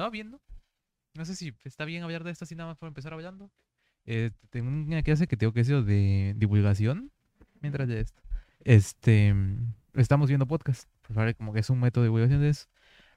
estaba 0.00 0.10
viendo. 0.10 0.40
No 1.14 1.26
sé 1.26 1.36
si 1.36 1.52
está 1.64 1.84
bien 1.84 2.02
hablar 2.02 2.24
de 2.24 2.30
esto 2.30 2.44
así 2.44 2.54
nada 2.54 2.70
más 2.70 2.78
por 2.78 2.88
empezar 2.88 3.12
hablando. 3.12 3.50
Eh, 4.06 4.30
tengo 4.48 4.70
una 4.70 5.02
clase 5.02 5.26
que 5.26 5.36
tengo 5.36 5.52
que 5.52 5.60
hacer 5.60 5.84
de 5.84 6.34
divulgación. 6.38 7.12
Mientras 7.60 7.86
de 7.86 8.00
esto. 8.00 8.22
Este. 8.60 9.34
Estamos 9.92 10.28
viendo 10.28 10.46
podcast. 10.46 10.88
Pues, 11.02 11.14
vale, 11.14 11.34
como 11.34 11.52
que 11.52 11.60
es 11.60 11.68
un 11.68 11.80
método 11.80 12.04
de 12.04 12.06
divulgación 12.06 12.40
de 12.40 12.48
eso. 12.48 12.66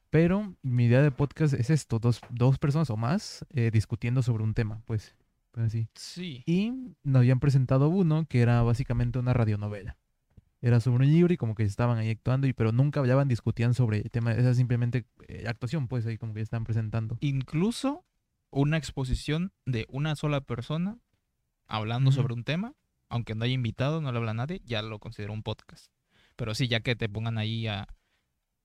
Pero 0.09 0.57
mi 0.61 0.85
idea 0.85 1.01
de 1.01 1.11
podcast 1.11 1.53
es 1.53 1.69
esto: 1.69 1.99
dos, 1.99 2.19
dos 2.29 2.59
personas 2.59 2.89
o 2.89 2.97
más 2.97 3.45
eh, 3.51 3.71
discutiendo 3.71 4.21
sobre 4.21 4.43
un 4.43 4.53
tema, 4.53 4.81
pues. 4.85 5.15
pues 5.51 5.67
así. 5.67 5.87
Sí. 5.95 6.43
Y 6.45 6.73
nos 7.03 7.21
habían 7.21 7.39
presentado 7.39 7.87
uno 7.87 8.25
que 8.27 8.41
era 8.41 8.61
básicamente 8.61 9.19
una 9.19 9.31
radionovela. 9.31 9.95
Era 10.63 10.79
sobre 10.79 11.05
un 11.05 11.11
libro 11.11 11.33
y 11.33 11.37
como 11.37 11.55
que 11.55 11.63
estaban 11.63 11.97
ahí 11.97 12.09
actuando, 12.09 12.47
y, 12.47 12.53
pero 12.53 12.71
nunca 12.71 13.01
hablaban, 13.01 13.27
discutían 13.27 13.73
sobre 13.73 13.97
el 13.97 14.09
tema. 14.09 14.31
Era 14.31 14.53
simplemente 14.53 15.05
eh, 15.27 15.43
actuación, 15.45 15.89
pues 15.89 16.05
ahí 16.05 16.17
como 16.17 16.33
que 16.33 16.39
estaban 16.39 16.63
presentando. 16.63 17.17
Incluso 17.19 18.05
una 18.49 18.77
exposición 18.77 19.51
de 19.65 19.85
una 19.89 20.15
sola 20.15 20.39
persona 20.39 20.97
hablando 21.67 22.13
sobre 22.13 22.33
un 22.33 22.45
tema, 22.45 22.75
aunque 23.09 23.35
no 23.35 23.43
haya 23.43 23.53
invitado, 23.53 23.99
no 23.99 24.09
le 24.13 24.17
habla 24.17 24.31
a 24.31 24.35
nadie, 24.35 24.61
ya 24.63 24.81
lo 24.81 24.99
considero 24.99 25.33
un 25.33 25.43
podcast. 25.43 25.91
Pero 26.37 26.55
sí, 26.55 26.69
ya 26.69 26.79
que 26.79 26.95
te 26.95 27.09
pongan 27.09 27.37
ahí 27.37 27.67
a 27.67 27.85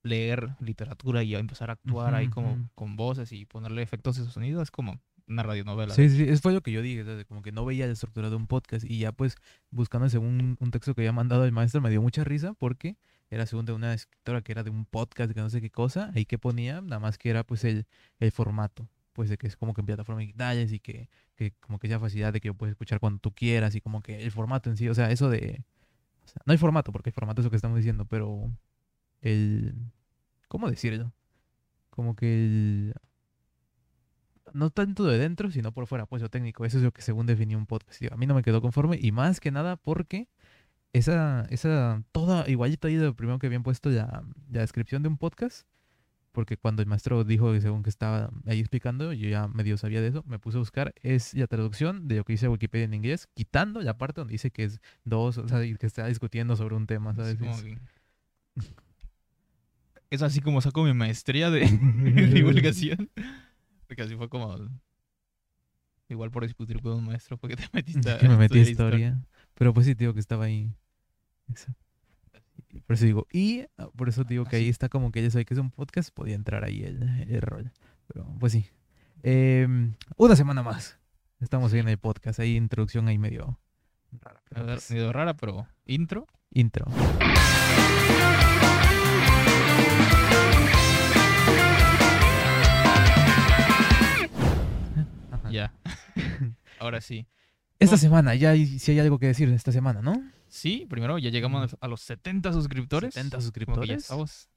leer 0.05 0.55
literatura 0.61 1.25
y 1.25 1.35
a 1.35 1.41
empezar 1.41 1.71
a 1.71 1.73
actuar 1.73 2.15
ahí 2.15 2.29
como 2.29 2.71
con 2.77 2.95
voces 2.95 3.33
y 3.33 3.45
ponerle 3.45 3.83
efectos 3.83 4.25
de 4.25 4.31
sonido, 4.31 4.63
es 4.63 4.71
como 4.71 5.01
una 5.29 5.43
radionovela. 5.43 5.95
Sí, 5.95 6.09
sí, 6.11 6.17
sí, 6.17 6.23
eso 6.25 6.41
fue 6.43 6.53
lo 6.53 6.63
que 6.63 6.73
yo 6.73 6.83
dije, 6.83 7.05
¿sabes? 7.05 7.25
como 7.27 7.43
que 7.43 7.53
no 7.53 7.65
veía 7.65 7.87
la 7.87 7.93
estructura 7.93 8.31
de 8.31 8.37
un 8.37 8.47
podcast 8.47 8.85
y 8.85 8.99
ya 8.99 9.13
pues 9.13 9.37
buscando 9.71 10.09
según 10.09 10.41
un, 10.41 10.57
un 10.61 10.71
texto 10.71 10.95
que 10.95 11.03
había 11.03 11.13
mandado 11.13 11.45
el 11.45 11.53
maestro 11.53 11.81
me 11.81 11.91
dio 11.91 12.03
mucha 12.03 12.25
risa 12.25 12.55
porque 12.55 12.97
era 13.31 13.47
según 13.47 13.67
de 13.67 13.73
una 13.73 13.95
escritora 13.95 14.43
que 14.43 14.53
era 14.53 14.63
de 14.63 14.71
un 14.71 14.85
podcast 14.87 15.33
que 15.33 15.41
no 15.41 15.51
sé 15.51 15.61
qué 15.61 15.71
cosa, 15.71 16.11
ahí 16.15 16.25
que 16.25 16.39
ponía, 16.39 16.81
nada 16.81 16.99
más 16.99 17.19
que 17.19 17.31
era 17.31 17.45
pues 17.45 17.65
el, 17.65 17.87
el 18.21 18.33
formato, 18.33 18.89
pues 19.13 19.29
de 19.29 19.37
que 19.37 19.47
es 19.47 19.57
como 19.57 19.75
que 19.75 19.83
en 19.83 19.87
plataforma 19.87 20.21
digitales 20.21 20.73
y 20.73 20.81
que, 20.81 21.09
que 21.37 21.53
como 21.61 21.79
que 21.79 21.89
sea 21.89 22.01
facilidad 22.01 22.33
de 22.33 22.41
que 22.41 22.49
lo 22.49 22.55
puedes 22.55 22.73
escuchar 22.73 23.01
cuando 23.01 23.19
tú 23.19 23.33
quieras 23.33 23.75
y 23.75 23.81
como 23.81 24.03
que 24.03 24.23
el 24.23 24.31
formato 24.31 24.71
en 24.71 24.77
sí, 24.77 24.89
o 24.89 24.95
sea, 24.95 25.11
eso 25.11 25.29
de, 25.29 25.63
o 26.25 26.29
sea, 26.29 26.43
no 26.47 26.53
hay 26.53 26.59
formato 26.59 26.93
porque 26.93 27.11
el 27.11 27.15
formato 27.15 27.41
es 27.43 27.45
lo 27.45 27.51
que 27.51 27.57
estamos 27.57 27.77
diciendo, 27.77 28.07
pero 28.07 28.51
el, 29.21 29.75
¿cómo 30.49 30.71
decirlo? 30.71 31.13
Como 31.91 32.17
que 32.17 32.45
el, 32.45 32.95
no 34.55 34.71
tanto 34.71 35.05
de 35.05 35.19
dentro, 35.19 35.51
sino 35.51 35.73
por 35.73 35.87
fuera, 35.87 36.07
pues 36.07 36.23
lo 36.23 36.29
técnico. 36.29 36.65
Eso 36.65 36.79
es 36.79 36.85
lo 36.85 36.93
que 36.93 37.03
según 37.03 37.27
definió 37.27 37.59
un 37.59 37.67
podcast. 37.67 38.01
Digo, 38.01 38.15
a 38.15 38.17
mí 38.17 38.27
no 38.27 38.35
me 38.35 38.43
quedó 38.43 38.61
conforme 38.61 38.99
y 39.01 39.13
más 39.13 39.41
que 39.41 39.51
nada 39.51 39.77
porque 39.77 40.29
esa, 40.93 41.47
esa, 41.51 42.03
toda 42.13 42.49
igualita 42.49 42.89
ahí 42.89 42.97
de 42.97 43.07
lo 43.07 43.15
primero 43.15 43.39
que 43.39 43.47
habían 43.47 43.63
puesto 43.63 43.91
la, 43.91 44.25
la 44.51 44.61
descripción 44.61 45.03
de 45.03 45.09
un 45.09 45.19
podcast, 45.19 45.67
porque 46.33 46.57
cuando 46.57 46.83
el 46.83 46.89
maestro 46.89 47.25
dijo 47.25 47.53
que 47.53 47.61
según 47.61 47.83
que 47.83 47.91
estaba 47.91 48.31
ahí 48.47 48.61
explicando, 48.61 49.13
yo 49.13 49.29
ya 49.29 49.49
medio 49.49 49.77
sabía 49.77 50.01
de 50.01 50.09
eso, 50.09 50.25
me 50.27 50.39
puse 50.39 50.57
a 50.57 50.61
buscar, 50.61 50.95
es 51.03 51.35
la 51.35 51.47
traducción 51.47 52.09
de 52.09 52.17
lo 52.17 52.25
que 52.25 52.35
dice 52.35 52.49
Wikipedia 52.49 52.85
en 52.85 52.95
inglés, 52.95 53.29
quitando 53.35 53.81
la 53.81 53.99
parte 53.99 54.21
donde 54.21 54.33
dice 54.33 54.51
que 54.51 54.65
es 54.65 54.81
dos, 55.05 55.39
o 55.39 55.49
sea, 55.49 55.61
que 55.61 55.87
está 55.87 56.07
discutiendo 56.07 56.57
sobre 56.57 56.77
un 56.77 56.87
tema, 56.87 57.15
¿sabes? 57.15 57.39
Es 60.11 60.23
así 60.23 60.41
como 60.41 60.61
saco 60.63 60.85
mi 60.85 60.95
maestría 60.95 61.51
de 61.51 61.61
divulgación. 62.33 63.11
Porque 63.89 64.03
así 64.03 64.15
fue 64.15 64.29
como. 64.29 64.57
Igual 66.11 66.31
por 66.31 66.45
discutir 66.45 66.81
con 66.81 66.93
un 66.93 67.07
maestro, 67.07 67.37
porque 67.37 67.57
te 67.57 67.65
metiste 67.73 68.13
a 68.13 68.19
que 68.19 68.29
me 68.29 68.37
metí 68.37 68.59
a 68.59 68.63
estudiar 68.63 68.95
historia. 68.95 69.23
Pero 69.55 69.75
pues 69.75 69.87
sí, 69.87 69.95
te 69.95 70.05
digo 70.05 70.15
que 70.15 70.21
estaba 70.21 70.45
ahí. 70.45 70.73
Eso. 71.53 71.73
Por 72.87 72.95
eso 72.95 73.07
digo, 73.07 73.27
y 73.33 73.63
ah, 73.79 73.89
por 73.97 74.09
eso 74.09 74.25
digo 74.25 74.45
que 74.45 74.57
ahí 74.57 74.65
Así. 74.65 74.71
está 74.71 74.89
como 74.89 75.11
que 75.11 75.23
ya 75.23 75.31
sabe 75.31 75.45
que 75.45 75.55
es 75.55 75.61
un 75.61 75.71
podcast, 75.71 76.11
podía 76.11 76.35
entrar 76.35 76.65
ahí 76.65 76.83
el, 76.85 77.03
el 77.29 77.41
rol. 77.41 77.73
Pero 78.07 78.27
pues 78.39 78.53
sí. 78.53 78.67
Em, 79.23 79.95
una 80.17 80.37
semana 80.37 80.63
más. 80.63 80.99
Estamos 81.41 81.73
ahí 81.73 81.81
en 81.81 81.89
el 81.89 81.99
podcast, 81.99 82.41
ahí 82.41 82.57
introducción 82.57 83.09
ahí 83.09 83.19
medio 83.19 83.59
rara. 84.13 84.43
pues, 84.51 84.91
medio 84.91 85.13
rara, 85.13 85.35
pero 85.35 85.67
intro. 85.87 86.27
intro. 86.51 86.87
Ya. 95.51 95.73
Ahora 96.81 97.01
sí. 97.01 97.27
Esta 97.79 97.97
semana, 97.97 98.35
ya 98.35 98.51
hay, 98.51 98.67
si 98.67 98.91
hay 98.93 98.99
algo 99.01 99.19
que 99.19 99.27
decir 99.27 99.49
esta 99.51 99.71
semana, 99.73 100.03
¿no? 100.03 100.21
Sí, 100.49 100.87
primero 100.89 101.19
ya 101.19 101.31
llegamos 101.31 101.77
a 101.81 101.89
los 101.89 102.01
70 102.01 102.53
suscriptores. 102.53 103.15
70 103.15 103.37
Como 103.37 103.41
que 103.41 103.43
ya 103.43 103.45
suscriptores. 103.45 104.03
estamos 104.03 104.49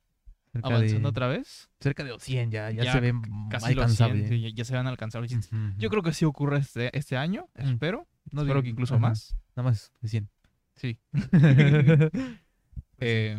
avanzando 0.63 0.99
de- 1.01 1.07
otra 1.07 1.27
vez. 1.27 1.69
cerca 1.79 2.03
de 2.03 2.17
100 2.19 2.51
ya, 2.51 2.71
ya, 2.71 2.83
Ya 2.83 2.93
se 2.93 2.99
ve 2.99 3.13
Casi 3.49 3.73
los 3.75 3.83
alcanzable. 3.83 4.27
100, 4.27 4.29
sí, 4.29 4.41
ya, 4.41 4.49
ya 4.55 4.65
se 4.65 4.73
van 4.75 4.87
a 4.87 4.89
alcanzar. 4.89 5.21
los 5.21 5.29
100. 5.29 5.41
Ujú, 5.41 5.77
Yo 5.79 5.89
creo 5.89 6.01
que 6.03 6.13
sí 6.13 6.25
ocurre 6.25 6.57
este, 6.59 6.97
este 6.97 7.15
año. 7.17 7.47
Mm. 7.55 7.61
Espero. 7.69 8.07
No 8.31 8.41
espero 8.41 8.61
digo- 8.61 8.63
que 8.63 8.69
incluso 8.69 8.95
ajá, 8.95 9.01
más. 9.09 9.35
Nada 9.55 9.69
más 9.69 9.91
de 10.01 10.07
100. 10.09 10.29
Sí. 10.75 10.97
Eh, 13.03 13.35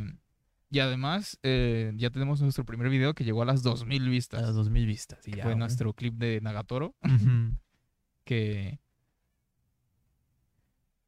y 0.72 0.81
además, 0.81 1.38
eh, 1.43 1.93
ya 1.97 2.09
tenemos 2.10 2.41
nuestro 2.41 2.65
primer 2.65 2.88
video 2.88 3.15
que 3.15 3.25
llegó 3.25 3.43
a 3.43 3.44
las 3.44 3.62
2000 3.62 4.06
a 4.06 4.09
vistas. 4.10 4.43
las 4.43 4.55
2000 4.55 4.87
vistas. 4.87 5.25
Ya, 5.27 5.43
Fue 5.44 5.53
¿no? 5.53 5.59
nuestro 5.59 5.93
clip 5.93 6.15
de 6.15 6.41
Nagatoro. 6.41 6.97
Que 8.25 8.78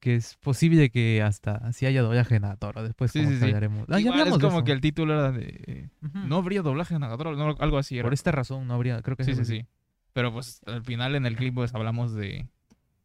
Que 0.00 0.16
es 0.16 0.36
posible 0.36 0.90
que 0.90 1.22
hasta 1.22 1.72
si 1.72 1.86
haya 1.86 2.02
doblaje 2.02 2.36
en 2.36 2.42
Toro. 2.58 2.82
Después 2.82 3.10
Sí, 3.12 3.24
sí, 3.26 3.38
sí. 3.38 3.44
hablaremos. 3.44 3.86
Ah, 3.88 3.92
ya 3.94 4.00
igual 4.00 4.20
hablamos 4.20 4.36
es 4.38 4.42
de 4.42 4.48
como 4.48 4.64
que 4.64 4.72
el 4.72 4.80
título 4.82 5.14
era 5.14 5.32
de. 5.32 5.88
No 6.12 6.36
habría 6.36 6.60
doblaje 6.62 6.94
en 6.94 7.00
Nagatoro, 7.00 7.34
no, 7.36 7.54
algo 7.58 7.78
así 7.78 7.94
era. 7.96 8.04
Por 8.04 8.12
esta 8.12 8.32
razón 8.32 8.66
no 8.66 8.74
habría, 8.74 9.00
creo 9.00 9.16
que 9.16 9.24
Sí, 9.24 9.34
sí, 9.34 9.40
así. 9.40 9.58
sí. 9.60 9.66
Pero 10.12 10.32
pues 10.32 10.60
al 10.66 10.84
final 10.84 11.14
en 11.14 11.24
el 11.24 11.36
clip 11.36 11.54
pues 11.54 11.74
hablamos 11.74 12.12
de, 12.14 12.48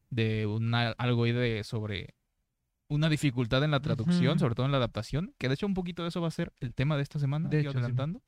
de 0.09 0.45
una, 0.45 0.89
algo 0.97 1.23
de 1.25 1.63
sobre 1.63 2.15
una 2.89 3.07
dificultad 3.07 3.63
en 3.63 3.71
la 3.71 3.79
traducción, 3.79 4.39
sobre 4.39 4.55
todo 4.55 4.65
en 4.65 4.71
la 4.71 4.77
adaptación, 4.79 5.33
que 5.37 5.47
de 5.47 5.53
hecho 5.53 5.65
un 5.67 5.73
poquito 5.75 6.01
de 6.03 6.09
eso 6.09 6.19
va 6.21 6.27
a 6.27 6.31
ser 6.31 6.51
el 6.59 6.73
tema 6.73 6.97
de 6.97 7.03
esta 7.03 7.19
semana, 7.19 7.47
De 7.47 7.61
sí. 7.61 7.67
adelantando. 7.67 8.21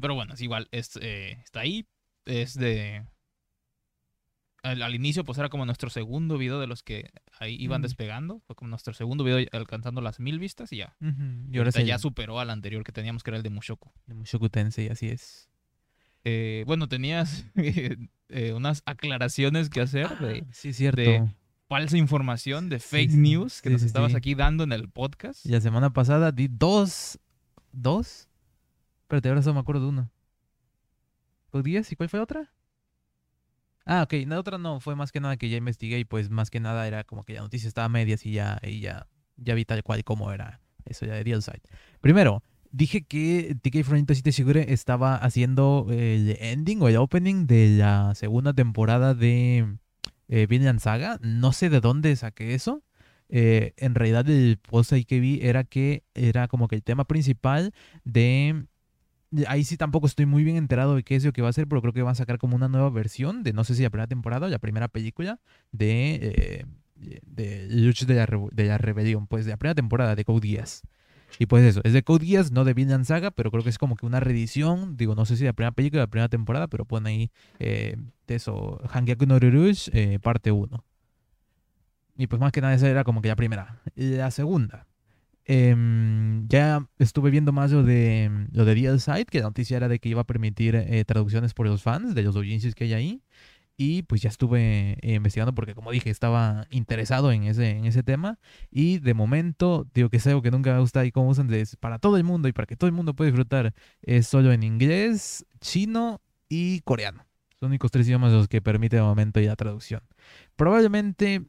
Pero 0.00 0.14
bueno, 0.14 0.32
es 0.34 0.40
igual, 0.40 0.68
es, 0.70 0.96
eh, 1.02 1.38
está 1.44 1.60
ahí, 1.60 1.86
es 2.24 2.54
de... 2.54 3.04
Al, 4.62 4.82
al 4.82 4.94
inicio 4.94 5.24
pues 5.24 5.38
era 5.38 5.48
como 5.48 5.64
nuestro 5.64 5.88
segundo 5.88 6.36
video 6.36 6.60
de 6.60 6.66
los 6.66 6.82
que 6.82 7.10
ahí 7.38 7.56
iban 7.58 7.80
despegando, 7.80 8.40
fue 8.46 8.54
como 8.54 8.68
nuestro 8.68 8.92
segundo 8.92 9.24
video 9.24 9.46
alcanzando 9.52 10.02
las 10.02 10.20
mil 10.20 10.38
vistas 10.38 10.70
y 10.72 10.76
ya. 10.78 10.96
Ujú. 11.00 11.22
Y 11.50 11.54
Y 11.54 11.58
ahora 11.58 11.72
sí, 11.72 11.84
ya 11.84 11.98
superó 11.98 12.38
al 12.40 12.50
anterior 12.50 12.84
que 12.84 12.92
teníamos 12.92 13.22
que 13.22 13.30
era 13.30 13.38
el 13.38 13.42
de 13.42 13.48
Mushoku. 13.48 13.90
de 14.06 14.14
Mushoku 14.14 14.50
Tensei, 14.50 14.88
así 14.88 15.08
es. 15.08 15.48
Eh, 16.24 16.64
bueno, 16.66 16.88
tenías 16.88 17.46
eh, 17.56 18.52
unas 18.52 18.82
aclaraciones 18.84 19.70
que 19.70 19.80
hacer 19.80 20.18
de 20.18 20.40
Ah, 20.46 20.48
sí, 20.52 20.74
cierto. 20.74 21.00
de- 21.00 21.34
falsa 21.70 21.96
información, 21.96 22.68
de 22.68 22.80
fake 22.80 23.12
sí, 23.12 23.16
news 23.16 23.62
que 23.62 23.68
sí, 23.68 23.72
nos 23.74 23.82
sí, 23.82 23.86
estabas 23.86 24.16
aquí 24.16 24.34
dando 24.34 24.64
en 24.64 24.72
el 24.72 24.88
podcast. 24.88 25.46
Y 25.46 25.50
la 25.50 25.60
semana 25.60 25.92
pasada 25.92 26.32
di 26.32 26.48
dos. 26.48 27.20
¿Dos? 27.70 28.28
Espérate, 29.02 29.28
ahora 29.28 29.40
solo 29.42 29.54
me 29.54 29.60
acuerdo 29.60 29.82
de 29.82 29.88
uno. 29.90 30.10
¿Con 31.50 31.62
10? 31.62 31.92
¿Y 31.92 31.94
cuál 31.94 32.08
fue 32.08 32.18
la 32.18 32.24
otra? 32.24 32.52
Ah, 33.86 34.02
ok. 34.02 34.14
La 34.26 34.40
otra 34.40 34.58
no, 34.58 34.80
fue 34.80 34.96
más 34.96 35.12
que 35.12 35.20
nada 35.20 35.36
que 35.36 35.48
ya 35.48 35.58
investigué 35.58 36.00
y 36.00 36.04
pues 36.04 36.28
más 36.28 36.50
que 36.50 36.58
nada 36.58 36.88
era 36.88 37.04
como 37.04 37.22
que 37.22 37.34
la 37.34 37.42
noticia 37.42 37.68
estaba 37.68 37.84
a 37.84 37.88
medias 37.88 38.26
y 38.26 38.32
ya, 38.32 38.58
y 38.64 38.80
ya, 38.80 39.06
ya 39.36 39.54
vi 39.54 39.64
tal 39.64 39.84
cual 39.84 40.02
cómo 40.02 40.32
era 40.32 40.60
eso 40.86 41.06
ya 41.06 41.14
de 41.14 41.22
Real 41.22 41.40
Side. 41.40 41.62
Primero, 42.00 42.42
dije 42.72 43.02
que 43.02 43.56
TK 43.62 43.84
Fronito 43.84 44.12
City 44.12 44.32
Shigure 44.32 44.72
estaba 44.72 45.14
haciendo 45.14 45.86
el 45.90 46.36
ending 46.40 46.82
o 46.82 46.88
el 46.88 46.96
opening 46.96 47.46
de 47.46 47.76
la 47.78 48.16
segunda 48.16 48.54
temporada 48.54 49.14
de 49.14 49.78
eh, 50.30 50.46
Vinland 50.46 50.80
Saga. 50.80 51.18
No 51.20 51.52
sé 51.52 51.68
de 51.68 51.80
dónde 51.80 52.16
saqué 52.16 52.54
eso. 52.54 52.82
Eh, 53.28 53.74
en 53.76 53.94
realidad 53.94 54.26
el 54.30 54.56
post 54.58 54.94
ahí 54.94 55.04
que 55.04 55.20
vi 55.20 55.38
era 55.42 55.64
que 55.64 56.04
era 56.14 56.48
como 56.48 56.66
que 56.66 56.76
el 56.76 56.82
tema 56.82 57.04
principal 57.04 57.74
de... 58.04 58.64
Ahí 59.46 59.64
sí 59.64 59.76
tampoco 59.76 60.06
estoy 60.06 60.24
muy 60.24 60.42
bien 60.42 60.56
enterado 60.56 60.96
de 60.96 61.02
qué 61.02 61.14
es 61.16 61.24
lo 61.24 61.32
que 61.32 61.42
va 61.42 61.48
a 61.48 61.50
hacer, 61.50 61.68
pero 61.68 61.82
creo 61.82 61.92
que 61.92 62.02
va 62.02 62.12
a 62.12 62.14
sacar 62.16 62.38
como 62.38 62.56
una 62.56 62.68
nueva 62.68 62.88
versión 62.90 63.42
de, 63.44 63.52
no 63.52 63.62
sé 63.64 63.74
si 63.74 63.82
la 63.82 63.90
primera 63.90 64.08
temporada 64.08 64.46
o 64.46 64.50
la 64.50 64.58
primera 64.58 64.88
película 64.88 65.38
de... 65.70 66.18
eh, 66.22 66.64
de 66.96 67.66
Lucha 67.70 68.04
de 68.04 68.14
la, 68.14 68.26
Revo- 68.26 68.50
de 68.50 68.64
la 68.64 68.76
Rebelión, 68.78 69.26
pues 69.26 69.44
de 69.44 69.52
la 69.52 69.56
primera 69.56 69.74
temporada 69.74 70.14
de 70.16 70.24
Code 70.24 70.48
Geass. 70.48 70.82
Y 71.38 71.46
pues 71.46 71.64
eso, 71.64 71.80
es 71.84 71.92
de 71.92 72.02
Code 72.02 72.26
Geass, 72.26 72.52
no 72.52 72.64
de 72.64 72.74
Vinland 72.74 73.04
Saga, 73.04 73.30
pero 73.30 73.50
creo 73.50 73.62
que 73.62 73.70
es 73.70 73.78
como 73.78 73.96
que 73.96 74.06
una 74.06 74.20
reedición, 74.20 74.96
digo, 74.96 75.14
no 75.14 75.24
sé 75.24 75.36
si 75.36 75.44
la 75.44 75.52
primera 75.52 75.72
película 75.72 76.02
o 76.02 76.04
la 76.04 76.10
primera 76.10 76.28
temporada, 76.28 76.66
pero 76.68 76.84
pone 76.84 77.08
ahí 77.10 77.30
eh, 77.58 77.96
de 78.26 78.34
eso, 78.34 78.80
Hangyaku 78.88 79.26
no 79.26 79.38
Rurush, 79.38 79.88
eh, 79.92 80.18
parte 80.20 80.52
1. 80.52 80.84
Y 82.16 82.26
pues 82.26 82.40
más 82.40 82.52
que 82.52 82.60
nada 82.60 82.74
esa 82.74 82.88
era 82.88 83.04
como 83.04 83.22
que 83.22 83.28
la 83.28 83.36
primera. 83.36 83.80
La 83.94 84.30
segunda. 84.30 84.86
em, 85.46 86.46
ya 86.48 86.86
estuve 86.98 87.30
viendo 87.30 87.50
más 87.52 87.72
lo 87.72 87.82
de 87.82 88.30
lo 88.52 88.64
de 88.64 88.74
Real 88.74 89.00
Side, 89.00 89.24
que 89.26 89.38
la 89.38 89.46
noticia 89.46 89.78
era 89.78 89.88
de 89.88 89.98
que 89.98 90.08
iba 90.10 90.20
a 90.20 90.24
permitir 90.24 90.76
eh, 90.76 91.04
traducciones 91.06 91.54
por 91.54 91.66
los 91.66 91.82
fans 91.82 92.14
de 92.14 92.22
los 92.22 92.34
doujinshis 92.34 92.74
que 92.74 92.84
hay 92.84 92.92
ahí. 92.92 93.22
Y 93.82 94.02
pues 94.02 94.20
ya 94.20 94.28
estuve 94.28 94.98
eh, 95.00 95.14
investigando 95.14 95.54
porque 95.54 95.74
como 95.74 95.90
dije, 95.90 96.10
estaba 96.10 96.66
interesado 96.68 97.32
en 97.32 97.44
ese, 97.44 97.70
en 97.70 97.86
ese 97.86 98.02
tema. 98.02 98.38
Y 98.70 98.98
de 98.98 99.14
momento, 99.14 99.86
digo 99.94 100.10
que 100.10 100.18
es 100.18 100.26
algo 100.26 100.42
que 100.42 100.50
nunca 100.50 100.74
me 100.74 100.80
gusta 100.80 101.06
y 101.06 101.10
cómo 101.12 101.30
usan 101.30 101.48
de, 101.48 101.66
para 101.80 101.98
todo 101.98 102.18
el 102.18 102.24
mundo 102.24 102.46
y 102.46 102.52
para 102.52 102.66
que 102.66 102.76
todo 102.76 102.88
el 102.88 102.92
mundo 102.94 103.14
pueda 103.14 103.30
disfrutar. 103.30 103.72
Es 104.02 104.26
solo 104.26 104.52
en 104.52 104.64
inglés, 104.64 105.46
chino 105.62 106.20
y 106.50 106.80
coreano. 106.80 107.20
Son 107.58 107.68
los 107.68 107.68
únicos 107.70 107.90
tres 107.90 108.06
idiomas 108.06 108.32
los 108.32 108.48
que 108.48 108.60
permite 108.60 108.96
de 108.96 109.02
momento 109.02 109.40
ya 109.40 109.56
traducción. 109.56 110.02
Probablemente, 110.56 111.46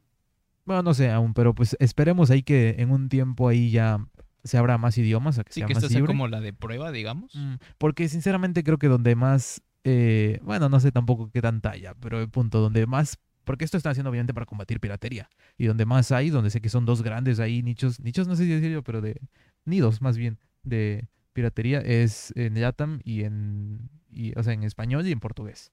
bueno, 0.64 0.84
no 0.84 0.94
sé 0.94 1.12
aún, 1.12 1.34
pero 1.34 1.54
pues 1.54 1.76
esperemos 1.82 2.32
ahí 2.32 2.44
que 2.44 2.76
en 2.80 2.92
un 2.92 3.10
tiempo 3.10 3.50
ahí 3.50 3.72
ya 3.72 3.98
se 4.46 4.58
abra 4.58 4.78
más 4.78 4.98
idiomas, 4.98 5.38
a 5.38 5.44
que 5.44 5.52
Sí, 5.52 5.60
sea 5.60 5.68
que 5.68 5.74
más 5.74 5.84
esta 5.84 5.90
sea 5.90 5.98
libre. 6.00 6.08
como 6.14 6.30
la 6.30 6.40
de 6.40 6.54
prueba, 6.54 6.92
digamos. 6.94 7.36
Mm, 7.36 7.56
Porque 7.78 8.08
sinceramente 8.08 8.64
creo 8.64 8.78
que 8.78 8.88
donde 8.88 9.16
más, 9.16 9.62
eh, 9.84 10.40
bueno, 10.44 10.70
no 10.70 10.80
sé 10.80 10.92
tampoco 10.92 11.30
qué 11.32 11.42
tanta 11.42 11.72
haya, 11.72 11.94
pero 11.96 12.20
el 12.22 12.30
punto 12.30 12.60
donde 12.60 12.86
más, 12.86 13.18
porque 13.44 13.66
esto 13.66 13.78
está 13.78 13.90
haciendo 13.92 14.10
obviamente 14.10 14.34
para 14.34 14.46
combatir 14.46 14.80
piratería, 14.80 15.30
y 15.58 15.66
donde 15.66 15.86
más 15.86 16.12
hay, 16.12 16.30
donde 16.30 16.50
sé 16.50 16.62
que 16.62 16.70
son 16.70 16.86
dos 16.86 17.02
grandes 17.02 17.40
ahí 17.40 17.64
nichos, 17.64 18.00
nichos 18.00 18.28
no 18.28 18.36
sé 18.36 18.44
si 18.46 18.50
decirlo, 18.50 18.84
pero 18.84 19.02
de 19.02 19.20
nidos 19.66 20.02
más 20.02 20.18
bien 20.18 20.38
de 20.64 21.08
piratería 21.34 21.80
es 21.80 22.34
en 22.36 22.60
Latam 22.60 23.00
y 23.04 23.24
en, 23.24 23.90
y, 24.10 24.38
o 24.38 24.44
sea, 24.44 24.54
en 24.54 24.64
español 24.64 25.08
y 25.08 25.12
en 25.12 25.20
portugués. 25.20 25.72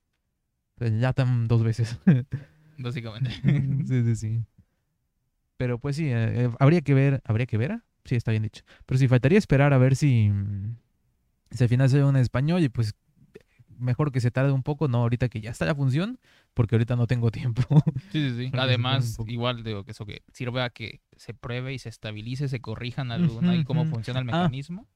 En 0.81 1.01
Latam 1.01 1.49
dos 1.49 1.63
veces. 1.63 1.99
Básicamente. 2.79 3.31
sí, 3.87 4.05
sí, 4.05 4.17
sí. 4.17 4.45
Pero 5.57 5.79
pues 5.79 5.97
sí, 5.97 6.07
eh, 6.07 6.45
eh, 6.45 6.51
habría 6.61 6.81
que 6.83 6.95
ver, 6.95 7.21
habría 7.25 7.47
que 7.47 7.59
ver, 7.59 7.73
ah? 7.73 7.85
sí, 8.05 8.15
está 8.15 8.31
bien 8.31 8.45
dicho. 8.45 8.63
Pero 8.87 8.99
sí, 8.99 9.09
faltaría 9.09 9.39
esperar 9.39 9.73
a 9.73 9.79
ver 9.79 9.97
si, 9.97 10.31
mm, 10.31 10.77
si 11.51 11.65
al 11.65 11.69
final 11.69 11.93
en 11.93 12.17
español 12.17 12.63
y 12.63 12.69
pues 12.69 12.95
mejor 13.79 14.13
que 14.13 14.21
se 14.21 14.31
tarde 14.31 14.53
un 14.53 14.63
poco, 14.63 14.89
no 14.89 14.99
ahorita 14.99 15.29
que 15.29 15.41
ya 15.41 15.51
está 15.51 15.65
la 15.65 15.75
función, 15.75 16.19
porque 16.55 16.75
ahorita 16.77 16.97
no 16.97 17.07
tengo 17.07 17.31
tiempo. 17.31 17.63
Sí, 18.13 18.31
sí, 18.31 18.37
sí. 18.37 18.51
Además, 18.59 19.19
igual 19.27 19.63
digo 19.65 19.85
que 19.85 19.93
eso 19.93 20.07
que 20.07 20.23
sirve 20.33 20.63
a 20.63 20.71
que 20.71 21.01
se 21.17 21.35
pruebe 21.35 21.73
y 21.75 21.79
se 21.79 21.89
estabilice, 21.89 22.49
se 22.49 22.61
corrijan 22.61 23.11
alguna 23.13 23.55
y 23.57 23.65
cómo 23.65 23.85
funciona 23.85 24.21
el 24.21 24.29
Ah. 24.31 24.33
mecanismo. 24.43 24.87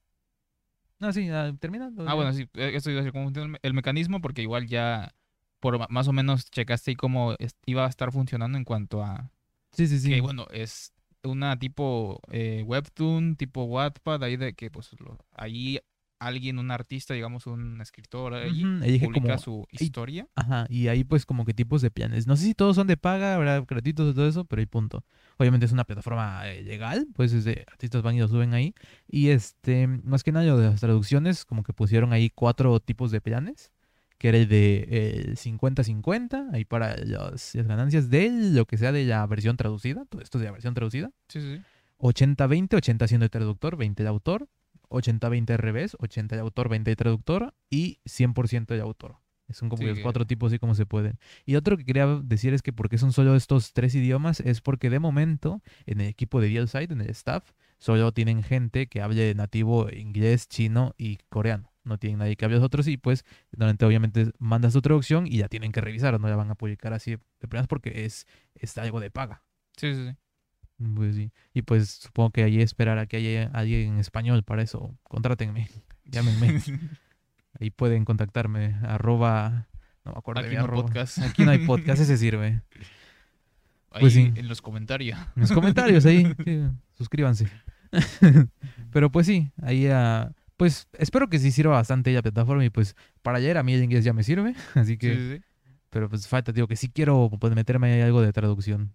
no, 0.99 1.11
sí, 1.11 1.27
ah, 1.29 1.53
terminando. 1.59 2.03
Ah, 2.03 2.07
ya. 2.07 2.13
bueno, 2.13 2.33
sí, 2.33 2.43
eh, 2.53 2.71
eso 2.75 2.89
iba 2.89 2.99
a 2.99 3.03
decir 3.03 3.11
cómo 3.11 3.25
funciona 3.25 3.45
el 3.45 3.51
me- 3.51 3.59
el 3.61 3.73
mecanismo, 3.73 4.21
porque 4.21 4.41
igual 4.41 4.67
ya 4.67 5.13
por 5.59 5.89
más 5.89 6.07
o 6.07 6.13
menos 6.13 6.49
checaste 6.49 6.91
ahí 6.91 6.95
cómo 6.95 7.35
iba 7.65 7.85
a 7.85 7.89
estar 7.89 8.11
funcionando 8.11 8.57
en 8.57 8.63
cuanto 8.63 9.03
a 9.03 9.29
Sí, 9.73 9.87
sí, 9.87 9.99
sí. 9.99 10.09
que, 10.09 10.21
bueno, 10.21 10.45
es 10.51 10.93
una 11.23 11.57
tipo 11.57 12.19
eh, 12.31 12.63
webtoon, 12.65 13.35
tipo 13.37 13.63
Wattpad, 13.63 14.23
ahí 14.23 14.35
de 14.37 14.53
que 14.53 14.69
pues 14.71 14.91
lo- 14.99 15.17
ahí 15.33 15.79
alguien, 16.27 16.59
un 16.59 16.71
artista, 16.71 17.13
digamos, 17.13 17.47
un 17.47 17.79
escritor 17.81 18.33
ahí, 18.33 18.63
Ujú, 18.63 18.83
ahí 18.83 18.91
dije 18.93 19.05
publica 19.05 19.21
como- 19.27 19.37
su 19.39 19.67
ahí- 19.71 19.85
historia. 19.85 20.27
Ajá, 20.35 20.65
y 20.69 20.87
hay 20.87 21.03
pues 21.03 21.25
como 21.25 21.45
que 21.45 21.53
tipos 21.53 21.81
de 21.81 21.91
planes. 21.91 22.27
No 22.27 22.35
sé 22.35 22.45
si 22.45 22.53
todos 22.53 22.75
son 22.75 22.87
de 22.87 22.97
paga, 22.97 23.35
habrá 23.35 23.61
gratuitos 23.61 24.11
y 24.11 24.15
todo 24.15 24.27
eso, 24.27 24.45
pero 24.45 24.59
hay 24.59 24.65
punto. 24.65 25.03
Obviamente 25.37 25.65
es 25.65 25.71
una 25.71 25.83
plataforma 25.83 26.47
eh, 26.49 26.63
legal, 26.63 27.07
pues 27.15 27.33
es 27.33 27.43
de 27.45 27.65
artistas 27.71 28.01
van 28.01 28.15
y 28.15 28.19
lo 28.19 28.27
suben 28.27 28.53
ahí. 28.53 28.73
Y 29.07 29.29
este, 29.29 29.87
más 29.87 30.23
que 30.23 30.31
nada 30.31 30.45
lo 30.45 30.57
de 30.57 30.69
las 30.69 30.79
traducciones, 30.79 31.45
como 31.45 31.63
que 31.63 31.73
pusieron 31.73 32.13
ahí 32.13 32.29
cuatro 32.29 32.79
tipos 32.79 33.11
de 33.11 33.21
planes, 33.21 33.71
que 34.17 34.29
era 34.29 34.37
el 34.37 34.47
de 34.47 34.87
eh, 34.89 35.35
50-50, 35.35 36.47
ahí 36.53 36.65
para 36.65 36.95
los- 36.97 37.55
las 37.55 37.67
ganancias 37.67 38.09
de 38.09 38.29
lo 38.53 38.65
que 38.65 38.77
sea 38.77 38.91
de 38.91 39.05
la 39.05 39.25
versión 39.27 39.57
traducida, 39.57 40.05
todo 40.05 40.21
esto 40.21 40.37
es 40.37 40.41
de 40.41 40.45
la 40.45 40.51
versión 40.53 40.73
traducida. 40.73 41.11
Sí, 41.27 41.41
sí, 41.41 41.55
sí. 41.57 41.61
80-20, 41.97 42.75
80 42.75 43.07
siendo 43.07 43.25
el 43.25 43.29
traductor, 43.31 43.77
20 43.77 44.03
el 44.03 44.07
autor. 44.07 44.47
80-20 44.93 45.51
al 45.51 45.59
revés, 45.59 45.97
80 45.99 46.35
el 46.35 46.41
autor, 46.41 46.69
20 46.69 46.91
el 46.91 46.97
traductor. 46.97 47.53
Y 47.69 47.99
100% 48.05 48.73
el 48.73 48.81
autor. 48.81 49.17
Son 49.49 49.69
como 49.69 49.81
Sí, 49.81 49.87
los 49.87 49.99
cuatro 49.99 50.25
tipos 50.25 50.51
así 50.51 50.59
como 50.59 50.73
se 50.73 50.85
pueden. 50.85 51.19
Y 51.45 51.55
otro 51.55 51.77
que 51.77 51.85
quería 51.85 52.07
decir 52.23 52.53
es 52.53 52.61
que 52.61 52.73
porque 52.73 52.97
son 52.97 53.11
solo 53.11 53.35
estos 53.35 53.73
tres 53.73 53.93
idiomas 53.93 54.39
es 54.39 54.61
porque 54.61 54.89
de 54.89 54.99
momento 54.99 55.61
en 55.85 56.01
el 56.01 56.07
equipo 56.07 56.41
de 56.41 56.49
DealSide, 56.49 56.91
en 56.91 57.01
el 57.01 57.09
staff, 57.09 57.51
solo 57.77 58.11
tienen 58.13 58.41
gente 58.41 58.87
que 58.87 59.01
hable 59.01 59.35
nativo 59.35 59.89
inglés, 59.91 60.47
chino 60.47 60.95
y 60.97 61.17
coreano. 61.29 61.71
No 61.83 61.97
tienen 61.99 62.19
nadie 62.19 62.37
que 62.37 62.45
hable 62.45 62.55
los 62.55 62.65
otros 62.65 62.87
y 62.87 62.95
pues 62.97 63.25
normalmente 63.51 63.85
obviamente 63.85 64.31
manda 64.39 64.71
su 64.71 64.81
traducción 64.81 65.27
y 65.27 65.37
ya 65.37 65.49
tienen 65.49 65.71
que 65.73 65.81
revisar, 65.81 66.19
no 66.19 66.27
la 66.29 66.35
van 66.37 66.49
a 66.49 66.55
publicar 66.55 66.93
así 66.93 67.11
de 67.11 67.47
primeras 67.47 67.67
porque 67.67 68.05
es, 68.05 68.25
es 68.55 68.77
algo 68.77 69.01
de 69.01 69.11
paga. 69.11 69.43
Sí, 69.75 69.93
sí, 69.93 70.07
sí. 70.07 70.15
Pues 70.95 71.15
sí. 71.15 71.31
Y 71.53 71.61
pues 71.63 71.89
supongo 71.89 72.31
que 72.31 72.43
allí 72.43 72.61
esperar 72.61 72.97
a 72.97 73.05
que 73.05 73.17
haya 73.17 73.49
alguien 73.53 73.93
en 73.93 73.99
español 73.99 74.43
para 74.43 74.61
eso. 74.61 74.97
Contrátenme, 75.03 75.69
llámenme. 76.05 76.61
Ahí 77.59 77.69
pueden 77.69 78.03
contactarme. 78.05 78.75
Arroba. 78.83 79.67
No 80.05 80.11
me 80.11 80.17
acuerdo 80.17 80.41
de 80.41 80.47
Aquí 80.47 80.55
mi 80.55 80.59
no 80.59 80.65
arroba. 80.65 80.83
podcast. 80.83 81.19
Aquí 81.19 81.45
no 81.45 81.51
hay 81.51 81.65
podcast, 81.65 82.01
ese 82.01 82.17
sirve. 82.17 82.61
Ahí 83.91 84.01
Pues 84.01 84.13
sí. 84.13 84.33
en 84.35 84.47
los 84.47 84.61
comentarios. 84.61 85.17
En 85.35 85.41
los 85.41 85.51
comentarios 85.51 86.05
ahí. 86.05 86.33
sí, 86.43 86.61
suscríbanse. 86.97 87.47
Pero 88.91 89.11
pues 89.11 89.27
sí, 89.27 89.51
ahí 89.61 89.85
ah, 89.87 90.31
Pues 90.57 90.87
espero 90.93 91.29
que 91.29 91.37
sí 91.39 91.51
sirva 91.51 91.73
bastante 91.73 92.11
la 92.11 92.21
plataforma 92.23 92.65
y 92.65 92.69
pues 92.71 92.95
para 93.21 93.37
ayer 93.37 93.57
a 93.57 93.63
mí 93.63 93.73
el 93.73 93.83
inglés 93.83 94.03
ya 94.03 94.13
me 94.13 94.23
sirve. 94.23 94.55
Así 94.73 94.97
que. 94.97 95.13
Sí, 95.13 95.19
sí, 95.19 95.35
sí. 95.37 95.43
Pero 95.91 96.09
pues 96.09 96.27
falta, 96.27 96.51
digo, 96.51 96.67
que 96.67 96.75
sí 96.75 96.89
quiero 96.89 97.29
pues, 97.39 97.53
meterme 97.53 97.93
ahí 97.93 98.01
algo 98.01 98.21
de 98.23 98.33
traducción. 98.33 98.91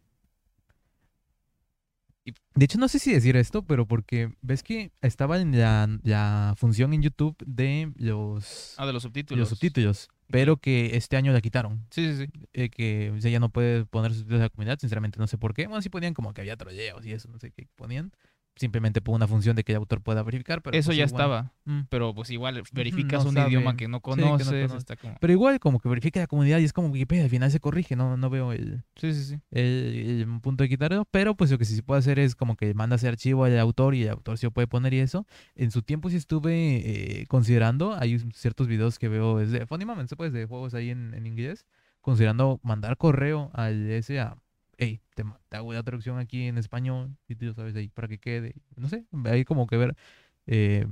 De 2.54 2.64
hecho, 2.64 2.78
no 2.78 2.88
sé 2.88 2.98
si 2.98 3.12
decir 3.12 3.36
esto, 3.36 3.62
pero 3.62 3.86
porque 3.86 4.32
ves 4.42 4.62
que 4.62 4.92
estaba 5.00 5.40
en 5.40 5.58
la, 5.58 5.88
la 6.02 6.54
función 6.56 6.92
en 6.94 7.02
YouTube 7.02 7.36
de 7.46 7.92
los, 7.96 8.74
Ah, 8.78 8.86
de 8.86 8.92
los 8.92 9.02
subtítulos. 9.02 9.38
los 9.40 9.48
subtítulos, 9.48 10.08
pero 10.28 10.56
que 10.56 10.96
este 10.96 11.16
año 11.16 11.32
la 11.32 11.40
quitaron. 11.40 11.86
Sí, 11.90 12.12
sí, 12.16 12.26
sí. 12.26 12.32
eh, 12.52 12.68
que 12.70 13.10
o 13.16 13.20
sea, 13.20 13.30
ya 13.30 13.40
no 13.40 13.48
puede 13.50 13.84
poner 13.86 14.12
subtítulos 14.12 14.40
de 14.40 14.44
la 14.46 14.50
comunidad, 14.50 14.78
sinceramente 14.78 15.18
no 15.18 15.26
sé 15.26 15.38
por 15.38 15.54
qué. 15.54 15.66
Bueno, 15.66 15.82
sí 15.82 15.88
ponían 15.88 16.14
como 16.14 16.32
que 16.34 16.40
había 16.40 16.56
trolleos 16.56 17.04
y 17.06 17.12
eso, 17.12 17.28
no 17.28 17.38
sé 17.38 17.50
qué 17.50 17.66
ponían. 17.76 18.12
Simplemente 18.58 19.00
por 19.00 19.14
una 19.14 19.28
función 19.28 19.54
de 19.56 19.62
que 19.64 19.72
el 19.72 19.76
autor 19.78 20.00
pueda 20.02 20.22
verificar, 20.22 20.60
pero 20.62 20.76
Eso 20.76 20.88
pues 20.88 20.96
ya 20.98 21.04
igual. 21.04 21.20
estaba. 21.22 21.52
Mm. 21.64 21.80
Pero 21.88 22.12
pues 22.14 22.28
igual 22.30 22.62
verificas 22.72 23.22
no 23.22 23.28
un 23.30 23.34
sabe. 23.36 23.48
idioma 23.50 23.76
que 23.76 23.86
no 23.88 24.00
que 24.02 24.10
no 24.10 24.16
conoces. 24.16 24.48
conoce. 24.48 24.76
está 24.76 24.96
como... 24.96 25.16
Pero 25.20 25.32
igual 25.32 25.60
como 25.60 25.78
que 25.78 25.88
verifica 25.88 26.18
la 26.20 26.26
comunidad 26.26 26.58
y 26.58 26.64
es 26.64 26.72
como 26.72 26.88
Wikipedia, 26.88 27.24
al 27.24 27.30
final 27.30 27.50
se 27.50 27.60
corrige, 27.60 27.94
no, 27.94 28.16
no 28.16 28.30
veo 28.30 28.52
el, 28.52 28.82
Sí, 28.96 29.12
sí, 29.14 29.24
sí. 29.24 29.40
el, 29.52 30.24
el 30.28 30.40
punto 30.40 30.64
de 30.64 30.68
quitarlo, 30.68 31.04
pero 31.10 31.34
pues 31.36 31.50
lo 31.50 31.58
que 31.58 31.64
sí 31.64 31.76
se 31.76 31.82
puede 31.82 32.00
hacer 32.00 32.18
es 32.18 32.34
como 32.34 32.56
que 32.56 32.74
manda 32.74 32.96
ese 32.96 33.06
archivo 33.08 33.44
al 33.44 33.56
autor 33.58 33.94
y 33.94 34.02
el 34.02 34.10
autor 34.10 34.38
sí 34.38 34.46
lo 34.46 34.50
puede 34.50 34.66
poner 34.66 34.92
y 34.94 34.98
eso. 34.98 35.24
En 35.54 35.70
su 35.70 35.82
tiempo 35.82 36.10
sí 36.10 36.16
estuve 36.16 37.20
eh, 37.20 37.26
considerando, 37.28 37.94
hay 37.96 38.18
ciertos 38.34 38.66
videos 38.66 38.98
que 38.98 39.08
veo 39.08 39.38
desde 39.38 39.66
Funny 39.66 39.84
Moments, 39.84 40.14
pues, 40.16 40.32
de 40.32 40.46
juegos 40.46 40.74
ahí 40.74 40.90
en, 40.90 41.14
en 41.14 41.26
inglés, 41.26 41.64
considerando 42.00 42.58
mandar 42.62 42.96
correo 42.96 43.50
al 43.54 43.90
ese 43.90 44.18
a, 44.20 44.36
hey, 44.78 45.00
te, 45.14 45.24
te 45.48 45.56
hago 45.56 45.72
la 45.72 45.82
traducción 45.82 46.18
aquí 46.18 46.44
en 46.46 46.58
español 46.58 47.16
y 47.28 47.34
tú 47.34 47.52
sabes 47.54 47.76
ahí 47.76 47.88
para 47.88 48.08
que 48.08 48.18
quede, 48.18 48.54
no 48.76 48.88
sé, 48.88 49.04
ahí 49.26 49.44
como 49.44 49.66
que 49.66 49.76
ver... 49.76 49.96
eh, 50.46 50.86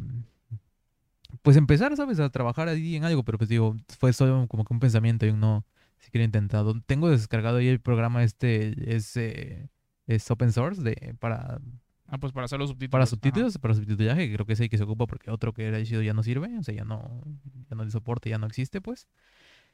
pues 1.43 1.57
empezar, 1.57 1.97
¿sabes? 1.97 2.21
A 2.21 2.31
trabajar 2.31 2.69
ahí 2.69 2.97
en 2.97 3.05
algo, 3.05 3.25
pero 3.25 3.39
pues 3.39 3.49
digo, 3.51 3.77
fue 3.99 4.13
solo 4.13 4.47
como 4.49 4.65
que 4.65 4.73
un 4.75 4.81
pensamiento 4.81 5.27
y 5.27 5.31
un 5.31 5.41
no, 5.41 5.65
siquiera 5.99 6.25
intentado. 6.25 6.81
Tengo 6.87 7.11
descargado 7.11 7.59
ahí 7.59 7.69
el 7.69 7.81
programa 7.81 8.23
este, 8.25 8.95
es, 8.95 9.17
eh, 9.17 9.69
es 10.07 10.31
open 10.31 10.53
source 10.53 10.83
de, 10.83 11.15
para, 11.19 11.61
Ah, 12.09 12.19
pues 12.19 12.33
para 12.33 12.45
hacer 12.45 12.59
los 12.61 12.71
subtítulos. 12.71 12.91
para 12.91 13.05
Ajá. 13.05 13.11
subtítulos, 13.11 13.59
para 13.59 13.75
subtitulaje, 13.75 14.33
creo 14.33 14.47
que 14.47 14.53
es 14.53 14.61
el 14.61 14.69
que 14.69 14.79
se 14.79 14.85
ocupa 14.85 15.07
porque 15.07 15.31
otro 15.31 15.53
que 15.53 15.65
era 15.67 15.83
chido 15.85 16.03
ya 16.03 16.15
no 16.15 16.23
sirve, 16.23 16.57
o 16.59 16.63
sea, 16.63 16.75
ya 16.75 16.85
no, 16.85 17.23
ya 17.69 17.75
no 17.77 17.85
le 17.85 17.91
soporte, 17.91 18.31
ya 18.31 18.39
no 18.39 18.47
existe, 18.47 18.81
pues. 18.81 19.09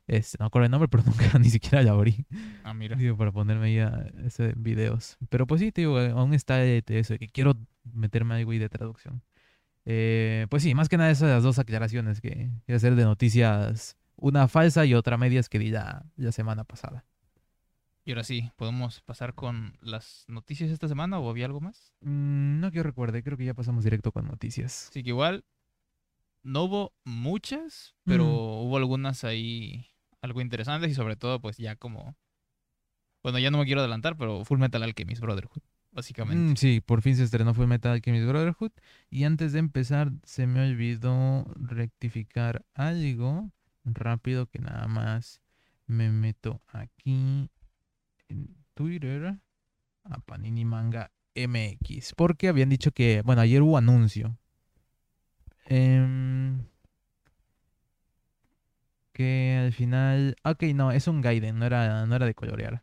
Este, 0.06 0.37
no 0.38 0.44
me 0.44 0.47
acuerdo 0.49 0.64
el 0.66 0.71
nombre, 0.73 0.88
pero 0.90 1.02
nunca 1.04 1.38
ni 1.38 1.49
siquiera 1.50 1.82
la 1.82 1.92
abrí, 1.92 2.26
Ah, 2.64 2.75
mira. 2.75 2.97
digo, 2.97 3.16
para 3.16 3.32
ponerme 3.32 3.66
ahí 3.66 3.78
a 3.78 4.06
ese 4.25 4.52
videos. 4.56 5.16
Pero 5.28 5.47
pues 5.47 5.61
sí, 5.61 5.73
te 5.73 5.82
digo, 5.82 5.99
aún 5.99 6.35
está 6.35 6.64
eh, 6.64 6.82
eso, 6.88 7.16
que 7.18 7.28
quiero 7.28 7.54
meterme 7.92 8.35
algo 8.35 8.50
ahí 8.52 8.59
de 8.59 8.68
traducción. 8.68 9.23
Eh, 9.85 10.47
pues 10.50 10.62
sí, 10.62 10.75
más 10.75 10.88
que 10.88 10.97
nada 10.97 11.11
esas 11.11 11.42
dos 11.42 11.59
aclaraciones 11.59 12.21
que 12.21 12.50
que 12.66 12.75
hacer 12.75 12.94
de 12.94 13.04
noticias, 13.04 13.97
una 14.16 14.47
falsa 14.49 14.85
y 14.87 14.94
otra 14.94 15.16
medias 15.16 15.49
que 15.49 15.59
di 15.59 15.71
la, 15.71 16.04
la 16.16 16.30
semana 16.32 16.64
pasada. 16.64 17.04
Y 18.04 18.11
ahora 18.12 18.25
sí, 18.25 18.50
¿podemos 18.56 19.00
pasar 19.00 19.35
con 19.35 19.76
las 19.80 20.25
noticias 20.28 20.71
esta 20.71 20.88
semana 20.88 21.18
o 21.21 21.30
había 21.30 21.47
algo 21.47 21.61
más? 21.61 21.92
Mm, 22.00 22.59
no 22.61 22.71
que 22.71 22.78
yo 22.78 22.82
recuerde, 22.82 23.23
creo 23.23 23.37
que 23.37 23.44
ya 23.44 23.54
pasamos 23.54 23.85
directo 23.85 24.11
con 24.12 24.26
noticias. 24.26 24.88
Así 24.90 25.02
que 25.04 25.11
igual 25.11 25.44
no 26.42 26.64
hubo 26.64 26.92
muchas, 27.04 27.94
pero 28.04 28.25
Mm. 28.25 28.66
hubo 28.66 28.76
algunas 28.76 29.23
ahí 29.25 29.87
algo 30.22 30.40
interesantes 30.40 30.90
y 30.90 30.94
sobre 30.94 31.16
todo 31.16 31.40
pues 31.40 31.58
ya 31.58 31.76
como... 31.76 32.16
Bueno, 33.22 33.38
ya 33.38 33.50
no 33.50 33.58
me 33.58 33.66
quiero 33.66 33.80
adelantar, 33.80 34.16
pero 34.16 34.44
Full 34.44 34.58
Metal 34.58 34.82
Alchemist 34.82 35.20
Brotherhood, 35.20 35.62
básicamente. 35.92 36.52
Mm, 36.52 36.56
sí, 36.56 36.80
por 36.80 37.02
fin 37.02 37.14
se 37.14 37.22
estrenó 37.22 37.54
Full 37.54 37.66
Metal 37.66 37.92
Alchemist 37.92 38.26
Brotherhood. 38.26 38.72
Y 39.10 39.24
antes 39.24 39.52
de 39.52 39.60
empezar, 39.60 40.10
se 40.24 40.48
me 40.48 40.60
olvidó 40.60 41.44
rectificar 41.54 42.64
algo 42.74 43.52
rápido 43.84 44.46
que 44.46 44.58
nada 44.58 44.88
más 44.88 45.40
me 45.86 46.10
meto 46.10 46.62
aquí 46.66 47.48
en 48.28 48.56
Twitter 48.74 49.38
a 50.04 50.18
Panini 50.18 50.64
Manga 50.64 51.12
MX. 51.34 52.14
Porque 52.16 52.48
habían 52.48 52.70
dicho 52.70 52.90
que, 52.90 53.22
bueno, 53.22 53.42
ayer 53.42 53.62
hubo 53.62 53.78
anuncio. 53.78 54.36
Em, 55.66 56.64
que 59.12 59.59
al 59.64 59.73
final... 59.73 60.37
Ok, 60.45 60.62
no, 60.75 60.92
es 60.92 61.07
un 61.09 61.21
Gaiden, 61.21 61.59
no 61.59 61.66
era, 61.66 62.07
no 62.07 62.16
era 62.16 62.26
de 62.26 62.35
colorear. 62.35 62.83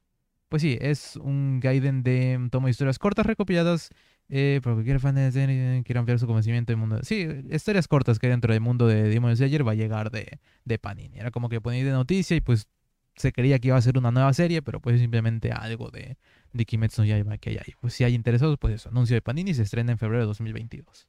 Pues 0.49 0.61
sí, 0.61 0.77
es 0.81 1.15
un 1.15 1.59
Gaiden 1.59 2.03
de 2.03 2.37
un 2.37 2.49
tomo 2.49 2.67
de 2.67 2.71
historias 2.71 2.99
cortas 2.99 3.25
recopiladas 3.25 3.91
eh, 4.29 4.61
por 4.63 4.73
cualquier 4.73 4.99
fan 4.99 5.15
de 5.15 5.31
serie 5.31 5.81
quiere 5.83 5.99
ampliar 5.99 6.19
su 6.19 6.27
conocimiento 6.27 6.71
del 6.71 6.77
mundo. 6.77 6.99
Sí, 7.01 7.27
historias 7.49 7.87
cortas 7.87 8.19
que 8.19 8.27
hay 8.27 8.31
dentro 8.31 8.53
del 8.53 8.61
mundo 8.61 8.87
de 8.87 9.03
Demon 9.03 9.35
Slayer 9.35 9.67
va 9.67 9.71
a 9.71 9.75
llegar 9.75 10.11
de, 10.11 10.39
de 10.65 10.79
Panini. 10.79 11.17
Era 11.17 11.31
como 11.31 11.49
que 11.49 11.59
ponía 11.61 11.83
de 11.83 11.91
noticia 11.91 12.37
y 12.37 12.41
pues 12.41 12.67
se 13.15 13.31
creía 13.31 13.59
que 13.59 13.69
iba 13.69 13.77
a 13.77 13.81
ser 13.81 13.97
una 13.97 14.11
nueva 14.11 14.31
serie, 14.33 14.61
pero 14.61 14.79
pues 14.79 14.99
simplemente 14.99 15.51
algo 15.51 15.89
de, 15.89 16.17
de 16.53 16.65
Kimetsu 16.65 17.01
no 17.01 17.05
Yaiba 17.07 17.37
que 17.37 17.49
hay 17.49 17.57
ahí. 17.57 17.73
Pues 17.81 17.93
si 17.93 18.03
hay 18.03 18.13
interesados, 18.13 18.57
pues 18.59 18.75
eso, 18.75 18.89
anuncio 18.89 19.15
de 19.15 19.21
Panini 19.21 19.53
se 19.53 19.63
estrena 19.63 19.91
en 19.91 19.97
febrero 19.97 20.21
de 20.21 20.27
2022. 20.27 21.07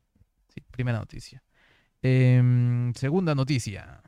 Sí, 0.54 0.62
primera 0.70 0.98
noticia. 0.98 1.42
Em, 2.02 2.92
segunda 2.94 3.34
noticia. 3.34 4.02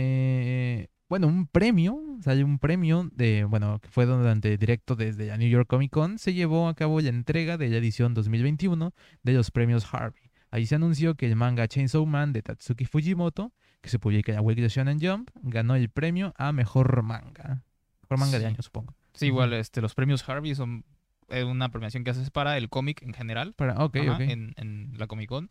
Eh, 0.00 0.88
bueno, 1.08 1.26
un 1.26 1.46
premio, 1.46 2.00
sale 2.20 2.44
un 2.44 2.58
premio 2.58 3.08
de, 3.12 3.44
bueno, 3.44 3.80
que 3.80 3.88
fue 3.88 4.06
durante 4.06 4.56
directo 4.56 4.94
desde 4.94 5.26
la 5.26 5.36
New 5.36 5.48
York 5.48 5.66
Comic 5.68 5.90
Con, 5.90 6.18
se 6.18 6.34
llevó 6.34 6.68
a 6.68 6.74
cabo 6.74 7.00
la 7.00 7.08
entrega 7.08 7.56
de 7.56 7.68
la 7.68 7.78
edición 7.78 8.14
2021 8.14 8.92
de 9.22 9.32
los 9.32 9.50
premios 9.50 9.92
Harvey. 9.92 10.30
Ahí 10.50 10.66
se 10.66 10.76
anunció 10.76 11.14
que 11.14 11.26
el 11.26 11.34
manga 11.36 11.66
Chainsaw 11.66 12.04
Man 12.06 12.32
de 12.32 12.42
Tatsuki 12.42 12.84
Fujimoto, 12.84 13.52
que 13.80 13.88
se 13.88 13.98
publica 13.98 14.32
en 14.32 14.36
la 14.36 14.42
Weekly 14.42 14.68
Shonen 14.68 15.00
Jump, 15.00 15.30
ganó 15.42 15.74
el 15.76 15.88
premio 15.90 16.32
a 16.36 16.52
mejor 16.52 17.02
manga. 17.02 17.64
Mejor 18.02 18.18
manga 18.18 18.38
de 18.38 18.44
Sí. 18.44 18.46
año, 18.46 18.62
supongo. 18.62 18.94
Sí, 19.14 19.26
igual 19.26 19.52
este, 19.54 19.80
los 19.80 19.94
premios 19.94 20.26
Harvey 20.28 20.54
son 20.54 20.84
eh, 21.28 21.44
una 21.44 21.70
premiación 21.70 22.04
que 22.04 22.10
haces 22.10 22.30
para 22.30 22.56
el 22.56 22.68
cómic 22.68 23.02
en 23.02 23.12
general. 23.12 23.54
Para, 23.54 23.82
ok, 23.84 23.96
ajá, 23.96 24.14
ok. 24.14 24.20
En, 24.20 24.54
en 24.56 24.92
la 24.96 25.06
Comic 25.06 25.28
Con. 25.28 25.50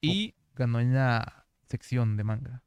Y, 0.00 0.34
Ganó 0.54 0.80
en 0.80 0.92
la 0.94 1.46
sección 1.68 2.16
de 2.16 2.24
manga. 2.24 2.62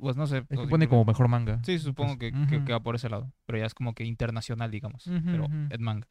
Pues 0.00 0.16
no 0.16 0.26
sé. 0.26 0.38
Es 0.48 0.58
que 0.58 0.66
pone 0.66 0.88
como 0.88 1.04
mejor 1.04 1.28
manga. 1.28 1.60
Sí, 1.64 1.78
supongo 1.78 2.18
que, 2.18 2.32
Pues, 2.32 2.48
que- 2.48 2.64
que 2.64 2.72
va 2.72 2.80
por 2.80 2.94
ese 2.96 3.08
lado. 3.08 3.32
Pero 3.46 3.58
ya 3.58 3.66
es 3.66 3.74
como 3.74 3.94
que 3.94 4.04
internacional, 4.04 4.70
digamos. 4.70 5.04
Pero 5.24 5.46
en 5.50 5.82
manga. 5.82 6.08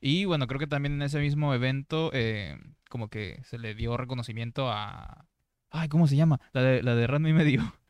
Y 0.00 0.24
bueno, 0.26 0.46
creo 0.46 0.58
que 0.60 0.66
también 0.68 0.94
en 0.94 1.02
ese 1.02 1.18
mismo 1.20 1.52
evento, 1.54 2.10
eh, 2.14 2.56
como 2.88 3.08
que 3.08 3.40
se 3.44 3.58
le 3.58 3.74
dio 3.74 3.96
reconocimiento 3.96 4.70
a. 4.70 5.26
Ay, 5.70 5.88
¿cómo 5.88 6.06
se 6.06 6.16
llama? 6.16 6.40
La 6.52 6.62
de, 6.62 6.82
la 6.82 6.94
de 6.94 7.06
Ranma 7.06 7.28
y 7.28 7.32
medio. 7.34 7.60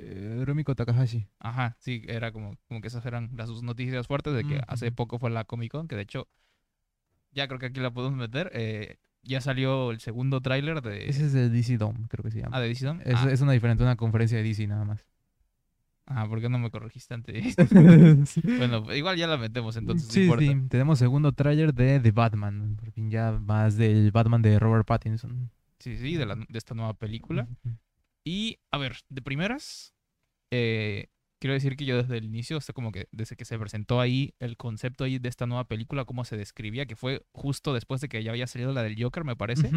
Eh, 0.00 0.44
Rumiko 0.46 0.74
Takahashi. 0.76 1.26
Ajá, 1.40 1.76
sí, 1.80 2.02
era 2.06 2.30
como, 2.30 2.56
como 2.68 2.80
que 2.80 2.86
esas 2.86 3.04
eran 3.04 3.30
las 3.34 3.48
sus 3.48 3.62
noticias 3.64 4.06
fuertes 4.06 4.32
de 4.34 4.44
que 4.44 4.60
hace 4.68 4.92
poco 4.92 5.18
fue 5.18 5.28
la 5.30 5.42
Comic 5.44 5.72
Con, 5.72 5.88
que 5.88 5.96
de 5.96 6.02
hecho, 6.02 6.28
ya 7.32 7.48
creo 7.48 7.58
que 7.58 7.66
aquí 7.66 7.80
la 7.80 7.90
podemos 7.90 8.16
meter. 8.16 8.50
eh, 8.54 8.98
ya 9.28 9.40
salió 9.40 9.90
el 9.92 10.00
segundo 10.00 10.40
tráiler 10.40 10.82
de. 10.82 11.08
Ese 11.08 11.26
es 11.26 11.34
el 11.34 11.52
DC 11.52 11.76
Dome, 11.78 12.06
creo 12.08 12.24
que 12.24 12.30
se 12.30 12.40
llama. 12.40 12.56
Ah, 12.56 12.60
de 12.60 12.68
DC 12.68 12.84
Dome? 12.86 13.02
Es, 13.04 13.14
Ah, 13.16 13.30
es 13.30 13.40
una 13.40 13.52
diferente, 13.52 13.82
una 13.84 13.96
conferencia 13.96 14.38
de 14.38 14.42
DC 14.44 14.66
nada 14.66 14.84
más. 14.84 15.04
ah, 16.06 16.26
¿por 16.28 16.40
qué 16.40 16.48
no 16.48 16.58
me 16.58 16.70
corregiste 16.70 17.14
antes? 17.14 17.54
Sí. 18.28 18.40
bueno, 18.42 18.92
igual 18.94 19.16
ya 19.16 19.26
la 19.26 19.36
metemos 19.36 19.76
entonces. 19.76 20.08
no 20.08 20.12
sí, 20.14 20.22
importa. 20.24 20.44
sí. 20.44 20.56
Tenemos 20.68 20.98
segundo 20.98 21.32
tráiler 21.32 21.72
de 21.74 22.00
The 22.00 22.10
Batman. 22.10 22.76
Por 22.76 22.90
fin 22.92 23.10
ya 23.10 23.32
más 23.32 23.76
del 23.76 24.10
Batman 24.10 24.42
de 24.42 24.58
Robert 24.58 24.86
Pattinson. 24.86 25.50
Sí, 25.78 25.96
sí, 25.96 26.16
de, 26.16 26.26
la- 26.26 26.34
de 26.34 26.58
esta 26.58 26.74
nueva 26.74 26.94
película. 26.94 27.46
Y, 28.24 28.58
a 28.72 28.78
ver, 28.78 28.96
de 29.08 29.22
primeras, 29.22 29.94
eh, 30.50 31.06
quiero 31.38 31.54
decir 31.54 31.76
que 31.76 31.84
yo 31.84 31.96
desde 31.96 32.18
el 32.18 32.24
inicio, 32.24 32.56
hasta 32.56 32.72
como 32.72 32.92
que 32.92 33.08
desde 33.12 33.36
que 33.36 33.44
se 33.44 33.58
presentó 33.58 34.00
ahí 34.00 34.34
el 34.38 34.56
concepto 34.56 35.04
ahí 35.04 35.18
de 35.18 35.28
esta 35.28 35.46
nueva 35.46 35.64
película, 35.64 36.04
cómo 36.04 36.24
se 36.24 36.36
describía, 36.36 36.86
que 36.86 36.96
fue 36.96 37.24
justo 37.32 37.74
después 37.74 38.00
de 38.00 38.08
que 38.08 38.22
ya 38.22 38.30
había 38.30 38.46
salido 38.46 38.72
la 38.72 38.82
del 38.82 39.02
Joker, 39.02 39.24
me 39.24 39.36
parece, 39.36 39.70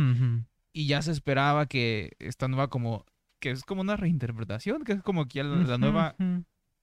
y 0.73 0.87
ya 0.87 1.01
se 1.01 1.11
esperaba 1.11 1.65
que 1.65 2.11
esta 2.19 2.47
nueva 2.47 2.69
como, 2.69 3.05
que 3.39 3.51
es 3.51 3.63
como 3.63 3.81
una 3.81 3.95
reinterpretación, 3.95 4.83
que 4.83 4.93
es 4.93 5.01
como 5.01 5.27
que 5.27 5.39
ya 5.39 5.43
la, 5.43 5.77
nueva 5.77 6.15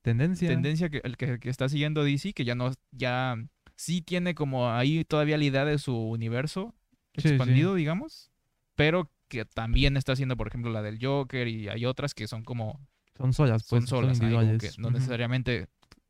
tendencia. 0.02 0.49
tendencia 0.49 0.88
que, 0.90 1.00
el 1.04 1.16
que, 1.16 1.38
que 1.38 1.50
está 1.50 1.68
siguiendo 1.68 2.04
DC, 2.04 2.32
que 2.32 2.44
ya 2.44 2.54
no, 2.54 2.73
ya 2.92 3.37
sí 3.76 4.02
tiene 4.02 4.35
como 4.35 4.70
ahí 4.70 5.04
todavía 5.04 5.38
la 5.38 5.44
idea 5.44 5.64
de 5.64 5.78
su 5.78 5.97
universo 5.97 6.75
Sí, 7.18 7.28
sí. 7.28 7.35
expandido, 7.35 7.75
digamos, 7.75 8.30
pero 8.75 9.11
que 9.28 9.44
también 9.44 9.97
está 9.97 10.12
haciendo, 10.12 10.37
por 10.37 10.49
ejemplo, 10.49 10.70
la 10.70 10.82
del 10.82 10.99
Joker 11.04 11.49
y 11.49 11.68
hay 11.68 11.85
otras 11.85 12.14
que 12.14 12.26
son 12.26 12.44
como 12.44 12.80
Son 13.18 13.32
solas, 13.32 13.66
pues. 13.68 13.82
son 13.82 13.87
solas, 13.87 14.18
individuales. 14.18 14.76
que 14.76 14.80
no 14.80 14.90
necesariamente 14.90 15.68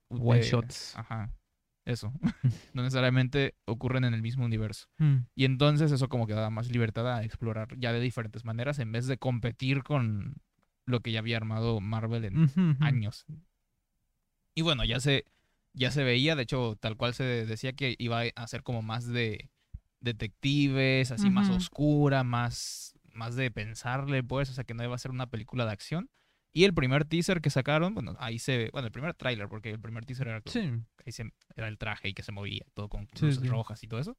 One 0.09 0.43
shots. 0.43 0.95
Ajá, 0.97 1.33
eso. 1.85 2.13
no 2.75 2.83
necesariamente 2.83 3.55
ocurren 3.65 4.05
en 4.05 4.15
el 4.15 4.23
mismo 4.23 4.45
universo. 4.45 4.89
Mm. 4.99 5.17
Y 5.35 5.45
entonces 5.45 5.93
eso 5.93 6.09
como 6.09 6.27
que 6.27 6.35
da 6.35 6.51
más 6.51 6.71
libertad 6.71 7.13
a 7.15 7.25
explorar 7.25 7.77
ya 7.79 7.93
de 7.93 8.01
diferentes 8.01 8.45
maneras 8.45 8.79
en 8.79 8.93
vez 8.93 9.07
de 9.07 9.19
competir 9.19 9.83
con 9.83 10.37
lo 10.87 11.01
que 11.01 11.13
ya 11.13 11.19
había 11.19 11.37
armado 11.37 11.81
Marvel 11.81 12.25
en 12.25 12.77
años. 12.81 13.27
Y 14.55 14.63
bueno, 14.63 14.85
ya 14.85 15.01
se, 15.01 15.25
ya 15.75 15.91
se 15.91 16.03
veía, 16.03 16.35
de 16.35 16.43
hecho, 16.43 16.77
tal 16.81 16.97
cual 16.97 17.15
se 17.15 17.25
decía 17.25 17.75
que 17.75 17.95
iba 17.99 18.23
a 18.23 18.47
ser 18.47 18.63
como 18.63 18.81
más 18.81 19.07
de 19.07 19.51
detectives, 20.01 21.11
así 21.11 21.29
más 21.29 21.51
oscura, 21.51 22.25
más, 22.25 22.95
más 23.13 23.37
de 23.37 23.51
pensarle, 23.51 24.23
pues, 24.23 24.49
o 24.51 24.55
sea, 24.55 24.65
que 24.65 24.75
no 24.75 24.83
iba 24.83 24.95
a 24.95 24.99
ser 24.99 25.11
una 25.11 25.29
película 25.29 25.67
de 25.67 25.73
acción. 25.73 26.11
Y 26.59 26.65
el 26.65 26.75
primer 26.75 27.05
teaser 27.05 27.41
que 27.41 27.51
sacaron, 27.51 27.95
bueno, 27.95 28.17
ahí 28.19 28.41
se 28.41 28.59
ve, 28.59 28.71
bueno, 28.73 28.87
el 28.87 28.93
primer 28.93 29.15
tráiler, 29.15 29.49
porque 29.49 29.71
el 29.71 29.79
primer 29.79 30.05
teaser 30.05 30.27
era, 30.27 30.41
como- 30.41 30.53
Sí. 30.53 30.61
ahí 31.07 31.13
se- 31.13 31.33
era 31.55 31.69
el 31.69 31.79
traje 31.79 32.09
y 32.09 32.15
que 32.15 32.25
se 32.25 32.33
movía, 32.33 32.65
todo 32.75 32.89
con 32.89 33.07
Sí, 33.15 33.27
luces 33.27 33.43
sí. 33.45 33.49
rojas 33.49 33.85
y 33.85 33.87
todo 33.87 34.01
eso. 34.01 34.17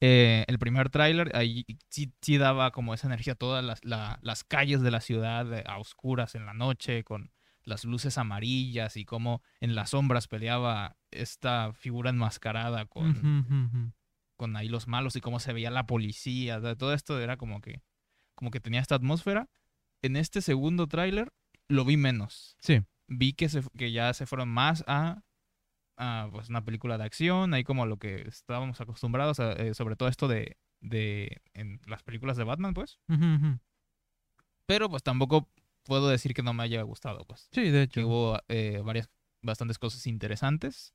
Eh, 0.00 0.44
el 0.46 0.58
primer 0.60 0.88
tráiler, 0.90 1.34
ahí 1.36 1.64
sí, 1.88 2.12
sí 2.20 2.38
daba 2.38 2.70
como 2.70 2.94
esa 2.94 3.08
energía, 3.08 3.34
todas 3.34 3.64
las, 3.64 3.84
la- 3.84 4.20
las 4.22 4.44
calles 4.44 4.80
de 4.80 4.90
la 4.92 5.00
ciudad 5.00 5.52
eh, 5.52 5.64
a 5.66 5.78
oscuras 5.78 6.36
en 6.36 6.46
la 6.46 6.54
noche, 6.54 7.02
con 7.02 7.32
las 7.64 7.84
luces 7.84 8.16
amarillas 8.16 8.96
y 8.96 9.04
cómo 9.04 9.42
en 9.60 9.74
las 9.74 9.90
sombras 9.90 10.28
peleaba 10.28 10.96
esta 11.10 11.72
figura 11.74 12.10
enmascarada 12.10 12.86
con, 12.86 13.10
Ujú, 13.10 13.18
ujú, 13.40 13.64
ujú. 13.66 13.92
con 14.36 14.56
ahí 14.56 14.68
los 14.68 14.86
malos 14.86 15.16
y 15.16 15.20
cómo 15.20 15.40
se 15.40 15.52
veía 15.52 15.70
la 15.72 15.86
policía. 15.86 16.60
Todo 16.76 16.94
esto 16.94 17.20
era 17.20 17.36
como 17.36 17.60
que, 17.60 17.82
como 18.36 18.52
que 18.52 18.60
tenía 18.60 18.80
esta 18.80 18.94
atmósfera. 18.94 19.48
En 20.02 20.16
este 20.16 20.40
segundo 20.40 20.86
tráiler 20.86 21.30
lo 21.70 21.84
vi 21.84 21.96
menos. 21.96 22.56
Sí. 22.60 22.82
Vi 23.06 23.32
que, 23.32 23.48
se, 23.48 23.62
que 23.78 23.92
ya 23.92 24.12
se 24.12 24.26
fueron 24.26 24.48
más 24.48 24.84
a, 24.86 25.22
a, 25.96 26.28
pues, 26.32 26.48
una 26.48 26.64
película 26.64 26.98
de 26.98 27.04
acción, 27.04 27.54
ahí 27.54 27.64
como 27.64 27.86
lo 27.86 27.98
que 27.98 28.22
estábamos 28.28 28.80
acostumbrados, 28.80 29.40
a, 29.40 29.52
eh, 29.52 29.74
sobre 29.74 29.96
todo 29.96 30.08
esto 30.08 30.28
de, 30.28 30.58
de 30.80 31.40
en 31.54 31.80
las 31.86 32.02
películas 32.02 32.36
de 32.36 32.44
Batman, 32.44 32.74
pues. 32.74 32.98
Ujú, 33.08 33.24
ujú. 33.24 33.58
Pero 34.66 34.88
pues 34.88 35.02
tampoco 35.02 35.48
puedo 35.84 36.08
decir 36.08 36.34
que 36.34 36.42
no 36.42 36.52
me 36.52 36.62
haya 36.62 36.82
gustado, 36.82 37.24
pues. 37.24 37.48
Sí, 37.52 37.70
de 37.70 37.82
hecho. 37.82 38.06
hubo 38.06 38.38
eh, 38.48 38.82
varias, 38.84 39.08
bastantes 39.42 39.78
cosas 39.78 40.06
interesantes. 40.06 40.94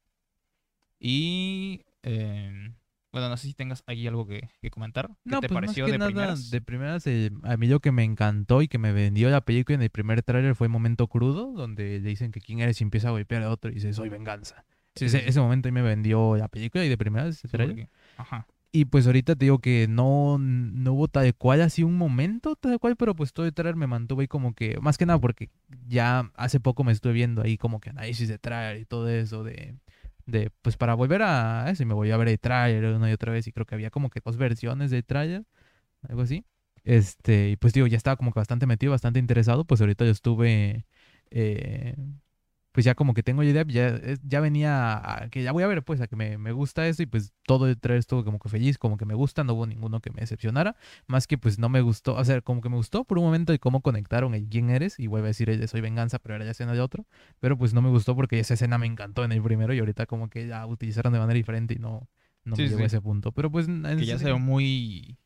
Y 0.99 1.83
eh, 2.03 2.73
bueno, 3.15 3.29
no 3.29 3.37
sé 3.37 3.47
si 3.47 3.53
tengas 3.53 3.81
ahí 3.87 4.05
algo 4.07 4.27
que, 4.27 4.49
que 4.59 4.69
comentar. 4.69 5.07
¿Qué 5.07 5.13
No, 5.23 5.39
te 5.39 5.47
pues 5.47 5.55
pareció 5.55 5.85
más 5.85 5.87
que 5.87 5.91
de 5.93 5.97
nada, 5.99 6.09
primeras? 6.09 6.51
de 6.51 6.59
primeras, 6.59 7.07
eh, 7.07 7.31
a 7.43 7.55
mí 7.55 7.65
lo 7.67 7.79
que 7.79 7.93
me 7.93 8.03
encantó 8.03 8.61
y 8.61 8.67
que 8.67 8.77
me 8.77 8.91
vendió 8.91 9.29
la 9.29 9.39
película 9.39 9.75
en 9.75 9.81
el 9.83 9.89
primer 9.89 10.21
tráiler 10.21 10.53
fue 10.53 10.67
Momento 10.67 11.07
Crudo, 11.07 11.53
donde 11.53 12.01
le 12.01 12.09
dicen 12.09 12.33
que 12.33 12.41
quién 12.41 12.59
eres 12.59 12.81
y 12.81 12.83
empieza 12.83 13.07
a 13.07 13.11
golpear 13.11 13.43
a 13.43 13.51
otro 13.51 13.71
y 13.71 13.75
dice, 13.75 13.93
soy 13.93 14.09
venganza. 14.09 14.65
Sí, 14.95 15.05
ese, 15.05 15.19
sí, 15.19 15.23
sí. 15.23 15.29
ese 15.29 15.39
momento 15.39 15.69
ahí 15.69 15.71
me 15.71 15.81
vendió 15.81 16.35
la 16.35 16.49
película 16.49 16.83
y 16.83 16.89
de 16.89 16.97
primeras 16.97 17.37
ese 17.37 17.47
tráiler. 17.47 17.87
Ajá. 18.17 18.47
Y 18.73 18.83
pues 18.83 19.07
ahorita 19.07 19.37
te 19.37 19.45
digo 19.45 19.59
que 19.59 19.87
no, 19.89 20.37
no 20.37 20.91
hubo 20.91 21.07
tal 21.07 21.33
cual 21.35 21.61
así 21.61 21.83
un 21.83 21.97
momento 21.97 22.57
tal 22.57 22.77
cual, 22.81 22.97
pero 22.97 23.15
pues 23.15 23.31
todo 23.31 23.45
el 23.45 23.53
trailer 23.53 23.77
me 23.77 23.87
mantuvo 23.87 24.19
ahí 24.19 24.27
como 24.27 24.53
que, 24.53 24.77
más 24.81 24.97
que 24.97 25.05
nada 25.05 25.19
porque 25.19 25.49
ya 25.87 26.29
hace 26.35 26.59
poco 26.59 26.83
me 26.83 26.91
estuve 26.91 27.13
viendo 27.13 27.41
ahí 27.41 27.57
como 27.57 27.79
que 27.79 27.91
análisis 27.91 28.27
de 28.27 28.39
trailer 28.39 28.81
y 28.81 28.83
todo 28.83 29.07
eso 29.07 29.45
de, 29.45 29.77
de 30.25 30.51
pues 30.61 30.77
para 30.77 30.93
volver 30.95 31.21
a 31.23 31.69
eso 31.69 31.83
y 31.83 31.85
me 31.85 31.93
volví 31.93 32.11
a 32.11 32.17
ver 32.17 32.29
el 32.29 32.39
trailer 32.39 32.95
una 32.95 33.09
y 33.09 33.13
otra 33.13 33.31
vez 33.31 33.47
y 33.47 33.51
creo 33.51 33.65
que 33.65 33.75
había 33.75 33.91
como 33.91 34.09
que 34.09 34.21
dos 34.23 34.37
versiones 34.37 34.91
del 34.91 35.05
trailer, 35.05 35.45
algo 36.03 36.21
así. 36.23 36.45
Este, 36.83 37.49
y 37.51 37.57
pues 37.57 37.73
digo, 37.73 37.87
ya 37.87 37.97
estaba 37.97 38.15
como 38.17 38.31
que 38.33 38.39
bastante 38.39 38.67
metido, 38.67 38.91
bastante 38.91 39.19
interesado, 39.19 39.65
pues 39.65 39.81
ahorita 39.81 40.05
yo 40.05 40.11
estuve, 40.11 40.85
eh, 41.31 41.95
pues 42.75 42.83
ya 42.83 42.93
como 42.93 43.13
que 43.13 43.23
tengo 43.23 43.41
la 43.41 43.49
idea, 43.49 43.63
ya, 43.65 44.01
ya 44.21 44.41
venía 44.41 44.97
a 44.97 45.29
que 45.29 45.41
ya 45.43 45.53
voy 45.53 45.63
a 45.63 45.67
ver, 45.67 45.81
pues 45.81 46.01
a 46.01 46.07
que 46.07 46.17
me, 46.17 46.37
me 46.37 46.51
gusta 46.51 46.85
eso 46.85 47.03
y 47.03 47.05
pues 47.05 47.31
todo 47.43 47.69
el 47.69 47.79
trailer 47.79 47.99
estuvo 47.99 48.25
como 48.25 48.37
que 48.37 48.49
feliz, 48.49 48.77
como 48.77 48.97
que 48.97 49.05
me 49.05 49.13
gusta, 49.13 49.45
no 49.45 49.53
hubo 49.53 49.65
ninguno 49.65 50.01
que 50.01 50.09
me 50.09 50.19
decepcionara, 50.19 50.75
más 51.07 51.25
que 51.25 51.37
pues 51.37 51.57
no 51.57 51.69
me 51.69 51.79
gustó, 51.79 52.15
o 52.15 52.25
sea, 52.25 52.41
como 52.41 52.59
que 52.59 52.67
me 52.67 52.75
gustó 52.75 53.05
por 53.05 53.17
un 53.17 53.23
momento 53.23 53.53
de 53.53 53.59
cómo 53.59 53.79
conectaron 53.79 54.35
el 54.35 54.49
quién 54.49 54.69
eres 54.69 54.99
y 54.99 55.07
vuelve 55.07 55.27
a 55.27 55.29
decir 55.29 55.49
el 55.49 55.61
de 55.61 55.69
soy 55.69 55.79
venganza, 55.79 56.19
pero 56.19 56.35
era 56.35 56.43
ya 56.43 56.51
escena 56.51 56.73
de 56.73 56.81
otro, 56.81 57.05
pero 57.39 57.57
pues 57.57 57.73
no 57.73 57.81
me 57.81 57.87
gustó 57.87 58.13
porque 58.13 58.41
esa 58.41 58.55
escena 58.55 58.77
me 58.77 58.87
encantó 58.87 59.23
en 59.23 59.31
el 59.31 59.41
primero 59.41 59.73
y 59.73 59.79
ahorita 59.79 60.05
como 60.05 60.29
que 60.29 60.45
ya 60.45 60.65
utilizaron 60.65 61.13
de 61.13 61.19
manera 61.19 61.37
diferente 61.37 61.75
y 61.75 61.77
no, 61.79 62.09
no 62.43 62.57
Sí, 62.57 62.63
me 62.63 62.67
llegó 62.67 62.83
a 62.83 62.87
ese 62.87 62.99
punto, 62.99 63.31
pero 63.31 63.49
pues... 63.49 63.67
Que 63.67 64.05
ya 64.05 64.19
se 64.19 64.25
ve 64.25 64.33
muy. 64.33 65.17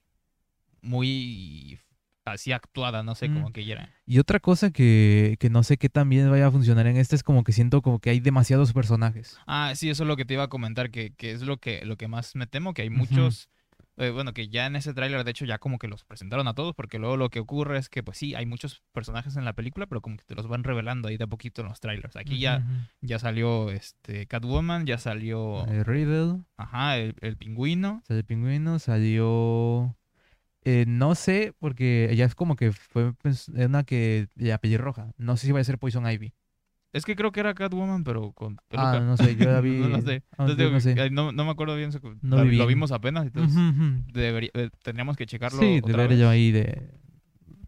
Muy. 0.84 1.80
Así 2.26 2.52
actuada, 2.52 3.02
no 3.02 3.16
sé, 3.16 3.28
Mm. 3.30 3.34
como 3.34 3.52
que 3.52 3.72
era. 3.72 3.90
Y 4.06 4.20
otra 4.20 4.40
cosa 4.40 4.70
que, 4.72 5.38
que 5.40 5.50
no 5.50 5.64
sé 5.64 5.78
qué 5.78 5.90
también 5.90 6.30
vaya 6.30 6.48
a 6.48 6.52
funcionar 6.52 6.86
en 6.88 6.98
este 6.98 7.16
es 7.16 7.24
como 7.24 7.44
que 7.44 7.54
siento 7.54 7.82
como 7.82 8.00
que 8.00 8.10
hay 8.12 8.20
demasiados 8.20 8.72
personajes. 8.74 9.38
Ah, 9.48 9.72
sí, 9.76 9.90
eso 9.90 10.04
es 10.04 10.08
lo 10.08 10.16
que 10.18 10.26
te 10.26 10.36
iba 10.36 10.44
a 10.44 10.48
comentar, 10.50 10.92
que, 10.92 11.14
que 11.16 11.32
es 11.32 11.42
lo 11.42 11.58
que, 11.58 11.84
lo 11.86 11.98
que 11.98 12.08
más 12.08 12.36
me 12.36 12.46
temo, 12.46 12.74
que 12.74 12.84
hay 12.84 12.90
muchos. 12.90 13.50
eh, 13.98 14.12
bueno, 14.12 14.34
que 14.34 14.48
ya 14.48 14.66
en 14.66 14.76
ese 14.78 14.94
tráiler, 14.94 15.24
de 15.26 15.32
hecho, 15.32 15.44
ya 15.46 15.58
como 15.58 15.78
que 15.78 15.88
los 15.90 16.06
presentaron 16.06 16.48
a 16.48 16.54
todos, 16.54 16.74
porque 16.74 17.00
luego 17.00 17.18
lo 17.18 17.30
que 17.30 17.40
ocurre 17.42 17.78
es 17.80 17.90
que, 17.90 18.02
pues 18.02 18.18
sí, 18.18 18.34
hay 18.34 18.46
muchos 18.46 18.82
personajes 18.94 19.36
en 19.36 19.44
la 19.44 19.52
película, 19.54 19.88
pero 19.88 20.00
como 20.02 20.16
que 20.16 20.24
te 20.24 20.36
los 20.36 20.48
van 20.48 20.64
revelando 20.64 21.08
ahí 21.10 21.18
de 21.18 21.26
a 21.26 21.28
poquito 21.28 21.62
en 21.64 21.68
los 21.68 21.80
trailers. 21.82 22.16
Aquí 22.16 22.40
ya, 22.40 22.64
ya 23.02 23.20
salió 23.20 23.70
este 23.72 24.26
Catwoman, 24.28 24.86
ya 24.86 24.98
salió. 25.00 25.68
Eh, 25.68 25.84
Riddle, 25.84 26.44
ajá, 26.58 26.96
el, 26.98 27.16
el 27.22 27.36
pingüino. 27.38 28.02
salió 28.08 28.20
el 28.20 28.26
pingüino, 28.26 28.80
salió... 28.80 29.96
eh, 30.64 30.86
no 30.88 31.16
sé, 31.16 31.54
porque 31.60 32.08
ella 32.12 32.26
es 32.26 32.36
como 32.36 32.56
que 32.56 32.72
fue 32.72 33.14
pues, 33.14 33.50
una 33.50 33.84
que 33.84 34.28
la 34.36 34.58
pelirroja. 34.58 35.14
No 35.18 35.38
sé 35.38 35.48
si 35.48 35.52
va 35.54 35.60
a 35.60 35.64
ser 35.64 35.78
Poison 35.80 36.10
Ivy. 36.10 36.34
Es 36.92 37.06
que 37.06 37.16
creo 37.16 37.32
que 37.32 37.40
era 37.40 37.54
Catwoman, 37.54 38.04
pero 38.04 38.32
con 38.32 38.58
Ah, 38.72 39.00
no 39.04 39.16
sé, 39.16 39.36
yo 39.36 39.46
la 39.46 39.62
vi. 39.62 39.78
no, 39.80 39.90
lo 39.90 40.02
sé. 40.02 40.24
ah, 40.32 40.48
Entonces, 40.48 40.58
yo 40.58 40.64
digo 40.66 40.72
no 40.72 40.80
sé. 40.80 41.10
no, 41.12 41.32
no 41.32 41.46
me 41.46 41.52
acuerdo 41.52 41.76
bien. 41.76 41.92
No 42.22 42.38
lo, 42.38 42.46
vi 42.46 42.58
lo 42.58 42.66
vimos 42.68 42.92
apenas, 42.92 43.28
entonces 43.28 43.56
debería- 44.12 44.52
eh, 44.56 44.70
tendríamos 44.84 45.16
que 45.16 45.26
checarlo 45.26 45.60
Sí, 45.60 45.66
de 45.76 45.78
otra 45.80 46.08
vez. 46.08 46.20
yo 46.20 46.30
ahí 46.30 46.52
de 46.52 46.90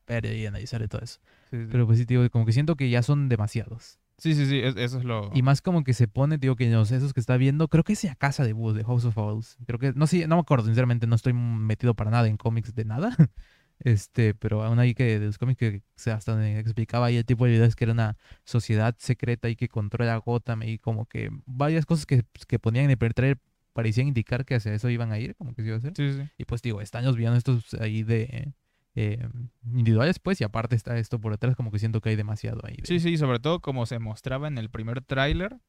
ver 0.08 0.26
y 0.26 0.46
analizar 0.46 0.82
y 0.82 0.88
todo 0.88 1.02
eso. 1.02 1.20
Sí, 1.50 1.58
sí. 1.58 1.68
Pero 1.72 1.86
pues 1.86 2.00
sí, 2.00 2.06
digo, 2.06 2.28
como 2.30 2.46
que 2.46 2.52
siento 2.52 2.76
que 2.76 2.90
ya 2.90 3.04
son 3.04 3.30
demasiados. 3.30 4.00
Sí, 4.22 4.36
sí, 4.36 4.46
sí, 4.46 4.60
es- 4.60 4.76
eso 4.78 5.00
es 5.00 5.04
lo... 5.04 5.30
Y 5.34 5.42
más 5.42 5.62
como 5.62 5.84
que 5.84 5.94
se 5.94 6.08
pone, 6.08 6.38
digo, 6.38 6.56
que 6.56 6.70
los 6.70 6.92
esos 6.92 7.14
que 7.14 7.20
está 7.20 7.38
viendo, 7.38 7.68
creo 7.68 7.84
que 7.84 7.94
es 7.94 8.04
la 8.04 8.16
casa 8.16 8.44
de 8.44 8.54
Boo, 8.54 8.74
de 8.74 8.84
House 8.84 9.06
of 9.06 9.18
Owls. 9.18 9.58
Creo 9.66 9.80
que, 9.80 9.94
no 9.94 10.08
sé, 10.08 10.28
no 10.28 10.36
me 10.36 10.42
acuerdo, 10.42 10.66
sinceramente, 10.66 11.08
no 11.08 11.16
estoy 11.16 11.34
metido 11.34 11.94
para 11.96 12.12
nada 12.12 12.28
en 12.28 12.38
cómics 12.38 12.74
de 12.76 12.86
nada. 12.86 13.16
Este, 13.84 14.36
pero 14.36 14.64
aún 14.64 14.78
ahí 14.78 14.94
que 14.94 15.18
de 15.20 15.26
los 15.26 15.40
cómics 15.40 15.58
que 15.58 15.82
se 15.96 16.12
hasta 16.12 16.34
donde 16.34 16.60
explicaba 16.60 17.08
ahí 17.08 17.18
el 17.18 17.26
tipo 17.26 17.46
de 17.46 17.52
videos 17.54 17.76
que 17.76 17.86
era 17.86 17.94
una 17.94 18.16
sociedad 18.44 18.94
secreta 19.00 19.50
y 19.50 19.56
que 19.56 19.70
controla 19.70 20.18
Gotham 20.18 20.62
y 20.62 20.78
como 20.78 21.08
que 21.08 21.32
varias 21.48 21.88
cosas 21.88 22.06
que, 22.06 22.24
que 22.48 22.60
ponían 22.60 22.86
en 22.86 22.92
el 22.92 22.98
primer 23.00 23.16
trailer 23.16 23.40
parecían 23.74 24.08
indicar 24.08 24.46
que 24.46 24.54
hacia 24.54 24.72
eso 24.72 24.88
iban 24.92 25.12
a 25.12 25.18
ir, 25.18 25.36
como 25.36 25.56
que 25.56 25.64
se 25.64 25.70
iba 25.70 25.78
a 25.78 25.80
hacer. 25.80 25.94
Sí, 25.98 26.12
sí, 26.12 26.20
sí. 26.20 26.30
Y 26.38 26.46
pues 26.46 26.62
digo, 26.62 26.80
están 26.80 27.06
los 27.06 27.18
villanos 27.18 27.40
estos 27.40 27.74
ahí 27.82 28.04
de 28.04 28.54
eh, 28.96 29.28
individuales, 29.66 30.20
pues, 30.20 30.42
y 30.42 30.44
aparte 30.44 30.76
está 30.76 30.98
esto 30.98 31.20
por 31.20 31.32
detrás, 31.32 31.56
como 31.56 31.72
que 31.72 31.80
siento 31.80 32.02
que 32.02 32.10
hay 32.10 32.16
demasiado 32.16 32.62
ahí. 32.66 32.76
de- 32.78 32.86
Sí, 32.86 33.00
sí, 33.00 33.18
sobre 33.18 33.40
todo 33.40 33.60
como 33.62 33.86
se 33.86 34.00
mostraba 34.00 34.48
en 34.48 34.58
el 34.58 34.70
primer 34.70 35.02
tráiler. 35.02 35.60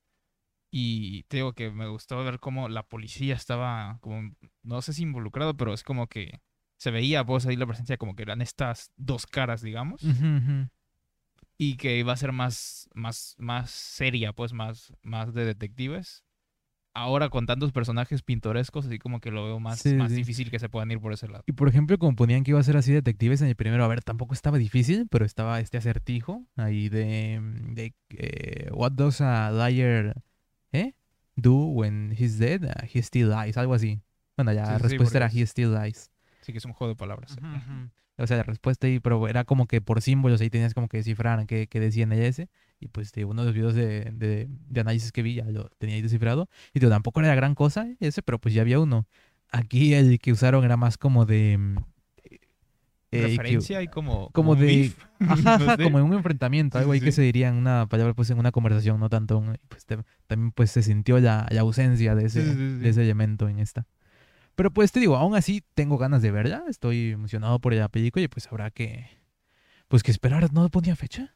Y 0.75 1.25
te 1.25 1.37
digo 1.38 1.52
que 1.52 1.71
me 1.71 1.87
gustó 1.87 2.25
ver 2.25 2.41
cómo 2.41 2.69
la 2.71 2.83
policía 2.83 3.35
estaba 3.35 3.99
como, 4.00 4.33
no 4.62 4.81
sé 4.81 4.95
si 4.95 5.02
involucrado, 5.02 5.55
pero 5.57 5.75
es 5.75 5.83
como 5.83 6.07
que 6.07 6.41
se 6.79 6.91
veía 6.91 7.25
pues 7.25 7.45
ahí 7.47 7.57
la 7.57 7.67
presencia 7.67 7.99
como 7.99 8.17
que 8.17 8.23
eran 8.23 8.41
estas 8.41 8.91
dos 8.97 9.26
caras, 9.26 9.61
digamos. 9.61 10.02
Ujú, 10.02 10.26
ujú. 10.38 10.69
Y 11.59 11.76
que 11.76 11.99
iba 11.99 12.14
a 12.14 12.17
ser 12.17 12.33
más, 12.33 12.88
más, 12.95 13.37
más 13.38 13.71
seria, 13.71 14.33
pues 14.33 14.52
más, 14.55 14.95
más 15.02 15.35
de 15.35 15.45
detectives. 15.45 16.25
Ahora 16.94 17.30
con 17.30 17.46
tantos 17.46 17.72
personajes 17.72 18.22
pintorescos, 18.22 18.84
así 18.87 18.99
como 18.99 19.18
que 19.20 19.30
lo 19.30 19.44
veo 19.44 19.58
más, 19.61 19.78
Sí, 19.78 19.94
más 19.94 20.11
sí. 20.11 20.16
difícil 20.16 20.50
que 20.50 20.58
se 20.58 20.68
puedan 20.68 20.90
ir 20.90 21.00
por 21.00 21.12
ese 21.14 21.26
lado. 21.26 21.42
Y 21.46 21.52
por 21.52 21.68
ejemplo, 21.68 21.96
como 21.99 22.14
ponían 22.14 22.44
que 22.44 22.50
iba 22.50 22.61
a 22.61 22.62
ser 22.62 22.76
así 22.76 22.92
detectives 22.92 23.40
en 23.40 23.49
el 23.49 23.56
primero, 23.56 23.82
a 23.84 23.88
ver, 23.88 24.02
tampoco 24.02 24.34
estaba 24.34 24.58
difícil, 24.58 25.08
pero 25.11 25.25
estaba 25.25 25.58
este 25.61 25.78
acertijo 25.78 26.44
ahí 26.56 26.90
de, 26.90 27.40
de 27.70 27.94
eh, 28.11 28.68
What 28.72 28.92
does 28.92 29.22
a 29.22 29.50
liar 29.52 30.22
eh? 30.72 30.92
do 31.34 31.54
when 31.64 32.14
he's 32.18 32.38
dead? 32.38 32.62
Uh, 32.64 32.87
he 32.92 32.99
still 33.02 33.30
lies, 33.30 33.56
algo 33.56 33.72
así. 33.72 34.02
Bueno, 34.37 34.52
ya 34.52 34.66
Sí, 34.66 34.72
la 34.72 34.78
sí, 34.78 34.82
sí, 34.84 34.88
respuesta 34.88 35.18
era 35.18 35.26
he 35.32 35.46
still 35.46 35.72
lies. 35.75 36.11
Así 36.42 36.52
que 36.52 36.58
es 36.58 36.64
un 36.66 36.72
juego 36.75 36.92
de 36.92 36.96
palabras. 36.96 37.37
O 38.19 38.26
sea, 38.26 38.37
la 38.37 38.42
respuesta 38.42 38.87
ahí, 38.87 39.00
pero 39.00 39.26
era 39.26 39.45
como 39.45 39.66
que 39.66 39.81
por 39.81 40.02
símbolos 40.02 40.40
ahí 40.40 40.50
tenías 40.50 40.75
como 40.75 40.88
que 40.88 40.99
descifrar 40.99 41.45
qué, 41.47 41.66
qué 41.66 41.81
decía 41.81 42.04
en 42.04 42.12
ese. 42.12 42.49
Y 42.78 42.88
pues 42.88 43.12
de 43.12 43.25
uno 43.25 43.42
de 43.42 43.47
los 43.47 43.54
videos 43.54 43.75
de, 43.75 44.11
de, 44.12 44.49
de 44.49 44.81
análisis 44.81 45.12
que 45.12 45.23
vi 45.23 45.35
ya 45.35 45.45
lo 45.45 45.69
tenía 45.78 45.97
ahí 45.97 46.02
descifrado. 46.02 46.49
Y 46.75 46.81
tampoco 46.81 47.21
era 47.21 47.35
gran 47.35 47.54
cosa 47.54 47.88
ese, 48.00 48.23
pero 48.23 48.38
pues 48.38 48.54
ya 48.54 48.62
había 48.62 48.81
uno. 48.81 49.07
Aquí 49.50 49.95
el 49.95 50.19
que 50.19 50.33
usaron 50.33 50.64
era 50.64 50.76
más 50.76 50.99
como 50.99 51.25
de... 51.26 51.57
mm, 51.59 51.76
eh, 52.25 52.38
que- 53.11 53.23
Referencia 53.28 53.83
y 53.83 53.88
como, 53.88 54.31
como 54.31 54.57
de- 54.57 54.66
beef, 54.66 54.99
Ajá, 55.21 55.59
no 55.59 55.64
ajá, 55.64 55.76
sé. 55.76 55.83
como 55.83 55.99
en 55.99 56.04
un 56.07 56.14
enfrentamiento, 56.14 56.78
algo 56.78 56.92
sí, 56.92 56.97
ahí 56.99 57.00
que 57.04 57.12
se 57.12 57.23
diría 57.23 57.49
en 57.49 57.54
una 57.57 57.87
palabra, 57.87 58.14
pues 58.14 58.31
en 58.31 58.38
una 58.38 58.52
conversación, 58.52 58.99
no 58.99 59.09
tanto 59.11 59.38
un- 59.38 59.59
pues, 59.69 59.85
te- 59.87 59.99
también 60.26 60.52
pues 60.52 60.71
se 60.71 60.83
sintió 60.83 61.19
la, 61.21 61.47
la 61.50 61.61
ausencia 61.61 62.14
de 62.14 62.26
ese, 62.26 62.42
Sí, 62.42 62.54
de 62.78 62.88
ese 62.88 63.02
elemento 63.02 63.49
en 63.49 63.59
esta. 63.59 63.87
Pero 64.54 64.71
pues 64.71 64.92
te 64.92 65.00
digo, 65.00 65.16
aún 65.16 65.35
así 65.35 65.62
tengo 65.75 65.99
ganas 65.99 66.23
de 66.23 66.30
verla, 66.30 66.64
estoy 66.68 67.12
emocionado 67.12 67.59
por 67.59 67.75
la 67.75 67.88
película 67.88 68.25
y 68.25 68.28
pues 68.28 68.47
habrá 68.49 68.71
que, 68.71 69.06
pues 69.88 70.02
que 70.02 70.11
esperar, 70.11 70.52
¿no 70.52 70.68
ponía 70.71 70.97
fecha? 70.97 71.35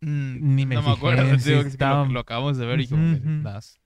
Mm, 0.00 0.54
Ni 0.56 0.66
me 0.66 0.76
no 0.76 0.82
me 0.82 0.94
fijé, 0.94 0.96
acuerdo, 0.96 1.22
te 1.30 1.38
sí 1.38 1.48
digo 1.50 1.62
estaba- 1.62 2.04
lo, 2.06 2.12
lo 2.12 2.20
acabamos 2.20 2.56
de 2.56 2.66
ver 2.66 2.80
y 2.80 2.88
como 2.88 3.02
que 3.16 3.20
las 3.42 3.80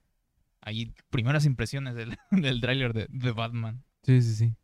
ahí 0.61 0.93
primeras 1.09 1.45
impresiones 1.45 1.95
del, 1.95 2.15
del 2.31 2.61
tráiler 2.61 2.93
de, 2.93 3.07
de 3.09 3.31
Batman. 3.31 3.83
Sí, 4.03 4.21
sí, 4.21 4.35
sí. 4.35 4.55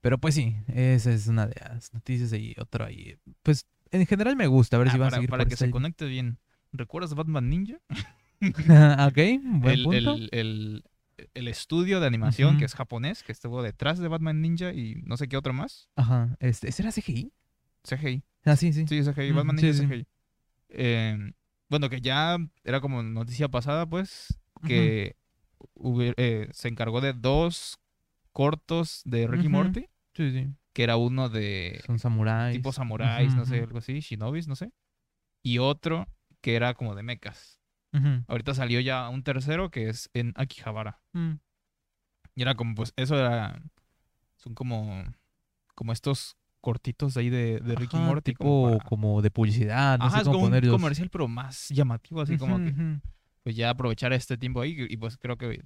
Pero 0.00 0.18
pues 0.18 0.34
sí, 0.34 0.56
esa 0.68 1.12
es 1.12 1.26
una 1.26 1.46
de 1.46 1.56
las 1.60 1.92
noticias 1.92 2.32
y 2.32 2.54
otro 2.58 2.84
ahí. 2.84 3.16
Pues 3.42 3.66
en 3.90 4.06
general 4.06 4.36
me 4.36 4.46
gusta, 4.46 4.76
a 4.76 4.78
ver 4.80 4.88
Ah, 4.88 4.92
si 4.92 4.98
van 4.98 5.08
a 5.08 5.10
seguir 5.12 5.30
para 5.30 5.44
que 5.44 5.56
se 5.56 5.64
línea. 5.66 5.72
conecte 5.72 6.04
bien. 6.06 6.38
¿Recuerdas 6.72 7.14
Batman 7.14 7.48
Ninja? 7.50 7.78
ok, 9.08 9.18
buen 9.42 9.74
el, 9.74 9.82
punto. 9.84 10.14
el, 10.14 10.28
el, 10.32 10.84
el 11.34 11.48
estudio 11.48 12.00
de 12.00 12.06
animación 12.06 12.58
que 12.58 12.64
es 12.64 12.74
japonés, 12.74 13.22
que 13.22 13.32
estuvo 13.32 13.62
detrás 13.62 13.98
de 13.98 14.08
Batman 14.08 14.40
Ninja 14.42 14.72
y 14.72 14.96
no 15.04 15.16
sé 15.16 15.28
qué 15.28 15.36
otro 15.36 15.52
más. 15.52 15.88
Ajá, 15.96 16.36
este, 16.40 16.68
¿ese 16.68 16.82
era 16.82 16.92
CGI? 16.92 17.32
CGI. 17.84 18.22
Ah, 18.44 18.56
sí, 18.56 18.72
sí. 18.72 18.86
Sí, 18.86 19.02
CGI. 19.02 19.32
Mm, 19.32 19.36
Batman 19.36 19.58
sí, 19.58 19.66
Ninja 19.66 19.78
sí. 19.80 19.86
CGI. 19.86 20.06
Eh, 20.68 21.32
bueno, 21.68 21.88
que 21.88 22.00
ya 22.00 22.36
era 22.64 22.80
como 22.80 23.02
noticia 23.02 23.48
pasada, 23.48 23.86
pues, 23.86 24.38
que 24.66 25.16
hubiera- 25.74 26.14
eh, 26.18 26.48
se 26.52 26.68
encargó 26.68 27.00
de 27.00 27.12
dos 27.12 27.78
cortos 28.32 29.02
de 29.04 29.26
Ricky. 29.26 29.48
Morty, 29.48 29.86
Sí, 30.14 30.30
sí. 30.30 30.48
que 30.72 30.82
era 30.82 30.96
uno 30.96 31.28
de 31.28 31.80
Son 31.86 31.98
samuráis. 31.98 32.56
tipo 32.56 32.72
samuráis, 32.72 33.34
no 33.34 33.46
sé, 33.46 33.60
algo 33.62 33.78
así, 33.78 34.00
shinobis, 34.00 34.48
no 34.48 34.56
sé. 34.56 34.72
Y 35.42 35.58
otro 35.58 36.06
que 36.40 36.54
era 36.56 36.74
como 36.74 36.94
de 36.94 37.02
mechas. 37.02 37.55
Ahorita 38.28 38.54
salió 38.54 38.80
ya 38.80 39.08
un 39.08 39.22
tercero 39.22 39.70
que 39.70 39.88
es 39.88 40.10
en 40.14 40.32
Akihabara. 40.36 41.00
Mm. 41.12 41.32
Y 42.34 42.42
era 42.42 42.54
como, 42.54 42.74
pues, 42.74 42.92
eso 42.96 43.16
era. 43.18 43.60
Son 44.36 44.54
como. 44.54 45.04
Como 45.74 45.92
estos 45.92 46.36
cortitos 46.60 47.16
ahí 47.16 47.30
de, 47.30 47.60
de 47.60 47.74
Ricky 47.76 47.96
Ajá, 47.96 48.06
Morty. 48.06 48.32
tipo 48.32 48.44
como 48.44 48.78
como, 48.80 49.22
de 49.22 49.30
publicidad, 49.30 49.98
no 49.98 50.06
Ajá, 50.06 50.16
sé 50.16 50.22
es 50.22 50.24
cómo 50.24 50.32
como 50.34 50.44
un 50.46 50.50
ponerlos. 50.50 50.72
comercial, 50.72 51.10
pero 51.10 51.28
más 51.28 51.68
llamativo, 51.68 52.20
así 52.22 52.36
como 52.38 52.58
que. 52.58 52.74
Pues 53.42 53.54
ya 53.56 53.70
aprovechar 53.70 54.12
este 54.12 54.36
tiempo 54.36 54.60
ahí. 54.60 54.76
Y 54.88 54.96
pues 54.96 55.16
creo 55.16 55.36
que. 55.38 55.62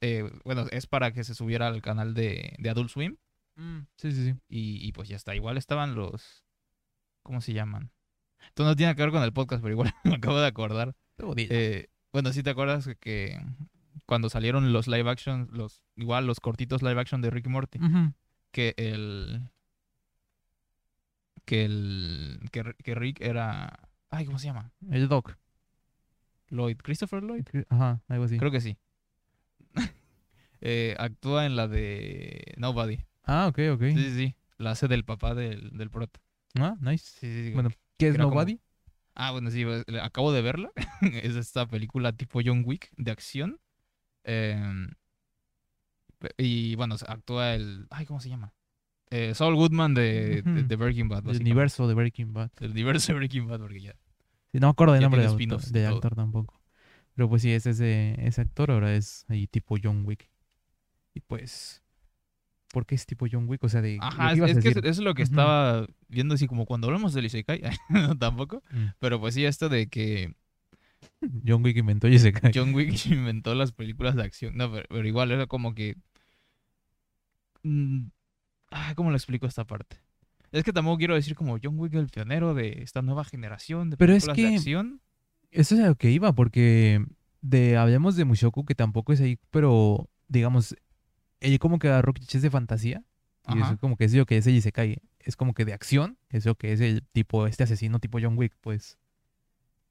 eh, 0.00 0.30
bueno, 0.44 0.66
es 0.70 0.86
para 0.86 1.12
que 1.12 1.24
se 1.24 1.34
subiera 1.34 1.68
al 1.68 1.80
canal 1.82 2.12
de, 2.14 2.54
de 2.58 2.70
Adult 2.70 2.90
Swim. 2.90 3.16
Mm, 3.56 3.80
Sí, 3.96 4.12
sí, 4.12 4.24
sí. 4.30 4.34
Y, 4.48 4.86
y 4.86 4.92
pues 4.92 5.08
ya 5.08 5.16
está. 5.16 5.34
Igual 5.34 5.56
estaban 5.56 5.94
los. 5.94 6.44
¿Cómo 7.22 7.40
se 7.40 7.52
llaman? 7.52 7.90
Esto 8.48 8.64
no 8.64 8.76
tiene 8.76 8.94
que 8.94 9.02
ver 9.02 9.10
con 9.10 9.22
el 9.22 9.32
podcast, 9.32 9.62
pero 9.62 9.72
igual 9.72 9.92
me 10.04 10.14
acabo 10.16 10.38
de 10.40 10.46
acordar. 10.46 10.94
Eh, 11.36 11.88
bueno, 12.12 12.32
sí 12.32 12.42
te 12.42 12.50
acuerdas 12.50 12.88
que- 13.00 13.40
cuando 14.06 14.28
salieron 14.28 14.72
los 14.72 14.88
live 14.88 15.08
action, 15.08 15.48
los 15.52 15.82
igual 15.96 16.26
los 16.26 16.40
cortitos 16.40 16.82
live 16.82 17.00
action 17.00 17.20
de 17.22 17.30
Ricky 17.30 17.48
Morty, 17.48 17.78
Ujú. 17.78 18.12
que 18.50 18.74
el 18.76 19.48
que 21.44 21.64
el 21.64 22.40
que, 22.50 22.74
que 22.82 22.94
Rick 22.94 23.20
era 23.20 23.88
ay, 24.10 24.26
¿cómo 24.26 24.38
se 24.38 24.46
llama? 24.46 24.72
El 24.90 25.08
Doc. 25.08 25.36
Lloyd, 26.50 26.76
Christopher 26.82 27.22
Lloyd, 27.22 27.46
Ajá, 27.70 28.02
algo 28.08 28.24
así. 28.24 28.38
creo 28.38 28.50
que 28.50 28.60
sí. 28.60 28.76
Eh, 30.64 30.94
actúa 31.00 31.44
en 31.46 31.56
la 31.56 31.66
de 31.66 32.54
Nobody. 32.56 33.00
Ah, 33.24 33.48
ok, 33.48 33.58
ok. 33.72 33.80
Sí, 33.82 33.96
sí, 33.96 34.14
sí. 34.14 34.36
La 34.58 34.70
hace 34.70 34.86
del 34.86 35.04
papá 35.04 35.34
del, 35.34 35.70
del 35.76 35.90
prota. 35.90 36.20
Ah, 36.54 36.76
nice. 36.80 37.04
Sí, 37.18 37.26
sí, 37.32 37.44
sí. 37.48 37.52
Bueno, 37.52 37.70
¿qué 37.98 38.08
es 38.08 38.16
como- 38.16 38.30
Nobody? 38.30 38.60
Ah, 39.14 39.30
bueno, 39.32 39.50
sí, 39.50 39.64
pues, 39.64 39.84
acabo 40.02 40.32
de 40.32 40.40
verla. 40.42 40.70
es 41.22 41.36
esta 41.36 41.66
película 41.66 42.12
tipo 42.12 42.40
John 42.44 42.62
Wick 42.64 42.90
de 42.96 43.10
acción. 43.10 43.60
Em, 44.24 44.90
y 46.38 46.74
bueno, 46.76 46.96
actúa 47.06 47.54
el. 47.54 47.86
Ay, 47.90 48.06
¿cómo 48.06 48.20
se 48.20 48.28
llama? 48.28 48.54
Eh, 49.10 49.34
Saul 49.34 49.54
Goodman 49.56 49.92
de, 49.92 50.40
de, 50.42 50.62
de 50.62 50.76
Breaking 50.76 51.08
Bad. 51.08 51.28
El 51.28 51.40
universo 51.40 51.86
de 51.86 51.94
Breaking 51.94 52.32
Bad. 52.32 52.50
El 52.60 52.70
universo 52.70 53.12
de 53.12 53.18
Breaking 53.18 53.46
Bad, 53.46 53.60
porque 53.60 53.80
ya. 53.80 53.92
Sí, 54.52 54.58
no 54.58 54.68
me 54.68 54.70
acuerdo 54.70 54.94
del 54.94 55.02
nombre 55.02 55.22
y 55.22 55.46
del 55.46 55.48
todo. 55.48 55.94
actor 55.96 56.14
tampoco. 56.14 56.60
Pero 57.14 57.28
pues 57.28 57.42
sí, 57.42 57.52
es 57.52 57.66
ese, 57.66 58.14
ese 58.26 58.40
actor, 58.40 58.70
ahora 58.70 58.94
es 58.94 59.26
ahí 59.28 59.46
tipo 59.46 59.76
John 59.82 60.04
Wick. 60.06 60.30
Y 61.14 61.20
pues, 61.20 61.81
¿por 62.72 62.84
qué 62.86 62.96
es 62.96 63.06
tipo 63.06 63.26
John 63.30 63.48
Wick? 63.48 63.62
O 63.62 63.68
sea, 63.68 63.80
de... 63.80 63.98
Ajá, 64.00 64.34
¿qué 64.34 64.40
es, 64.40 64.58
que 64.58 64.68
es, 64.70 64.74
decir? 64.74 64.86
es 64.86 64.98
lo 64.98 65.14
que 65.14 65.22
estaba 65.22 65.86
viendo 66.08 66.34
así 66.34 66.48
como 66.48 66.66
cuando 66.66 66.88
hablamos 66.88 67.14
del 67.14 67.26
Isekai. 67.26 67.62
tampoco. 68.18 68.62
Mm. 68.72 68.86
Pero 68.98 69.20
pues 69.20 69.34
sí, 69.34 69.44
esto 69.44 69.68
de 69.68 69.86
que 69.88 70.34
John 71.46 71.62
Wick 71.64 71.76
inventó 71.76 72.08
y 72.08 72.18
se 72.18 72.32
cae. 72.32 72.50
John 72.52 72.74
Wick 72.74 73.06
inventó 73.06 73.54
las 73.54 73.70
películas 73.72 74.16
de 74.16 74.24
acción. 74.24 74.56
No, 74.56 74.72
pero, 74.72 74.86
pero 74.88 75.06
igual 75.06 75.30
era 75.30 75.46
como 75.46 75.74
que. 75.74 75.96
ah, 78.70 78.92
¿Cómo 78.96 79.10
lo 79.10 79.16
explico 79.16 79.46
esta 79.46 79.64
parte? 79.64 79.98
Es 80.50 80.64
que 80.64 80.72
tampoco 80.72 80.98
quiero 80.98 81.14
decir 81.14 81.34
como 81.34 81.58
John 81.62 81.78
Wick 81.78 81.94
el 81.94 82.08
pionero 82.08 82.54
de 82.54 82.82
esta 82.82 83.00
nueva 83.00 83.24
generación 83.24 83.90
de 83.90 83.96
Pero 83.96 84.12
es 84.14 84.24
películas 84.26 84.36
de 84.36 84.50
que- 84.50 84.56
acción. 84.56 85.00
Eso 85.50 85.74
es 85.74 85.82
a 85.82 85.86
lo 85.88 85.96
que 85.96 86.10
iba, 86.10 86.32
porque 86.34 87.04
de 87.42 87.76
hablemos 87.76 88.16
de 88.16 88.24
Mushoku, 88.24 88.64
que 88.64 88.74
tampoco 88.74 89.12
es 89.12 89.20
ahí, 89.20 89.38
pero 89.50 90.08
digamos, 90.28 90.74
ella 91.42 91.58
como 91.58 91.78
que 91.78 91.88
agarró 91.88 92.12
clichés 92.12 92.42
de 92.42 92.50
fantasía. 92.50 93.02
Y 93.48 93.58
Ajá. 93.58 93.72
es 93.72 93.78
como 93.80 93.96
que 93.96 94.04
es 94.04 94.14
lo 94.14 94.24
que 94.24 94.36
es 94.36 94.46
el 94.46 94.54
Isekai. 94.54 94.98
Es 95.18 95.36
como 95.36 95.52
que 95.54 95.64
de 95.64 95.72
acción, 95.72 96.16
es 96.30 96.46
lo 96.46 96.54
que 96.54 96.72
es 96.72 96.80
el 96.80 97.02
tipo, 97.12 97.46
este 97.46 97.64
asesino 97.64 97.98
tipo 97.98 98.18
John 98.20 98.38
Wick, 98.38 98.54
pues. 98.60 98.98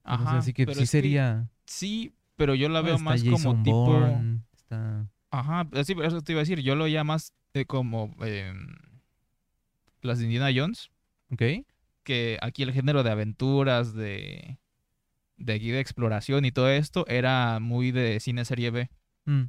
Entonces, 0.04 0.28
Ajá, 0.28 0.38
así 0.38 0.54
que 0.54 0.66
sí 0.66 0.80
que 0.80 0.86
sería. 0.86 1.50
sí, 1.66 2.14
pero 2.36 2.56
yo 2.56 2.70
la 2.70 2.82
veo 2.82 2.96
está 2.96 3.04
más 3.04 3.24
como 3.24 3.38
Jason 3.38 3.64
tipo. 3.64 3.86
Bourne, 3.86 4.42
está. 4.56 5.08
Ajá, 5.30 5.68
así 5.74 5.96
eso 6.02 6.22
te 6.22 6.32
iba 6.32 6.40
a 6.40 6.44
decir. 6.44 6.62
Yo 6.62 6.76
lo 6.76 6.86
veía 6.86 7.04
más 7.04 7.34
eh, 7.54 7.66
como 7.66 8.16
em, 8.22 8.76
las 10.02 10.20
de 10.20 10.26
Indiana 10.26 10.50
Jones. 10.54 10.90
Ok. 11.32 11.44
Que 12.04 12.38
aquí 12.42 12.64
el 12.64 12.74
género 12.74 13.04
de 13.04 13.12
aventuras, 13.12 13.94
de. 13.94 14.58
De 15.38 15.54
aquí 15.54 15.72
de 15.72 15.80
exploración 15.80 16.46
y 16.46 16.52
todo 16.52 16.70
esto 16.70 17.06
era 17.08 17.60
muy 17.60 17.92
de 17.92 18.20
cine 18.20 18.46
serie 18.46 18.70
B. 18.70 18.90
Mm, 19.26 19.44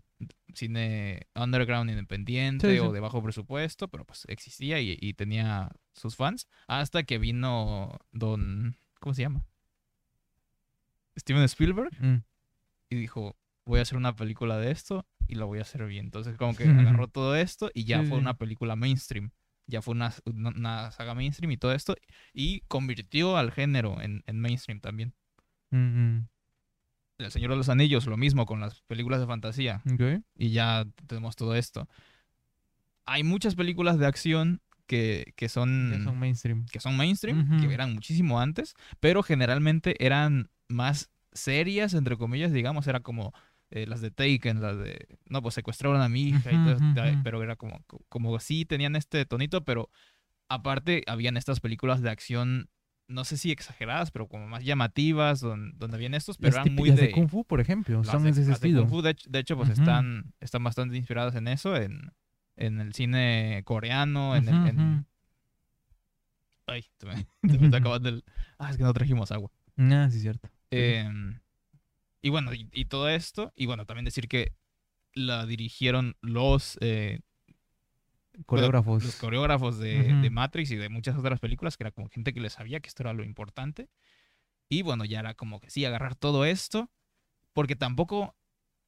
Cine 0.54 1.28
underground 1.34 1.90
independiente 1.90 2.72
Sí, 2.72 2.78
o 2.78 2.92
de 2.92 3.00
bajo 3.00 3.22
presupuesto, 3.22 3.88
pero 3.88 4.04
pues 4.04 4.24
existía 4.28 4.80
y, 4.80 4.98
y 5.00 5.14
tenía 5.14 5.70
sus 5.92 6.16
fans. 6.16 6.48
Hasta 6.66 7.04
que 7.04 7.18
vino 7.18 7.98
Don. 8.10 8.76
¿Cómo 9.00 9.14
se 9.14 9.22
llama? 9.22 9.44
Steven 11.18 11.42
Spielberg. 11.44 11.90
mm. 12.00 12.22
y 12.90 12.96
dijo, 12.96 13.36
voy 13.64 13.78
a 13.78 13.82
hacer 13.82 13.96
una 13.96 14.16
película 14.16 14.58
de 14.58 14.70
esto 14.70 15.06
y 15.28 15.34
lo 15.34 15.46
voy 15.46 15.58
a 15.58 15.62
hacer 15.62 15.86
bien. 15.86 16.06
Entonces 16.06 16.36
como 16.36 16.54
que 16.54 16.64
agarró 16.98 17.08
todo 17.08 17.36
esto 17.36 17.70
y 17.74 17.84
ya 17.84 18.02
Sí, 18.02 18.06
fue 18.06 18.18
una 18.18 18.34
película 18.34 18.76
mainstream. 18.76 19.30
Ya 19.66 19.80
fue 19.80 19.92
una, 19.92 20.12
una, 20.26 20.90
saga 20.90 21.14
mainstream 21.14 21.52
y 21.52 21.56
todo 21.56 21.72
esto. 21.72 21.94
Y 22.32 22.60
convirtió 22.62 23.36
al 23.36 23.52
género 23.52 24.00
en, 24.00 24.22
en 24.26 24.40
mainstream 24.40 24.80
también. 24.80 25.14
Mm, 25.70 25.76
mm. 25.78 26.28
El 27.24 27.30
Señor 27.30 27.50
de 27.50 27.56
los 27.56 27.68
Anillos, 27.68 28.06
lo 28.06 28.16
mismo 28.16 28.46
con 28.46 28.60
las 28.60 28.80
películas 28.82 29.20
de 29.20 29.26
fantasía. 29.26 29.82
Ok. 29.92 30.22
Y 30.36 30.50
ya 30.50 30.86
tenemos 31.06 31.36
todo 31.36 31.54
esto. 31.54 31.88
Hay 33.06 33.22
muchas 33.24 33.54
películas 33.54 33.98
de 33.98 34.06
acción 34.06 34.60
que, 34.86 35.32
que 35.36 35.48
son... 35.48 35.92
Ya 35.92 36.04
son 36.04 36.18
mainstream. 36.18 36.66
que 36.66 36.80
son 36.80 36.96
mainstream, 36.96 37.60
que 37.60 37.72
eran 37.72 37.94
muchísimo 37.94 38.40
antes, 38.40 38.74
pero 39.00 39.22
generalmente 39.22 39.96
eran 40.04 40.50
más 40.68 41.10
serias, 41.32 41.94
entre 41.94 42.16
comillas, 42.16 42.52
digamos, 42.52 42.86
era 42.86 43.00
como 43.00 43.32
eh, 43.70 43.86
las 43.86 44.00
de 44.00 44.10
Taken, 44.10 44.60
las 44.60 44.78
de, 44.78 45.18
no, 45.28 45.40
pues 45.40 45.54
secuestraron 45.54 46.02
a 46.02 46.08
mi 46.08 46.28
hija, 46.28 46.52
y 46.52 46.56
todo, 46.56 46.78
pero 47.24 47.42
era 47.42 47.56
como, 47.56 47.82
como 48.08 48.38
sí 48.38 48.64
tenían 48.64 48.96
este 48.96 49.24
tonito, 49.24 49.64
pero 49.64 49.88
aparte 50.48 51.02
habían 51.06 51.38
estas 51.38 51.60
películas 51.60 52.02
de 52.02 52.10
acción, 52.10 52.68
no 53.08 53.24
sé 53.24 53.36
si 53.36 53.50
exageradas, 53.50 54.10
pero 54.10 54.26
como 54.28 54.46
más 54.48 54.64
llamativas, 54.64 55.40
donde, 55.40 55.72
donde 55.76 55.96
habían 55.96 56.14
estos, 56.14 56.38
pero 56.38 56.56
Las, 56.56 56.66
eran 56.66 56.74
muy 56.74 56.90
de... 56.90 57.02
de 57.02 57.10
Kung 57.10 57.28
Fu, 57.28 57.44
por 57.44 57.60
ejemplo, 57.60 58.02
son 58.04 58.22
de- 58.24 58.30
ese 58.30 58.40
las 58.40 58.48
de 58.48 58.52
estilo. 58.54 58.80
Kung 58.82 58.90
Fu, 58.90 59.02
de, 59.02 59.10
hecho, 59.10 59.28
de 59.30 59.38
hecho, 59.38 59.56
pues 59.56 59.68
están, 59.70 60.32
están 60.40 60.64
bastante 60.64 60.96
inspiradas 60.96 61.34
en 61.34 61.48
eso, 61.48 61.76
en, 61.76 62.12
en 62.56 62.80
el 62.80 62.94
cine 62.94 63.62
coreano, 63.64 64.34
en 64.36 64.48
el... 64.48 65.04
Ay, 66.66 66.84
se 66.98 67.06
me, 67.06 67.26
me 67.42 67.66
está 67.66 67.76
acabando 67.78 68.08
el... 68.08 68.24
Ah, 68.58 68.70
es 68.70 68.76
que 68.76 68.82
no 68.82 68.92
trajimos 68.92 69.30
agua. 69.32 69.50
Ah, 69.76 70.08
sí, 70.10 70.20
cierto. 70.20 70.48
Em, 70.70 71.40
y 72.22 72.30
bueno, 72.30 72.54
y, 72.54 72.68
y 72.72 72.84
todo 72.86 73.08
esto, 73.08 73.52
y 73.56 73.66
bueno, 73.66 73.84
también 73.84 74.04
decir 74.04 74.28
que 74.28 74.52
la 75.14 75.44
dirigieron 75.44 76.16
los, 76.22 76.78
eh, 76.80 77.20
Coreógrafos. 78.46 79.04
los 79.04 79.16
coreógrafos 79.16 79.78
de, 79.78 80.02
de 80.14 80.26
Ujú. 80.28 80.30
Matrix 80.34 80.70
y 80.70 80.76
de 80.76 80.88
muchas 80.88 81.16
otras 81.16 81.38
películas, 81.40 81.76
que 81.76 81.84
era 81.84 81.90
como 81.90 82.08
gente 82.08 82.32
que 82.32 82.40
le 82.40 82.50
sabía 82.50 82.80
que 82.80 82.88
esto 82.88 83.02
era 83.02 83.12
lo 83.12 83.24
importante. 83.24 83.88
Y 84.68 84.82
bueno, 84.82 85.04
ya 85.04 85.20
era 85.20 85.34
como 85.34 85.60
que 85.60 85.70
sí, 85.70 85.84
agarrar 85.84 86.14
todo 86.14 86.44
esto, 86.44 86.90
porque 87.52 87.76
tampoco 87.76 88.34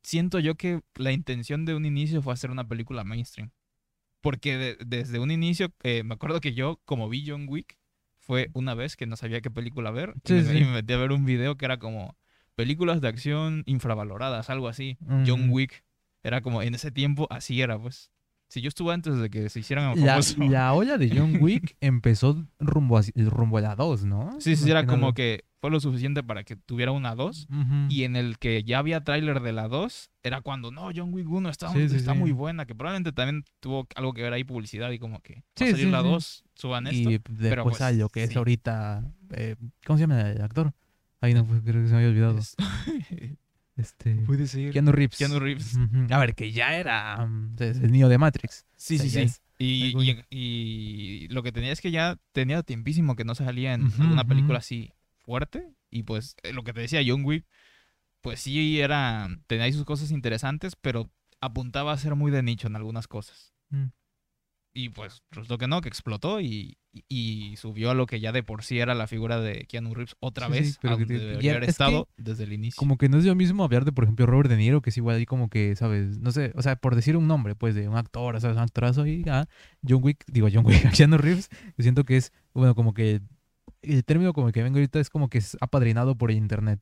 siento 0.03 0.39
yo 0.39 0.55
que 0.55 0.81
la 0.95 1.13
intención 1.13 1.65
de 1.67 1.75
un 1.75 1.85
inicio 1.85 2.23
fue 2.23 2.33
hacer 2.33 2.51
una 2.51 2.67
película 2.67 3.05
mainstream. 3.05 3.51
Porque 4.21 4.57
de- 4.57 4.79
desde 4.87 5.19
un 5.19 5.31
inicio, 5.31 5.73
eh, 5.83 6.03
me 6.03 6.15
acuerdo 6.15 6.41
que 6.41 6.55
yo, 6.55 6.81
como 6.87 7.09
vi 7.11 7.25
John 7.27 7.47
Wick, 7.49 7.77
fue 8.19 8.49
una 8.55 8.75
vez 8.75 8.97
que 8.97 9.07
no 9.07 9.17
sabía 9.17 9.43
qué 9.43 9.51
película 9.51 9.91
ver. 9.91 10.15
y 10.25 10.29
Sí, 10.29 10.35
me, 10.35 10.43
sí. 10.45 10.57
y 10.59 10.65
me 10.65 10.73
metí 10.73 10.95
a 10.95 10.97
ver 10.97 11.13
un 11.13 11.27
video 11.27 11.57
que 11.59 11.67
era 11.67 11.79
como 11.79 12.17
películas 12.55 13.03
de 13.03 13.09
acción 13.09 13.63
infravaloradas, 13.67 14.49
algo 14.49 14.69
así. 14.69 14.97
John. 15.27 15.51
Wick. 15.51 15.85
Era 16.23 16.41
como, 16.41 16.63
en 16.63 16.75
ese 16.75 16.91
tiempo, 16.91 17.27
así 17.31 17.61
era, 17.61 17.79
pues. 17.79 18.11
Si 18.49 18.61
yo 18.61 18.69
estuve 18.69 18.93
antes 18.93 19.19
de 19.19 19.31
que 19.31 19.49
se 19.49 19.61
hicieran 19.61 19.99
La, 20.05 20.21
la 20.49 20.75
olla 20.75 20.97
de 20.97 21.11
John 21.17 21.39
Wick 21.41 21.77
empezó 21.81 22.47
rumbo 22.61 22.99
a, 22.99 23.03
rumbo 23.17 23.59
a 23.59 23.61
la 23.63 23.75
2, 23.75 24.05
¿no? 24.05 24.37
Sí, 24.41 24.55
sí, 24.55 24.71
era 24.71 24.83
que 24.83 24.87
como 24.89 25.13
que 25.13 25.45
fue 25.61 25.71
lo 25.71 25.81
suficiente 25.81 26.23
para 26.23 26.45
que 26.45 26.55
tuviera 26.57 26.93
una 26.93 27.15
2. 27.15 27.49
Ujú. 27.51 27.75
Y 27.89 28.05
en 28.05 28.17
el 28.17 28.39
que 28.39 28.63
ya 28.63 28.79
había 28.79 29.03
tráiler 29.03 29.41
de 29.41 29.53
la 29.53 29.67
2, 29.67 30.11
era 30.23 30.41
cuando, 30.43 30.71
no, 30.71 30.91
John 30.95 31.13
Wick 31.13 31.29
1 31.29 31.49
está, 31.49 31.71
Sí, 31.73 31.89
sí, 31.89 31.97
está 31.97 32.13
sí. 32.13 32.19
muy 32.19 32.33
buena, 32.33 32.67
que 32.67 32.75
probablemente 32.75 33.13
también 33.13 33.45
tuvo 33.61 33.89
algo 33.97 34.13
que 34.13 34.23
ver 34.23 34.33
ahí 34.35 34.45
publicidad 34.45 34.91
y 34.91 34.99
como 34.99 35.21
que 35.21 35.37
va 35.37 35.41
a 35.67 35.71
salir 35.71 35.87
sí, 35.87 35.91
la 35.91 36.03
sí. 36.03 36.09
2, 36.09 36.45
suban 36.55 36.87
esto. 36.87 37.11
Y 37.11 37.19
después 37.29 37.63
pues, 37.65 37.81
a 37.81 37.93
lo 37.93 38.09
que 38.09 38.25
es 38.25 38.37
ahorita. 38.37 39.11
eh, 39.33 39.57
¿Cómo 39.87 39.97
se 39.97 40.03
llama 40.03 40.21
el 40.31 40.43
actor? 40.43 40.73
Ahí 41.21 41.33
no, 41.35 41.45
pues, 41.47 41.63
creo 41.63 41.81
que 41.83 41.89
se 41.89 41.95
me 41.95 41.99
había 42.01 42.11
olvidado. 42.11 42.39
Es- 42.39 42.55
Este. 43.77 44.15
Puede 44.27 44.47
ser. 44.47 44.73
Keanu 44.73 44.93
Reeves. 44.93 45.19
Keanu 45.19 45.41
Reeves. 45.41 45.75
Ujú. 45.75 46.07
A 46.11 46.19
ver, 46.19 46.35
que 46.35 46.53
ya 46.53 46.77
era. 46.77 47.27
mm, 47.27 47.57
el 47.59 47.93
niño 47.93 48.09
de 48.09 48.19
Matrix. 48.19 48.67
Sí, 48.77 48.97
O 48.97 48.99
sea, 48.99 49.09
sí, 49.09 49.29
sí. 49.29 49.41
Y, 49.59 49.87
algo 49.89 50.03
y, 50.03 50.25
y 50.31 51.29
lo 51.29 51.43
que 51.43 51.53
tenía 51.53 51.73
es 51.73 51.81
que 51.81 51.91
ya 51.91 52.19
tenía 52.33 52.63
tiempísimo 52.63 53.15
que 53.15 53.25
no 53.25 53.35
salía 53.35 53.75
en 53.75 53.85
ujú. 53.87 54.27
película 54.29 54.59
así 54.59 54.93
fuerte. 55.21 55.73
Y 55.91 56.03
pues 56.03 56.37
eh, 56.43 56.53
lo 56.53 56.65
que 56.65 56.73
te 56.73 56.81
decía 56.81 57.03
John 57.07 57.25
Wick, 57.25 57.47
pues 58.21 58.41
sí 58.41 58.81
era, 58.81 59.29
tenía 59.47 59.65
ahí 59.65 59.73
sus 59.73 59.85
cosas 59.85 60.11
interesantes, 60.11 60.75
pero 60.77 61.11
apuntaba 61.41 61.93
a 61.93 61.99
ser 61.99 62.15
muy 62.17 62.31
de 62.31 62.43
nicho 62.43 62.67
en 62.67 62.77
algunas 62.77 63.07
cosas. 63.07 63.53
Y 64.77 64.89
pues 64.89 65.23
resultó 65.31 65.57
que 65.57 65.69
no, 65.69 65.81
que 65.81 65.89
explotó 65.89 66.41
y, 66.41 66.79
y- 67.09 67.55
subió 67.59 67.93
a 67.93 67.95
lo 67.95 68.07
que 68.07 68.19
ya 68.19 68.33
de 68.33 68.43
por 68.43 68.65
sí 68.65 68.81
era 68.81 68.95
la 68.97 69.07
figura 69.07 69.41
de 69.41 69.67
Keanu 69.69 69.95
Reeves 69.95 70.17
otra 70.19 70.49
Sí, 70.49 70.53
sí, 70.55 70.61
vez, 70.61 70.79
pero 70.83 70.95
a 70.95 70.99
que 70.99 71.07
te- 71.07 71.13
debería 71.19 71.41
ya- 71.43 71.51
haber 71.53 71.63
es 71.63 71.67
que 71.67 71.71
estado 71.71 72.09
desde 72.17 72.43
el 72.43 72.53
inicio. 72.53 72.77
Como 72.81 72.99
que 72.99 73.09
no 73.09 73.19
es 73.19 73.25
lo 73.25 73.37
mismo 73.37 73.63
hablar 73.63 73.85
de, 73.85 73.93
por 73.93 74.03
ejemplo, 74.03 74.27
Robert 74.27 74.51
De 74.51 74.57
Niro, 74.57 74.83
que 74.83 74.91
es 74.91 74.97
igual 74.97 75.17
ahí 75.17 75.27
como 75.27 75.49
que, 75.49 75.77
¿sabes? 75.77 76.19
No 76.19 76.33
sé, 76.33 76.53
o 76.57 76.63
sea, 76.63 76.75
por 76.75 76.97
decir 76.97 77.17
un 77.17 77.29
nombre, 77.29 77.55
pues, 77.55 77.77
de 77.77 77.89
un 77.89 77.97
actor, 77.97 78.41
¿sabes? 78.41 78.57
Un 78.57 78.65
actorazo 78.65 79.07
y 79.07 79.25
ah, 79.29 79.47
John 79.89 80.01
Wick, 80.03 80.25
digo 80.27 80.49
John 80.53 80.67
Wick, 80.67 80.75
Keanu 81.01 81.19
Reeves, 81.19 81.51
yo 81.79 81.83
siento 81.83 82.05
que 82.05 82.17
es, 82.17 82.33
bueno, 82.53 82.75
como 82.75 82.95
que 82.95 83.21
el 83.83 84.05
término 84.05 84.33
como 84.33 84.51
que 84.51 84.63
vengo 84.65 84.79
ahorita 84.79 84.99
es 84.99 85.09
como 85.09 85.29
que 85.29 85.39
es 85.39 85.57
apadrinado 85.61 86.17
por 86.17 86.33
el 86.33 86.37
internet. 86.37 86.81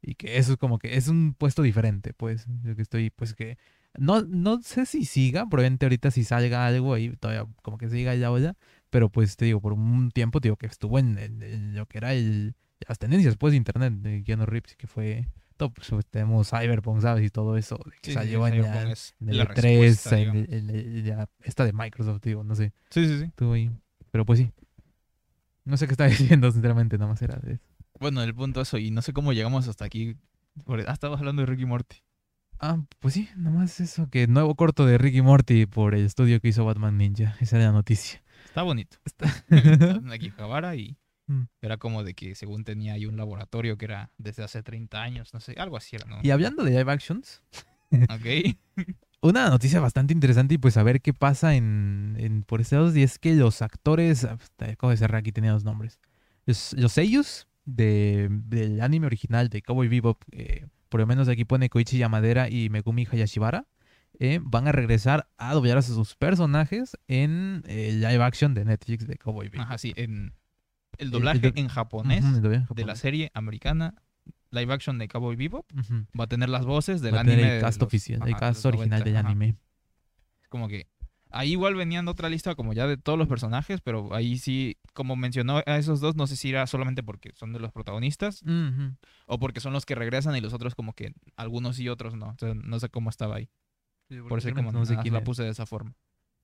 Y 0.00 0.14
que 0.14 0.36
eso 0.38 0.52
es 0.52 0.58
como 0.58 0.78
que 0.78 0.96
es 0.96 1.08
un 1.08 1.34
puesto 1.34 1.62
diferente, 1.62 2.12
pues. 2.12 2.46
Yo 2.62 2.76
que 2.76 2.82
estoy, 2.82 3.10
pues 3.10 3.34
que. 3.34 3.56
No, 3.98 4.22
no 4.22 4.62
sé 4.62 4.86
si 4.86 5.04
siga, 5.04 5.46
probablemente 5.46 5.84
ahorita 5.86 6.10
si 6.10 6.24
salga 6.24 6.66
algo 6.66 6.94
ahí, 6.94 7.10
todavía 7.16 7.46
como 7.62 7.76
que 7.78 7.88
siga 7.90 8.14
ya 8.14 8.30
olla. 8.30 8.56
Pero 8.90 9.08
pues 9.10 9.36
te 9.36 9.44
digo, 9.46 9.60
por 9.60 9.72
un 9.74 10.10
tiempo, 10.10 10.40
te 10.40 10.48
digo, 10.48 10.56
que 10.56 10.66
estuvo 10.66 10.98
en, 10.98 11.18
en- 11.18 11.42
en 11.42 11.74
lo 11.74 11.86
que 11.86 11.98
era 11.98 12.12
el, 12.14 12.54
las 12.88 12.98
tendencias, 12.98 13.36
pues, 13.36 13.52
de 13.52 13.56
internet 13.58 13.92
de 13.94 14.22
Keanu 14.24 14.46
Reeves, 14.46 14.76
que 14.76 14.86
fue. 14.86 15.26
Todo, 15.56 15.70
pues, 15.72 15.88
pues, 15.90 16.06
tenemos 16.06 16.48
Cyberpunk, 16.50 17.00
¿sabes? 17.02 17.24
Y 17.24 17.30
todo 17.30 17.56
eso, 17.56 17.78
que 18.00 18.10
Sí, 18.10 18.12
salió 18.14 18.46
en, 18.48 18.62
la- 18.62 18.90
es 18.92 19.14
en 19.20 19.28
el 19.28 19.38
la 19.38 19.44
E3, 19.44 19.54
respuesta, 19.54 20.18
en, 20.18 20.46
en 20.52 21.08
la- 21.08 21.28
esta 21.44 21.64
de 21.64 21.72
Microsoft, 21.72 22.22
digo, 22.22 22.42
no 22.44 22.54
sé. 22.54 22.72
Sí, 22.90 23.06
sí, 23.06 23.18
sí. 23.18 23.24
Estuvo 23.24 23.52
ahí. 23.52 23.70
Pero 24.10 24.24
pues 24.26 24.38
sí. 24.40 24.50
No 25.64 25.76
sé 25.76 25.86
qué 25.86 25.92
está 25.92 26.06
diciendo, 26.40 26.50
sinceramente, 26.50 26.98
nada 26.98 27.10
más 27.12 27.22
era 27.22 27.36
de 27.36 27.54
eso. 27.54 27.64
Bueno, 28.00 28.22
el 28.22 28.34
punto 28.34 28.60
es 28.62 28.68
eso, 28.68 28.78
y 28.78 28.90
no 28.90 29.02
sé 29.02 29.12
cómo 29.12 29.32
llegamos 29.32 29.68
hasta 29.68 29.84
aquí. 29.84 30.16
Por- 30.64 30.80
Ah, 30.88 30.92
estabas 30.92 31.20
hablando 31.20 31.42
de 31.42 31.46
Ricky 31.46 31.66
Morty. 31.66 31.96
Ah, 32.64 32.78
pues 33.00 33.14
sí, 33.14 33.28
nada 33.36 33.56
más 33.56 33.80
eso, 33.80 34.08
que 34.08 34.28
nuevo 34.28 34.54
corto 34.54 34.86
de 34.86 34.96
Ricky 34.96 35.20
Morty 35.20 35.66
por 35.66 35.96
el 35.96 36.06
estudio 36.06 36.40
que 36.40 36.46
hizo 36.48 36.64
Batman 36.64 36.96
Ninja. 36.96 37.34
Esa 37.40 37.56
era 37.56 37.66
la 37.66 37.72
noticia. 37.72 38.22
Está 38.44 38.62
bonito. 38.62 38.98
Está- 39.04 39.44
en 39.50 40.10
Akihabara 40.10 40.76
y 40.76 40.96
Mm. 41.28 41.42
era 41.60 41.76
como 41.76 42.02
de 42.02 42.14
que 42.14 42.34
según 42.34 42.64
tenía 42.64 42.94
ahí 42.94 43.06
un 43.06 43.16
laboratorio 43.16 43.78
que 43.78 43.84
era 43.84 44.10
desde 44.18 44.42
hace 44.42 44.60
30 44.64 45.02
años, 45.02 45.32
no 45.32 45.38
sé, 45.38 45.54
algo 45.56 45.76
así 45.76 45.94
era, 45.94 46.04
¿no? 46.06 46.18
y 46.20 46.30
hablando 46.32 46.64
de 46.64 46.72
live 46.72 46.90
actions, 46.90 47.42
Ok. 48.10 48.56
una 49.20 49.48
noticia 49.48 49.78
bastante 49.78 50.12
interesante 50.12 50.54
y 50.54 50.58
pues 50.58 50.76
a 50.76 50.82
ver 50.82 51.00
qué 51.00 51.14
pasa 51.14 51.54
en, 51.54 52.16
en 52.18 52.42
por 52.42 52.60
este 52.60 52.74
lado 52.74 52.94
y 52.94 53.04
es 53.04 53.20
que 53.20 53.34
los 53.36 53.62
actores, 53.62 54.24
acabo 54.24 54.90
de 54.90 54.96
cerrar 54.96 55.20
aquí 55.20 55.30
tenía 55.30 55.52
los 55.52 55.62
nombres, 55.62 56.00
los, 56.44 56.72
los 56.72 56.90
sellos 56.92 57.46
de, 57.66 58.26
del 58.28 58.80
anime 58.80 59.06
original 59.06 59.48
de 59.48 59.62
Cowboy 59.62 59.86
Bebop, 59.86 60.20
eh, 60.32 60.66
por 60.92 61.00
lo 61.00 61.06
menos 61.06 61.26
aquí 61.28 61.44
pone 61.46 61.68
Koichi 61.70 61.96
Yamadera 61.98 62.48
y 62.50 62.68
Megumi 62.68 63.06
Hayashibara, 63.10 63.66
eh, 64.20 64.38
van 64.42 64.68
a 64.68 64.72
regresar 64.72 65.26
a 65.38 65.54
doblar 65.54 65.78
a 65.78 65.82
sus 65.82 66.14
personajes 66.16 66.98
en 67.08 67.62
el 67.66 68.02
live 68.02 68.22
action 68.22 68.52
de 68.52 68.66
Netflix 68.66 69.06
de 69.06 69.16
Cowboy 69.16 69.48
Bebop. 69.48 69.66
Ajá, 69.66 69.78
sí, 69.78 69.94
en 69.96 70.34
el 70.98 71.06
el 71.06 71.10
doblaje 71.10 71.40
do- 71.50 71.52
en 71.56 71.68
japonés 71.68 72.22
Ujú, 72.22 72.36
el 72.36 72.42
doblaje 72.42 72.66
en 72.68 72.74
de 72.76 72.84
la 72.84 72.94
serie 72.96 73.30
americana 73.32 73.94
live 74.50 74.72
action 74.74 74.98
de 74.98 75.08
Cowboy 75.08 75.34
Bebop 75.36 75.64
va 76.18 76.24
a 76.24 76.26
tener 76.26 76.50
las 76.50 76.66
voces 76.66 77.00
del 77.00 77.14
Va 77.14 77.20
a 77.20 77.24
tener 77.24 77.38
anime 77.38 77.48
el 77.52 77.56
de 77.56 77.60
cast 77.62 77.80
los- 77.80 77.86
oficial, 77.86 78.20
el 78.22 78.28
ajá, 78.34 78.38
cast 78.40 78.66
original 78.66 78.90
90, 79.00 79.04
del 79.04 79.16
ajá. 79.16 79.28
anime. 79.28 79.56
Como 80.50 80.68
que 80.68 80.86
ahí 81.32 81.52
igual 81.52 81.74
venían 81.74 82.08
otra 82.08 82.28
lista 82.28 82.54
como 82.54 82.72
ya 82.72 82.86
de 82.86 82.96
todos 82.96 83.18
los 83.18 83.28
personajes, 83.28 83.80
pero 83.80 84.14
ahí 84.14 84.38
sí, 84.38 84.78
como 84.92 85.16
mencionó 85.16 85.62
a 85.66 85.76
esos 85.76 86.00
dos, 86.00 86.16
no 86.16 86.26
sé 86.26 86.36
si 86.36 86.50
era 86.50 86.66
solamente 86.66 87.02
porque 87.02 87.32
son 87.34 87.52
de 87.52 87.58
los 87.58 87.72
protagonistas 87.72 88.42
o 89.26 89.38
porque 89.38 89.60
son 89.60 89.72
los 89.72 89.86
que 89.86 89.94
regresan 89.94 90.36
y 90.36 90.40
los 90.40 90.52
otros 90.52 90.74
como 90.74 90.94
que 90.94 91.12
algunos 91.36 91.76
sí, 91.76 91.88
otros 91.88 92.14
no. 92.14 92.30
Entonces, 92.30 92.62
no 92.64 92.78
sé 92.80 92.88
cómo 92.88 93.10
estaba 93.10 93.36
ahí. 93.36 93.48
Por 94.28 94.38
eso 94.38 94.52
como 94.54 94.72
no 94.72 94.84
sé 94.84 94.96
quién 94.98 95.14
la 95.14 95.24
puse 95.24 95.42
de 95.42 95.50
esa 95.50 95.66
forma. 95.66 95.94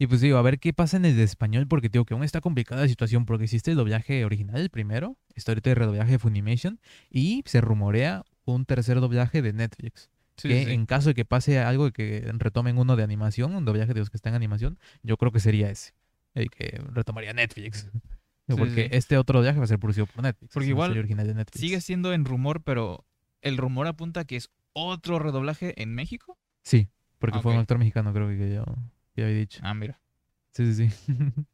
Y 0.01 0.07
pues 0.07 0.20
digo, 0.20 0.38
a 0.38 0.42
ver 0.42 0.61
qué 0.61 0.72
pasa 0.72 0.96
en 0.96 1.05
el 1.05 1.16
de 1.16 1.24
español, 1.24 1.66
porque 1.66 1.88
digo 1.88 2.05
que 2.05 2.14
aún 2.14 2.22
está 2.22 2.40
complicada 2.40 2.83
la 2.83 2.88
situación, 2.88 3.27
porque 3.27 3.44
existe 3.44 3.72
el 3.72 3.77
doblaje 3.77 4.24
original, 4.24 4.61
el 4.61 4.70
primero, 4.70 5.16
está 5.35 5.51
ahorita 5.51 5.70
el 5.70 5.77
redoblaje 5.77 6.12
de 6.12 6.18
Funimation, 6.20 6.81
y 7.11 7.42
se 7.46 7.61
rumorea 7.61 8.22
un 8.44 8.64
tercer 8.64 9.01
doblaje 9.01 9.42
de 9.42 9.53
Netflix. 9.53 10.09
Sí, 10.38 10.48
que 10.48 10.64
sí, 10.64 10.70
en 10.70 10.87
caso 10.87 11.09
de 11.11 11.14
que 11.14 11.24
pase 11.24 11.59
algo 11.59 11.90
que 11.90 12.24
retomen 12.35 12.79
uno 12.79 12.96
de 12.96 13.03
animación, 13.03 13.55
un 13.55 13.64
doblaje 13.64 13.92
de 13.92 14.01
los 14.01 14.09
que 14.11 14.16
están 14.16 14.33
en 14.33 14.37
animación, 14.37 14.79
yo 15.03 15.16
creo 15.16 15.33
que 15.33 15.40
sería 15.40 15.68
ese, 15.70 15.92
el 16.35 16.51
que 16.51 16.81
retomaría 16.92 17.33
Netflix. 17.33 17.90
Sí, 18.48 18.55
porque 18.57 18.88
este 18.92 19.18
otro 19.18 19.40
doblaje 19.40 19.59
va 19.59 19.64
a 19.64 19.68
ser 19.68 19.79
producido 19.79 20.07
por 20.07 20.22
Netflix. 20.22 20.55
Porque 20.55 20.68
igual 20.68 20.96
original 20.96 21.27
de 21.27 21.35
Netflix. 21.35 21.61
Sigue 21.61 21.81
siendo 21.81 22.12
en 22.12 22.24
rumor, 22.24 22.62
pero 22.62 23.05
el 23.42 23.57
rumor 23.59 23.87
apunta 23.88 24.24
que 24.24 24.37
es 24.37 24.51
otro 24.72 25.18
redoblaje 25.18 25.81
en 25.83 25.94
México. 25.94 26.38
Sí, 26.62 26.88
porque 27.18 27.38
Ah, 27.38 27.42
fue 27.42 27.53
un 27.53 27.59
actor 27.59 27.79
mexicano, 27.79 28.12
creo 28.12 28.29
que 28.29 28.55
yo, 28.55 28.64
que 29.14 29.24
había 29.24 29.37
dicho. 29.37 29.61
Ah, 29.62 29.74
mira. 29.74 30.01
Sí, 30.53 30.72
sí, 30.72 30.88
sí. 30.88 31.12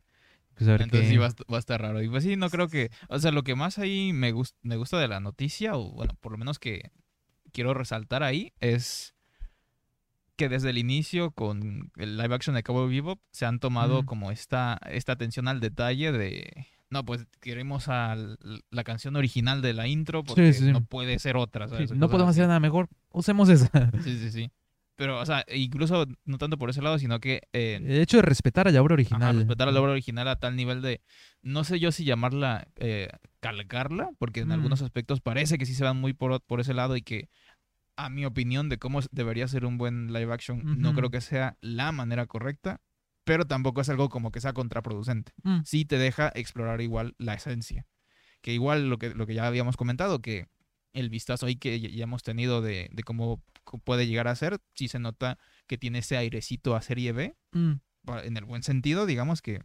pues 0.55 0.68
a 0.68 0.73
ver 0.73 0.83
Entonces 0.83 1.09
sí 1.09 1.16
va 1.16 1.27
a, 1.27 1.35
va 1.51 1.57
a 1.57 1.59
estar 1.59 1.81
raro. 1.81 2.03
Y 2.03 2.09
pues 2.09 2.23
sí, 2.25 2.37
no 2.37 2.51
creo 2.51 2.68
que. 2.68 2.90
O 3.09 3.18
sea, 3.18 3.31
lo 3.33 3.42
que 3.42 3.55
más 3.55 3.79
ahí 3.79 4.12
me, 4.12 4.33
gus- 4.33 4.55
me 4.62 4.77
gusta 4.77 4.99
de 4.99 5.09
la 5.09 5.20
noticia, 5.20 5.75
o 5.77 5.90
bueno, 5.92 6.14
por 6.20 6.33
lo 6.33 6.38
menos 6.38 6.59
que 6.59 6.90
quiero 7.55 7.73
resaltar 7.73 8.23
ahí, 8.23 8.53
es 8.61 9.14
que 10.37 10.49
desde 10.49 10.71
el 10.71 10.79
inicio 10.79 11.31
con 11.31 11.93
el 11.97 12.17
live 12.17 12.35
action 12.35 12.57
de 12.57 12.64
Cowboy 12.64 12.90
Bebop 12.93 13.21
se 13.31 13.47
han 13.47 13.61
tomado 13.61 14.03
Mm. 14.03 14.07
como 14.07 14.31
esta, 14.33 14.79
esta 14.90 15.12
atención 15.12 15.47
al 15.49 15.61
detalle 15.61 16.11
de. 16.12 16.67
No, 16.90 17.05
pues 17.05 17.27
queremos 17.40 17.88
a 17.88 18.17
la 18.71 18.85
canción 18.85 19.17
original 19.17 19.62
de 19.62 19.73
la 19.73 19.87
intro 19.88 20.23
porque 20.25 20.53
sí, 20.53 20.64
sí. 20.67 20.73
no 20.73 20.85
puede 20.85 21.19
ser 21.19 21.37
otra. 21.37 21.67
No 21.67 22.09
podemos 22.09 22.31
así. 22.33 22.40
hacer 22.40 22.49
nada 22.49 22.61
mejor, 22.61 22.88
usemos 23.11 23.49
esa. 23.49 23.90
Sí, 24.03 24.19
sí, 24.19 24.31
sí. 24.31 24.51
Pero, 24.97 25.19
o 25.19 25.27
sea, 25.27 25.45
incluso 25.53 26.07
no 26.25 26.38
tanto 26.38 26.57
por 26.57 26.71
ese 26.71 26.81
lado, 26.81 27.01
sino 27.01 27.19
que 27.19 27.40
eh, 27.53 27.81
El 27.83 27.99
hecho 28.01 28.19
de 28.19 28.23
respetar 28.23 28.69
a 28.69 28.71
la 28.71 28.81
obra 28.81 28.93
Ajá, 28.95 29.01
original. 29.01 29.37
respetar 29.38 29.73
la 29.73 29.81
obra 29.81 29.90
original 29.90 30.29
a 30.29 30.37
tal 30.37 30.55
nivel 30.55 30.83
de, 30.83 31.01
no 31.43 31.64
sé 31.64 31.81
yo 31.81 31.90
si 31.90 32.05
llamarla 32.05 32.69
eh, 32.77 33.09
calcarla, 33.40 34.11
porque 34.19 34.40
en 34.40 34.49
Mm. 34.49 34.53
algunos 34.53 34.83
aspectos 34.83 35.21
parece 35.21 35.59
que 35.59 35.67
sí 35.67 35.75
se 35.75 35.83
van 35.83 35.97
muy 35.97 36.12
por, 36.12 36.40
por 36.43 36.61
ese 36.61 36.75
lado 36.75 36.97
y 36.97 37.03
que, 37.03 37.29
a 37.96 38.11
mi 38.11 38.24
opinión 38.24 38.68
de 38.68 38.78
cómo 38.78 39.00
debería 39.12 39.46
ser 39.48 39.64
un 39.64 39.78
buen 39.78 40.12
live 40.12 40.33
action, 40.33 40.62
no 40.80 40.90
Ujú. 40.90 40.98
creo 40.98 41.11
que 41.11 41.20
sea 41.20 41.57
la 41.61 41.92
manera 41.92 42.26
correcta, 42.26 42.80
pero 43.24 43.46
tampoco 43.46 43.80
es 43.80 43.88
algo 43.88 44.09
como 44.09 44.30
que 44.33 44.40
sea 44.40 44.52
contraproducente. 44.52 45.33
Mm, 45.42 45.61
Sí 45.64 45.85
te 45.85 45.96
deja 45.98 46.30
explorar 46.35 46.80
igual 46.80 47.14
la 47.18 47.35
esencia, 47.35 47.87
que 48.42 48.52
igual 48.52 48.88
lo 48.90 48.98
que, 48.98 49.14
lo 49.14 49.26
que 49.26 49.35
ya 49.35 49.46
habíamos 49.46 49.76
comentado, 49.76 50.20
que 50.20 50.46
el 50.92 51.09
vistazo 51.11 51.46
ahí 51.46 51.57
que 51.57 51.80
ya 51.80 52.04
hemos 52.04 52.22
tenido 52.22 52.62
de, 52.62 52.88
de 52.92 53.02
cómo 53.02 53.42
puede 53.85 54.07
llegar 54.07 54.28
a 54.28 54.35
ser, 54.37 54.61
sí 54.74 54.88
se 54.88 54.98
nota 54.98 55.38
que 55.66 55.78
tiene 55.78 56.00
ese 56.00 56.16
airecito 56.16 56.76
a 56.76 56.83
serie 56.83 57.12
B, 57.12 57.37
mm. 57.52 57.72
en 58.24 58.37
el 58.37 58.44
buen 58.44 58.62
sentido, 58.62 59.07
digamos 59.07 59.40
que, 59.42 59.62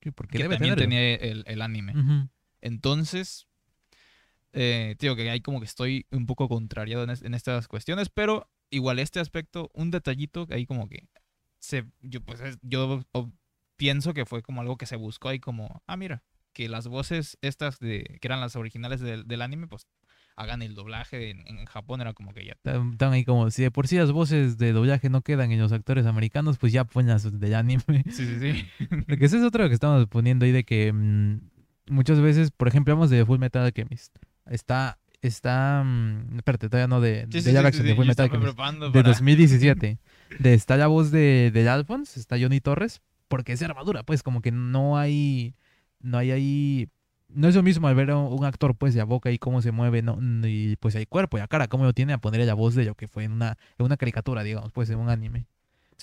Sí, 0.00 0.10
porque 0.10 0.38
que 0.38 0.44
también 0.44 0.74
tenerlo. 0.74 0.82
tenía 0.84 1.14
el, 1.14 1.44
el 1.46 1.62
anime. 1.62 1.96
Ujú. 1.96 2.28
Entonces, 2.60 3.46
eh, 4.52 4.96
digo 4.98 5.16
que 5.16 5.28
ahí 5.30 5.40
como 5.40 5.60
que 5.60 5.66
estoy 5.66 6.06
un 6.10 6.26
poco 6.26 6.48
contrariado 6.48 7.04
en, 7.04 7.10
es- 7.10 7.22
en 7.22 7.34
estas 7.34 7.68
cuestiones, 7.68 8.08
pero 8.10 8.48
igual 8.70 8.98
este 8.98 9.20
aspecto, 9.20 9.70
un 9.74 9.90
detallito 9.90 10.46
ahí 10.50 10.66
como 10.66 10.88
que 10.88 11.08
se, 11.58 11.84
yo 12.00 12.20
pues 12.22 12.40
es- 12.40 12.58
yo 12.62 13.04
pienso 13.76 14.14
que 14.14 14.26
fue 14.26 14.42
como 14.42 14.60
algo 14.60 14.76
que 14.76 14.86
se 14.86 14.96
buscó 14.96 15.28
ahí 15.28 15.38
como, 15.40 15.82
ah, 15.86 15.96
mira, 15.96 16.22
que 16.52 16.68
las 16.68 16.86
voces 16.86 17.38
estas 17.40 17.78
de, 17.78 18.18
que 18.20 18.28
eran 18.28 18.40
las 18.40 18.56
originales 18.56 19.00
del, 19.00 19.26
del 19.26 19.42
anime, 19.42 19.68
pues 19.68 19.86
hagan 20.36 20.62
el 20.62 20.74
doblaje 20.74 21.30
en, 21.30 21.46
en 21.46 21.64
Japón, 21.66 22.00
era 22.00 22.12
como 22.14 22.32
que 22.32 22.44
ya. 22.44 22.56
Están 22.64 23.12
ahí 23.12 23.24
como, 23.24 23.50
si 23.50 23.62
de 23.62 23.70
por 23.70 23.86
sí 23.88 23.96
las 23.96 24.12
voces 24.12 24.58
de 24.58 24.72
doblaje 24.72 25.08
no 25.10 25.22
quedan 25.22 25.50
en 25.52 25.60
los 25.60 25.72
actores 25.72 26.06
americanos, 26.06 26.58
pues 26.58 26.72
ya 26.72 26.84
pon 26.84 27.06
las 27.06 27.38
del 27.38 27.54
anime. 27.54 27.82
Sí, 28.10 28.26
sí, 28.26 28.38
sí. 28.38 28.66
Porque 29.08 29.26
eso 29.26 29.36
es 29.38 29.42
otro 29.44 29.66
que 29.68 29.74
estamos 29.74 30.06
poniendo 30.08 30.44
ahí 30.44 30.52
de 30.52 30.64
que 30.64 30.92
mm, 30.92 31.40
muchas 31.88 32.20
veces, 32.20 32.50
por 32.50 32.68
ejemplo, 32.68 32.92
hablamos 32.92 33.10
de 33.10 33.24
Full 33.24 33.38
Metal 33.38 33.62
Alchemist. 33.64 34.14
Está, 34.46 34.98
está, 35.20 35.82
mm, 35.84 36.36
espérate, 36.38 36.68
todavía 36.68 36.88
no 36.88 37.00
de, 37.00 37.22
Sí, 37.30 37.38
de 37.38 37.42
sí, 37.42 37.50
live 37.52 37.72
sí, 37.72 37.82
de 37.82 37.94
Full 37.94 38.06
Metal 38.06 38.24
Alchemist. 38.24 38.56
De 38.88 39.02
para- 39.02 39.08
2017. 39.08 39.98
De, 40.38 40.54
está 40.54 40.76
la 40.76 40.86
voz 40.86 41.10
de, 41.10 41.50
de 41.52 41.68
Alphonse, 41.68 42.18
está 42.18 42.36
Johnny 42.40 42.60
Torres, 42.60 43.00
porque 43.28 43.52
es 43.52 43.62
armadura, 43.62 44.02
pues 44.02 44.22
como 44.22 44.40
que 44.42 44.50
no 44.52 44.98
hay, 44.98 45.54
no 46.00 46.18
hay 46.18 46.30
ahí, 46.32 46.88
no 47.28 47.48
es 47.48 47.54
lo 47.54 47.62
mismo 47.62 47.88
al 47.88 47.94
ver 47.94 48.10
a 48.10 48.16
un 48.18 48.44
actor, 48.44 48.74
pues, 48.76 48.94
la 48.94 49.04
boca 49.04 49.30
y 49.30 49.38
cómo 49.38 49.62
se 49.62 49.72
mueve, 49.72 50.02
no, 50.02 50.18
y 50.46 50.76
pues 50.76 50.94
el 50.96 51.06
cuerpo 51.08 51.36
y 51.36 51.40
la 51.40 51.48
cara, 51.48 51.68
cómo 51.68 51.84
lo 51.84 51.92
tiene 51.92 52.12
a 52.12 52.18
ponerle 52.18 52.46
la 52.46 52.54
voz 52.54 52.74
de 52.74 52.84
lo 52.84 52.94
que 52.94 53.08
fue 53.08 53.24
en 53.24 53.32
una, 53.32 53.56
en 53.78 53.86
una 53.86 53.96
caricatura, 53.96 54.42
digamos, 54.42 54.72
pues, 54.72 54.90
en 54.90 54.98
un 54.98 55.08
anime. 55.08 55.46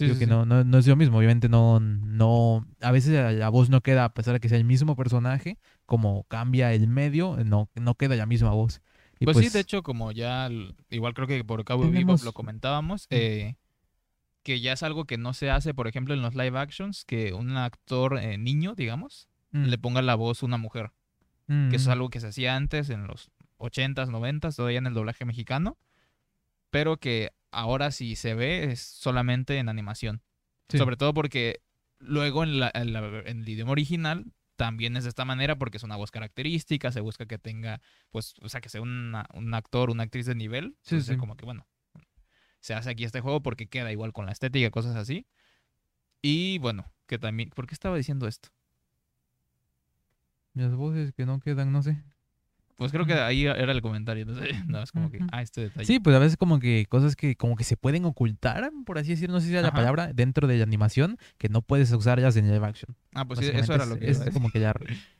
Sí, 0.07 0.13
sí, 0.13 0.19
que 0.19 0.25
sí. 0.25 0.29
No, 0.29 0.45
no, 0.45 0.63
no 0.63 0.77
es 0.77 0.87
lo 0.87 0.95
mismo, 0.95 1.17
obviamente 1.17 1.49
no, 1.49 1.79
no, 1.79 2.65
a 2.81 2.91
veces 2.91 3.13
la, 3.13 3.31
la 3.31 3.49
voz 3.49 3.69
no 3.69 3.81
queda, 3.81 4.05
a 4.05 4.13
pesar 4.13 4.33
de 4.33 4.39
que 4.39 4.49
sea 4.49 4.57
el 4.57 4.63
mismo 4.63 4.95
personaje, 4.95 5.57
como 5.85 6.23
cambia 6.29 6.73
el 6.73 6.87
medio, 6.87 7.37
no, 7.45 7.69
no 7.75 7.95
queda 7.95 8.15
la 8.15 8.25
misma 8.25 8.51
voz. 8.51 8.81
Y 9.19 9.25
Pues, 9.25 9.37
sí, 9.37 9.49
de 9.49 9.59
hecho, 9.59 9.83
como 9.83 10.11
ya, 10.13 10.49
igual 10.89 11.13
creo 11.13 11.27
que 11.27 11.43
por 11.43 11.63
Cabo 11.65 11.83
Vivo 11.83 11.93
tenemos- 11.93 12.23
lo 12.23 12.31
comentábamos, 12.33 13.03
Mm. 13.11 13.15
eh, 13.15 13.55
que 14.43 14.61
ya 14.61 14.71
es 14.73 14.83
algo 14.83 15.03
que 15.05 15.17
no 15.17 15.33
se 15.33 15.51
hace, 15.51 15.73
por 15.73 15.87
ejemplo, 15.87 16.13
en 16.13 16.21
los 16.21 16.33
live 16.33 16.57
actions, 16.57 17.03
que 17.03 17.33
un 17.33 17.57
actor 17.57 18.17
eh, 18.19 18.37
niño, 18.37 18.75
digamos, 18.75 19.27
mm, 19.51 19.65
le 19.65 19.77
ponga 19.77 20.01
la 20.01 20.15
voz 20.15 20.41
a 20.41 20.45
una 20.45 20.57
mujer, 20.57 20.91
mm, 21.47 21.69
que 21.69 21.75
eso 21.75 21.89
es 21.89 21.93
algo 21.93 22.09
que 22.09 22.21
se 22.21 22.27
hacía 22.27 22.55
antes 22.55 22.89
en 22.89 23.05
los 23.05 23.31
80s, 23.57 24.09
90s, 24.09 24.55
todavía 24.55 24.77
en 24.77 24.87
el 24.87 24.93
doblaje 24.93 25.25
mexicano, 25.25 25.77
pero 26.69 26.95
que 26.97 27.31
ahora 27.51 27.91
si 27.91 28.15
se 28.15 28.33
ve 28.35 28.71
es 28.71 28.81
solamente 28.81 29.57
en 29.57 29.69
animación. 29.69 30.21
Sí. 30.69 30.77
Sobre 30.77 30.97
todo 30.97 31.13
porque 31.13 31.61
luego 31.99 32.43
en, 32.43 32.59
la- 32.59 32.71
en 32.73 32.93
la- 32.93 33.23
en 33.25 33.41
el 33.41 33.49
idioma 33.49 33.71
original 33.71 34.31
también 34.55 34.97
es 34.97 35.03
de 35.03 35.09
esta 35.09 35.23
manera 35.25 35.57
porque 35.57 35.77
es 35.77 35.83
una 35.83 35.95
voz 35.95 36.11
característica, 36.11 36.91
se 36.91 36.99
busca 37.01 37.25
que 37.25 37.37
tenga, 37.39 37.81
pues, 38.11 38.33
o 38.41 38.49
sea, 38.49 38.59
que 38.61 38.69
sea 38.69 38.81
una- 38.81 39.25
un 39.33 39.53
actor, 39.53 39.89
una 39.89 40.03
actriz 40.03 40.25
de 40.25 40.35
nivel. 40.35 40.75
Sí, 40.81 40.95
Entonces, 40.95 41.13
sí. 41.15 41.17
como 41.19 41.37
que, 41.37 41.45
bueno, 41.45 41.65
se 42.59 42.73
hace 42.73 42.89
aquí 42.89 43.05
este 43.05 43.21
juego 43.21 43.41
porque 43.41 43.67
queda 43.67 43.91
igual 43.91 44.11
con 44.13 44.25
la 44.25 44.31
estética, 44.33 44.69
cosas 44.69 44.95
así. 44.97 45.25
Y 46.21 46.57
bueno, 46.59 46.91
que 47.07 47.17
también, 47.17 47.49
¿por 47.51 47.67
qué 47.67 47.73
estaba 47.73 47.95
diciendo 47.95 48.27
esto? 48.27 48.49
Las 50.53 50.75
voces 50.75 51.13
que 51.13 51.25
no 51.25 51.39
quedan, 51.39 51.71
no 51.71 51.81
sé. 51.81 52.03
Pues 52.79 52.91
creo 52.93 53.05
que 53.05 53.13
ahí 53.13 53.45
era 53.45 53.71
el 53.73 53.81
comentario, 53.81 54.23
entonces, 54.23 54.65
no, 54.65 54.81
es 54.81 54.91
como 54.93 55.11
que, 55.11 55.19
ah, 55.31 55.41
este 55.41 55.61
detalle. 55.61 55.85
Sí, 55.85 55.99
pues 55.99 56.15
a 56.15 56.19
veces 56.19 56.37
como 56.37 56.59
que 56.59 56.85
cosas 56.87 57.15
que 57.15 57.35
como 57.35 57.55
que 57.55 57.63
se 57.65 57.75
pueden 57.77 58.05
ocultar, 58.05 58.71
por 58.85 58.97
así 58.97 59.09
decirlo, 59.09 59.33
no 59.35 59.41
sé 59.41 59.47
si 59.47 59.51
sea 59.51 59.61
la 59.61 59.67
Ajá. 59.67 59.75
palabra, 59.77 60.13
dentro 60.13 60.47
de 60.47 60.57
la 60.57 60.63
animación, 60.63 61.17
que 61.37 61.49
no 61.49 61.61
puedes 61.61 61.91
usar 61.91 62.19
ellas 62.19 62.35
en 62.37 62.49
live 62.51 62.65
action. 62.65 62.95
Ah, 63.13 63.25
pues 63.25 63.39
sí, 63.39 63.47
eso 63.53 63.73
era 63.73 63.85
lo 63.85 63.97
que 63.99 64.09
es, 64.09 64.17
iba 64.17 64.23
a 64.25 64.27
es 64.29 64.33
como 64.33 64.49
que 64.49 64.59
ya, 64.61 64.73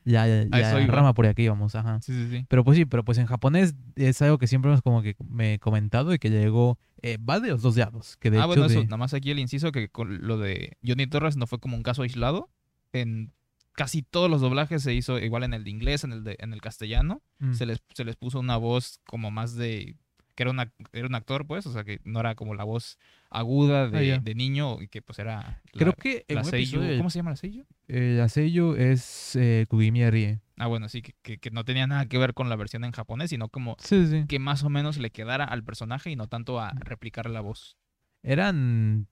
ya, 0.04 0.26
ya, 0.50 0.50
ya 0.50 0.86
rama 0.86 1.12
por 1.12 1.26
aquí 1.26 1.46
vamos, 1.48 1.74
ajá. 1.74 2.00
Sí, 2.00 2.12
sí, 2.14 2.28
sí. 2.30 2.46
Pero 2.48 2.64
pues 2.64 2.78
sí, 2.78 2.86
pero 2.86 3.04
pues 3.04 3.18
en 3.18 3.26
japonés 3.26 3.74
es 3.94 4.22
algo 4.22 4.38
que 4.38 4.46
siempre 4.46 4.70
hemos 4.70 4.80
como 4.82 5.02
que 5.02 5.14
me 5.28 5.54
he 5.54 5.58
comentado 5.58 6.14
y 6.14 6.18
que 6.18 6.30
llegó, 6.30 6.78
eh, 7.02 7.18
va 7.18 7.40
de 7.40 7.50
los 7.50 7.60
dos 7.60 7.76
lados, 7.76 8.16
que 8.16 8.30
de 8.30 8.38
ah, 8.38 8.40
hecho 8.40 8.46
bueno, 8.46 8.64
eso, 8.64 8.80
de- 8.80 8.84
nada 8.86 8.96
más 8.96 9.12
aquí 9.12 9.30
el 9.30 9.38
inciso 9.38 9.70
que 9.70 9.90
con 9.90 10.26
lo 10.26 10.38
de 10.38 10.78
Johnny 10.82 11.06
Torres 11.06 11.36
no 11.36 11.46
fue 11.46 11.58
como 11.60 11.76
un 11.76 11.82
caso 11.82 12.00
aislado. 12.02 12.48
En 12.92 13.32
casi 13.72 14.02
todos 14.02 14.30
los 14.30 14.40
doblajes 14.40 14.82
se 14.82 14.94
hizo 14.94 15.18
igual 15.18 15.42
en 15.44 15.54
el 15.54 15.64
de 15.64 15.70
inglés, 15.70 16.04
en 16.04 16.12
el 16.12 16.24
de 16.24 16.36
en 16.40 16.52
el 16.52 16.60
castellano. 16.60 17.22
Mm. 17.38 17.52
Se 17.54 17.66
les, 17.66 17.82
se 17.94 18.04
les 18.04 18.16
puso 18.16 18.40
una 18.40 18.56
voz 18.56 19.00
como 19.06 19.30
más 19.30 19.54
de. 19.56 19.96
que 20.34 20.42
era, 20.44 20.50
una, 20.50 20.72
era 20.92 21.06
un 21.06 21.14
actor, 21.14 21.46
pues, 21.46 21.66
o 21.66 21.72
sea, 21.72 21.84
que 21.84 22.00
no 22.04 22.20
era 22.20 22.34
como 22.34 22.54
la 22.54 22.64
voz 22.64 22.98
aguda 23.30 23.88
de, 23.88 24.14
Ah, 24.14 24.18
de 24.18 24.34
niño 24.34 24.80
y 24.82 24.88
que 24.88 25.02
pues 25.02 25.18
era. 25.18 25.36
la- 25.36 25.60
Creo 25.72 25.92
que 25.94 26.24
la 26.28 26.40
episodio, 26.40 26.96
¿Cómo 26.98 27.10
se 27.10 27.18
llama 27.18 27.30
la 27.30 27.36
seiyuu? 27.36 27.64
eh, 27.88 28.16
la 28.18 28.28
es 28.76 29.36
eh, 29.36 29.66
Kugimi 29.68 30.08
Rie. 30.10 30.40
Ah, 30.56 30.66
bueno, 30.66 30.88
sí, 30.88 31.00
que, 31.02 31.14
que, 31.22 31.38
que 31.38 31.50
no 31.50 31.64
tenía 31.64 31.86
nada 31.86 32.06
que 32.06 32.18
ver 32.18 32.34
con 32.34 32.48
la 32.48 32.56
versión 32.56 32.84
en 32.84 32.92
japonés, 32.92 33.30
sino 33.30 33.48
como 33.48 33.76
Sí, 33.80 34.06
sí. 34.06 34.24
que 34.28 34.38
más 34.38 34.62
o 34.62 34.68
menos 34.68 34.98
le 34.98 35.10
quedara 35.10 35.44
al 35.44 35.64
personaje 35.64 36.10
y 36.10 36.16
no 36.16 36.26
tanto 36.26 36.60
a 36.60 36.72
replicar 36.72 37.30
la 37.30 37.40
voz. 37.40 37.76
Eran. 38.22 39.06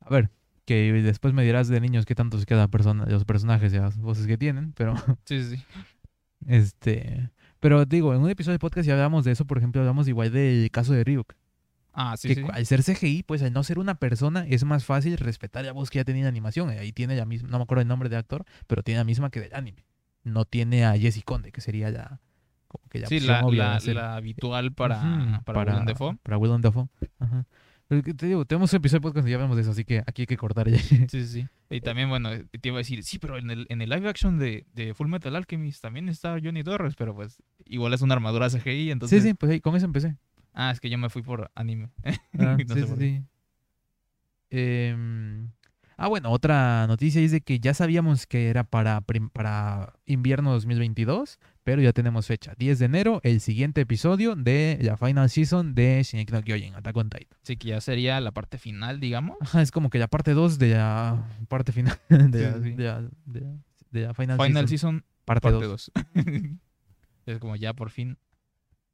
A 0.00 0.10
ver, 0.10 0.30
que 0.70 0.92
después 1.02 1.34
me 1.34 1.42
dirás 1.42 1.66
de 1.66 1.80
niños 1.80 2.06
qué 2.06 2.14
tanto 2.14 2.38
se 2.38 2.46
queda 2.46 2.68
persona, 2.68 3.04
los 3.06 3.24
personajes 3.24 3.74
y 3.74 3.78
las 3.78 3.98
voces 3.98 4.28
que 4.28 4.38
tienen, 4.38 4.72
pero 4.74 4.94
Sí, 5.24 5.42
sí, 5.42 5.64
este. 6.46 7.30
Pero 7.58 7.84
digo, 7.86 8.14
en 8.14 8.20
un 8.20 8.30
episodio 8.30 8.54
de 8.54 8.60
podcast 8.60 8.86
ya 8.86 8.92
hablamos 8.92 9.24
de 9.24 9.32
eso, 9.32 9.44
por 9.48 9.58
ejemplo, 9.58 9.80
hablamos 9.80 10.06
igual 10.06 10.30
del 10.30 10.70
caso 10.70 10.92
de 10.92 11.02
Ryuk. 11.02 11.34
Ah, 11.92 12.16
sí, 12.16 12.28
que 12.28 12.34
sí. 12.36 12.44
al 12.52 12.64
ser 12.66 12.84
CGI, 12.84 13.24
pues 13.24 13.42
al 13.42 13.52
no 13.52 13.64
ser 13.64 13.80
una 13.80 13.96
persona, 13.96 14.46
es 14.48 14.62
más 14.62 14.84
fácil 14.84 15.18
respetar 15.18 15.64
la 15.64 15.72
voz 15.72 15.90
que 15.90 15.98
ya 15.98 16.04
tenía 16.04 16.22
en 16.22 16.28
animación. 16.28 16.70
Ahí 16.70 16.92
tiene 16.92 17.16
la 17.16 17.26
misma, 17.26 17.48
no 17.48 17.58
me 17.58 17.64
acuerdo 17.64 17.82
el 17.82 17.88
nombre 17.88 18.08
del 18.08 18.20
actor, 18.20 18.44
pero 18.68 18.84
tiene 18.84 18.98
la 18.98 19.04
misma 19.04 19.30
que 19.30 19.40
del 19.40 19.54
anime. 19.54 19.84
No 20.22 20.44
tiene 20.44 20.84
a 20.84 20.96
Jesse 20.96 21.24
Conde, 21.24 21.50
que 21.50 21.60
sería 21.60 21.90
ya 21.90 22.20
como 22.68 22.88
que 22.88 23.00
la 23.00 23.08
Sí, 23.08 23.18
la, 23.18 23.42
la, 23.42 23.80
la 23.80 24.14
habitual 24.14 24.72
para, 24.72 25.00
Ujú, 25.00 25.44
para, 25.44 25.64
Willem 25.64 25.86
Dafoe. 25.86 26.16
Para 26.22 26.38
Willem 26.38 26.60
Dafoe. 26.60 26.86
Ajá. 27.18 27.44
Te 27.90 28.26
digo, 28.26 28.44
tenemos 28.44 28.72
un 28.72 28.76
episodio 28.76 29.00
de 29.00 29.02
podcast 29.02 29.26
y 29.26 29.30
ya 29.32 29.36
hablamos 29.36 29.56
de 29.56 29.62
eso, 29.62 29.72
así 29.72 29.84
que 29.84 29.98
aquí 30.06 30.22
hay 30.22 30.26
que 30.26 30.36
cortar 30.36 30.70
ya. 30.70 30.78
Sí, 31.08 31.08
sí, 31.08 31.26
sí. 31.26 31.48
Y 31.70 31.80
también, 31.80 32.08
bueno, 32.08 32.30
te 32.60 32.68
iba 32.68 32.76
a 32.76 32.78
decir, 32.78 33.02
sí, 33.02 33.18
pero 33.18 33.36
en 33.36 33.50
el, 33.50 33.66
en 33.68 33.82
el 33.82 33.90
live 33.90 34.08
action 34.08 34.38
de, 34.38 34.64
de 34.74 34.94
Full 34.94 35.08
Metal 35.08 35.34
Alchemist 35.34 35.82
también 35.82 36.08
está 36.08 36.36
Johnny 36.40 36.62
Torres, 36.62 36.94
pero 36.96 37.16
pues 37.16 37.42
igual 37.64 37.92
es 37.92 38.00
una 38.02 38.14
armadura 38.14 38.48
CGI, 38.48 38.92
entonces... 38.92 39.22
sí, 39.22 39.30
sí, 39.30 39.34
pues 39.34 39.50
ahí, 39.50 39.60
con 39.60 39.74
eso 39.74 39.86
empecé. 39.86 40.16
Ah, 40.54 40.70
es 40.70 40.78
que 40.78 40.88
yo 40.88 40.98
me 40.98 41.10
fui 41.10 41.22
por 41.22 41.50
anime. 41.56 41.90
Ah, 42.38 42.56
No 42.64 42.74
sí, 42.76 42.82
sí, 42.86 42.94
sí. 42.96 43.22
Em, 44.50 45.50
ah, 46.00 46.08
bueno, 46.08 46.30
otra 46.30 46.86
noticia 46.88 47.20
es 47.20 47.30
de 47.30 47.40
que 47.42 47.60
ya 47.60 47.74
sabíamos 47.74 48.26
que 48.26 48.48
era 48.48 48.64
para, 48.64 49.02
para 49.32 49.92
invierno 50.06 50.50
2022, 50.52 51.38
pero 51.62 51.82
ya 51.82 51.92
tenemos 51.92 52.26
fecha. 52.26 52.54
10 52.58 52.78
de 52.78 52.84
enero, 52.86 53.20
el 53.22 53.40
siguiente 53.40 53.82
episodio 53.82 54.34
de 54.34 54.78
la 54.82 54.96
final 54.96 55.28
season 55.30 55.74
de 55.74 56.02
Shingeki 56.02 56.32
no 56.32 56.42
Kyojin, 56.42 56.74
Attack 56.74 56.96
on 56.96 57.10
Titan. 57.10 57.38
Así 57.42 57.56
que 57.56 57.68
ya 57.68 57.80
sería 57.80 58.20
la 58.20 58.32
parte 58.32 58.58
final, 58.58 58.98
digamos. 58.98 59.36
Ajá, 59.40 59.62
es 59.62 59.70
como 59.70 59.90
que 59.90 59.98
la 59.98 60.08
parte 60.08 60.32
2 60.32 60.58
de 60.58 60.70
la 60.74 61.24
parte 61.48 61.72
final 61.72 61.96
de, 62.08 62.42
la, 62.42 62.54
Sí, 62.54 62.62
sí. 62.64 62.70
de 62.72 62.84
la- 62.84 63.00
de 63.26 63.40
la- 63.42 63.56
de 63.90 64.00
la 64.02 64.14
final, 64.14 64.36
Final 64.40 64.68
season. 64.68 65.02
Season, 65.02 65.04
parte 65.24 65.42
parte 65.50 65.66
2. 65.66 65.90
2. 65.94 66.14
es 67.26 67.38
como 67.38 67.56
ya 67.56 67.74
por 67.74 67.90
fin 67.90 68.16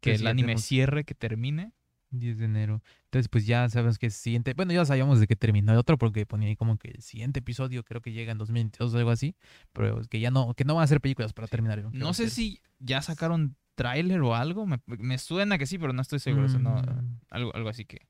que 0.00 0.14
el 0.14 0.26
anime 0.26 0.48
tenemos- 0.54 0.62
cierre, 0.64 1.04
que 1.04 1.14
termine. 1.14 1.72
10 2.10 2.38
de 2.38 2.44
enero. 2.46 2.82
Entonces, 3.04 3.28
pues 3.28 3.46
ya 3.46 3.68
sabemos 3.68 3.98
que 3.98 4.06
el 4.06 4.12
siguiente. 4.12 4.54
Bueno, 4.54 4.72
ya 4.72 4.84
sabíamos 4.84 5.20
de 5.20 5.26
que 5.26 5.36
terminó 5.36 5.72
el 5.72 5.78
otro 5.78 5.98
porque 5.98 6.24
ponía 6.26 6.48
ahí 6.48 6.56
como 6.56 6.76
que 6.78 6.88
el 6.90 7.02
siguiente 7.02 7.40
episodio 7.40 7.82
creo 7.84 8.00
que 8.00 8.12
llega 8.12 8.32
en 8.32 8.38
2022 8.38 8.94
o 8.94 8.98
algo 8.98 9.10
así. 9.10 9.34
Pero 9.72 10.00
que 10.08 10.20
ya 10.20 10.30
no, 10.30 10.54
que 10.54 10.64
no 10.64 10.74
van 10.74 10.82
a 10.82 10.84
hacer 10.84 11.00
películas 11.00 11.32
para 11.32 11.48
terminar. 11.48 11.82
No 11.92 12.14
sé 12.14 12.24
ser- 12.24 12.30
si 12.30 12.60
ya 12.78 13.02
sacaron 13.02 13.56
tráiler 13.74 14.20
o 14.22 14.34
algo. 14.34 14.66
Me, 14.66 14.78
me 14.86 15.18
suena 15.18 15.58
que 15.58 15.66
sí, 15.66 15.78
pero 15.78 15.92
no 15.92 16.00
estoy 16.02 16.18
seguro. 16.18 16.46
o 16.46 16.48
sea, 16.48 16.60
no, 16.60 16.76
Mm, 16.80 17.18
algo, 17.30 17.54
algo 17.54 17.68
así 17.68 17.84
que. 17.84 18.06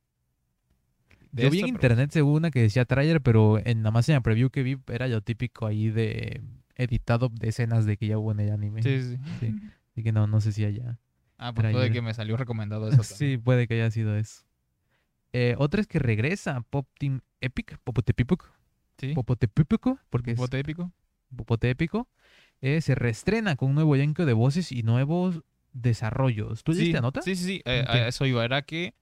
de 1.32 1.42
Yo 1.44 1.50
vi 1.50 1.60
en 1.60 1.68
internet 1.68 2.10
según 2.12 2.34
una 2.36 2.50
que 2.50 2.62
decía 2.62 2.84
trailer, 2.84 3.20
pero 3.20 3.58
en 3.64 3.78
nada 3.82 3.90
más 3.90 4.08
en 4.08 4.14
la 4.14 4.20
preview 4.20 4.50
que 4.50 4.62
vi 4.62 4.76
era 4.88 5.06
lo 5.08 5.20
típico 5.22 5.66
ahí 5.66 5.90
de 5.90 6.40
editado 6.76 7.28
de 7.30 7.48
escenas 7.48 7.84
de 7.86 7.96
que 7.96 8.06
ya 8.06 8.18
hubo 8.18 8.32
en 8.32 8.40
el 8.40 8.52
anime. 8.52 8.82
Sí, 8.82 9.02
sí. 9.02 9.16
Sí. 9.40 9.54
Así 9.92 10.02
que 10.02 10.12
no, 10.12 10.26
no 10.26 10.40
sé 10.40 10.52
si 10.52 10.64
allá. 10.64 10.98
Ah, 11.38 11.52
pues 11.52 11.70
puede 11.72 11.90
que 11.90 12.00
me 12.02 12.14
salió 12.14 12.36
recomendado 12.36 12.88
eso. 12.88 12.96
también. 13.02 13.16
Sí, 13.18 13.38
puede 13.38 13.66
que 13.68 13.74
haya 13.74 13.90
sido 13.90 14.16
eso. 14.16 14.42
Eh, 15.32 15.54
otra 15.58 15.80
es 15.80 15.86
que 15.86 15.98
regresa 15.98 16.62
Pop 16.70 16.86
Team 16.98 17.20
Epic, 17.40 17.78
Popotepipuk, 17.84 18.50
Sí. 18.98 19.12
Popotepipuk, 19.12 19.98
porque 20.08 20.30
es 20.30 20.38
Bote 20.38 20.58
épico. 20.58 20.90
Popote 21.36 21.68
épico, 21.68 22.08
eh, 22.62 22.80
se 22.80 22.94
reestrena 22.94 23.56
con 23.56 23.68
un 23.70 23.74
nuevo 23.74 23.94
elenco 23.94 24.24
de 24.24 24.32
voces 24.32 24.72
y 24.72 24.82
nuevos 24.82 25.42
desarrollos. 25.74 26.64
¿Tú 26.64 26.72
Sí, 26.72 26.92
nota? 26.94 27.20
Sí, 27.20 27.36
sí, 27.36 27.44
sí. 27.44 27.62
eh, 27.66 27.84
a 27.86 28.08
eso 28.08 28.24
iba. 28.24 28.42
Era 28.44 28.62
que, 28.62 28.94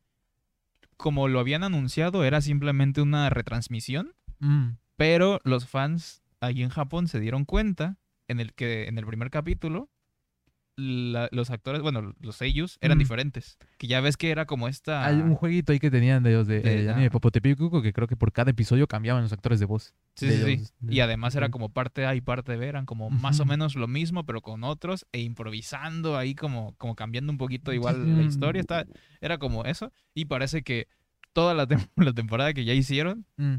como 0.97 1.29
lo 1.29 1.39
habían 1.39 1.63
anunciado, 1.63 2.25
era 2.25 2.41
simplemente 2.41 3.01
una 3.03 3.31
retransmisión. 3.31 4.15
Mm, 4.41 4.71
Pero 4.97 5.41
los 5.45 5.69
fans 5.69 6.23
ahí 6.41 6.63
en 6.63 6.71
Japón 6.71 7.07
se 7.07 7.21
dieron 7.21 7.45
cuenta 7.45 7.99
en 8.27 8.41
el 8.41 8.53
que 8.55 8.89
en 8.89 8.99
el 8.99 9.07
primer 9.07 9.31
capítulo 9.31 9.91
la- 10.77 11.29
los 11.33 11.51
actores, 11.51 11.83
bueno, 11.83 12.15
los 12.21 12.43
ellos 12.43 12.79
eran 12.81 12.99
Mm. 12.99 13.01
diferentes. 13.01 13.59
Que 13.79 13.87
ya 13.87 14.01
ves 14.01 14.17
que 14.17 14.31
era 14.31 14.45
como 14.47 14.67
esta. 14.69 15.05
Hay 15.07 15.17
un 15.17 15.35
jueguito 15.35 15.73
ahí 15.73 15.79
que 15.79 15.91
tenían 15.91 16.23
de 16.23 16.33
los 16.33 16.47
de, 16.47 16.61
De 16.61 16.91
anime 16.91 17.11
Popotepipuk 17.11 17.83
que 17.83 17.93
creo 17.93 18.09
que 18.09 18.17
por 18.17 18.33
cada 18.33 18.51
episodio 18.51 18.87
cambiaban 18.89 19.23
los 19.23 19.33
actores 19.33 19.61
de 19.61 19.67
voz. 19.67 19.95
Sí, 20.17 20.27
de 20.27 20.45
sí, 20.59 20.65
sí. 20.65 20.73
de- 20.81 20.95
Y 20.95 21.01
además 21.01 21.35
era 21.37 21.49
como 21.51 21.69
parte 21.69 22.07
A 22.07 22.15
y 22.15 22.21
parte 22.21 22.57
B, 22.57 22.67
eran 22.67 22.87
como 22.87 23.09
más 23.11 23.39
o 23.41 23.45
menos 23.45 23.75
lo 23.77 23.87
mismo, 23.89 24.25
pero 24.27 24.41
con 24.41 24.65
otros, 24.65 25.07
e 25.13 25.21
improvisando 25.21 26.17
ahí 26.17 26.35
como, 26.35 26.75
como 26.77 26.95
cambiando 26.97 27.31
un 27.33 27.39
poquito 27.39 27.73
igual 27.73 28.03
sí, 28.05 28.13
la 28.17 28.23
historia. 28.23 28.61
Está, 28.61 28.87
era 29.21 29.39
como 29.39 29.65
eso. 29.65 29.93
Y 30.15 30.25
parece 30.27 30.63
que 30.63 30.89
toda 31.33 31.55
la, 31.55 31.67
tem- 31.67 31.89
la 31.97 32.13
temporada 32.13 32.53
que 32.53 32.65
ya 32.65 32.75
hicieron, 32.75 33.27
Mm, 33.37 33.57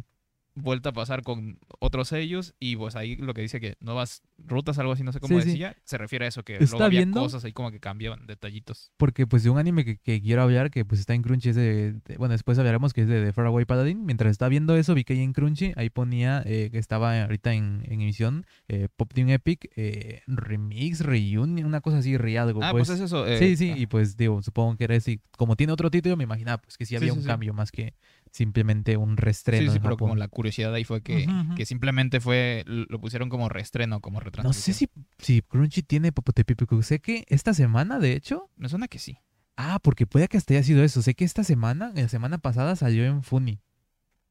vuelta 0.55 0.89
a 0.89 0.93
pasar 0.93 1.21
con 1.21 1.59
otros 1.79 2.07
sellos 2.07 2.53
y 2.59 2.75
pues 2.77 2.95
ahí 2.95 3.15
lo 3.17 3.33
que 3.33 3.41
dice 3.41 3.59
que 3.59 3.75
nuevas 3.81 4.23
rutas, 4.37 4.79
algo 4.79 4.93
así, 4.93 5.03
no 5.03 5.11
sé 5.11 5.19
cómo 5.19 5.35
Sí, 5.37 5.41
sí. 5.43 5.49
decía, 5.51 5.75
se 5.83 5.97
refiere 5.97 6.25
a 6.25 6.27
eso, 6.29 6.43
que 6.43 6.57
luego 6.59 6.83
había 6.83 7.01
viendo- 7.01 7.21
cosas 7.21 7.43
ahí 7.45 7.51
como 7.53 7.71
que 7.71 7.79
cambiaban, 7.79 8.25
detallitos. 8.25 8.91
Porque 8.97 9.27
pues 9.27 9.43
de 9.43 9.49
un 9.49 9.57
anime 9.57 9.83
que, 9.85 9.97
que 9.97 10.21
quiero 10.21 10.41
hablar, 10.41 10.71
que 10.71 10.85
pues 10.85 10.99
está 11.01 11.13
en 11.13 11.21
Crunchy, 11.21 11.49
es 11.49 11.55
de, 11.55 11.93
de- 12.05 12.17
bueno, 12.17 12.31
después 12.31 12.57
hablaremos 12.57 12.93
que 12.93 13.01
es 13.01 13.07
de, 13.07 13.23
The 13.25 13.33
Faraway 13.33 13.65
Paladin. 13.65 14.05
Mientras 14.05 14.31
estaba 14.31 14.49
viendo 14.49 14.75
eso, 14.77 14.93
vi 14.93 15.03
que 15.03 15.13
ahí 15.13 15.21
en 15.21 15.33
Crunchy, 15.33 15.73
ahí 15.75 15.89
ponía 15.89 16.41
eh, 16.45 16.69
que 16.71 16.77
estaba 16.77 17.21
ahorita 17.23 17.53
en, 17.53 17.81
en 17.85 18.01
emisión 18.01 18.45
eh, 18.67 18.87
Pop 18.95 19.11
Team 19.13 19.29
Epic, 19.29 19.69
eh, 19.75 20.21
Remix, 20.27 21.01
Reunion, 21.01 21.65
una 21.65 21.81
cosa 21.81 21.97
así, 21.99 22.17
re 22.17 22.37
algo. 22.37 22.61
Ah, 22.63 22.71
pues. 22.71 22.87
pues, 22.87 22.99
es 22.99 23.05
eso. 23.05 23.25
Sí, 23.37 23.57
sí, 23.57 23.71
ah, 23.71 23.77
y 23.77 23.87
pues 23.87 24.15
digo, 24.17 24.41
supongo 24.41 24.77
que 24.77 24.85
era 24.85 24.95
y 24.95 25.19
Como 25.37 25.55
tiene 25.55 25.73
otro 25.73 25.91
título, 25.91 26.15
me 26.15 26.23
imaginaba 26.23 26.59
pues 26.61 26.77
que 26.77 26.85
sí 26.85 26.95
había 26.95 27.11
Sí, 27.11 27.17
un 27.19 27.25
cambio 27.25 27.53
más 27.53 27.71
que 27.71 27.93
simplemente 28.35 28.97
un 28.97 29.15
reestreno 29.15 29.63
Sí, 29.63 29.69
sí, 29.69 29.75
en 29.77 29.81
pero 29.81 29.95
Japón. 29.95 30.09
como 30.09 30.15
la 30.17 30.27
curiosidad 30.27 30.73
ahí 30.73 30.83
fue 30.83 31.01
que, 31.01 31.25
que 31.55 31.65
simplemente 31.65 32.19
fue, 32.19 32.63
lo 32.67 32.99
pusieron 32.99 33.29
como 33.29 33.47
reestreno, 33.47 34.01
como 34.01 34.19
No 34.19 34.25
retransmisión. 34.25 34.61
sé 34.61 34.73
si, 34.73 34.89
si 35.17 35.41
Crunchy 35.41 35.83
tiene 35.83 36.11
Popotepipuk. 36.11 36.81
Sé 36.83 36.99
que 36.99 37.23
esta 37.29 37.53
semana, 37.53 37.97
de 37.99 38.13
hecho. 38.13 38.49
Me 38.57 38.67
suena 38.67 38.87
que 38.89 38.99
sí. 38.99 39.17
Ah, 39.55 39.79
porque 39.81 40.05
puede 40.05 40.27
que 40.27 40.35
hasta 40.37 40.53
haya 40.53 40.63
sido 40.63 40.83
eso. 40.83 41.01
Sé 41.01 41.13
que 41.15 41.23
esta 41.23 41.45
semana, 41.45 41.93
la 41.95 42.09
semana 42.09 42.37
pasada 42.37 42.75
salió 42.75 43.05
en 43.05 43.23
Funny. 43.23 43.61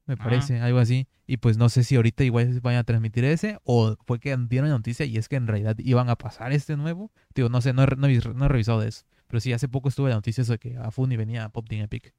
Me 0.05 0.13
Ah. 0.13 0.17
parece, 0.17 0.59
algo 0.59 0.77
así. 0.77 1.07
Y 1.25 1.37
pues 1.37 1.57
no 1.57 1.67
sé 1.69 1.83
si 1.83 1.95
ahorita 1.95 2.23
igual 2.23 2.59
vayan 2.61 2.81
a 2.81 2.83
transmitir 2.83 3.25
ese 3.25 3.57
o 3.63 3.95
fue 4.05 4.19
que 4.19 4.37
dieron 4.47 4.69
la 4.69 4.75
noticia 4.77 5.03
y 5.07 5.17
es 5.17 5.27
que 5.27 5.35
en 5.35 5.47
realidad 5.47 5.75
iban 5.79 6.09
a 6.11 6.15
pasar 6.15 6.51
este 6.53 6.77
nuevo. 6.77 7.11
Digo, 7.33 7.49
no 7.49 7.59
sé, 7.61 7.73
no 7.73 7.81
he, 7.83 7.87
no 7.97 8.05
he- 8.07 8.33
no 8.35 8.45
he 8.45 8.47
revisado 8.49 8.81
de 8.81 8.89
eso. 8.89 9.03
Pero 9.25 9.39
sí, 9.41 9.51
hace 9.51 9.67
poco 9.67 9.89
estuve 9.89 10.09
la 10.09 10.15
noticia 10.15 10.43
eso 10.43 10.51
de 10.51 10.59
que 10.59 10.77
a 10.77 10.91
Funny 10.91 11.17
venía 11.17 11.49
Pop 11.49 11.67
Team 11.67 11.81
Epic. 11.81 12.13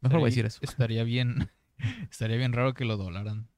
Mejor 0.00 0.20
voy 0.20 0.28
a 0.28 0.30
decir 0.30 0.46
eso. 0.46 0.58
Estaría 0.62 1.04
bien, 1.04 1.50
estaría 2.10 2.36
bien 2.36 2.52
raro 2.52 2.74
que 2.74 2.84
lo 2.84 2.96
doblaran. 2.96 3.48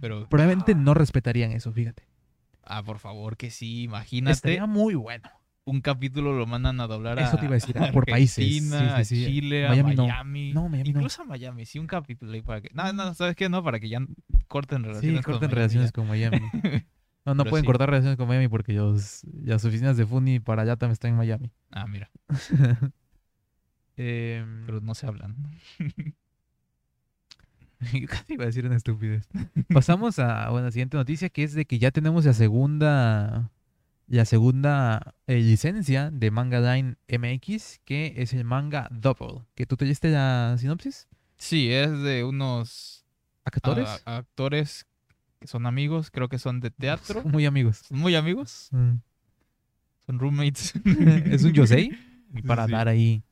Pero, 0.00 0.28
Probablemente 0.28 0.74
no 0.74 0.92
respetarían 0.92 1.52
eso, 1.52 1.72
fíjate. 1.72 2.06
ah, 2.62 2.82
por 2.82 2.98
favor, 2.98 3.36
que 3.36 3.50
sí, 3.50 3.84
imagínate. 3.84 4.34
Estaría 4.34 4.66
muy 4.66 4.94
bueno. 4.94 5.28
un 5.64 5.80
capítulo 5.80 6.32
lo 6.36 6.46
mandan 6.46 6.78
a 6.80 6.86
doblar 6.86 7.18
a 7.18 7.24
Eso 7.24 7.38
te 7.38 7.46
iba 7.46 7.54
a 7.54 7.58
decir, 7.58 7.74
por 7.92 8.04
países. 8.06 8.44
Sí, 8.44 8.60
sí, 8.60 8.68
sí. 9.04 9.24
a 9.24 9.26
Chile, 9.26 9.68
Miami 9.68 9.92
a 9.92 9.94
no. 9.94 10.02
Miami. 10.06 10.52
No, 10.52 10.68
Miami 10.68 10.92
no. 10.92 10.98
Incluso 11.00 11.22
a 11.22 11.24
Miami, 11.24 11.64
sí, 11.64 11.78
un 11.78 11.86
capítulo 11.86 12.32
ahí 12.32 12.42
para 12.42 12.60
que... 12.60 12.70
No, 12.74 12.92
no, 12.92 13.14
¿sabes 13.14 13.34
qué? 13.34 13.48
No, 13.48 13.64
para 13.64 13.80
que 13.80 13.88
ya 13.88 13.98
corten 14.46 14.82
Sí, 14.82 14.88
relaciones 14.88 15.24
con 15.24 15.32
corten 15.32 15.48
Miami 15.48 15.54
relaciones 15.54 15.92
con 15.92 16.06
Miami. 16.06 16.40
No, 17.24 17.34
no 17.34 17.42
Pero 17.42 17.50
pueden 17.50 17.64
sí. 17.64 17.66
cortar 17.66 17.88
relaciones 17.90 18.16
con 18.16 18.28
Miami 18.28 18.46
porque 18.46 18.74
los, 18.74 19.24
las 19.42 19.64
oficinas 19.64 19.96
de 19.96 20.06
Funny 20.06 20.38
para 20.38 20.62
allá 20.62 20.76
también 20.76 20.92
están 20.92 21.10
en 21.12 21.16
Miami. 21.16 21.50
Ah, 21.72 21.86
mira, 21.88 22.10
Em, 23.96 24.64
pero 24.66 24.80
no 24.80 24.94
se 24.94 25.06
hablan. 25.06 25.36
Casi 28.08 28.34
iba 28.34 28.44
a 28.44 28.46
decir 28.46 28.64
una 28.66 28.76
estupidez. 28.76 29.28
Pasamos 29.72 30.18
a 30.18 30.48
bueno, 30.50 30.66
la 30.66 30.72
siguiente 30.72 30.96
noticia 30.96 31.28
que 31.28 31.42
es 31.42 31.52
de 31.52 31.66
que 31.66 31.78
ya 31.78 31.90
tenemos 31.90 32.24
la 32.24 32.32
segunda 32.32 33.50
la 34.08 34.24
segunda 34.24 35.14
eh, 35.26 35.40
licencia 35.40 36.10
de 36.10 36.30
Manga 36.30 36.60
Line 36.60 36.96
MX 37.08 37.80
que 37.84 38.14
es 38.16 38.32
el 38.32 38.44
manga 38.44 38.88
Double. 38.90 39.44
¿Que 39.54 39.66
tú 39.66 39.76
te 39.76 39.84
leíste 39.84 40.10
la 40.10 40.56
sinopsis? 40.58 41.06
Sí, 41.36 41.70
es 41.70 41.90
de 42.00 42.24
unos 42.24 43.04
¿Actores? 43.44 44.02
a- 44.06 44.16
actores 44.18 44.86
que 45.38 45.46
son 45.46 45.66
amigos, 45.66 46.10
creo 46.10 46.28
que 46.28 46.38
son 46.38 46.60
de 46.60 46.70
teatro. 46.70 47.22
Son 47.22 47.30
muy 47.30 47.44
amigos. 47.44 47.78
Son 47.88 47.98
muy 47.98 48.14
amigos, 48.14 48.68
Mm. 48.72 48.94
son 50.06 50.18
roommates. 50.18 50.72
es 50.86 51.44
un 51.44 51.52
Yosei 51.52 51.90
para 52.46 52.64
Sí. 52.66 52.72
dar 52.72 52.88
ahí. 52.88 53.22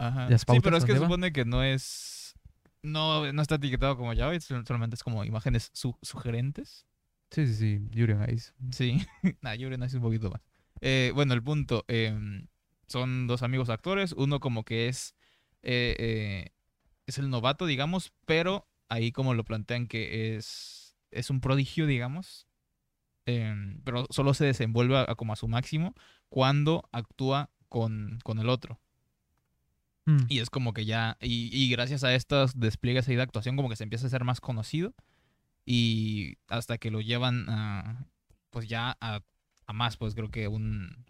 Ajá. 0.00 0.28
las 0.30 0.42
Sí, 0.42 0.60
pero 0.62 0.76
es 0.76 0.84
que 0.84 0.94
va. 0.94 0.98
supone 1.00 1.32
que 1.32 1.44
no 1.44 1.62
es... 1.62 2.34
No, 2.82 3.30
no 3.32 3.42
está 3.42 3.56
etiquetado 3.56 3.96
como 3.96 4.14
Java, 4.14 4.38
sol- 4.40 4.64
solamente 4.66 4.94
es 4.94 5.02
como 5.02 5.24
imágenes 5.24 5.70
su- 5.74 5.98
sugerentes. 6.02 6.86
Sí, 7.30 7.46
sí, 7.46 7.54
sí, 7.54 7.88
Yuri 7.90 8.14
on 8.14 8.28
Ice. 8.30 8.52
Sí, 8.70 9.06
nah, 9.42 9.54
no 9.56 9.84
es 9.84 9.94
un 9.94 10.00
poquito 10.02 10.30
más. 10.30 10.40
Eh, 10.80 11.12
bueno, 11.14 11.34
el 11.34 11.42
punto, 11.42 11.84
em, 11.88 12.46
son 12.88 13.26
dos 13.26 13.42
amigos 13.42 13.68
actores, 13.68 14.12
uno 14.12 14.40
como 14.40 14.64
que 14.64 14.88
es, 14.88 15.14
eh, 15.62 15.94
eh, 15.98 16.50
es 17.06 17.18
el 17.18 17.28
novato, 17.28 17.66
digamos, 17.66 18.12
pero 18.24 18.66
ahí 18.88 19.12
como 19.12 19.34
lo 19.34 19.44
plantean 19.44 19.86
que 19.86 20.36
es, 20.36 20.96
es 21.10 21.28
un 21.30 21.40
prodigio, 21.40 21.86
digamos, 21.86 22.48
em, 23.26 23.80
pero 23.84 24.06
solo 24.10 24.34
se 24.34 24.46
desenvuelve 24.46 24.96
a, 24.96 25.02
a 25.08 25.14
como 25.14 25.32
a 25.32 25.36
su 25.36 25.46
máximo 25.48 25.94
cuando 26.28 26.88
actúa 26.92 27.50
con, 27.68 28.18
con 28.24 28.38
el 28.38 28.48
otro. 28.48 28.80
Mm. 30.10 30.26
Y 30.28 30.38
es 30.40 30.50
como 30.50 30.72
que 30.72 30.84
ya, 30.84 31.16
y, 31.20 31.50
y 31.52 31.70
gracias 31.70 32.04
a 32.04 32.14
estos 32.14 32.58
despliegues 32.58 33.08
ahí 33.08 33.16
de 33.16 33.22
actuación, 33.22 33.56
como 33.56 33.68
que 33.68 33.76
se 33.76 33.84
empieza 33.84 34.06
a 34.06 34.10
ser 34.10 34.24
más 34.24 34.40
conocido. 34.40 34.94
Y 35.66 36.36
hasta 36.48 36.78
que 36.78 36.90
lo 36.90 37.00
llevan 37.00 37.48
a, 37.48 38.06
pues 38.50 38.68
ya 38.68 38.96
a, 39.00 39.20
a 39.66 39.72
más, 39.72 39.96
pues 39.96 40.14
creo 40.14 40.30
que 40.30 40.48
un, 40.48 41.04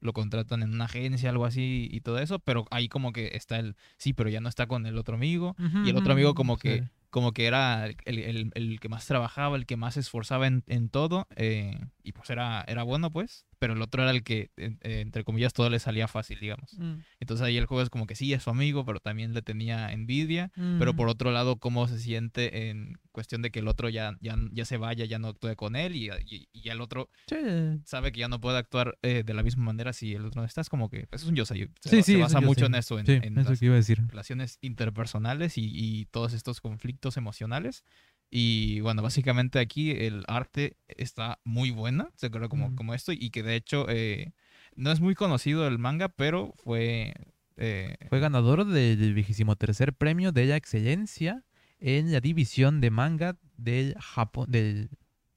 lo 0.00 0.12
contratan 0.12 0.62
en 0.62 0.72
una 0.72 0.86
agencia, 0.86 1.30
algo 1.30 1.44
así 1.44 1.88
y 1.90 2.00
todo 2.00 2.18
eso. 2.18 2.38
Pero 2.40 2.66
ahí 2.70 2.88
como 2.88 3.12
que 3.12 3.30
está 3.34 3.58
el, 3.58 3.76
sí, 3.98 4.12
pero 4.14 4.30
ya 4.30 4.40
no 4.40 4.48
está 4.48 4.66
con 4.66 4.86
el 4.86 4.98
otro 4.98 5.14
amigo. 5.16 5.54
y 5.84 5.90
el 5.90 5.96
otro 5.96 6.12
amigo 6.12 6.34
como 6.34 6.56
que, 6.56 6.82
Sí. 6.82 6.88
como 7.10 7.32
que 7.32 7.46
era 7.46 7.86
el, 7.86 7.98
el- 8.18 8.50
el 8.54 8.80
que 8.80 8.88
más 8.88 9.06
trabajaba, 9.06 9.56
el 9.56 9.66
que 9.66 9.76
más 9.76 9.94
se 9.94 10.00
esforzaba 10.00 10.46
en, 10.46 10.64
en 10.66 10.88
todo. 10.88 11.26
eh, 11.36 11.78
y 12.02 12.12
pues 12.12 12.30
era, 12.30 12.64
era 12.66 12.82
bueno, 12.82 13.10
pues. 13.10 13.44
Pero 13.58 13.74
el 13.74 13.82
otro 13.82 14.02
era 14.02 14.10
el 14.12 14.22
que, 14.22 14.50
eh, 14.56 14.76
entre 14.82 15.24
comillas, 15.24 15.52
todo 15.52 15.68
le 15.70 15.78
salía 15.78 16.08
fácil, 16.08 16.38
digamos. 16.40 16.78
Mm, 16.78 16.94
Entonces 17.20 17.44
ahí 17.46 17.56
el 17.56 17.66
juego 17.66 17.82
es 17.82 17.90
como 17.90 18.06
que 18.06 18.14
sí, 18.14 18.32
es 18.32 18.42
su 18.42 18.50
amigo, 18.50 18.84
pero 18.84 19.00
también 19.00 19.34
le 19.34 19.42
tenía 19.42 19.92
envidia. 19.92 20.50
Pero 20.54 20.92
mm. 20.92 20.96
por 20.96 21.08
otro 21.08 21.30
lado, 21.32 21.56
cómo 21.56 21.88
se 21.88 21.98
siente 21.98 22.68
en 22.70 22.98
cuestión 23.12 23.42
de 23.42 23.50
que 23.50 23.58
el 23.58 23.68
otro 23.68 23.88
ya, 23.88 24.16
ya, 24.20 24.36
ya 24.52 24.64
se 24.64 24.76
vaya, 24.76 25.04
ya 25.04 25.18
no 25.18 25.28
actúe 25.28 25.56
con 25.56 25.74
él 25.74 25.96
y, 25.96 26.08
y, 26.26 26.48
y 26.52 26.68
el 26.68 26.80
otro 26.80 27.08
Sí, 27.28 27.36
sabe 27.84 28.12
que 28.12 28.20
ya 28.20 28.28
no 28.28 28.40
puede 28.40 28.58
actuar 28.58 28.96
eh, 29.02 29.24
de 29.24 29.34
la 29.34 29.42
misma 29.42 29.64
manera 29.64 29.92
si 29.92 30.14
el 30.14 30.24
otro 30.24 30.40
no 30.42 30.46
está. 30.46 30.60
Es 30.60 30.68
como 30.68 30.88
que 30.88 31.06
pues, 31.08 31.22
es 31.22 31.28
un 31.28 31.34
yosei. 31.34 31.68
Se, 31.80 31.88
Sí, 31.90 32.02
sí, 32.02 32.12
se 32.12 32.18
basa 32.18 32.40
mucho 32.40 32.66
en 32.66 32.74
eso, 32.76 32.98
en, 32.98 33.10
en 33.10 33.38
eso 33.38 33.50
las 33.50 33.58
que 33.58 33.66
iba 33.66 33.74
a 33.74 33.78
decir. 33.78 34.00
relaciones 34.08 34.58
interpersonales 34.60 35.58
y, 35.58 35.70
y 35.74 36.06
todos 36.06 36.32
estos 36.32 36.60
conflictos 36.60 37.16
emocionales. 37.16 37.84
Y 38.30 38.80
bueno, 38.80 39.02
básicamente 39.02 39.58
aquí 39.58 39.90
el 39.92 40.24
arte 40.28 40.76
está 40.88 41.40
muy 41.44 41.70
buena, 41.70 42.10
se 42.16 42.30
cree 42.30 42.48
como, 42.48 42.70
Mm. 42.70 42.74
como 42.76 42.94
esto, 42.94 43.12
y 43.12 43.30
que 43.30 43.42
de 43.42 43.54
hecho 43.56 43.86
eh, 43.88 44.32
no 44.76 44.90
es 44.92 45.00
muy 45.00 45.14
conocido 45.14 45.66
el 45.66 45.78
manga, 45.78 46.08
pero 46.08 46.52
fue... 46.62 47.14
eh, 47.56 47.96
Fue 48.08 48.20
ganador 48.20 48.66
del 48.66 49.14
vigésimo 49.14 49.56
tercer 49.56 49.94
premio 49.94 50.30
de 50.32 50.44
la 50.46 50.56
excelencia 50.56 51.44
en 51.80 52.12
la 52.12 52.20
división 52.20 52.80
de 52.80 52.90
manga 52.90 53.36
del 53.56 53.94
Japón, 53.98 54.46
del, 54.50 54.90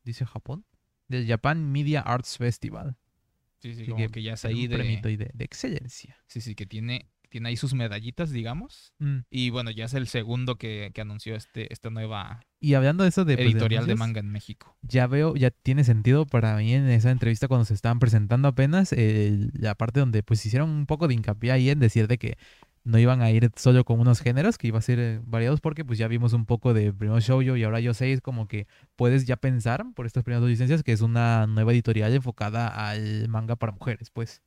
¿dice 0.03 0.25
Japón? 0.25 0.65
Del 1.07 1.27
Japan 1.27 1.71
Media 1.71 2.01
Arts 2.01 2.37
Festival. 2.37 2.97
sí, 3.59 3.73
sí, 3.75 3.81
Así 3.83 3.91
como 3.91 4.05
que 4.07 4.11
que, 4.11 4.23
ya 4.23 4.33
es 4.33 4.45
ahí 4.45 4.67
de... 4.67 4.77
de, 4.77 5.31
de 5.33 5.43
excelencia. 5.45 6.17
Sí, 6.27 6.41
sí, 6.41 6.55
que 6.55 6.65
tiene, 6.65 7.09
tiene 7.31 7.49
ahí 7.49 7.57
sus 7.57 7.73
medallitas, 7.73 8.29
digamos. 8.29 8.93
Mm. 8.99 9.19
Y 9.31 9.49
bueno, 9.49 9.71
ya 9.71 9.85
es 9.85 9.93
el 9.95 10.05
segundo 10.07 10.57
que, 10.57 10.91
que 10.93 11.01
anunció 11.01 11.35
este, 11.35 11.71
esta 11.73 11.89
nueva 11.89 12.41
Y 12.59 12.75
hablando 12.75 13.03
de 13.03 13.09
eso 13.09 13.25
de 13.25 13.35
pues, 13.35 13.45
de 13.45 13.51
editorial 13.53 13.87
de 13.87 13.95
manga 13.95 14.19
en 14.19 14.29
México. 14.29 14.77
ya 14.83 15.07
veo, 15.07 15.35
ya 15.35 15.49
tiene 15.49 15.83
sentido 15.83 16.27
para 16.27 16.55
mí 16.57 16.73
en 16.73 16.87
esa 16.89 17.09
entrevista 17.09 17.47
cuando 17.47 17.65
se 17.65 17.73
estaban 17.73 17.97
presentando 17.99 18.47
apenas, 18.49 18.91
el- 18.93 19.49
la 19.55 19.73
parte 19.73 19.99
donde 20.01 20.21
pues 20.21 20.45
hicieron 20.45 20.69
un 20.69 20.85
poco 20.85 21.07
de 21.07 21.15
hincapié 21.15 21.51
ahí 21.51 21.69
en 21.71 21.79
decir 21.79 22.07
de 22.07 22.17
que 22.17 22.37
no 22.83 22.97
iban 22.97 23.21
a 23.21 23.29
ir 23.29 23.51
solo 23.57 23.85
con 23.85 23.99
unos 23.99 24.21
géneros, 24.21 24.57
que 24.57 24.67
iba 24.67 24.79
a 24.79 24.81
ser 24.81 24.97
eh, 24.99 25.21
variados 25.23 25.61
porque 25.61 25.85
pues 25.85 25.99
ya 25.99 26.07
vimos 26.07 26.33
un 26.33 26.45
poco 26.47 26.73
de 26.73 26.91
primero 26.91 27.19
Shoujo 27.19 27.55
y 27.55 27.63
ahora 27.63 27.79
yo 27.79 27.93
sé, 27.93 28.11
es 28.11 28.21
como 28.21 28.47
que 28.47 28.65
puedes 28.95 29.27
ya 29.27 29.37
pensar 29.37 29.85
por 29.95 30.07
estas 30.07 30.23
primeras 30.23 30.41
dos 30.41 30.49
licencias 30.49 30.81
que 30.81 30.91
es 30.91 31.01
una 31.01 31.45
nueva 31.47 31.73
editorial 31.73 32.11
enfocada 32.13 32.67
al 32.89 33.27
manga 33.29 33.55
para 33.55 33.71
mujeres, 33.71 34.09
pues. 34.09 34.41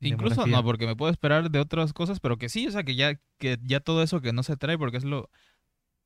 Incluso 0.00 0.46
no, 0.46 0.64
porque 0.64 0.86
me 0.86 0.96
puedo 0.96 1.10
esperar 1.10 1.50
de 1.50 1.58
otras 1.58 1.92
cosas, 1.92 2.20
pero 2.20 2.36
que 2.38 2.48
sí, 2.48 2.66
o 2.66 2.70
sea, 2.70 2.84
que 2.84 2.94
ya, 2.94 3.20
que 3.38 3.58
ya 3.62 3.80
todo 3.80 4.02
eso 4.02 4.20
que 4.20 4.32
no 4.32 4.42
se 4.42 4.56
trae, 4.56 4.78
porque 4.78 4.96
es 4.98 5.04
lo 5.04 5.30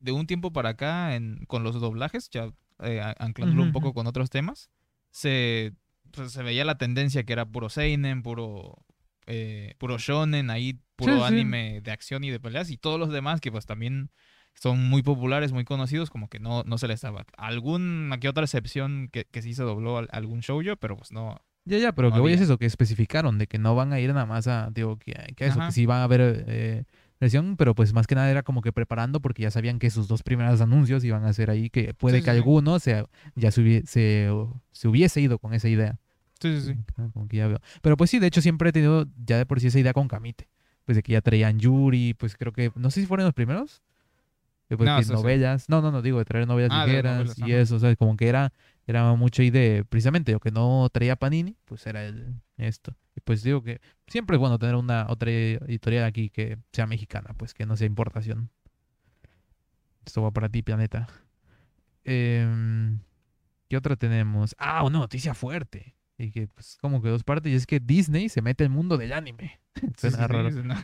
de 0.01 0.13
un 0.13 0.27
tiempo 0.27 0.53
para 0.53 0.71
acá 0.71 1.15
en, 1.15 1.45
con 1.47 1.63
los 1.63 1.81
doblajes, 1.81 2.29
ya 2.31 2.53
eh, 2.81 3.01
anclándolo 3.19 3.63
un 3.63 3.73
poco 3.73 3.95
con 3.95 4.07
otros 4.07 4.31
temas, 4.31 4.71
se, 5.11 5.75
pues, 6.11 6.33
se 6.33 6.43
veía 6.43 6.65
la 6.65 6.79
tendencia 6.79 7.25
que 7.25 7.33
era 7.33 7.47
puro 7.47 7.69
seinen, 7.69 8.23
puro 8.23 8.85
eh, 9.27 9.75
puro 9.79 9.99
shonen, 9.99 10.51
ahí 10.51 10.81
puro 10.97 11.15
Sí, 11.15 11.21
sí. 11.21 11.25
anime 11.27 11.81
de 11.83 11.91
acción 11.93 12.25
y 12.25 12.31
de 12.31 12.41
peleas, 12.41 12.71
y 12.71 12.79
todos 12.79 12.99
los 12.99 13.11
demás 13.13 13.41
que 13.41 13.53
pues 13.53 13.67
también 13.67 14.11
son 14.55 14.89
muy 14.89 15.03
populares, 15.03 15.53
muy 15.53 15.65
conocidos, 15.65 16.11
como 16.11 16.29
que 16.29 16.39
no, 16.41 16.63
no 16.65 16.77
se 16.79 16.89
les 16.89 17.01
daba. 17.03 17.25
Alguna 17.37 18.19
que 18.19 18.29
otra 18.29 18.45
excepción 18.45 19.09
que, 19.13 19.25
que 19.25 19.43
sí 19.43 19.55
se 19.55 19.63
dobló 19.63 19.99
al- 19.99 20.09
algún 20.13 20.41
shoujo, 20.41 20.77
pero 20.77 20.97
pues 20.97 21.13
no, 21.13 21.41
Ya, 21.65 21.79
ya, 21.79 21.93
pero 21.93 22.09
No 22.11 22.15
que 22.17 22.21
voy 22.21 22.33
es 22.33 22.39
había. 22.39 22.45
eso, 22.47 22.59
que 22.59 22.67
especificaron, 22.67 23.39
de 23.39 23.47
que 23.47 23.59
no 23.59 23.75
van 23.77 23.93
a 23.93 24.01
ir 24.01 24.13
nada 24.13 24.27
más 24.27 24.49
a, 24.49 24.71
digo, 24.73 24.99
que, 24.99 25.13
que 25.37 25.47
eso, 25.47 25.59
Ajá. 25.61 25.69
que 25.69 25.73
sí 25.73 25.87
van 25.87 26.01
a 26.01 26.05
haber 26.05 26.45
eh, 26.49 26.85
versión, 27.21 27.57
pero 27.57 27.75
pues 27.77 27.93
más 27.93 28.07
que 28.09 28.17
nada 28.17 28.29
era 28.31 28.43
como 28.43 28.63
que 28.63 28.73
preparando 28.73 29.21
porque 29.21 29.43
ya 29.43 29.51
sabían 29.53 29.79
que 29.79 29.89
sus 29.91 30.09
dos 30.09 30.23
primeros 30.25 30.61
anuncios 30.61 31.05
iban 31.05 31.25
a 31.25 31.33
ser 31.33 31.51
ahí, 31.51 31.71
que 31.71 31.95
puede 31.95 32.19
Sí, 32.19 32.25
que 32.25 32.31
sí, 32.33 32.37
alguno 32.37 32.81
se, 32.81 33.05
ya 33.37 33.53
se, 33.53 33.63
hubie- 33.63 33.87
se, 33.87 34.29
se 34.73 34.89
hubiese 34.89 35.21
ido 35.21 35.39
con 35.39 35.55
esa 35.55 35.69
idea. 35.69 35.99
Sí, 36.41 36.61
sí, 36.61 36.67
sí. 36.73 36.75
Ah, 36.97 37.09
Como 37.13 37.29
que 37.29 37.37
ya 37.37 37.47
veo. 37.47 37.61
Pero 37.81 37.97
pues 37.97 38.11
sí, 38.11 38.19
de 38.19 38.27
hecho 38.27 38.41
siempre 38.43 38.71
he 38.71 38.73
tenido 38.73 39.07
ya 39.25 39.39
de 39.39 39.47
por 39.47 39.61
sí 39.61 39.69
esa 39.69 39.79
idea 39.79 39.93
con 39.93 40.09
Kamite. 40.09 40.49
Pues 40.85 40.97
de 40.97 41.05
que 41.05 41.13
ya 41.13 41.21
traían 41.21 41.61
Yuri, 41.61 42.15
pues 42.15 42.35
creo 42.37 42.53
que, 42.53 42.73
no 42.75 42.91
sé 42.91 43.01
si 43.03 43.07
fueron 43.07 43.25
los 43.27 43.35
primeros. 43.35 43.83
No, 44.69 44.97
que 44.97 45.03
sí, 45.03 45.09
sí. 45.11 45.13
novelas. 45.13 45.69
No, 45.69 45.83
no, 45.83 45.93
no, 45.93 46.01
digo, 46.03 46.19
de 46.19 46.25
traer 46.25 46.47
novelas 46.49 46.71
Ah, 46.73 46.87
ligeras 46.87 47.17
novelas, 47.19 47.39
y 47.39 47.43
ajá. 47.43 47.57
eso, 47.61 47.77
o 47.77 47.79
sea, 47.79 47.95
como 47.95 48.17
que 48.17 48.27
era, 48.27 48.53
era 48.87 49.13
mucho 49.15 49.43
ahí 49.43 49.51
de, 49.51 49.85
precisamente, 49.89 50.33
lo 50.33 50.41
que 50.41 50.51
no 50.51 50.89
traía 50.93 51.17
Panini, 51.17 51.57
pues 51.65 51.87
era 51.87 52.05
el, 52.05 52.41
esto. 52.57 52.97
Y 53.17 53.21
pues 53.21 53.43
digo 53.43 53.63
que 53.63 53.81
siempre 54.07 54.37
es 54.37 54.41
bueno 54.41 54.59
tener 54.59 54.75
una 54.75 55.07
otra 55.09 55.31
editorial 55.31 56.05
aquí 56.05 56.31
que 56.31 56.59
sea 56.73 56.87
mexicana, 56.87 57.35
pues 57.37 57.55
que 57.55 57.67
no 57.67 57.77
sea 57.77 57.87
importación. 57.87 58.51
Esto 60.05 60.23
va 60.23 60.31
para 60.33 60.49
ti, 60.49 60.63
planeta. 60.63 61.07
Em, 62.05 62.99
¿Qué 63.69 63.77
otra 63.77 63.97
tenemos? 63.97 64.55
Ah, 64.59 64.83
una 64.85 64.99
noticia 64.99 65.35
fuerte. 65.35 65.97
Y 66.19 66.31
que 66.31 66.49
pues 66.49 66.77
como 66.81 67.01
que 67.03 67.09
dos 67.09 67.25
partes. 67.25 67.53
Y 67.53 67.57
es 67.57 67.67
que 67.67 67.81
Disney 67.81 68.29
se 68.29 68.43
mete 68.43 68.65
al 68.65 68.71
mundo 68.71 68.97
del 68.97 69.13
anime. 69.13 69.61
Suena 69.97 70.17
sí, 70.19 70.23
sí, 70.23 70.29
raro. 70.29 70.51
sí, 70.51 70.61
no. 70.63 70.75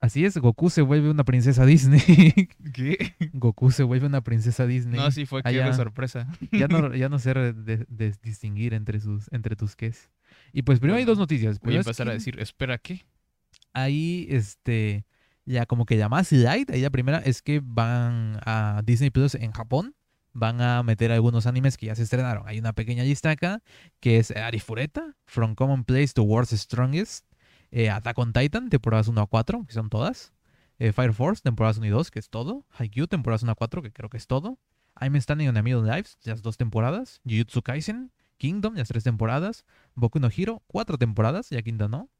Así 0.00 0.24
es, 0.24 0.38
Goku 0.38 0.70
se 0.70 0.80
vuelve 0.80 1.10
una 1.10 1.24
princesa 1.24 1.66
Disney. 1.66 2.48
¿Qué? 2.72 3.14
Goku 3.34 3.70
se 3.70 3.82
vuelve 3.82 4.06
una 4.06 4.22
princesa 4.22 4.66
Disney. 4.66 4.98
No, 4.98 5.10
sí 5.10 5.26
fue 5.26 5.42
que 5.42 5.48
Allá. 5.48 5.72
sorpresa. 5.74 6.26
Ya 6.52 6.68
no, 6.68 6.94
ya 6.96 7.08
no 7.10 7.18
sé 7.18 7.34
de- 7.34 7.84
de- 7.86 8.14
distinguir 8.22 8.72
entre 8.72 8.98
sus 9.00 9.30
entre 9.30 9.56
tus 9.56 9.76
ques. 9.76 10.10
Y 10.52 10.62
pues 10.62 10.80
primero 10.80 10.98
hay 10.98 11.04
dos 11.04 11.18
noticias. 11.18 11.60
Voy 11.60 11.74
a 11.74 11.78
empezar 11.78 12.08
a 12.08 12.12
decir, 12.12 12.40
espera, 12.40 12.78
¿qué? 12.78 13.04
Ahí, 13.72 14.26
este, 14.30 15.04
ya 15.44 15.66
como 15.66 15.84
que 15.84 15.96
la 15.96 16.08
más 16.08 16.32
light, 16.32 16.70
ahí 16.70 16.80
la 16.80 16.90
primera 16.90 17.18
es 17.18 17.42
que 17.42 17.60
van 17.62 18.40
a 18.46 18.80
Disney 18.84 19.10
Plus 19.10 19.34
en 19.34 19.52
Japón. 19.52 19.94
Van 20.32 20.60
a 20.60 20.82
meter 20.84 21.10
algunos 21.10 21.46
animes 21.46 21.76
que 21.76 21.86
ya 21.86 21.94
se 21.96 22.04
estrenaron. 22.04 22.44
Hay 22.46 22.58
una 22.60 22.72
pequeña 22.72 23.02
lista 23.02 23.30
acá, 23.30 23.62
que 23.98 24.18
es 24.18 24.30
Arifureta, 24.30 25.16
From 25.26 25.56
Common 25.56 25.82
Place 25.84 26.12
to 26.14 26.22
World's 26.22 26.52
Strongest, 26.58 27.26
eh, 27.70 27.90
Attack 27.90 28.18
on 28.18 28.32
Titan, 28.32 28.68
temporadas 28.68 29.08
1 29.08 29.20
a 29.20 29.26
4, 29.26 29.64
que 29.66 29.72
son 29.72 29.90
todas. 29.90 30.32
eh, 30.78 30.92
Fire 30.92 31.12
Force, 31.12 31.42
temporadas 31.42 31.76
1 31.78 31.86
y 31.86 31.90
2, 31.90 32.10
que 32.10 32.18
es 32.18 32.30
todo. 32.30 32.64
Haikyuu, 32.70 33.06
temporadas 33.06 33.42
1 33.42 33.52
a 33.52 33.54
4, 33.54 33.82
que 33.82 33.92
creo 33.92 34.08
que 34.08 34.16
es 34.16 34.26
todo. 34.26 34.58
I'm 35.00 35.14
Standing 35.20 35.48
on 35.48 35.56
a 35.56 35.62
Million 35.62 35.86
Lives, 35.86 36.18
las 36.24 36.42
dos 36.42 36.56
temporadas. 36.56 37.20
Jujutsu 37.24 37.62
Kaisen, 37.62 38.12
Kingdom, 38.38 38.74
las 38.74 38.88
tres 38.88 39.04
temporadas. 39.04 39.64
Boku 39.94 40.18
no 40.18 40.28
Hero, 40.34 40.62
cuatro 40.66 40.98
temporadas, 40.98 41.50
ya 41.50 41.62
quinta 41.62 41.88
no. 41.88 42.10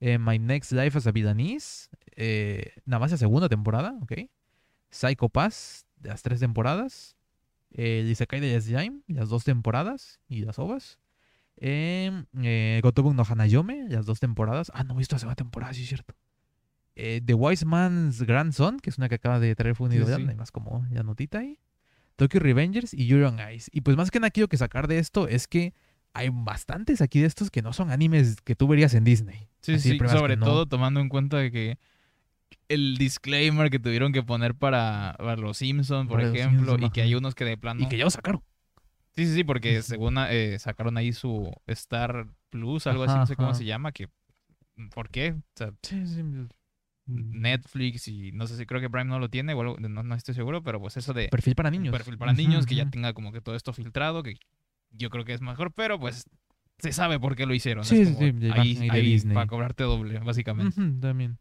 Eh, 0.00 0.18
My 0.18 0.38
Next 0.38 0.72
Life 0.72 0.98
as 0.98 1.06
a 1.06 1.12
Villainese, 1.12 1.88
eh, 2.16 2.74
nada 2.84 3.00
más 3.00 3.12
la 3.12 3.16
segunda 3.16 3.48
temporada, 3.48 3.96
ok. 4.02 4.12
Psycho 4.90 5.28
Pass, 5.28 5.86
las 6.02 6.22
tres 6.22 6.40
temporadas. 6.40 7.16
El 7.70 8.08
Isekai 8.08 8.40
de 8.40 8.92
las 9.08 9.28
dos 9.28 9.44
temporadas 9.44 10.20
y 10.28 10.44
las 10.44 10.58
ovas. 10.58 10.98
Eh, 11.58 12.24
eh, 12.42 12.80
Gotobu 12.82 13.14
no 13.14 13.24
Hanayome, 13.28 13.88
las 13.88 14.06
dos 14.06 14.20
temporadas. 14.20 14.70
Ah, 14.74 14.84
no 14.84 14.94
he 14.94 14.98
visto 14.98 15.14
la 15.14 15.20
segunda 15.20 15.36
temporada, 15.36 15.72
sí 15.72 15.82
es 15.82 15.88
cierto. 15.88 16.14
Eh, 16.94 17.20
The 17.24 17.34
Wise 17.34 17.66
Man's 17.66 18.22
Grandson, 18.22 18.78
que 18.80 18.90
es 18.90 18.98
una 18.98 19.08
que 19.08 19.16
acaba 19.16 19.38
de 19.38 19.54
traer 19.54 19.74
Fundido 19.74 20.04
Sí, 20.06 20.10
ya, 20.10 20.16
sí. 20.16 20.24
no 20.24 20.30
hay 20.30 20.36
más 20.36 20.50
como 20.50 20.86
la 20.90 21.02
notita 21.02 21.38
ahí. 21.40 21.58
Tokyo 22.16 22.40
Revengers 22.40 22.94
y 22.94 23.06
Yuri 23.06 23.24
on 23.24 23.38
Ice. 23.54 23.70
Y 23.72 23.82
pues 23.82 23.96
más 23.96 24.10
que 24.10 24.18
nada 24.20 24.30
quiero 24.30 24.48
que 24.48 24.56
sacar 24.56 24.88
de 24.88 24.98
esto 24.98 25.28
es 25.28 25.46
que 25.46 25.74
hay 26.14 26.30
bastantes 26.32 27.02
aquí 27.02 27.20
de 27.20 27.26
estos 27.26 27.50
que 27.50 27.60
no 27.60 27.74
son 27.74 27.90
animes 27.90 28.40
que 28.42 28.56
tú 28.56 28.66
verías 28.66 28.94
en 28.94 29.04
Disney. 29.04 29.48
Sí, 29.60 29.74
Así 29.74 29.98
sí, 29.98 29.98
sobre 30.08 30.36
no. 30.36 30.46
todo 30.46 30.66
tomando 30.66 31.00
en 31.00 31.10
cuenta 31.10 31.36
de 31.36 31.50
que 31.50 31.78
el 32.68 32.96
disclaimer 32.96 33.68
que 33.70 33.78
tuvieron 33.78 34.12
que 34.12 34.22
poner 34.22 34.54
para, 34.54 35.14
para 35.18 35.36
los 35.36 35.58
Simpsons, 35.58 36.08
por 36.08 36.22
ejemplo, 36.22 36.76
y 36.80 36.90
que 36.90 37.02
hay 37.02 37.14
unos 37.14 37.34
que 37.34 37.44
de 37.44 37.58
plano... 37.58 37.82
Y 37.82 37.88
que 37.88 37.98
ya 37.98 38.04
lo 38.04 38.10
sacaron. 38.10 38.42
Sí, 39.16 39.26
sí, 39.26 39.34
sí, 39.34 39.44
porque 39.44 39.80
según 39.82 40.16
eh, 40.28 40.58
sacaron 40.58 40.96
ahí 40.98 41.12
su 41.12 41.50
Star 41.66 42.26
Plus, 42.50 42.86
algo 42.86 43.04
así, 43.04 43.14
no 43.16 43.26
sé 43.26 43.34
cómo 43.36 43.54
se 43.54 43.64
llama, 43.64 43.92
que... 43.92 44.08
¿Por 44.94 45.08
qué? 45.08 45.32
O 45.32 45.42
sea, 45.54 45.72
Sí, 45.82 46.06
sí. 46.06 46.22
mm, 46.22 46.46
Netflix 47.06 48.08
y 48.08 48.32
no 48.32 48.46
sé 48.46 48.58
si 48.58 48.66
creo 48.66 48.80
que 48.80 48.90
Prime 48.90 49.06
no 49.06 49.18
lo 49.18 49.30
tiene, 49.30 49.54
o 49.54 49.60
algo, 49.62 49.76
no, 49.78 50.02
no 50.02 50.14
estoy 50.14 50.34
seguro, 50.34 50.62
pero 50.62 50.80
pues 50.80 50.98
eso 50.98 51.14
de 51.14 51.28
Perfil 51.28 51.54
para 51.54 51.70
niños. 51.70 51.92
perfil 51.96 52.18
para 52.18 52.34
niños, 52.34 52.66
que 52.66 52.74
ya 52.74 52.90
tenga 52.90 53.14
como 53.14 53.32
que 53.32 53.40
todo 53.40 53.54
esto 53.56 53.72
filtrado, 53.72 54.22
que 54.22 54.34
yo 54.90 55.08
creo 55.08 55.24
que 55.24 55.32
es 55.32 55.40
mejor, 55.40 55.72
pero 55.72 55.98
pues 55.98 56.26
se 56.78 56.92
sabe 56.92 57.18
por 57.18 57.36
qué 57.36 57.46
lo 57.46 57.54
hicieron. 57.54 57.84
Sí, 57.84 58.04
sí, 58.04 58.12
como 58.12 58.18
sí, 58.18 58.34
ya 58.38 58.54
ahí, 58.60 58.88
ahí 58.90 59.02
Disney. 59.02 59.34
para 59.34 59.46
cobrarte 59.46 59.84
doble, 59.84 60.18
básicamente. 60.18 60.76
También. 61.00 61.38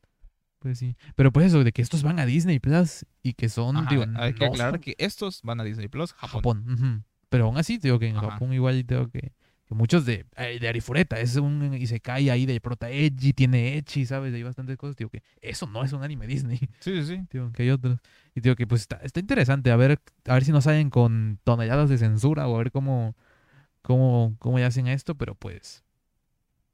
Pues 0.59 0.79
sí. 0.79 0.95
Pero 1.15 1.31
pues 1.33 1.47
eso, 1.47 1.63
de 1.63 1.71
que 1.73 1.81
estos 1.81 2.03
van 2.03 2.19
a 2.19 2.25
Disney 2.25 2.59
Plus 2.59 3.05
y 3.21 3.33
que 3.33 3.49
son, 3.49 3.75
Ajá, 3.77 3.89
digo, 3.89 4.05
hay 4.15 4.33
que 4.33 4.45
aclarar 4.45 4.75
son 4.75 4.79
que 4.81 4.95
estos 4.97 5.41
van 5.43 5.59
a 5.59 5.63
Disney 5.65 5.89
Plus, 5.89 6.13
Japón. 6.13 6.63
Japón. 6.63 6.73
ujú. 6.73 7.03
Pero 7.29 7.45
aún 7.45 7.57
así, 7.57 7.77
digo 7.77 7.99
que 7.99 8.07
en 8.07 8.17
Ajá. 8.17 8.31
Japón 8.31 8.53
igual 8.53 8.85
tengo 8.85 9.09
que, 9.09 9.31
que 9.65 9.73
muchos 9.75 10.05
de, 10.05 10.25
eh, 10.37 10.59
de 10.59 10.67
Arifureta, 10.67 11.19
es 11.19 11.35
un 11.37 11.73
Isekai 11.73 12.29
ahí 12.29 12.45
de 12.45 12.59
prota 12.61 12.89
edgy, 12.89 13.33
tiene 13.33 13.77
edgy, 13.77 14.05
¿sabes? 14.05 14.33
Hay 14.33 14.43
bastantes 14.43 14.77
cosas, 14.77 14.95
digo 14.95 15.09
que 15.09 15.23
eso 15.41 15.65
no 15.67 15.83
es 15.83 15.91
un 15.93 16.03
anime 16.03 16.27
Disney. 16.27 16.59
Sí, 16.79 17.01
sí, 17.01 17.05
sí. 17.17 17.27
Digo, 17.31 17.51
que 17.51 17.63
hay 17.63 17.69
otros. 17.71 17.99
Y 18.35 18.41
digo 18.41 18.55
que 18.55 18.67
pues 18.67 18.81
está, 18.81 18.97
está 18.97 19.19
interesante 19.19 19.71
a 19.71 19.75
ver, 19.75 19.99
a 20.27 20.33
ver 20.33 20.43
si 20.45 20.51
nos 20.51 20.65
salen 20.65 20.89
con 20.89 21.39
toneladas 21.43 21.89
de 21.89 21.97
censura 21.97 22.47
o 22.47 22.55
a 22.55 22.57
ver 22.59 22.71
cómo, 22.71 23.15
cómo, 23.81 24.35
cómo 24.39 24.59
ya 24.59 24.67
hacen 24.67 24.87
esto, 24.87 25.15
pero 25.15 25.35
pues. 25.35 25.83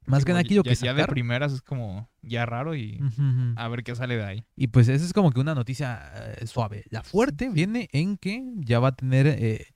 Más 0.04 0.24
que 0.24 0.32
Como 0.32 0.38
nada 0.38 0.48
quiero 0.48 0.64
ya, 0.64 0.70
que 0.70 0.74
ya 0.74 0.92
de 0.94 1.00
sacar. 1.02 1.14
primeras 1.14 1.52
es 1.52 1.62
como 1.62 2.10
ya 2.22 2.44
raro 2.44 2.74
y 2.74 3.00
Ujú, 3.00 3.22
ujú. 3.22 3.52
a 3.54 3.68
ver 3.68 3.84
qué 3.84 3.94
sale 3.94 4.16
de 4.16 4.24
ahí. 4.24 4.44
Y 4.56 4.66
pues 4.66 4.88
esa 4.88 5.04
es 5.04 5.12
como 5.12 5.30
que 5.30 5.38
una 5.38 5.54
noticia 5.54 6.10
eh, 6.40 6.46
suave. 6.48 6.84
La 6.90 7.02
fuerte 7.04 7.48
viene 7.48 7.88
en 7.92 8.16
que 8.18 8.42
ya 8.56 8.80
va 8.80 8.88
a 8.88 8.96
tener 8.96 9.28
eh, 9.28 9.66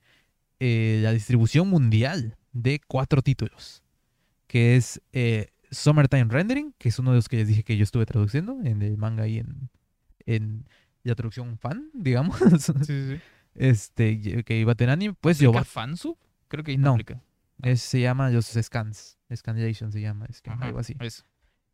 eh, 0.59 0.99
la 1.03 1.11
distribución 1.11 1.69
mundial 1.69 2.35
de 2.53 2.79
cuatro 2.87 3.21
títulos. 3.21 3.83
que 4.47 4.75
es 4.77 5.01
eh, 5.13 5.49
Summertime 5.71 6.25
Rendering, 6.25 6.73
que 6.77 6.89
es 6.89 6.97
uno 6.99 7.11
de 7.11 7.17
los 7.17 7.27
que 7.27 7.37
les 7.37 7.47
dije 7.47 7.63
que 7.63 7.75
yo 7.77 7.83
estuve 7.83 8.05
traduciendo 8.05 8.59
en 8.63 8.81
el 8.81 8.97
manga 8.97 9.27
y 9.27 9.39
en, 9.39 9.69
en 10.25 10.65
la 11.03 11.15
traducción 11.15 11.57
fan, 11.57 11.89
digamos. 11.93 12.37
Sí, 12.39 12.73
sí, 12.85 13.07
sí. 13.15 13.19
este, 13.55 14.43
que 14.43 14.57
iba 14.59 14.71
a 14.71 14.75
tener 14.75 14.93
anime. 14.93 15.15
Pues 15.19 15.39
yo 15.39 15.49
¿Aplica 15.49 15.65
fansub? 15.65 16.17
Creo 16.47 16.63
que 16.63 16.71
ahí 16.71 16.77
no 16.77 16.91
aplica. 16.93 17.21
es- 17.63 17.81
se 17.81 17.99
llama 17.99 18.29
los 18.29 18.45
scans, 18.47 19.17
scanlation 19.35 19.91
se 19.91 19.99
llama, 20.01 20.25
es 20.29 20.41
que 20.41 20.49
Ajá, 20.49 20.65
algo 20.67 20.79
así. 20.79 20.95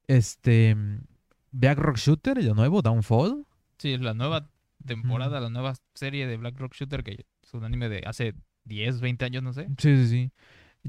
Este, 0.07 0.75
Black 1.51 1.77
Rock 1.77 1.97
Shooter, 1.97 2.43
lo 2.43 2.55
nuevo, 2.55 2.81
Downfall. 2.81 3.45
Sí, 3.77 3.93
es 3.93 4.01
la 4.01 4.13
nueva 4.13 4.49
temporada, 4.85 5.39
la 5.39 5.49
nueva 5.49 5.75
serie 5.93 6.27
de 6.27 6.37
Black 6.37 6.57
Rock 6.59 6.73
Shooter, 6.73 7.03
que 7.03 7.25
es 7.41 7.53
un 7.53 7.63
anime 7.63 7.89
de 7.89 8.03
hace 8.05 8.33
10, 8.65 9.01
20 9.01 9.25
años, 9.25 9.43
no 9.43 9.53
sé. 9.53 9.67
Sí, 9.77 9.95
sí, 9.97 10.07
sí. 10.07 10.31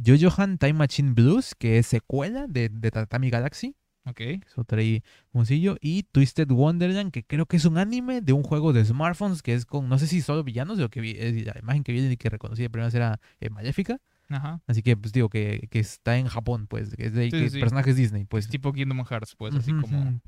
Jojohan 0.05 0.59
Time 0.59 0.75
Machine 0.75 1.12
Blues, 1.12 1.55
que 1.55 1.79
es 1.79 1.87
secuela 1.87 2.47
de, 2.49 2.68
de 2.68 2.91
Tatami 2.91 3.31
Galaxy. 3.31 3.77
Ok. 4.07 4.20
Es 4.20 4.59
otra 4.59 4.81
ahí, 4.81 5.03
moncillo. 5.33 5.77
Y 5.81 6.03
Twisted 6.03 6.51
Wonderland, 6.51 7.11
que 7.11 7.25
creo 7.25 7.47
que 7.47 7.57
es 7.57 7.64
un 7.64 7.79
anime 7.79 8.20
de 8.20 8.33
un 8.33 8.43
juego 8.43 8.72
de 8.72 8.85
smartphones 8.85 9.43
que 9.43 9.55
es 9.55 9.64
con, 9.64 9.89
no 9.89 9.99
sé 9.99 10.07
si 10.07 10.20
solo 10.20 10.45
villanos, 10.45 10.79
lo 10.79 10.91
que 10.91 11.01
vi, 11.01 11.12
eh, 11.16 11.45
la 11.47 11.59
imagen 11.59 11.85
que 11.85 11.93
vi 11.93 12.05
y 12.05 12.16
que 12.16 12.29
reconocí 12.29 12.62
de 12.62 12.70
primera 12.70 12.87
vez 12.89 12.95
era 12.95 13.20
eh, 13.41 13.49
Maléfica. 13.51 13.99
Ajá. 14.29 14.61
Así 14.66 14.83
que, 14.83 14.97
pues 14.97 15.12
digo, 15.12 15.29
que, 15.29 15.68
que 15.70 15.79
está 15.79 16.18
en 16.18 16.27
Japón, 16.27 16.66
pues, 16.66 16.95
que 16.97 17.07
es 17.07 17.14
de 17.14 17.25
Sí, 17.27 17.31
que 17.31 17.51
sí. 17.51 17.61
personajes 17.61 17.97
Disney, 17.97 18.25
pues. 18.25 18.47
Es 18.47 18.51
tipo 18.51 18.72
Kingdom 18.72 19.05
Hearts, 19.05 19.37
pues, 19.37 19.55
así 19.55 19.72
como. 19.72 20.20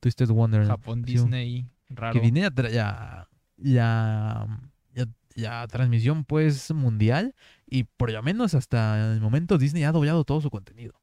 Twisted 0.00 0.28
Wonderland. 0.30 0.70
Japón, 0.70 1.02
Disney, 1.02 1.68
raro. 1.90 2.14
Que 2.14 2.20
viene 2.20 2.42
la, 2.42 3.28
la, 3.58 4.71
la- 5.36 5.60
la 5.60 5.66
transmisión, 5.68 6.24
pues, 6.24 6.70
mundial. 6.72 7.34
Y 7.66 7.84
por 7.84 8.10
lo 8.10 8.22
menos 8.22 8.54
hasta 8.54 9.12
el 9.14 9.20
momento 9.20 9.58
Disney 9.58 9.84
ha 9.84 9.92
doblado 9.92 10.24
todo 10.24 10.40
su 10.40 10.50
contenido. 10.50 11.00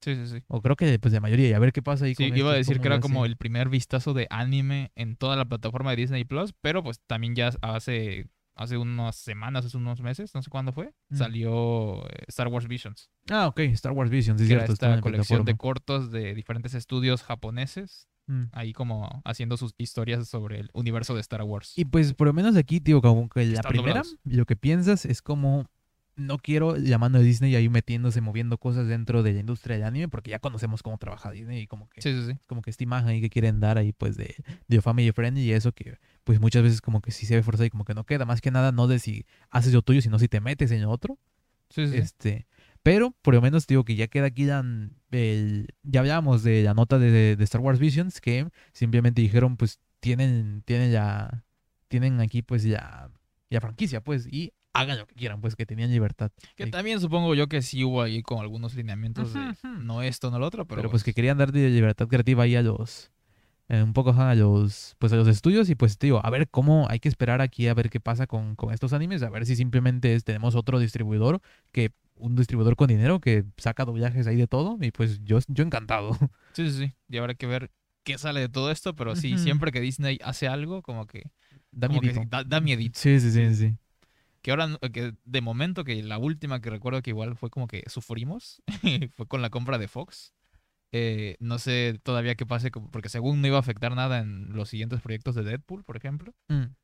Sí, 0.00 0.14
sí, 0.14 0.26
sí. 0.28 0.44
O 0.46 0.62
creo 0.62 0.76
que, 0.76 0.98
pues, 1.00 1.12
de 1.12 1.20
mayoría. 1.20 1.48
Y 1.48 1.52
a 1.54 1.58
ver 1.58 1.72
qué 1.72 1.82
pasa 1.82 2.04
ahí 2.04 2.14
Sí, 2.14 2.28
con 2.28 2.38
iba 2.38 2.52
a 2.52 2.54
decir 2.54 2.80
que 2.80 2.86
era 2.86 3.00
como 3.00 3.24
el 3.26 3.36
primer 3.36 3.68
vistazo 3.68 4.14
de 4.14 4.26
anime 4.30 4.92
en 4.94 5.16
toda 5.16 5.34
la 5.36 5.44
plataforma 5.46 5.90
de 5.90 5.96
Disney 5.96 6.24
Plus, 6.24 6.54
pero 6.60 6.82
pues 6.84 7.00
también 7.06 7.34
ya 7.34 7.50
hace, 7.62 8.28
hace 8.54 8.76
unas 8.78 9.16
semanas, 9.16 9.64
hace 9.66 9.76
unos 9.76 10.00
meses, 10.00 10.32
no 10.36 10.42
sé 10.42 10.50
cuándo 10.50 10.72
fue, 10.72 10.94
Mm. 11.10 11.16
salió 11.16 12.06
eh, 12.10 12.24
Star 12.28 12.46
Wars 12.48 12.68
Visions, 12.68 13.10
Ah, 13.28 13.48
ok, 13.48 13.58
Star 13.60 13.90
Wars 13.92 14.10
Visions, 14.10 14.40
es 14.40 14.46
que 14.46 14.52
era 14.54 14.60
cierto. 14.62 14.72
estaba 14.74 14.94
esta 14.94 15.02
colección 15.02 15.44
de 15.44 15.56
cortos 15.56 16.10
de 16.12 16.32
diferentes 16.34 16.74
estudios 16.74 17.22
japoneses, 17.24 18.06
Mm. 18.28 18.44
ahí 18.52 18.72
como 18.72 19.22
haciendo 19.24 19.56
sus 19.56 19.74
historias 19.78 20.28
sobre 20.28 20.60
el 20.60 20.70
universo 20.74 21.14
de 21.14 21.20
Star 21.22 21.42
Wars. 21.42 21.72
Y 21.76 21.86
pues 21.86 22.12
por 22.14 22.26
lo 22.28 22.32
menos 22.34 22.56
aquí, 22.56 22.78
tío, 22.80 23.00
como 23.00 23.28
que 23.28 23.44
la 23.46 23.54
Están 23.54 23.70
primera, 23.70 23.88
doblados. 24.02 24.16
lo 24.24 24.44
que 24.46 24.54
piensas 24.54 25.04
es 25.06 25.22
como, 25.22 25.64
no 26.14 26.36
quiero 26.38 26.76
la 26.76 26.98
mano 26.98 27.18
de 27.20 27.24
Disney 27.24 27.54
ahí 27.56 27.68
metiéndose, 27.68 28.20
moviendo 28.20 28.58
cosas 28.58 28.86
dentro 28.86 29.22
de 29.22 29.32
la 29.32 29.40
industria 29.40 29.76
del 29.76 29.86
anime, 29.86 30.08
porque 30.08 30.30
ya 30.30 30.40
conocemos 30.40 30.82
cómo 30.82 30.98
trabaja 30.98 31.30
Disney 31.30 31.60
y 31.62 31.66
como 31.66 31.88
que, 31.88 32.02
Sí, 32.02 32.12
sí, 32.12 32.32
sí. 32.32 32.38
como 32.46 32.60
que 32.60 32.70
esta 32.70 32.84
imagen 32.84 33.08
ahí 33.08 33.20
que 33.20 33.30
quieren 33.30 33.60
dar 33.60 33.78
ahí 33.78 33.92
pues 33.92 34.16
de, 34.16 34.34
de 34.66 34.82
family 34.82 35.10
friendly 35.12 35.42
y 35.44 35.52
eso 35.52 35.72
que 35.72 35.96
pues 36.24 36.38
muchas 36.40 36.62
veces 36.62 36.80
como 36.82 37.00
que 37.00 37.12
sí 37.12 37.24
se 37.24 37.34
ve 37.34 37.42
forzado 37.42 37.64
y 37.64 37.70
como 37.70 37.84
que 37.86 37.94
no 37.94 38.04
queda, 38.04 38.26
más 38.26 38.40
que 38.42 38.50
nada 38.50 38.72
no 38.72 38.88
de 38.88 38.98
si 38.98 39.24
haces 39.48 39.72
lo 39.72 39.80
tuyo, 39.82 40.02
sino 40.02 40.18
si 40.18 40.28
te 40.28 40.40
metes 40.40 40.70
en 40.70 40.82
lo 40.82 40.90
otro. 40.90 41.18
Sí, 41.70 41.86
sí. 41.86 41.96
Este, 41.96 42.46
pero 42.88 43.14
por 43.22 43.34
lo 43.34 43.42
menos 43.42 43.66
digo 43.66 43.84
que 43.84 43.96
ya 43.96 44.06
queda 44.08 44.26
aquí 44.28 44.46
dan 44.46 44.96
el, 45.10 45.68
ya 45.82 46.00
hablábamos 46.00 46.42
de 46.42 46.62
la 46.62 46.72
nota 46.72 46.98
de, 46.98 47.36
de 47.36 47.44
Star 47.44 47.60
Wars 47.60 47.78
Visions 47.78 48.20
que 48.20 48.48
simplemente 48.72 49.20
dijeron 49.20 49.56
pues 49.56 49.78
tienen 50.00 50.62
tienen 50.64 50.90
ya 50.90 51.44
tienen 51.88 52.20
aquí 52.20 52.40
pues 52.42 52.62
ya 52.62 53.10
ya 53.50 53.60
franquicia 53.60 54.00
pues 54.02 54.26
y 54.26 54.52
hagan 54.72 54.98
lo 54.98 55.06
que 55.06 55.14
quieran 55.14 55.40
pues 55.40 55.56
que 55.56 55.66
tenían 55.66 55.90
libertad. 55.90 56.30
Que 56.56 56.64
Sí. 56.64 56.70
también 56.70 57.00
supongo 57.00 57.34
yo 57.34 57.48
que 57.48 57.62
sí 57.62 57.84
hubo 57.84 58.00
ahí 58.02 58.22
con 58.22 58.38
algunos 58.40 58.74
lineamientos 58.74 59.34
de 59.34 59.54
no 59.80 60.02
esto, 60.02 60.30
no 60.30 60.38
lo 60.38 60.46
otro, 60.46 60.66
pero, 60.66 60.80
Pero, 60.80 60.90
pues 60.90 61.02
que 61.04 61.12
querían 61.12 61.36
dar 61.38 61.52
libertad 61.52 62.06
creativa 62.06 62.44
ahí 62.44 62.56
a 62.56 62.62
los 62.62 63.10
eh, 63.68 63.82
un 63.82 63.92
poco 63.92 64.12
a 64.12 64.34
los 64.34 64.96
pues 64.98 65.12
a 65.12 65.16
los 65.16 65.28
estudios 65.28 65.68
y 65.70 65.74
pues 65.74 65.98
digo, 65.98 66.20
a 66.24 66.30
ver 66.30 66.48
cómo 66.48 66.86
hay 66.88 67.00
que 67.00 67.08
esperar 67.08 67.40
aquí 67.40 67.68
a 67.68 67.74
ver 67.74 67.90
qué 67.90 68.00
pasa 68.00 68.26
con, 68.26 68.56
con 68.56 68.72
estos 68.72 68.92
animes, 68.92 69.22
a 69.22 69.30
ver 69.30 69.46
si 69.46 69.56
simplemente 69.56 70.14
es- 70.14 70.24
tenemos 70.24 70.54
otro 70.54 70.78
distribuidor 70.78 71.40
que 71.72 71.92
un 72.16 72.34
distribuidor 72.34 72.74
con 72.76 72.88
dinero 72.88 73.20
que 73.20 73.44
saca 73.58 73.84
doblajes 73.84 74.26
ahí 74.26 74.36
de 74.36 74.46
todo 74.48 74.76
y 74.80 74.90
pues 74.90 75.20
yo 75.24 75.38
yo 75.48 75.64
encantado. 75.64 76.10
Sí, 76.54 76.70
sí, 76.72 76.78
sí. 76.86 76.94
Y 77.08 77.18
habrá 77.18 77.34
que 77.34 77.46
ver 77.46 77.70
qué 78.02 78.18
sale 78.18 78.40
de 78.40 78.48
todo 78.48 78.72
esto, 78.72 78.96
pero 78.96 79.14
sí, 79.14 79.34
Ujú. 79.34 79.42
siempre 79.42 79.70
que 79.70 79.80
Disney 79.80 80.18
hace 80.24 80.48
algo, 80.48 80.82
como 80.82 81.06
que, 81.06 81.30
Da 81.70 81.86
como 81.86 82.00
que 82.00 82.08
miedito. 82.08 82.28
da, 82.28 82.42
da 82.42 82.60
miedito. 82.60 82.98
Sí, 82.98 83.20
sí, 83.20 83.30
sí, 83.30 83.54
sí. 83.54 83.76
Que 84.42 84.50
ahora, 84.50 84.68
que 84.92 85.14
de 85.24 85.40
momento, 85.40 85.84
que 85.84 86.02
la 86.02 86.18
última 86.18 86.60
que 86.60 86.70
recuerdo 86.70 87.02
que 87.02 87.10
igual 87.10 87.36
fue 87.36 87.50
como 87.50 87.68
que 87.68 87.84
sufrimos, 87.86 88.62
fue 89.14 89.26
con 89.28 89.42
la 89.42 89.50
compra 89.50 89.78
de 89.78 89.86
Fox. 89.88 90.32
Eh, 90.92 91.36
no 91.40 91.58
sé 91.58 92.00
todavía 92.02 92.34
qué 92.34 92.46
pase, 92.46 92.70
porque 92.70 93.08
según 93.08 93.40
no 93.40 93.46
iba 93.46 93.56
a 93.56 93.60
afectar 93.60 93.94
nada 93.94 94.20
en 94.20 94.54
los 94.54 94.70
siguientes 94.70 95.00
proyectos 95.00 95.34
de 95.34 95.44
Deadpool, 95.44 95.84
por 95.84 95.96
ejemplo. 95.96 96.34
Mm. 96.48 96.74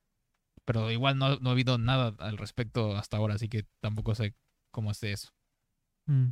Pero 0.67 0.91
igual 0.91 1.19
no, 1.19 1.39
no 1.41 1.51
ha 1.51 1.53
habido 1.53 1.79
nada 1.79 2.15
al 2.19 2.39
respecto 2.39 2.97
hasta 2.97 3.17
ahora, 3.17 3.35
así 3.35 3.49
que 3.49 3.65
tampoco 3.81 4.15
sé 4.15 4.35
cómo 4.71 4.91
esté 4.91 5.13
eso. 5.13 5.29
Mm. 6.07 6.29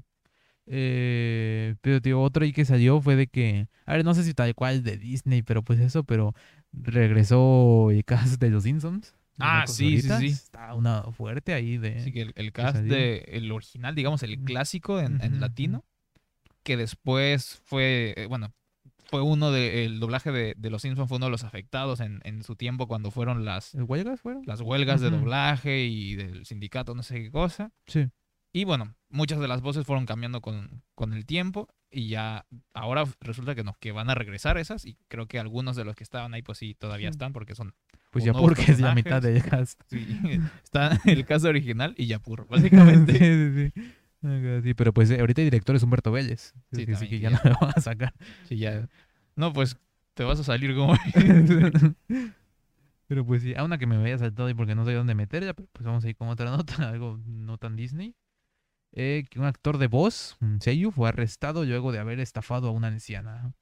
Eh, 0.66 1.74
pero 1.80 2.00
tío, 2.00 2.20
otro 2.20 2.44
ahí 2.44 2.52
que 2.52 2.64
salió 2.64 3.00
fue 3.00 3.16
de 3.16 3.26
que, 3.26 3.68
a 3.84 3.94
ver, 3.94 4.04
no 4.04 4.14
sé 4.14 4.22
si 4.22 4.32
tal 4.32 4.54
cual 4.54 4.82
de 4.82 4.96
Disney, 4.96 5.42
pero 5.42 5.62
pues 5.62 5.80
eso, 5.80 6.04
pero 6.04 6.34
regresó 6.72 7.90
el 7.90 8.04
cast 8.04 8.40
de 8.40 8.50
los 8.50 8.62
Simpsons. 8.64 9.14
Ah, 9.38 9.64
sí, 9.66 10.00
sí, 10.00 10.08
sí. 10.08 10.26
Está 10.26 10.74
una 10.74 11.02
fuerte 11.04 11.52
ahí 11.52 11.78
de... 11.78 11.96
Así 11.96 12.12
que 12.12 12.22
el, 12.22 12.32
el 12.36 12.52
cast 12.52 12.76
salió. 12.76 12.94
de 12.94 13.24
el 13.28 13.50
original, 13.50 13.94
digamos, 13.94 14.22
el 14.22 14.36
Ujú. 14.36 14.44
clásico 14.44 15.00
en, 15.00 15.20
en 15.20 15.40
latino, 15.40 15.84
que 16.62 16.76
después 16.76 17.60
fue, 17.64 18.14
eh, 18.16 18.26
bueno, 18.26 18.52
fue 19.04 19.20
uno 19.22 19.50
de, 19.50 19.84
el 19.84 20.00
doblaje 20.00 20.32
de, 20.32 20.54
de 20.56 20.70
Los 20.70 20.82
Simpsons 20.82 21.08
fue 21.08 21.16
uno 21.18 21.26
de 21.26 21.30
los 21.32 21.44
afectados 21.44 22.00
en, 22.00 22.20
en 22.24 22.42
su 22.42 22.56
tiempo 22.56 22.86
cuando 22.88 23.10
fueron 23.10 23.44
las, 23.44 23.74
¿El 23.74 23.82
huelgas 23.84 24.20
fueron? 24.20 24.42
las 24.46 24.60
huelgas 24.60 25.00
de 25.00 25.08
Ujú. 25.08 25.18
doblaje 25.18 25.84
y 25.84 26.14
del 26.14 26.46
sindicato, 26.46 26.94
no 26.94 27.02
sé 27.02 27.16
qué 27.22 27.30
cosa. 27.30 27.72
Sí. 27.86 28.08
Y 28.54 28.64
bueno, 28.64 28.94
muchas 29.08 29.38
de 29.40 29.48
las 29.48 29.60
voces 29.62 29.86
fueron 29.86 30.06
cambiando 30.06 30.40
con, 30.40 30.82
con 30.94 31.12
el 31.14 31.24
tiempo 31.26 31.68
y 31.90 32.08
ya 32.08 32.46
ahora 32.74 33.04
resulta 33.20 33.54
que 33.54 33.64
no, 33.64 33.74
que 33.80 33.92
van 33.92 34.08
a 34.10 34.14
regresar 34.14 34.56
esas 34.58 34.84
y 34.86 34.96
creo 35.08 35.26
que 35.26 35.38
algunos 35.38 35.74
de 35.76 35.84
los 35.84 35.94
que 35.96 36.04
estaban 36.04 36.32
ahí 36.34 36.42
pues 36.42 36.58
sí 36.58 36.74
todavía 36.74 37.08
Sí. 37.08 37.12
están 37.12 37.32
porque 37.32 37.54
son, 37.54 37.74
Pues 38.10 38.22
o 38.24 38.26
ya 38.26 38.32
nuevos 38.32 38.50
porque 38.50 38.70
es 38.72 38.80
la 38.80 38.94
mitad 38.94 39.20
del 39.22 39.42
cast. 39.42 39.80
sí, 39.88 40.18
está 40.64 40.98
el 41.06 41.24
caso 41.26 41.48
original 41.48 41.94
y 41.98 42.06
Yapur, 42.06 42.40
sí, 42.44 42.48
básicamente. 42.50 43.12
sí, 43.18 43.72
sí. 43.74 43.80
Ah, 43.80 44.01
sí, 44.62 44.74
pero 44.74 44.92
pues 44.92 45.10
ahorita 45.10 45.40
el 45.42 45.46
director 45.46 45.76
es 45.76 45.82
Humberto 45.82 46.12
Vélez. 46.12 46.54
Sí, 46.72 46.86
Sí, 46.96 47.08
que, 47.08 47.18
ya 47.20 47.30
ya- 47.30 47.40
no 47.44 47.50
lo 47.50 47.56
van 47.60 47.72
a 47.76 47.80
sacar. 47.80 48.14
Sí, 48.48 48.56
ya. 48.56 48.88
No, 49.36 49.52
pues 49.52 49.76
te 50.14 50.24
vas 50.24 50.38
a 50.40 50.44
salir 50.44 50.74
como. 50.74 50.94
pero 53.06 53.26
pues 53.26 53.42
sí, 53.42 53.54
a 53.54 53.64
una 53.64 53.78
que 53.78 53.86
me 53.86 53.98
vaya 53.98 54.16
saltado 54.18 54.48
y 54.48 54.54
porque 54.54 54.74
no 54.74 54.84
sé 54.84 54.92
dónde 54.94 55.14
meterla, 55.14 55.52
pero 55.54 55.68
pues 55.72 55.84
vamos 55.84 56.04
a 56.04 56.08
ir 56.08 56.16
con 56.16 56.28
otra 56.28 56.50
nota, 56.56 56.88
algo 56.88 57.20
no 57.26 57.58
tan 57.58 57.76
Disney. 57.76 58.14
Eh, 58.94 59.24
que 59.30 59.38
un 59.38 59.46
actor 59.46 59.78
de 59.78 59.86
voz, 59.86 60.36
un 60.40 60.60
Seiyu, 60.60 60.90
fue 60.90 61.08
arrestado 61.08 61.64
luego 61.64 61.92
de 61.92 61.98
haber 61.98 62.20
estafado 62.20 62.68
a 62.68 62.72
una 62.72 62.88
anciana. 62.88 63.54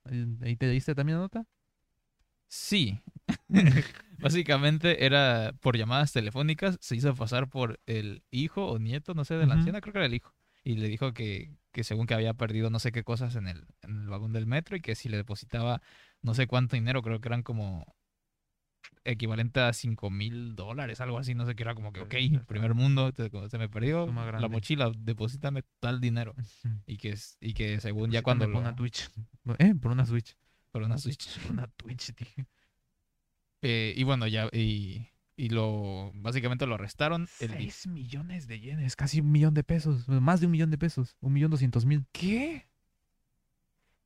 Ahí 0.42 0.56
te 0.56 0.66
leíste 0.66 0.94
también 0.96 1.18
la 1.18 1.22
nota? 1.24 1.46
Sí. 2.48 3.00
Básicamente 4.18 5.04
era 5.06 5.54
por 5.60 5.76
llamadas 5.76 6.12
telefónicas, 6.12 6.78
se 6.80 6.96
hizo 6.96 7.14
pasar 7.14 7.48
por 7.48 7.78
el 7.86 8.24
hijo 8.32 8.66
o 8.66 8.78
nieto, 8.80 9.14
no 9.14 9.24
sé, 9.24 9.34
de 9.34 9.46
la 9.46 9.54
anciana, 9.54 9.80
creo 9.80 9.92
que 9.92 9.98
era 10.00 10.06
el 10.06 10.14
hijo. 10.14 10.34
Y 10.62 10.76
le 10.76 10.88
dijo 10.88 11.12
que, 11.12 11.56
que 11.72 11.84
según 11.84 12.06
que 12.06 12.14
había 12.14 12.34
perdido 12.34 12.70
no 12.70 12.78
sé 12.78 12.92
qué 12.92 13.02
cosas 13.04 13.36
en 13.36 13.48
el, 13.48 13.66
en 13.82 14.02
el 14.02 14.08
vagón 14.08 14.32
del 14.32 14.46
metro 14.46 14.76
y 14.76 14.80
que 14.80 14.94
si 14.94 15.08
le 15.08 15.16
depositaba 15.16 15.80
no 16.22 16.34
sé 16.34 16.46
cuánto 16.46 16.76
dinero, 16.76 17.02
creo 17.02 17.20
que 17.20 17.28
eran 17.28 17.42
como 17.42 17.86
equivalente 19.04 19.60
a 19.60 19.72
5 19.72 20.10
mil 20.10 20.54
dólares, 20.54 21.00
algo 21.00 21.18
así, 21.18 21.34
no 21.34 21.46
sé 21.46 21.54
qué 21.54 21.62
era 21.62 21.74
como 21.74 21.92
que, 21.92 22.00
ok, 22.00 22.10
Pues, 22.10 22.44
primer 22.46 22.74
mundo, 22.74 23.12
como 23.30 23.48
se 23.48 23.58
me 23.58 23.68
perdió 23.68 24.06
la 24.06 24.48
mochila, 24.48 24.92
deposítame 24.96 25.62
tal 25.80 26.00
dinero. 26.00 26.34
Y 26.86 26.96
que, 26.98 27.14
y 27.40 27.54
que 27.54 27.80
según 27.80 28.10
ya 28.10 28.20
Sí, 28.20 28.24
cuando 28.24 28.44
por 28.46 28.54
lo... 28.54 28.60
una 28.60 28.74
Twitch. 28.74 29.08
Eh, 29.58 29.74
por 29.74 29.92
una 29.92 30.04
Switch. 30.04 30.36
Por 30.70 30.82
una 30.82 30.98
Switch. 30.98 31.38
Por 31.40 31.52
una 31.52 31.66
Twitch, 31.68 32.14
tío. 32.14 32.46
Eh, 33.62 33.94
y 33.96 34.04
bueno, 34.04 34.26
ya, 34.26 34.48
y, 34.52 35.08
y 35.40 35.48
lo, 35.48 36.10
básicamente 36.14 36.66
lo 36.66 36.74
arrestaron. 36.74 37.28
El, 37.40 37.52
di- 37.56 37.70
6 37.70 37.86
millones 37.86 38.46
de 38.46 38.60
yenes, 38.60 38.96
casi 38.96 39.20
un 39.20 39.30
millón 39.32 39.54
de 39.54 39.64
pesos. 39.64 40.08
Más 40.08 40.40
de 40.40 40.46
un 40.46 40.52
millón 40.52 40.70
de 40.70 40.78
pesos. 40.78 41.16
Un 41.20 41.32
millón 41.32 41.50
doscientos 41.50 41.86
mil. 41.86 42.04
¿Qué? 42.12 42.66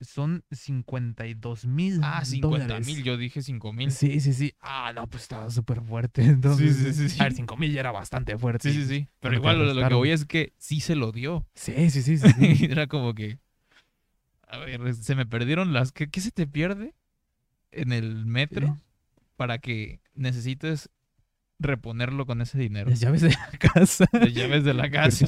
Son 0.00 0.44
52 0.50 1.64
mil 1.66 2.00
Ah, 2.02 2.24
50 2.24 2.64
dólares. 2.66 2.86
mil, 2.86 3.02
yo 3.04 3.16
dije 3.16 3.42
5 3.42 3.72
mil. 3.72 3.90
Sí, 3.90 4.20
sí, 4.20 4.32
sí. 4.34 4.52
Ah, 4.60 4.92
no, 4.94 5.06
pues 5.06 5.22
estaba 5.22 5.48
súper 5.50 5.80
fuerte. 5.80 6.22
Entonces, 6.22 6.76
sí, 6.76 6.92
sí, 6.92 7.08
sí. 7.08 7.20
A 7.20 7.24
ver, 7.24 7.32
5 7.32 7.56
mil 7.56 7.72
ya 7.72 7.80
era 7.80 7.92
bastante 7.92 8.36
fuerte. 8.36 8.70
Sí, 8.70 8.82
sí, 8.82 8.88
sí. 8.88 9.08
Pero 9.20 9.34
igual 9.36 9.58
lo, 9.58 9.72
lo 9.72 9.88
que 9.88 9.94
voy 9.94 10.10
es 10.10 10.24
que 10.26 10.52
sí 10.58 10.80
se 10.80 10.94
lo 10.94 11.10
dio. 11.12 11.46
Sí, 11.54 11.90
sí, 11.90 12.02
sí. 12.02 12.18
sí, 12.18 12.28
sí. 12.28 12.64
Era 12.70 12.86
como 12.86 13.14
que. 13.14 13.38
A 14.46 14.58
ver, 14.58 14.94
se 14.94 15.14
me 15.14 15.26
perdieron 15.26 15.72
las. 15.72 15.90
¿Qué, 15.92 16.10
qué 16.10 16.20
se 16.20 16.30
te 16.32 16.46
pierde 16.46 16.94
en 17.72 17.92
el 17.92 18.26
metro 18.26 18.66
Eh. 18.68 18.80
para 19.36 19.58
que 19.58 20.00
necesites 20.14 20.90
reponerlo 21.58 22.26
con 22.26 22.40
ese 22.40 22.58
dinero. 22.58 22.90
Las 22.90 23.00
llaves 23.00 23.22
de 23.22 23.30
la 23.30 23.50
casa. 23.58 24.06
Las 24.12 24.34
llaves 24.34 24.64
de 24.64 24.74
la 24.74 24.90
casa. 24.90 25.26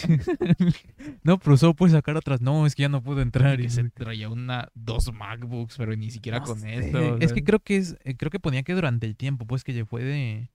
no, 1.22 1.38
pero 1.38 1.56
solo 1.56 1.74
puedes 1.74 1.92
sacar 1.92 2.16
otras. 2.16 2.40
No, 2.40 2.66
es 2.66 2.74
que 2.74 2.82
ya 2.82 2.88
no 2.88 3.02
puedo 3.02 3.20
entrar. 3.22 3.60
y- 3.60 3.70
se 3.70 3.88
traía 3.90 4.28
una, 4.28 4.68
dos 4.74 5.12
MacBooks, 5.12 5.76
pero 5.76 5.94
ni 5.96 6.10
siquiera 6.10 6.40
No 6.40 6.44
con 6.44 6.60
sé, 6.60 6.88
eso. 6.88 7.16
Es 7.18 7.32
que 7.32 7.44
creo 7.44 7.60
que 7.60 7.76
es, 7.76 7.96
eh, 8.04 8.16
creo 8.16 8.30
que 8.30 8.40
ponía 8.40 8.62
que 8.62 8.74
durante 8.74 9.06
el 9.06 9.16
tiempo, 9.16 9.46
pues 9.46 9.64
que 9.64 9.72
ya 9.72 9.84
fue 9.86 10.02
de. 10.04 10.50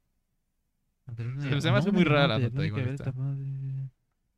Se- 1.16 1.62
se 1.62 1.72
me 1.72 1.78
hace 1.78 1.92
muy 1.92 2.04
rara 2.04 2.38
nota, 2.40 2.66
igual 2.66 2.88
está. 2.90 3.12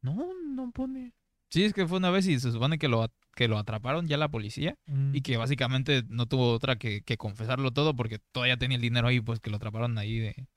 No, 0.02 0.28
no 0.56 0.72
pone. 0.72 1.14
Sí, 1.50 1.64
es 1.64 1.74
que 1.74 1.86
fue 1.88 2.00
una 2.00 2.10
vez 2.10 2.26
y 2.28 2.40
se 2.40 2.52
supone 2.52 2.80
que 2.80 2.88
lo, 2.88 3.12
que 3.36 3.48
lo 3.48 3.58
atraparon 3.60 4.08
ya 4.08 4.18
la 4.18 4.30
policía 4.30 4.76
Mm. 4.88 5.16
y 5.16 5.22
que 5.22 5.38
básicamente 5.38 6.04
no 6.10 6.26
tuvo 6.26 6.52
otra 6.52 6.78
que, 6.78 7.02
que 7.02 7.16
confesarlo 7.18 7.72
todo 7.72 7.96
porque 7.96 8.20
todavía 8.32 8.58
tenía 8.58 8.76
el 8.76 8.82
dinero 8.82 9.08
ahí, 9.08 9.22
pues 9.22 9.40
que 9.40 9.52
lo 9.52 9.58
atraparon 9.58 9.98
ahí 10.00 10.18
de, 10.18 10.48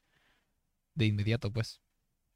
de 0.96 1.06
inmediato, 1.06 1.52
pues. 1.52 1.80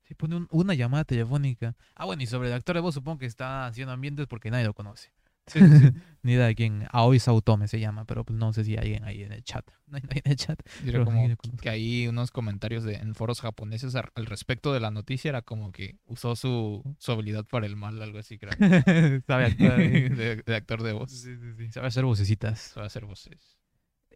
Sí, 0.05 0.15
pone 0.15 0.37
un- 0.37 0.49
una 0.51 0.75
llamada 0.75 1.05
telefónica. 1.05 1.77
Ah, 1.97 2.05
bueno, 2.05 2.23
y 2.23 2.27
sobre 2.27 2.49
el 2.49 2.55
actor 2.55 2.75
de 2.77 2.81
voz 2.81 2.95
supongo 2.95 3.19
que 3.19 3.27
está 3.27 3.67
haciendo 3.67 3.93
ambientes 3.93 4.27
porque 4.29 4.51
nadie 4.51 4.65
lo 4.67 4.75
conoce. 4.75 5.13
Ni 6.23 6.33
idea 6.35 6.47
de 6.47 6.55
quién. 6.55 6.87
Aoi 6.93 7.19
Sautome 7.19 7.67
se 7.67 7.81
llama, 7.81 8.05
pero 8.05 8.25
pues 8.25 8.39
no 8.39 8.53
sé 8.53 8.63
si 8.65 8.73
hay 8.73 8.79
alguien 8.95 9.05
ahí 9.05 9.23
en 9.25 9.33
el 9.33 9.43
chat. 9.43 9.69
No 9.91 9.97
hay 9.97 10.03
nadie 10.03 10.23
en 10.25 10.31
el 10.31 10.37
chat. 10.37 10.61
Pero 10.85 11.05
como 11.05 11.37
que 11.61 11.69
ahí 11.71 12.07
unos 12.07 12.31
comentarios 12.31 12.85
de, 12.85 12.95
en 12.95 13.15
foros 13.17 13.41
japoneses 13.41 13.97
al, 13.97 14.11
al 14.15 14.27
respecto 14.27 14.73
de 14.73 14.79
la 14.79 14.93
noticia 14.93 15.31
era 15.31 15.43
como 15.43 15.73
que 15.73 15.97
usó 16.07 16.37
su, 16.37 16.85
su 16.99 17.11
habilidad 17.13 17.45
para 17.45 17.67
el 17.67 17.75
mal, 17.75 18.01
algo 18.01 18.19
así, 18.19 18.39
creo. 18.39 18.53
Sabe 19.27 19.47
actuar. 19.47 19.81
eh. 19.81 20.09
de, 20.11 20.37
de 20.45 20.55
actor 20.55 20.83
de 20.85 20.93
voz. 20.93 21.27
Sabe 21.73 21.89
hacer 21.89 22.05
vocecitas. 22.05 22.61
Sabe 22.61 22.87
hacer 22.87 23.05
voces. 23.07 23.59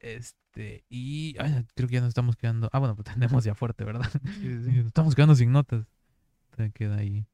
Este, 0.01 0.85
y 0.89 1.37
ay, 1.39 1.67
creo 1.75 1.89
que 1.89 1.95
ya 1.95 2.01
nos 2.01 2.09
estamos 2.09 2.37
quedando. 2.37 2.69
Ah, 2.73 2.79
bueno, 2.79 2.95
pues 2.97 3.07
tenemos 3.15 3.45
ya 3.45 3.55
fuerte, 3.55 3.85
¿verdad? 3.85 4.11
Nos 4.43 4.87
estamos 4.87 5.15
quedando 5.15 5.35
sin 5.35 5.53
notas. 5.53 5.87
Se 6.57 6.71
queda 6.71 6.97
ahí. 6.97 7.27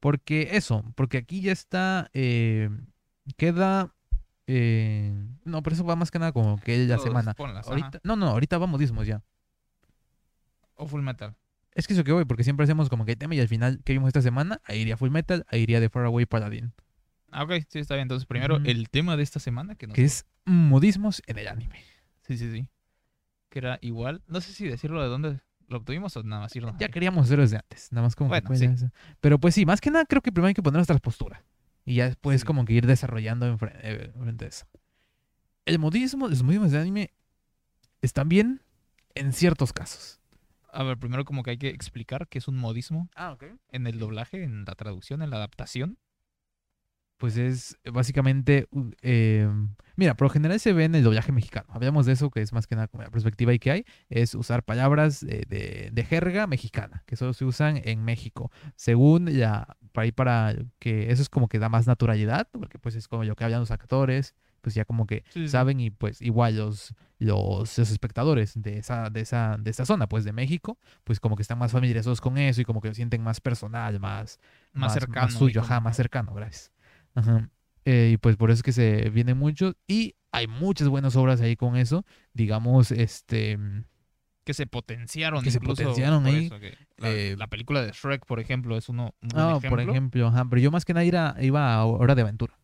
Porque 0.00 0.50
eso, 0.52 0.84
porque 0.94 1.18
aquí 1.18 1.40
ya 1.40 1.52
está. 1.52 2.10
eh, 2.12 2.68
queda. 3.36 3.94
eh, 4.46 5.14
no, 5.44 5.62
pero 5.62 5.74
eso 5.74 5.84
va 5.84 5.96
más 5.96 6.10
que 6.10 6.18
nada 6.18 6.32
como 6.32 6.58
que 6.60 6.78
la 6.86 6.96
Todos 6.96 7.08
semana. 7.08 7.34
ponlas, 7.34 7.66
ajá. 7.66 7.70
Ahorita, 7.70 8.00
no, 8.04 8.16
no, 8.16 8.28
ahorita 8.28 8.58
vamos 8.58 8.78
dismos 8.80 9.06
ya. 9.06 9.22
O 10.74 10.86
Full 10.86 11.02
Metal. 11.02 11.34
Es 11.72 11.86
que 11.86 11.94
eso 11.94 12.04
que 12.04 12.12
voy, 12.12 12.24
porque 12.24 12.44
siempre 12.44 12.64
hacemos 12.64 12.88
como 12.88 13.04
que 13.04 13.12
hay 13.12 13.16
tema 13.16 13.34
y 13.34 13.40
al 13.40 13.48
final, 13.48 13.80
¿qué 13.84 13.92
vimos 13.92 14.08
esta 14.08 14.22
semana? 14.22 14.60
Ahí 14.64 14.80
iría 14.80 14.96
Full 14.96 15.10
Metal, 15.10 15.44
ahí 15.48 15.62
iría 15.62 15.80
de 15.80 15.88
Faraway 15.90 16.26
Paladin. 16.26 16.72
Ah, 17.30 17.42
ok, 17.44 17.52
sí, 17.68 17.78
está 17.80 17.94
bien. 17.94 18.02
Entonces, 18.02 18.26
primero, 18.26 18.56
el 18.64 18.88
tema 18.88 19.16
de 19.16 19.22
esta 19.22 19.40
semana 19.40 19.74
que 19.74 19.86
nos... 19.86 19.94
Que 19.94 20.04
es 20.04 20.24
modismos 20.44 21.22
en 21.26 21.38
el 21.38 21.48
anime. 21.48 21.82
Sí, 22.26 22.36
sí, 22.38 22.50
sí. 22.52 22.68
Que 23.48 23.58
era 23.60 23.78
igual. 23.82 24.22
No 24.26 24.40
sé 24.40 24.52
si 24.52 24.66
decirlo 24.66 25.02
de 25.02 25.08
dónde 25.08 25.40
lo 25.68 25.78
obtuvimos 25.78 26.16
o 26.16 26.22
nada 26.22 26.42
más 26.42 26.54
irnos. 26.56 26.74
Ya 26.78 26.86
ahí. 26.86 26.92
queríamos 26.92 27.24
hacerlo 27.26 27.42
desde 27.42 27.56
antes, 27.56 27.90
nada 27.92 28.06
más 28.06 28.14
como 28.16 28.30
que 28.30 28.40
Bueno, 28.40 28.46
fue 28.48 28.56
sí. 28.56 28.86
Pero 29.20 29.38
pues 29.38 29.54
sí, 29.54 29.66
más 29.66 29.80
que 29.80 29.90
nada 29.90 30.04
creo 30.06 30.22
que 30.22 30.32
primero 30.32 30.48
hay 30.48 30.54
que 30.54 30.62
poner 30.62 30.76
nuestras 30.78 31.00
posturas. 31.00 31.42
Y 31.84 31.96
ya 31.96 32.06
después 32.06 32.40
Sí. 32.40 32.46
como 32.46 32.64
que 32.64 32.72
ir 32.72 32.86
desarrollando 32.86 33.46
en 33.46 33.58
eh, 33.82 34.12
frente 34.18 34.44
a 34.44 34.48
eso. 34.48 34.66
El 35.64 35.78
modismo, 35.78 36.28
los 36.28 36.42
modismos 36.42 36.70
de 36.72 36.78
anime 36.80 37.12
están 38.02 38.28
bien 38.28 38.62
en 39.14 39.32
ciertos 39.32 39.72
casos. 39.72 40.20
A 40.72 40.82
ver, 40.82 40.98
primero 40.98 41.24
como 41.24 41.42
que 41.42 41.50
hay 41.52 41.58
que 41.58 41.68
explicar 41.68 42.28
qué 42.28 42.38
es 42.38 42.48
un 42.48 42.56
modismo 42.58 43.08
Ah, 43.16 43.32
ok. 43.32 43.44
en 43.70 43.86
el 43.86 43.98
doblaje, 43.98 44.42
en 44.44 44.64
la 44.64 44.74
traducción, 44.74 45.22
en 45.22 45.30
la 45.30 45.36
adaptación. 45.36 45.98
Pues 47.18 47.36
es 47.38 47.78
básicamente, 47.90 48.66
u- 48.70 48.90
eh, 49.00 49.48
mira, 49.96 50.14
por 50.16 50.26
lo 50.26 50.30
general 50.30 50.60
se 50.60 50.74
ve 50.74 50.84
en 50.84 50.94
el 50.94 51.02
doblaje 51.02 51.32
mexicano. 51.32 51.66
Hablamos 51.70 52.04
de 52.04 52.12
eso, 52.12 52.30
que 52.30 52.42
es 52.42 52.52
más 52.52 52.66
que 52.66 52.74
nada 52.74 52.88
como 52.88 53.04
la 53.04 53.10
perspectiva 53.10 53.54
y 53.54 53.58
que 53.58 53.70
hay, 53.70 53.84
es 54.10 54.34
usar 54.34 54.62
palabras 54.64 55.22
eh, 55.22 55.44
de, 55.48 55.88
de 55.92 56.04
jerga 56.04 56.46
mexicana, 56.46 57.04
que 57.06 57.16
solo 57.16 57.32
se 57.32 57.46
usan 57.46 57.80
en 57.84 58.04
México. 58.04 58.50
Según 58.76 59.38
la, 59.38 59.76
para 59.92 60.04
ahí 60.04 60.12
para 60.12 60.54
que 60.78 61.10
eso 61.10 61.22
es 61.22 61.30
como 61.30 61.48
que 61.48 61.58
da 61.58 61.70
más 61.70 61.86
naturalidad, 61.86 62.48
porque 62.52 62.78
pues 62.78 62.94
es 62.94 63.08
como 63.08 63.24
lo 63.24 63.34
que 63.34 63.44
hablan 63.44 63.60
los 63.60 63.70
actores, 63.70 64.34
pues 64.60 64.74
ya 64.74 64.84
como 64.84 65.06
que 65.06 65.24
Sí, 65.30 65.48
saben 65.48 65.80
y 65.80 65.90
pues 65.90 66.20
igual 66.20 66.56
los, 66.56 66.92
los, 67.18 67.78
los 67.78 67.90
espectadores 67.90 68.60
de 68.60 68.78
esa, 68.78 69.08
de 69.10 69.20
esa, 69.22 69.56
de 69.58 69.70
esa 69.70 69.86
zona, 69.86 70.06
pues 70.08 70.24
de 70.24 70.32
México, 70.32 70.78
pues 71.04 71.20
como 71.20 71.36
que 71.36 71.42
están 71.42 71.58
más 71.58 71.72
familiarizados 71.72 72.20
con 72.20 72.36
eso 72.36 72.60
y 72.60 72.64
como 72.64 72.80
que 72.82 72.88
lo 72.88 72.94
sienten 72.94 73.22
más 73.22 73.40
personal, 73.40 74.00
más, 74.00 74.38
Más 74.74 74.92
cercano, 74.92 75.30
suyo, 75.30 75.60
y 75.60 75.64
ajá, 75.64 75.80
más 75.80 75.96
cercano, 75.96 76.34
gracias. 76.34 76.72
Ajá. 77.16 77.50
Eh, 77.84 78.10
y 78.14 78.16
pues 78.18 78.36
por 78.36 78.50
eso 78.50 78.58
es 78.58 78.62
que 78.62 78.72
se 78.72 79.10
vienen 79.10 79.36
muchos 79.38 79.74
y 79.88 80.14
hay 80.32 80.46
muchas 80.46 80.88
buenas 80.88 81.16
obras 81.16 81.40
ahí 81.40 81.56
con 81.56 81.76
eso, 81.76 82.04
digamos, 82.34 82.90
este, 82.92 83.58
Que 84.44 84.54
se 84.54 84.66
potenciaron 84.66 85.42
Que 85.42 85.50
se 85.50 85.60
potenciaron 85.60 86.26
ahí, 86.26 86.46
eso, 86.46 86.60
que 86.60 86.76
la, 86.98 87.10
eh, 87.10 87.36
la 87.36 87.46
película 87.48 87.82
de 87.82 87.92
Shrek, 87.92 88.24
por 88.26 88.38
ejemplo, 88.40 88.76
es 88.76 88.88
uno 88.88 89.14
un 89.22 89.28
buen 89.30 89.44
ah, 89.44 89.56
ejemplo. 89.58 89.70
por 89.70 89.80
ejemplo, 89.80 90.26
ajá, 90.28 90.44
pero 90.48 90.60
yo 90.62 90.70
más 90.70 90.84
que 90.84 90.94
nada 90.94 91.04
iba, 91.04 91.34
iba 91.40 91.74
a 91.74 91.84
Hora 91.84 92.14
de 92.14 92.22
Aventura. 92.22 92.58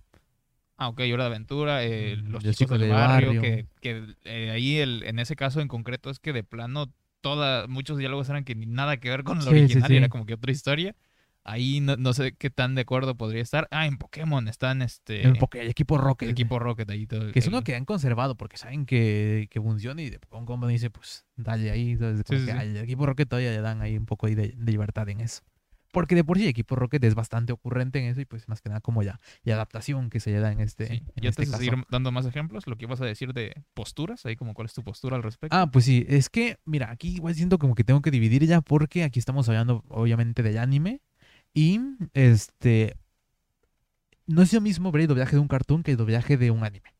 Ah, 0.76 0.88
ok, 0.88 1.00
Hora 1.12 1.24
de 1.24 1.30
Aventura, 1.30 1.84
eh, 1.84 2.16
Mm, 2.16 2.30
Los 2.32 2.44
Los 2.44 2.56
Chicos 2.56 2.78
del 2.78 2.88
del 2.88 2.96
Barrio, 2.98 3.28
Barrio. 3.34 3.40
que, 3.40 3.66
que, 3.80 4.14
eh, 4.24 4.50
ahí 4.50 4.78
el, 4.78 5.04
en 5.04 5.18
ese 5.20 5.36
caso 5.36 5.60
en 5.60 5.68
concreto 5.68 6.10
es 6.10 6.18
que 6.18 6.32
de 6.32 6.42
plano 6.44 6.92
toda, 7.20 7.68
muchos 7.68 7.98
diálogos 7.98 8.28
eran 8.28 8.44
que 8.44 8.56
ni 8.56 8.66
nada 8.66 8.96
que 8.96 9.08
ver 9.08 9.22
con 9.22 9.40
Sí, 9.40 9.48
sí, 9.48 9.54
original, 9.54 9.92
y 9.92 9.96
era 9.96 10.06
sí. 10.06 10.10
como 10.10 10.26
que 10.26 10.34
otra 10.34 10.50
historia. 10.50 10.96
Ahí 11.44 11.80
no, 11.80 11.96
no 11.96 12.12
sé 12.12 12.32
qué 12.32 12.50
tan 12.50 12.74
de 12.76 12.82
acuerdo 12.82 13.16
podría 13.16 13.42
estar. 13.42 13.66
Ah, 13.72 13.86
en 13.86 13.98
Pokémon 13.98 14.46
están 14.46 14.80
este 14.82 15.22
El, 15.26 15.34
Poké- 15.38 15.60
el 15.60 15.68
equipo 15.68 15.98
Rocket. 15.98 16.26
el 16.28 16.32
equipo 16.32 16.58
Rocket 16.60 16.88
ahí 16.90 17.06
todo. 17.06 17.32
Que 17.32 17.38
es 17.40 17.48
uno 17.48 17.62
que 17.62 17.74
han 17.74 17.84
conservado 17.84 18.36
porque 18.36 18.56
saben 18.56 18.86
que, 18.86 19.48
que 19.50 19.60
funciona 19.60 20.00
y 20.02 20.10
de 20.10 20.20
Pokémon 20.20 20.46
Company 20.46 20.74
dice, 20.74 20.90
pues 20.90 21.24
dale 21.36 21.70
ahí. 21.70 21.96
Como 21.96 22.12
Sí, 22.18 22.22
sí, 22.26 22.32
que 22.32 22.38
sí. 22.44 22.50
al 22.50 22.76
equipo 22.76 23.06
Rocket 23.06 23.28
todavía 23.28 23.50
le 23.50 23.60
dan 23.60 23.82
ahí 23.82 23.96
un 23.96 24.06
poco 24.06 24.26
ahí 24.26 24.34
de, 24.36 24.54
de 24.56 24.72
libertad 24.72 25.08
en 25.08 25.20
eso. 25.20 25.42
Porque 25.90 26.14
de 26.14 26.24
por 26.24 26.38
sí 26.38 26.44
el 26.44 26.48
equipo 26.48 26.74
Rocket 26.74 27.04
es 27.04 27.14
bastante 27.14 27.52
ocurrente 27.52 27.98
en 27.98 28.06
eso 28.06 28.20
y 28.20 28.24
pues 28.24 28.48
más 28.48 28.62
que 28.62 28.70
nada 28.70 28.80
como 28.80 29.02
ya 29.02 29.18
la 29.42 29.54
adaptación 29.54 30.08
que 30.08 30.20
se 30.20 30.30
le 30.30 30.38
da 30.38 30.50
en 30.50 30.60
este, 30.60 30.86
Sí. 30.86 30.92
en 30.94 31.24
Y 31.24 31.26
este 31.26 31.42
antes 31.42 31.46
de 31.48 31.50
caso. 31.50 31.58
seguir 31.58 31.84
dando 31.90 32.10
más 32.12 32.24
ejemplos, 32.24 32.66
lo 32.66 32.76
que 32.76 32.84
ibas 32.86 33.00
a 33.02 33.04
decir 33.04 33.34
de 33.34 33.62
posturas, 33.74 34.24
ahí 34.24 34.34
como 34.34 34.54
cuál 34.54 34.66
es 34.66 34.72
tu 34.72 34.82
postura 34.84 35.16
al 35.16 35.22
respecto. 35.22 35.54
Ah, 35.54 35.70
pues 35.70 35.84
sí, 35.84 36.06
es 36.08 36.30
que, 36.30 36.56
mira, 36.64 36.90
aquí 36.90 37.08
igual 37.16 37.34
siento 37.34 37.58
como 37.58 37.74
que 37.74 37.84
tengo 37.84 38.00
que 38.00 38.10
dividir 38.10 38.46
ya 38.46 38.62
porque 38.62 39.02
aquí 39.04 39.18
estamos 39.18 39.46
hablando 39.50 39.84
obviamente 39.88 40.42
del 40.42 40.56
anime 40.56 41.02
y 41.54 41.80
este... 42.14 42.96
No 44.26 44.42
es 44.42 44.52
lo 44.52 44.60
mismo 44.60 44.92
ver 44.92 45.02
el 45.02 45.08
doblaje 45.08 45.36
de 45.36 45.40
un 45.40 45.48
cartoon 45.48 45.82
que 45.82 45.90
el 45.92 45.96
doblaje 45.96 46.36
de 46.36 46.50
un 46.50 46.64
anime. 46.64 46.94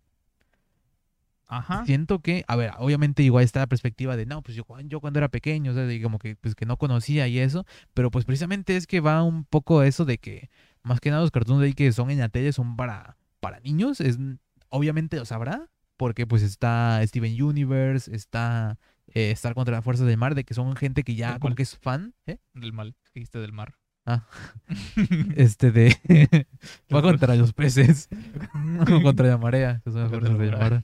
Ajá. 1.46 1.84
Siento 1.84 2.20
que, 2.20 2.44
a 2.48 2.56
ver, 2.56 2.72
obviamente 2.78 3.22
igual 3.22 3.44
está 3.44 3.60
la 3.60 3.66
perspectiva 3.66 4.16
de, 4.16 4.24
no, 4.26 4.42
pues 4.42 4.56
yo, 4.56 4.64
yo 4.84 5.00
cuando 5.00 5.18
era 5.18 5.28
pequeño, 5.28 5.72
o 5.72 5.74
sea, 5.74 5.84
de 5.84 6.00
como 6.00 6.18
que, 6.18 6.34
pues, 6.34 6.54
que 6.54 6.64
no 6.64 6.78
conocía 6.78 7.28
y 7.28 7.38
eso, 7.38 7.66
pero 7.92 8.10
pues 8.10 8.24
precisamente 8.24 8.76
es 8.76 8.86
que 8.86 9.00
va 9.00 9.22
un 9.22 9.44
poco 9.44 9.82
eso 9.82 10.04
de 10.06 10.16
que, 10.16 10.50
más 10.82 10.98
que 10.98 11.10
nada 11.10 11.20
los 11.20 11.30
cartoons 11.30 11.60
de 11.60 11.66
ahí 11.66 11.72
que 11.74 11.92
son 11.92 12.10
en 12.10 12.20
la 12.20 12.30
tele 12.30 12.52
son 12.52 12.76
para, 12.76 13.18
para 13.40 13.60
niños, 13.60 14.00
es, 14.00 14.18
obviamente 14.70 15.18
lo 15.18 15.26
sabrá, 15.26 15.68
porque 15.98 16.26
pues 16.26 16.42
está 16.42 17.00
Steven 17.06 17.40
Universe, 17.42 18.14
está 18.14 18.78
eh, 19.08 19.30
Star 19.32 19.54
contra 19.54 19.76
las 19.76 19.84
Fuerzas 19.84 20.06
del 20.06 20.16
Mar, 20.16 20.34
de 20.34 20.44
que 20.44 20.54
son 20.54 20.74
gente 20.74 21.02
que 21.02 21.14
ya 21.14 21.34
¿De 21.34 21.40
como 21.40 21.54
que 21.54 21.62
es 21.64 21.76
fan, 21.76 22.14
¿eh? 22.26 22.38
Del 22.54 22.72
mal, 22.72 22.96
dijiste 23.14 23.38
del 23.38 23.52
mar. 23.52 23.74
Ah. 24.04 24.26
Este 25.36 25.70
de... 25.70 25.96
va 26.94 27.02
contra 27.02 27.34
los 27.36 27.52
peces, 27.52 28.08
contra 29.02 29.28
la 29.28 29.38
marea, 29.38 29.80
que 29.84 29.92
son 29.92 30.02
las 30.02 30.10
la 30.10 30.30
marea. 30.30 30.56
mar. 30.56 30.82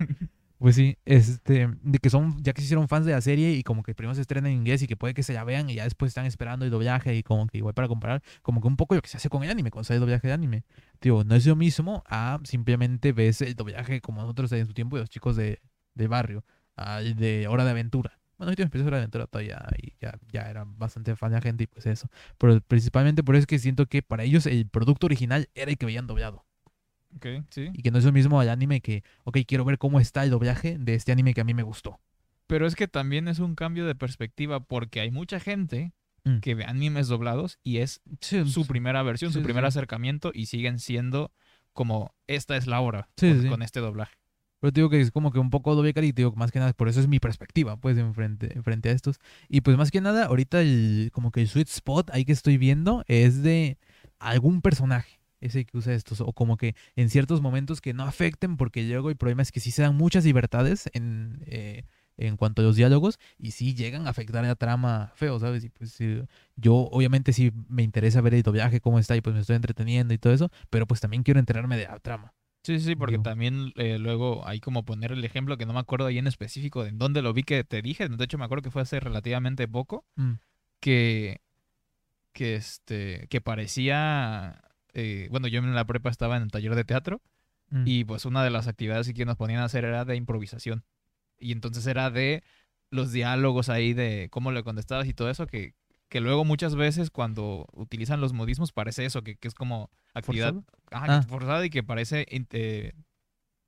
Pues 0.59 0.75
sí, 0.75 0.99
este, 1.05 1.69
de 1.83 1.99
que 2.01 2.11
son, 2.11 2.43
ya 2.43 2.53
que 2.53 2.61
se 2.61 2.65
hicieron 2.65 2.89
fans 2.89 3.07
de 3.07 3.13
la 3.13 3.21
serie 3.21 3.53
y 3.53 3.63
como 3.63 3.85
que 3.85 3.95
primero 3.95 4.17
se 4.17 4.23
estrena 4.23 4.49
en 4.49 4.57
inglés 4.57 4.83
y 4.83 4.89
que 4.89 4.97
puede 4.97 5.15
que 5.15 5.23
se 5.23 5.33
la 5.33 5.45
vean 5.45 5.71
y 5.71 5.77
ya 5.77 5.85
después 5.85 6.11
están 6.11 6.27
esperando 6.27 6.65
el 6.65 6.73
doblaje 6.73 7.15
y 7.15 7.23
como 7.23 7.47
que 7.47 7.59
igual 7.59 7.75
para 7.75 7.87
comparar, 7.87 8.23
como 8.43 8.61
que 8.61 8.67
un 8.67 8.77
poco 8.77 8.97
lo 8.97 9.01
que 9.01 9.09
se 9.09 9.19
hace 9.19 9.29
con 9.29 9.45
el 9.45 9.51
anime, 9.51 9.71
cuando 9.71 9.85
sale 9.85 9.97
el 9.97 10.01
doblaje 10.01 10.27
de 10.27 10.33
anime. 10.33 10.65
Tío, 10.99 11.23
no 11.23 11.37
es 11.37 11.47
lo 11.47 11.55
mismo 11.55 12.03
a 12.09 12.41
simplemente 12.43 13.13
ves 13.13 13.41
el 13.41 13.55
doblaje 13.55 14.01
como 14.01 14.21
nosotros 14.23 14.51
en 14.51 14.67
su 14.67 14.75
tiempo 14.75 14.97
de 14.97 15.03
los 15.03 15.11
chicos 15.11 15.37
de, 15.37 15.61
de 15.95 16.09
barrio, 16.09 16.45
al 16.75 17.15
de 17.15 17.47
Hora 17.47 17.65
de 17.65 17.71
Aventura. 17.71 18.18
Bueno, 18.39 18.51
ahorita 18.51 18.63
empezó 18.63 18.85
de 18.89 18.97
Aventura 18.97 19.27
todavía 19.27 19.67
y 19.83 19.93
ya, 20.01 20.17
ya 20.33 20.43
era 20.49 20.65
bastante 20.65 21.15
fan 21.17 21.33
la 21.33 21.41
gente 21.41 21.65
y 21.65 21.67
pues 21.67 21.87
eso. 21.87 22.09
Pero 22.39 22.61
principalmente 22.61 23.23
por 23.25 23.35
eso 23.35 23.41
es 23.41 23.47
que 23.47 23.59
siento 23.59 23.87
que 23.87 24.01
para 24.03 24.23
ellos 24.23 24.47
el 24.47 24.69
producto 24.69 25.07
original 25.07 25.49
era 25.55 25.71
el 25.71 25.77
que 25.77 25.87
veían 25.87 26.07
doblado. 26.07 26.45
Ok, 27.17 27.27
sí. 27.51 27.71
Y 27.73 27.83
que 27.83 27.91
no 27.91 27.99
es 27.99 28.05
lo 28.05 28.13
mismo 28.13 28.39
al 28.41 28.49
anime 28.49 28.81
que, 28.81 29.03
ok, 29.25 29.39
quiero 29.47 29.65
ver 29.65 29.79
cómo 29.79 29.99
está 29.99 30.23
el 30.23 30.31
doblaje 30.31 30.79
de 30.79 30.95
este 30.95 31.11
anime 31.11 31.35
que 31.35 31.41
a 31.41 31.45
mí 31.45 31.53
me 31.53 31.63
gustó. 31.65 32.01
Pero 32.47 32.67
es 32.67 32.77
que 32.77 32.87
también 32.87 33.27
es 33.29 33.41
un 33.41 33.55
cambio 33.57 33.87
de 33.87 33.95
perspectiva 33.95 34.61
porque 34.61 35.01
hay 35.01 35.11
mucha 35.11 35.41
gente 35.41 35.93
Mm. 36.25 36.41
que 36.41 36.57
ve 36.57 36.65
animes 36.65 37.07
doblados 37.07 37.59
y 37.63 37.79
es 37.79 38.03
su 38.21 38.67
primera 38.67 39.03
versión, 39.05 39.31
Sí, 39.33 39.39
su 39.39 39.43
primer 39.45 39.65
acercamiento 39.65 40.33
y 40.35 40.47
siguen 40.47 40.81
siendo 40.81 41.33
como 41.73 42.13
esta 42.27 42.57
es 42.57 42.67
la 42.67 42.81
hora 42.81 43.09
con 43.49 43.63
este 43.63 43.79
doblaje. 43.79 44.18
Pero 44.61 44.73
te 44.73 44.81
digo 44.81 44.91
que 44.91 45.01
es 45.01 45.11
como 45.11 45.31
que 45.31 45.39
un 45.39 45.51
poco 45.51 45.75
doble 45.75 45.95
cara 45.95 46.07
y 46.07 46.13
te 46.13 46.23
digo 46.23 46.33
más 46.37 46.51
que 46.51 46.59
nada, 46.59 46.73
por 46.73 46.89
eso 46.89 47.01
es 47.01 47.09
mi 47.09 47.21
perspectiva, 47.21 47.77
pues, 47.77 47.97
en 47.99 48.15
frente, 48.15 48.53
en 48.55 48.65
frente 48.65 48.89
a 48.89 48.93
estos. 48.93 49.19
Y 49.49 49.61
pues 49.61 49.77
más 49.77 49.91
que 49.91 50.01
nada, 50.01 50.27
ahorita 50.27 50.61
el, 50.61 51.11
como 51.13 51.31
que 51.31 51.41
el 51.41 51.49
sweet 51.49 51.69
spot 51.69 52.11
ahí 52.13 52.25
que 52.25 52.33
estoy 52.33 52.59
viendo 52.59 53.05
es 53.07 53.43
de 53.43 53.79
algún 54.19 54.63
personaje. 54.63 55.21
Ese 55.41 55.65
que 55.65 55.79
usa 55.79 55.95
estos, 55.95 56.21
o 56.21 56.33
como 56.33 56.57
que 56.57 56.75
en 56.97 57.11
ciertos 57.11 57.41
momentos 57.41 57.81
que 57.81 57.95
no 57.95 58.03
afecten, 58.03 58.57
porque 58.57 58.83
luego 58.83 59.11
el 59.11 59.17
problema 59.17 59.43
es 59.43 59.53
que 59.53 59.61
sí 59.61 59.71
se 59.71 59.83
dan 59.83 59.97
muchas 59.97 60.25
libertades 60.25 60.91
en, 60.95 61.45
eh, 61.47 61.85
en 62.17 62.37
cuanto 62.37 62.61
a 62.63 62.65
los 62.65 62.77
diálogos 62.77 63.19
y 63.39 63.53
sí 63.53 63.75
llegan 63.75 64.07
a 64.07 64.11
afectar 64.11 64.45
la 64.45 64.57
trama 64.57 65.13
feo, 65.15 65.39
¿sabes? 65.39 65.65
Y 65.65 65.71
pues 65.71 66.01
eh, 66.01 66.27
yo 66.57 66.75
obviamente 66.75 67.33
sí 67.33 67.53
me 67.69 67.85
interesa 67.85 68.21
ver 68.21 68.35
el 68.35 68.43
doblaje, 68.43 68.81
cómo 68.81 68.99
está 68.99 69.17
y 69.17 69.21
pues 69.21 69.35
me 69.35 69.41
estoy 69.41 69.57
entreteniendo 69.57 70.13
y 70.13 70.19
todo 70.19 70.33
eso, 70.33 70.51
pero 70.71 70.87
pues 70.87 71.01
también 71.01 71.23
quiero 71.23 71.39
enterarme 71.41 71.77
de 71.77 71.85
la 71.85 72.01
trama. 72.01 72.35
Sí, 72.69 72.81
sí, 72.81 72.97
porque 72.97 73.13
Digo. 73.13 73.23
también 73.23 73.73
eh, 73.77 73.99
luego 73.99 74.47
hay 74.47 74.61
como 74.61 74.85
poner 74.85 75.11
el 75.11 75.25
ejemplo 75.25 75.57
que 75.57 75.65
no 75.65 75.73
me 75.73 75.79
acuerdo 75.79 76.05
ahí 76.05 76.19
en 76.19 76.27
específico 76.27 76.83
de 76.83 76.91
en 76.91 76.99
dónde 76.99 77.23
lo 77.23 77.33
vi 77.33 77.43
que 77.43 77.65
te 77.65 77.81
dije. 77.81 78.07
De 78.07 78.23
hecho, 78.23 78.37
me 78.37 78.45
acuerdo 78.45 78.61
que 78.61 78.71
fue 78.71 78.83
hace 78.83 79.01
relativamente 79.01 79.67
poco 79.67 80.05
Mm, 80.17 80.33
que, 80.79 81.41
que, 82.35 82.57
este, 82.57 83.27
que 83.31 83.41
parecía... 83.41 84.61
eh, 84.93 85.29
bueno, 85.31 85.49
yo 85.49 85.61
en 85.61 85.75
la 85.75 85.87
prepa 85.87 86.11
estaba 86.11 86.37
en 86.37 86.43
el 86.43 86.51
taller 86.51 86.75
de 86.75 86.85
teatro 86.85 87.23
mm. 87.71 87.85
y 87.87 88.05
pues 88.05 88.27
una 88.27 88.45
de 88.45 88.51
las 88.51 88.69
actividades 88.69 89.11
que 89.15 89.25
nos 89.25 89.39
ponían 89.39 89.61
a 89.61 89.65
hacer 89.65 89.87
era 89.87 90.05
de 90.05 90.17
improvisación. 90.17 90.85
Y 91.39 91.53
entonces 91.53 91.87
era 91.87 92.11
de 92.11 92.45
los 92.91 93.13
diálogos 93.13 93.71
ahí, 93.71 93.95
de 93.95 94.29
cómo 94.31 94.53
le 94.53 94.63
contestabas 94.63 95.09
y 95.09 95.15
todo 95.15 95.31
eso, 95.31 95.47
que, 95.47 95.73
que 96.09 96.21
luego 96.21 96.45
muchas 96.45 96.75
veces 96.75 97.11
cuando 97.11 97.67
utilizan 97.73 98.21
los 98.21 98.33
modismos 98.33 98.73
parece 98.73 99.05
eso, 99.05 99.23
que, 99.23 99.37
que 99.37 99.49
es 99.49 99.55
como 99.55 99.91
actividad 100.15 100.55
Ah. 100.91 101.23
forzada 101.29 101.65
y 101.67 101.71
que 101.71 101.83
parece 101.83 102.27
eh, 102.31 102.93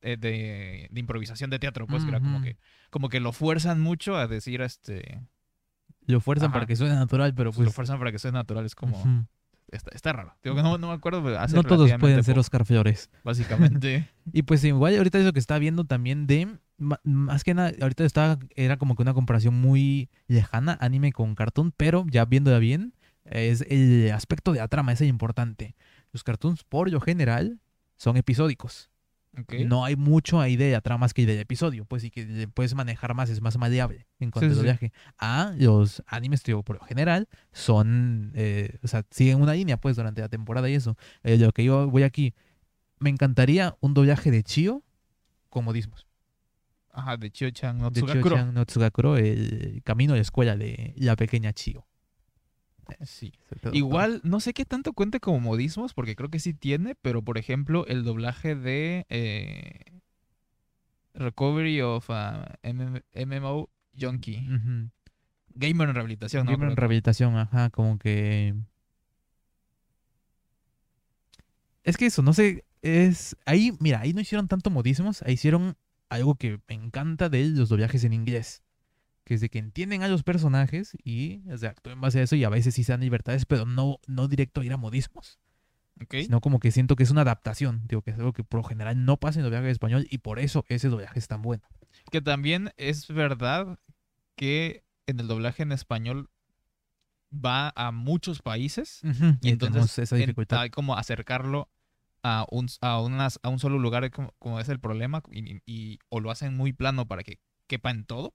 eh, 0.03 0.17
de, 0.19 0.89
de 0.91 1.01
improvisación 1.01 1.51
de 1.51 1.59
teatro, 1.59 1.87
pues 1.87 2.03
que 2.05 2.09
era 2.09 2.21
como 2.21 2.41
que, 2.41 2.57
como 2.89 3.09
que 3.09 3.21
lo 3.21 3.33
fuerzan 3.33 3.81
mucho 3.81 4.17
a 4.17 4.27
decir 4.27 4.63
este... 4.63 5.21
Lo 6.07 6.21
fuerzan 6.21 6.47
Ajá. 6.49 6.55
para 6.55 6.67
que 6.67 6.77
suene 6.77 6.95
natural, 6.95 7.35
pero 7.35 7.51
lo 7.51 7.57
pues... 7.57 7.75
fuerzan 7.75 7.99
para 7.99 8.11
que 8.11 8.19
sea 8.19 8.33
natural, 8.33 8.65
es 8.65 8.75
como... 8.75 9.27
Está, 9.69 9.91
está 9.95 10.13
raro. 10.13 10.35
Digo 10.43 10.57
que 10.57 10.63
no, 10.63 10.79
no 10.79 10.89
me 10.89 10.95
acuerdo, 10.95 11.39
hace 11.39 11.55
No 11.55 11.63
todos 11.63 11.93
pueden 12.01 12.25
ser 12.25 12.39
Oscar 12.39 12.65
Flores. 12.65 13.11
Básicamente. 13.23 14.09
Y 14.33 14.43
pues 14.43 14.63
igual 14.65 14.97
ahorita 14.97 15.19
eso 15.19 15.33
que 15.33 15.41
estaba 15.41 15.59
viendo 15.59 15.85
también 15.85 16.27
de, 16.27 16.57
más 17.05 17.45
que 17.45 17.55
nada, 17.55 17.73
ahorita 17.81 18.05
estaba, 18.05 18.39
era 18.57 18.77
como 18.79 18.97
que 18.97 19.03
una 19.03 19.15
comparación 19.15 19.55
muy 19.55 20.09
lejana, 20.27 20.77
anime 20.81 21.13
con 21.13 21.35
cartoon, 21.35 21.73
pero 21.77 22.05
ya 22.11 22.25
viéndola 22.25 22.59
bien, 22.59 22.95
es 23.25 23.61
el 23.69 24.11
aspecto 24.13 24.53
de 24.53 24.59
la 24.59 24.69
trama, 24.69 24.93
ese 24.93 25.05
es 25.05 25.11
importante. 25.11 25.77
Los 26.13 26.25
cartoons 26.25 26.65
por 26.65 26.91
lo 26.91 27.01
general 27.01 27.61
son 27.97 28.17
episódicos. 28.17 28.91
No 29.65 29.85
hay 29.85 29.95
mucho 29.95 30.41
ahí 30.41 30.57
de 30.57 30.73
la 30.73 30.81
trama 30.81 31.03
más 31.03 31.15
que 31.15 31.25
del 31.25 31.39
episodio, 31.39 31.85
pues 31.85 32.03
y 32.03 32.11
que 32.11 32.27
le 32.27 32.49
puedes 32.49 32.75
manejar 32.75 33.15
más, 33.15 33.31
es 33.31 33.41
más 33.41 33.57
maleable 33.59 34.09
en 34.19 34.33
cuanto 34.33 34.49
Sí, 34.49 34.53
al 34.55 34.57
sí. 34.57 34.63
viaje. 34.65 34.93
A 35.19 35.53
los 35.57 36.03
animes, 36.09 36.43
digo, 36.43 36.65
por 36.65 36.81
lo 36.81 36.85
general, 36.85 37.29
son, 37.53 38.33
eh, 38.35 38.79
o 38.83 38.89
sea, 38.89 39.05
siguen 39.11 39.41
una 39.41 39.53
línea, 39.53 39.77
pues, 39.77 39.95
durante 39.95 40.21
la 40.21 40.29
temporada 40.29 40.69
y 40.69 40.75
eso. 40.75 40.97
Eh, 41.23 41.39
lo 41.39 41.53
que 41.53 41.63
yo 41.63 41.89
voy 41.89 42.03
aquí, 42.03 42.35
me 42.99 43.09
encantaría 43.09 43.77
un 43.79 43.95
doblaje 43.95 44.33
de 44.33 44.43
Chio 44.43 44.83
con 45.49 45.65
modismos. 45.65 46.09
Ajá, 46.93 47.17
de 47.17 47.31
Chio-chan 47.31 47.79
no 47.79 47.91
De 47.91 48.01
Tsugakuro. 48.01 48.37
Chio-chan 48.37 48.55
no 48.55 48.65
Tsugakuro, 48.65 49.17
el 49.17 49.81
camino 49.85 50.15
la 50.15 50.21
escuela 50.21 50.57
de 50.57 50.95
la 50.97 51.17
pequeña 51.17 51.53
Chio. 51.53 51.87
Sí. 53.03 53.33
Sobre 53.49 53.61
todo. 53.61 53.75
Igual, 53.75 54.21
no 54.25 54.41
sé 54.41 54.53
qué 54.53 54.65
tanto 54.65 54.93
cuente 54.93 55.21
como 55.21 55.41
modismos, 55.41 55.95
porque 55.95 56.17
creo 56.17 56.31
que 56.31 56.41
sí 56.41 56.55
tiene, 56.55 56.95
pero 56.97 57.23
por 57.23 57.39
ejemplo, 57.39 57.87
el 57.87 58.05
doblaje 58.05 58.55
de 58.55 59.07
eh, 59.09 60.01
Recovery 61.15 61.81
of 61.83 62.09
MM 62.63 63.03
MMO 63.15 63.71
Junkie. 63.99 64.47
Gamer 65.55 65.89
en 65.89 65.95
rehabilitación, 65.95 66.47
¿no? 66.47 66.53
Gamer 66.53 66.71
en 66.71 66.77
rehabilitación, 66.77 67.37
ajá, 67.37 67.71
como 67.71 67.99
que... 67.99 68.55
Es 71.83 71.97
que 71.97 72.07
eso, 72.07 72.23
no 72.23 72.33
sé, 72.33 72.65
es... 72.83 73.37
Ahí, 73.47 73.73
mira, 73.81 74.01
ahí 74.01 74.13
no 74.13 74.21
hicieron 74.21 74.49
tanto 74.49 74.71
modismos, 74.71 75.23
ahí 75.23 75.35
hicieron 75.35 75.77
algo 76.11 76.35
que 76.35 76.61
me 76.69 76.75
encanta 76.75 77.29
de 77.31 77.47
los 77.49 77.69
doblajes 77.71 78.05
en 78.05 78.13
inglés. 78.13 78.63
Que 79.25 79.35
es 79.35 79.41
de 79.41 79.49
que 79.49 79.59
entienden 79.59 80.03
a 80.03 80.09
los 80.09 80.23
personajes 80.23 80.97
y 81.05 81.43
o 81.51 81.57
sea, 81.57 81.71
actúan 81.71 81.95
en 81.95 82.01
base 82.01 82.21
a 82.21 82.23
eso 82.25 82.37
y 82.37 82.45
a 82.45 82.49
veces 82.49 82.75
sí 82.75 82.85
se 82.85 82.93
dan 82.93 83.01
libertades, 83.01 83.47
pero 83.47 83.65
no, 83.65 83.99
no 84.07 84.29
directo 84.29 84.61
a 84.61 84.65
ir 84.65 84.73
a 84.73 84.77
modismos. 84.77 85.39
Ok. 86.03 86.15
Sino 86.23 86.41
como 86.41 86.59
que 86.61 86.71
siento 86.73 86.97
que 86.97 87.03
es 87.05 87.11
una 87.11 87.21
adaptación, 87.23 87.83
digo, 87.87 88.03
que 88.03 88.11
es 88.11 88.17
algo 88.19 88.33
que 88.33 88.43
por 88.43 88.59
lo 88.61 88.65
general 88.65 89.05
no 89.05 89.19
pasa 89.19 89.39
en 89.39 89.45
doblaje 89.45 89.65
en 89.67 89.71
español 89.71 90.07
y 90.11 90.19
por 90.19 90.39
eso 90.39 90.65
ese 90.69 90.89
doblaje 90.89 91.19
es 91.19 91.29
tan 91.29 91.43
bueno. 91.43 91.63
Que 92.11 92.21
también 92.23 92.71
es 92.77 93.07
verdad 93.09 93.79
que 94.35 94.83
en 95.07 95.21
el 95.21 95.29
doblaje 95.29 95.63
en 95.63 95.73
español 95.73 96.31
va 97.33 97.73
a 97.77 97.93
muchos 97.93 98.43
países 98.43 99.01
Y 99.43 99.49
y 99.49 99.51
entonces 99.53 99.99
esa 99.99 100.17
en- 100.17 100.23
dificultad. 100.23 100.61
hay 100.63 100.71
como 100.71 100.97
acercarlo 100.97 101.69
a 102.23 102.47
un, 102.51 102.69
a, 102.81 103.01
unas- 103.01 103.39
a 103.43 103.49
un 103.49 103.59
solo 103.59 103.79
lugar 103.79 104.11
como, 104.11 104.35
como 104.39 104.61
es 104.61 104.69
el 104.69 104.81
problema 104.81 105.23
y, 105.33 105.61
y- 105.67 105.99
o 106.09 106.21
lo 106.21 106.31
hacen 106.31 106.57
muy 106.57 106.73
plano 106.73 107.07
para 107.07 107.23
que 107.23 107.39
quepa 107.67 107.91
en 107.91 108.05
todo 108.05 108.35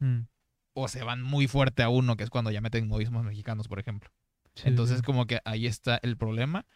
Mm, 0.00 0.26
o 0.74 0.88
se 0.88 1.04
van 1.04 1.22
muy 1.22 1.46
fuerte 1.46 1.82
a 1.82 1.88
uno 1.88 2.16
que 2.16 2.24
es 2.24 2.30
cuando 2.30 2.50
ya 2.50 2.60
meten 2.60 2.88
modismos 2.88 3.24
mexicanos 3.24 3.68
por 3.68 3.78
ejemplo 3.78 4.10
sí, 4.54 4.68
entonces 4.68 4.96
sí. 4.98 5.02
como 5.04 5.26
que 5.26 5.40
ahí 5.44 5.66
está 5.66 5.98
el 6.02 6.16
problema 6.16 6.66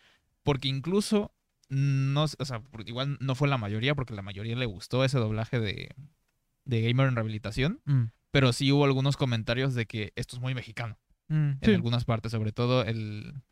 porque 0.44 0.68
incluso 0.68 1.34
no 1.68 2.24
o 2.24 2.44
sea 2.44 2.62
igual 2.86 3.16
no 3.20 3.34
fue 3.34 3.48
la 3.48 3.58
mayoría 3.58 3.94
porque 3.96 4.14
la 4.14 4.22
mayoría 4.22 4.54
le 4.54 4.66
gustó 4.66 5.02
ese 5.04 5.18
doblaje 5.18 5.58
de 5.58 5.88
de 6.64 6.82
gamer 6.82 7.08
en 7.08 7.16
rehabilitación 7.16 7.80
Mm, 7.84 8.04
pero 8.30 8.52
sí 8.52 8.70
hubo 8.70 8.84
algunos 8.84 9.16
comentarios 9.16 9.74
de 9.74 9.86
que 9.86 10.12
esto 10.14 10.36
es 10.36 10.42
muy 10.42 10.54
mexicano 10.54 10.98
mm, 11.28 11.34
en 11.34 11.58
sí. 11.62 11.74
algunas 11.74 12.04
partes, 12.04 12.32
sobre 12.32 12.52
todo 12.52 12.84
el, 12.84 13.42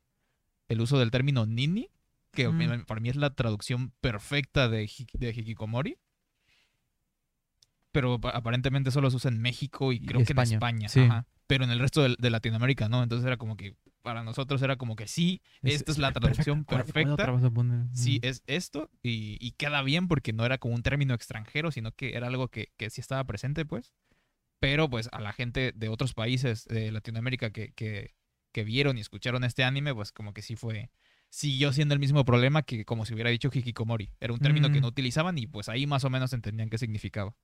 el 0.69 0.81
uso 0.81 0.99
del 0.99 1.11
término 1.11 1.47
nini, 1.47 1.91
que 2.35 2.49
Mm. 2.49 2.85
para 2.87 3.01
mí 3.01 3.09
es 3.09 3.17
la 3.17 3.35
traducción 3.35 3.93
perfecta 4.01 4.69
de, 4.69 4.91
de 5.15 5.31
hikikomori. 5.31 5.97
Pero 7.93 8.21
pa- 8.21 8.31
aparentemente 8.31 8.91
solo 8.91 9.11
se 9.11 9.17
usa 9.17 9.31
en 9.31 9.41
México 9.41 9.93
y 9.93 9.97
Y 9.97 10.01
creo 10.07 10.25
que 10.25 10.33
en 10.33 10.39
España, 10.41 10.89
sí. 10.89 11.01
ajá. 11.01 11.27
Pero 11.47 11.65
en 11.65 11.71
el 11.71 11.79
resto 11.79 12.03
de, 12.03 12.17
de 12.19 12.31
Latinoamérica 12.31 12.89
no. 12.89 13.03
Entonces 13.03 13.27
era 13.27 13.37
como 13.37 13.57
que 13.57 13.77
para 14.03 14.23
nosotros 14.25 14.61
era 14.63 14.77
como 14.77 14.97
que 14.97 15.07
sí, 15.07 15.41
esta 15.63 15.93
es 15.93 15.99
la 15.99 16.13
traducción 16.13 16.65
¿Cuál- 16.65 16.85
cuál 16.85 17.05
otra 17.13 17.17
perfecta. 17.27 17.31
vas 17.31 17.45
a 17.45 17.51
poner? 17.51 17.87
Sí, 17.95 18.19
es 18.23 18.43
esto 18.47 18.91
y, 19.03 19.39
y 19.41 19.53
queda 19.53 19.83
bien 19.83 20.09
porque 20.09 20.33
no 20.33 20.45
era 20.45 20.59
como 20.59 20.75
un 20.75 20.83
término 20.83 21.15
extranjero, 21.15 21.71
sino 21.71 21.93
que 21.93 22.15
era 22.17 22.27
algo 22.27 22.49
que, 22.49 22.73
que 22.77 22.91
sí 22.91 23.01
estaba 23.01 23.25
presente, 23.25 23.65
pues. 23.65 23.95
Pero 24.61 24.89
pues 24.91 25.09
a 25.13 25.21
la 25.21 25.33
gente 25.33 25.73
de 25.75 25.89
otros 25.89 26.15
países 26.15 26.65
de 26.67 26.91
Latinoamérica 26.91 27.51
que, 27.51 27.73
que, 27.73 28.15
que 28.53 28.65
vieron 28.65 28.99
y 28.99 29.01
escucharon 29.03 29.45
este 29.45 29.63
anime, 29.65 29.95
pues 29.95 30.11
como 30.13 30.33
que 30.35 30.43
sí 30.43 30.57
fue, 30.57 30.91
siguió 31.35 31.73
siendo 31.73 31.95
el 31.95 32.01
mismo 32.01 32.25
problema 32.25 32.63
que 32.63 32.85
como 32.85 33.05
si 33.05 33.13
hubiera 33.13 33.29
dicho 33.31 33.51
hikikomori. 33.53 34.11
Era 34.21 34.33
un 34.33 34.39
término 34.39 34.71
que 34.71 34.79
Mm. 34.79 34.83
no 34.83 34.89
utilizaban 34.89 35.37
y 35.37 35.49
pues 35.49 35.69
ahí 35.69 35.85
más 35.87 36.05
o 36.05 36.11
menos 36.11 36.33
entendían 36.33 36.71
qué 36.71 36.79
significaba. 36.79 37.35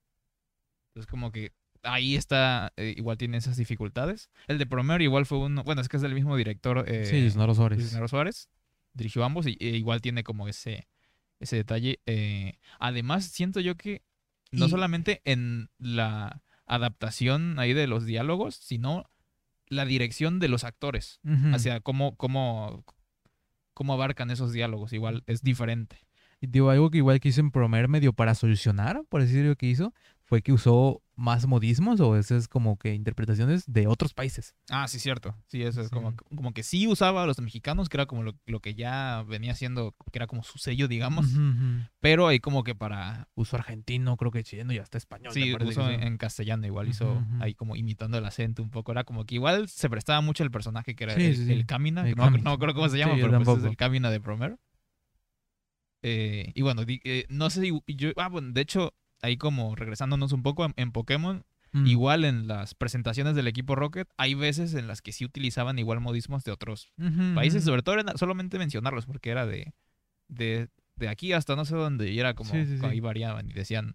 Entonces 0.90 1.10
como 1.10 1.32
que 1.32 1.52
ahí 1.82 2.14
está, 2.14 2.72
eh, 2.76 2.94
igual 2.96 3.16
tiene 3.18 3.36
esas 3.38 3.56
dificultades. 3.56 4.30
El 4.46 4.58
de 4.58 4.66
Promare 4.66 5.02
igual 5.02 5.26
fue 5.26 5.38
uno, 5.38 5.64
bueno, 5.64 5.80
es 5.80 5.88
que 5.88 5.96
es 5.96 6.02
del 6.02 6.14
mismo 6.14 6.36
director. 6.36 6.84
eh, 6.86 7.04
Sí, 7.04 7.20
Leonardo 7.20 7.54
Suárez. 7.54 7.78
Luis 7.78 7.90
Genaro 7.90 8.06
Suárez 8.06 8.48
dirigió 8.92 9.24
ambos 9.24 9.46
y 9.48 9.56
e 9.60 9.76
igual 9.76 10.00
tiene 10.00 10.22
como 10.22 10.46
ese, 10.46 10.86
ese 11.40 11.56
detalle. 11.56 11.98
eh, 12.06 12.58
además, 12.78 13.24
siento 13.24 13.58
yo 13.58 13.76
que 13.76 14.02
no 14.52 14.66
Y- 14.66 14.70
solamente 14.70 15.20
en 15.24 15.68
la 15.78 16.42
adaptación 16.66 17.58
ahí 17.58 17.72
de 17.72 17.88
los 17.88 18.04
diálogos, 18.06 18.54
sino 18.54 19.10
la 19.66 19.84
dirección 19.84 20.38
de 20.38 20.48
los 20.48 20.62
actores 20.62 21.18
Ujú. 21.24 21.54
hacia 21.54 21.80
cómo, 21.80 22.16
cómo, 22.16 22.84
cómo 23.80 23.94
abarcan 23.94 24.30
esos 24.30 24.52
diálogos. 24.52 24.92
Igual 24.92 25.24
es 25.26 25.42
diferente. 25.42 26.04
Y 26.40 26.46
digo, 26.46 26.70
algo 26.70 26.90
que 26.90 26.98
igual 26.98 27.20
quiso 27.20 27.40
en 27.40 27.50
Promer 27.50 27.88
medio 27.88 28.12
para 28.12 28.34
solucionar, 28.34 29.02
por 29.08 29.20
decir 29.20 29.44
lo 29.44 29.56
que 29.56 29.66
hizo, 29.66 29.92
fue 30.24 30.40
que 30.42 30.52
usó 30.52 31.02
más 31.16 31.46
modismos 31.46 32.00
o 32.00 32.16
esas 32.16 32.48
como 32.48 32.78
que 32.78 32.94
interpretaciones 32.94 33.64
de 33.66 33.86
otros 33.88 34.14
países. 34.14 34.54
Ah, 34.70 34.86
sí, 34.88 34.98
cierto. 35.00 35.34
Sí, 35.48 35.62
eso 35.62 35.82
es 35.82 35.90
Como, 35.90 36.12
Sí. 36.12 36.16
como 36.34 36.52
que 36.54 36.62
sí 36.62 36.86
usaba 36.86 37.24
a 37.24 37.26
los 37.26 37.38
mexicanos, 37.40 37.88
que 37.90 37.96
era 37.98 38.06
como 38.06 38.22
lo, 38.22 38.34
lo 38.46 38.60
que 38.60 38.74
ya 38.74 39.22
venía 39.28 39.54
siendo, 39.54 39.92
que 40.12 40.18
era 40.18 40.26
como 40.28 40.42
su 40.42 40.56
sello, 40.58 40.88
digamos. 40.88 41.26
Pero 42.00 42.26
ahí 42.28 42.38
como 42.40 42.62
que 42.64 42.74
para 42.74 43.28
Usó 43.34 43.56
argentino, 43.56 44.16
creo 44.16 44.30
que 44.30 44.42
chileno 44.42 44.72
y 44.72 44.78
hasta 44.78 44.96
español. 44.98 45.32
Sí, 45.34 45.54
que 45.58 45.64
usó. 45.64 45.90
en, 45.90 46.02
en 46.02 46.16
castellano, 46.16 46.66
igual 46.66 46.88
hizo 46.88 47.22
ahí 47.40 47.52
como 47.54 47.76
imitando 47.76 48.16
el 48.16 48.24
acento 48.24 48.62
un 48.62 48.70
poco. 48.70 48.92
Era 48.92 49.04
como 49.04 49.26
que 49.26 49.34
igual 49.34 49.68
se 49.68 49.90
prestaba 49.90 50.20
mucho 50.22 50.42
el 50.44 50.50
personaje 50.50 50.94
que 50.94 51.04
era 51.04 51.16
Sí, 51.16 51.22
el, 51.24 51.36
sí, 51.36 51.52
el 51.52 51.66
Kamina. 51.66 52.08
El 52.08 52.16
no, 52.16 52.30
no 52.30 52.38
me 52.38 52.50
acuerdo 52.50 52.74
cómo 52.76 52.88
se 52.88 52.96
llama, 52.96 53.14
pero 53.20 53.42
pues 53.42 53.58
es 53.58 53.64
el 53.64 53.76
Kamina 53.76 54.10
de 54.10 54.20
Promero. 54.20 54.58
Eh, 56.02 56.52
y 56.54 56.62
bueno, 56.62 56.82
eh, 56.86 57.26
no 57.28 57.50
sé 57.50 57.60
si 57.62 57.72
yo. 57.96 58.10
Ah, 58.16 58.28
bueno, 58.28 58.52
de 58.52 58.60
hecho, 58.60 58.94
ahí 59.22 59.36
como 59.36 59.74
regresándonos 59.76 60.32
un 60.32 60.42
poco 60.42 60.64
en, 60.64 60.74
en 60.76 60.92
Pokémon, 60.92 61.44
Mm. 61.72 61.86
igual 61.86 62.24
en 62.24 62.48
las 62.48 62.74
presentaciones 62.74 63.36
del 63.36 63.46
equipo 63.46 63.76
Rocket, 63.76 64.08
hay 64.16 64.34
veces 64.34 64.74
en 64.74 64.88
las 64.88 65.02
que 65.02 65.12
sí 65.12 65.24
utilizaban 65.24 65.78
igual 65.78 66.00
modismos 66.00 66.42
de 66.42 66.50
otros 66.50 66.90
países, 67.36 67.62
sobre 67.62 67.82
todo 67.82 67.94
era 67.96 68.16
solamente 68.16 68.58
mencionarlos, 68.58 69.06
porque 69.06 69.30
era 69.30 69.46
de, 69.46 69.72
de, 70.26 70.68
de 70.96 71.08
aquí 71.08 71.32
hasta 71.32 71.54
no 71.54 71.64
sé 71.64 71.76
dónde, 71.76 72.10
y 72.10 72.18
era 72.18 72.34
como 72.34 72.50
Sí, 72.50 72.66
sí, 72.66 72.76
sí. 72.78 72.84
ahí 72.84 72.98
variaban 72.98 73.48
y 73.48 73.52
decían 73.52 73.94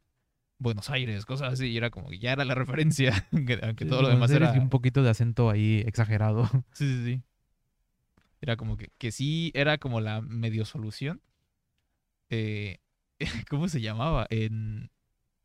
Buenos 0.58 0.90
Aires, 0.90 1.26
cosas 1.26 1.52
así, 1.52 1.66
y 1.68 1.76
era 1.76 1.90
como 1.90 2.08
que 2.08 2.18
ya 2.18 2.32
era 2.32 2.46
la 2.46 2.56
referencia, 2.56 3.28
aunque, 3.34 3.58
todo 3.86 4.04
lo 4.04 4.08
demás 4.08 4.32
era... 4.32 4.54
un 4.54 4.70
poquito 4.70 5.04
de 5.04 5.10
acento 5.10 5.50
ahí 5.50 5.84
exagerado. 5.86 6.46
Sí, 6.72 6.88
sí, 6.88 7.04
sí. 7.04 7.22
Era 8.40 8.56
como 8.56 8.78
que, 8.78 8.90
que 8.98 9.12
sí 9.12 9.52
era 9.54 9.78
como 9.80 10.00
la 10.00 10.22
medio 10.22 10.64
solución. 10.64 11.20
Eh, 12.30 12.80
¿Cómo 13.50 13.68
se 13.68 13.82
llamaba? 13.82 14.28
En, 14.30 14.90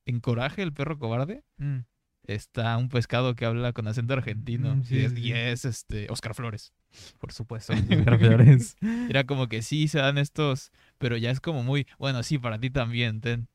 en 0.06 0.20
Coraje, 0.20 0.62
el 0.62 0.72
perro 0.72 0.98
cobarde. 0.98 1.44
Mm. 1.58 1.80
está 2.24 2.76
un 2.76 2.88
pescado 2.88 3.34
que 3.34 3.44
habla 3.44 3.72
con 3.72 3.86
acento 3.88 4.14
argentino. 4.14 4.76
Mm, 4.76 4.84
sí, 4.84 4.96
y, 4.96 5.04
es, 5.04 5.12
sí, 5.12 5.18
y 5.18 5.22
sí. 5.22 5.32
es, 5.32 5.64
este 5.64 6.06
Oscar 6.10 6.34
Flores. 6.34 6.72
Por 7.18 7.32
supuesto. 7.32 7.72
Oscar 7.90 8.18
Flores. 8.18 8.76
Era 9.08 9.24
como 9.24 9.48
que 9.48 9.62
sí 9.62 9.88
se 9.88 9.98
dan 9.98 10.18
estos, 10.18 10.72
pero 10.98 11.16
ya 11.16 11.30
es 11.30 11.40
como 11.40 11.62
muy, 11.62 11.86
bueno, 11.98 12.22
sí, 12.22 12.38
para 12.38 12.58
ti 12.58 12.70
también, 12.70 13.20
ten. 13.20 13.48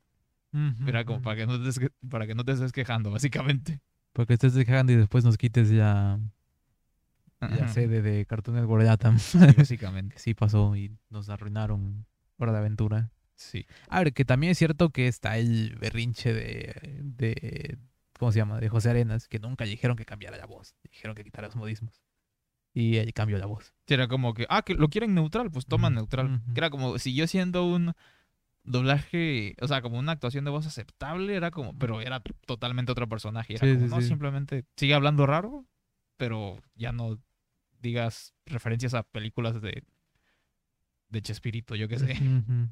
Era 0.86 1.04
como 1.04 1.20
para 1.20 1.36
que 1.36 1.46
no 1.46 1.62
te, 1.62 1.90
para 2.08 2.26
que 2.26 2.34
no 2.34 2.42
te 2.42 2.52
estés 2.52 2.72
quejando, 2.72 3.10
básicamente. 3.10 3.80
Porque 4.14 4.32
estés 4.32 4.54
dejando 4.54 4.90
y 4.90 4.96
después 4.96 5.22
nos 5.22 5.36
quites 5.36 5.68
ya, 5.68 6.18
Ajá. 7.40 7.68
sede 7.68 8.00
de 8.00 8.24
Cartoon 8.24 8.56
Network. 8.56 8.86
Sí, 9.18 9.38
básicamente. 9.54 10.18
sí 10.18 10.32
pasó 10.32 10.74
y 10.74 10.96
nos 11.10 11.28
arruinaron 11.28 12.06
Hora 12.38 12.52
de 12.52 12.58
Aventura. 12.58 13.10
Sí. 13.36 13.66
A 13.88 14.00
ver, 14.00 14.12
que 14.12 14.24
también 14.24 14.50
es 14.52 14.58
cierto 14.58 14.90
que 14.90 15.08
está 15.08 15.36
el 15.38 15.76
berrinche 15.76 16.32
de, 16.32 16.74
de 17.02 17.78
¿cómo 18.18 18.32
se 18.32 18.38
llama? 18.38 18.58
De 18.60 18.68
José 18.68 18.90
Arenas, 18.90 19.28
que 19.28 19.38
nunca 19.38 19.64
dijeron 19.64 19.96
que 19.96 20.04
cambiara 20.04 20.36
la 20.38 20.46
voz, 20.46 20.74
dijeron 20.90 21.14
que 21.14 21.22
quitara 21.22 21.46
los 21.48 21.56
modismos. 21.56 22.02
Y 22.72 22.96
él 22.96 23.12
cambió 23.14 23.38
la 23.38 23.46
voz. 23.46 23.72
Era 23.86 24.08
como 24.08 24.34
que, 24.34 24.46
ah, 24.50 24.62
que 24.62 24.74
lo 24.74 24.88
quieren 24.88 25.14
neutral, 25.14 25.50
pues 25.50 25.66
toman 25.66 25.92
Ujú, 25.94 26.00
neutral. 26.00 26.42
Que 26.52 26.60
era 26.60 26.70
como, 26.70 26.98
siguió 26.98 27.26
siendo 27.26 27.64
un 27.64 27.94
doblaje, 28.64 29.54
o 29.60 29.68
sea, 29.68 29.80
como 29.80 29.98
una 29.98 30.12
actuación 30.12 30.44
de 30.44 30.50
voz 30.50 30.66
aceptable, 30.66 31.34
era 31.36 31.50
como, 31.50 31.78
pero 31.78 32.00
era 32.00 32.20
totalmente 32.46 32.92
otro 32.92 33.08
personaje. 33.08 33.54
Era 33.54 33.66
Sí, 33.66 33.74
como, 33.74 33.86
sí, 33.86 33.94
no, 33.94 34.00
sí. 34.00 34.08
simplemente 34.08 34.64
sigue 34.76 34.94
hablando 34.94 35.24
raro, 35.26 35.66
pero 36.16 36.58
ya 36.74 36.92
no 36.92 37.18
digas 37.80 38.34
referencias 38.46 38.94
a 38.94 39.04
películas 39.04 39.60
de, 39.62 39.84
de 41.08 41.22
Chespirito, 41.22 41.74
yo 41.76 41.88
qué 41.88 41.98
sé. 41.98 42.12
Ujú. 42.12 42.68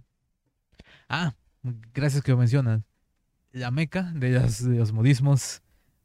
Ah, 1.08 1.34
gracias 1.92 2.22
que 2.22 2.32
lo 2.32 2.38
mencionas. 2.38 2.82
La 3.52 3.70
meca 3.70 4.12
de, 4.14 4.30
las- 4.30 4.64
de 4.68 4.76
los 4.76 4.92
modismos 4.92 5.62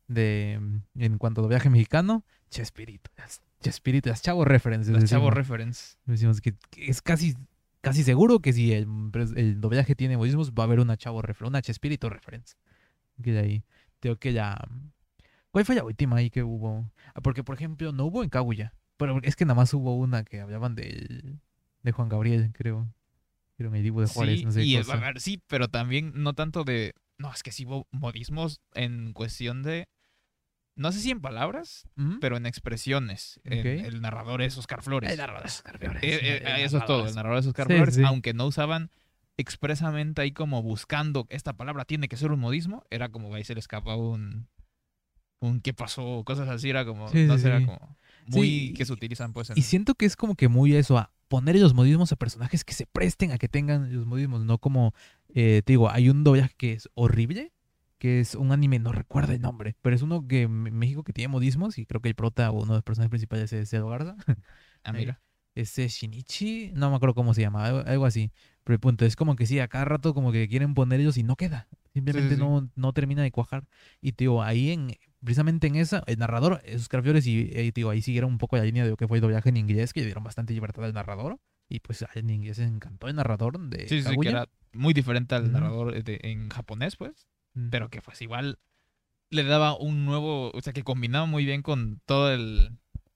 de 0.08 0.60
en 0.96 1.18
cuanto 1.18 1.44
a 1.44 1.48
viaje 1.48 1.70
mexicano, 1.70 2.24
Chespirito. 2.50 3.12
las- 3.18 3.42
Chespirito, 3.62 4.10
las 4.10 4.22
chavo 4.22 4.46
references. 4.46 4.94
Las 4.94 5.06
chavo 5.10 5.30
reference. 5.32 5.98
Decimos 6.06 6.40
que, 6.42 6.54
que 6.70 6.88
es 6.90 7.02
casi, 7.02 7.36
casi 7.82 8.04
seguro 8.04 8.40
que 8.40 8.54
si 8.54 8.72
el, 8.74 8.88
el 9.36 9.60
doblaje 9.62 9.96
tiene 9.96 10.16
modismos, 10.18 10.52
va 10.54 10.64
a 10.64 10.66
haber 10.66 10.80
una 10.80 10.96
chavo 10.98 11.22
referencia, 11.22 11.48
una 11.50 11.62
Chespirito 11.62 12.10
reference. 12.10 12.56
Que 13.22 13.32
de 13.34 13.40
ahí. 13.40 13.64
Que 14.20 14.32
ya. 14.34 14.58
¿Cuál 15.52 15.66
fue 15.66 15.76
la 15.76 15.84
última 15.84 16.16
ahí 16.18 16.30
que 16.30 16.42
hubo? 16.44 16.90
Ah, 17.14 17.22
Porque, 17.22 17.44
por 17.44 17.56
ejemplo, 17.56 17.92
no 17.92 18.06
hubo 18.06 18.24
en 18.24 18.30
Kaguya. 18.30 18.74
Pero 18.98 19.20
es 19.24 19.36
que 19.36 19.44
nada 19.46 19.56
más 19.56 19.74
hubo 19.74 19.98
una 19.98 20.24
que 20.24 20.40
hablaban 20.42 20.76
del, 20.76 21.40
de 21.84 21.92
Juan 21.92 22.08
Gabriel, 22.10 22.52
creo. 22.54 22.88
Era 23.60 23.76
el 23.76 23.84
Divo 23.84 24.02
de 24.02 24.08
Juárez, 24.08 24.40
sí, 24.40 24.46
no 24.46 24.52
sé 24.52 24.64
y 24.64 24.74
qué 24.74 24.80
es- 24.80 24.86
cosa. 24.88 24.98
a 24.98 25.02
ver, 25.02 25.20
sí, 25.20 25.42
pero 25.48 25.68
también 25.68 26.14
no 26.16 26.34
tanto 26.34 26.64
de. 26.64 26.94
No, 27.18 27.32
es 27.34 27.44
que 27.44 27.52
sí 27.52 27.66
hubo 27.66 27.88
modismos 27.92 28.62
en 28.74 29.14
cuestión 29.14 29.62
de. 29.64 29.88
No 30.78 30.94
sé 30.94 31.02
si 31.02 31.12
en 31.12 31.20
palabras, 31.20 31.88
¿Mm? 31.96 32.20
pero 32.22 32.38
en 32.38 32.46
expresiones. 32.46 33.42
En- 33.44 33.60
Ok. 33.60 33.66
el 33.86 34.02
narrador 34.02 34.42
es 34.42 34.58
Oscar 34.58 34.82
Flores. 34.82 35.12
El 35.12 35.18
narrador 35.18 35.46
es 35.46 35.56
Oscar 35.58 35.78
Flores, 35.78 36.02
Eh, 36.04 36.20
eh, 36.22 36.42
el 36.46 36.62
eso 36.64 36.78
es 36.78 36.86
todo. 36.86 37.00
narrador 37.00 37.04
El 37.04 37.10
es- 37.10 37.16
narrador 37.18 37.40
es 37.40 37.46
Oscar 37.48 37.68
Sí, 37.68 37.74
Flores, 37.74 37.96
sí. 37.96 38.02
aunque 38.06 38.34
no 38.34 38.46
usaban 38.46 38.90
expresamente 39.38 40.22
ahí 40.22 40.32
como 40.32 40.62
buscando 40.64 41.26
esta 41.30 41.54
palabra 41.54 41.86
tiene 41.86 42.08
que 42.08 42.18
ser 42.18 42.32
un 42.32 42.40
modismo, 42.40 42.84
era 42.90 43.10
como 43.10 43.34
ahí 43.36 43.44
se 43.44 43.54
le 43.56 43.60
escapa 43.60 43.96
un 43.96 44.48
un 45.42 45.62
qué 45.62 45.74
pasó, 45.74 46.24
cosas 46.26 46.50
así, 46.50 46.70
era 46.70 46.84
como, 46.86 47.08
Sí, 47.08 47.24
no 47.26 47.36
sí, 47.38 47.44
sé, 47.44 47.48
era 47.48 47.66
como 47.66 47.98
muy 48.28 48.48
Sí, 48.68 48.74
que 48.74 48.84
se 48.86 48.92
utilizan 48.92 49.32
pues 49.32 49.50
en 49.50 49.58
Y 49.58 49.62
siento 49.62 49.96
que 49.96 50.06
es 50.06 50.18
como 50.18 50.36
que 50.36 50.50
muy 50.50 50.76
eso, 50.76 50.98
a 50.98 51.14
poner 51.30 51.56
los 51.58 51.74
modismos 51.74 52.12
a 52.12 52.18
personajes 52.18 52.66
que 52.66 52.74
se 52.74 52.86
presten 52.86 53.32
a 53.32 53.38
que 53.38 53.48
tengan 53.48 53.96
los 53.96 54.06
modismos, 54.06 54.44
no 54.44 54.58
como, 54.58 54.94
eh, 55.30 55.62
te 55.64 55.74
digo, 55.74 55.90
hay 55.90 56.10
un 56.10 56.24
doblaje 56.26 56.54
que 56.58 56.74
es 56.74 56.90
horrible, 56.96 57.54
que 58.00 58.20
es 58.20 58.36
un 58.36 58.52
anime, 58.52 58.80
no 58.80 58.92
recuerdo 58.92 59.34
el 59.34 59.42
nombre, 59.42 59.76
pero 59.82 59.96
es 59.96 60.02
uno 60.02 60.28
que 60.28 60.44
en 60.44 60.52
México 60.52 61.04
que 61.04 61.14
tiene 61.14 61.28
modismos 61.28 61.78
y 61.78 61.86
creo 61.86 62.02
que 62.02 62.10
el 62.10 62.16
prota 62.16 62.50
o 62.50 62.56
uno 62.56 62.74
de 62.74 62.78
los 62.78 62.84
personajes 62.84 63.10
principales 63.10 63.54
es 63.54 63.72
Edo 63.72 63.88
Garza. 63.88 64.18
Ah, 64.86 64.94
mira. 64.94 65.22
Ese 65.56 65.90
Shinichi, 65.90 66.72
no 66.74 66.90
me 66.90 66.96
acuerdo 66.96 67.14
cómo 67.14 67.34
se 67.34 67.42
llama, 67.42 67.66
algo, 67.68 68.06
así. 68.06 68.32
Pero 68.64 68.76
el 68.76 68.80
punto 68.80 69.04
es 69.04 69.18
como 69.18 69.36
que 69.36 69.46
sí, 69.46 69.60
a 69.60 69.68
cada 69.68 69.84
rato 69.84 70.14
como 70.14 70.32
que 70.32 70.48
quieren 70.48 70.74
poner 70.74 71.02
ellos 71.02 71.18
y 71.18 71.24
no 71.24 71.36
queda. 71.36 71.68
Simplemente 71.94 72.36
sí. 72.36 72.40
No, 72.40 72.70
no 72.76 72.94
termina 72.94 73.24
de 73.24 73.32
cuajar. 73.32 73.68
Y 74.00 74.14
te 74.14 74.24
digo, 74.24 74.42
ahí 74.42 74.72
en, 74.72 74.96
precisamente 75.24 75.68
en 75.68 75.76
esa, 75.76 76.04
el 76.08 76.18
narrador, 76.18 76.62
esos 76.64 76.88
Flores 76.88 77.26
y 77.28 77.50
eh, 77.54 77.72
digo, 77.74 77.90
ahí 77.90 78.02
siguieron 78.02 78.32
un 78.32 78.38
poco 78.38 78.58
la 78.58 78.64
línea 78.64 78.84
de 78.84 78.90
lo 78.92 78.98
que 78.98 79.08
fue 79.08 79.18
el 79.18 79.22
doblaje 79.22 79.50
en 79.50 79.58
inglés, 79.58 79.94
que 79.94 80.00
le 80.02 80.06
dieron 80.08 80.24
bastante 80.24 80.54
libertad 80.54 80.86
al 80.86 80.94
narrador. 80.94 81.40
Y 81.72 81.82
pues 81.82 82.02
a- 82.02 82.10
en 82.16 82.30
inglés 82.30 82.58
les 82.58 82.68
encantó 82.68 83.08
el 83.08 83.16
narrador 83.16 83.60
de 83.60 83.88
Sí, 83.88 84.02
sí, 84.02 84.16
que 84.22 84.30
era 84.30 84.48
muy 84.74 84.94
diferente 84.94 85.36
al 85.36 85.44
Ujú. 85.44 85.52
narrador 85.52 86.04
de- 86.04 86.20
en 86.24 86.50
japonés, 86.50 86.96
pues, 86.96 87.28
Mm. 87.54 87.70
pero 87.70 87.90
que 87.90 88.02
pues 88.02 88.22
igual 88.22 88.58
le 89.30 89.44
daba 89.44 89.78
un 89.78 90.06
nuevo, 90.06 90.52
o 90.52 90.62
sea, 90.62 90.74
que 90.74 90.84
combinaba 90.84 91.26
muy 91.28 91.46
bien 91.46 91.62
con 91.62 92.02
toda 92.06 92.36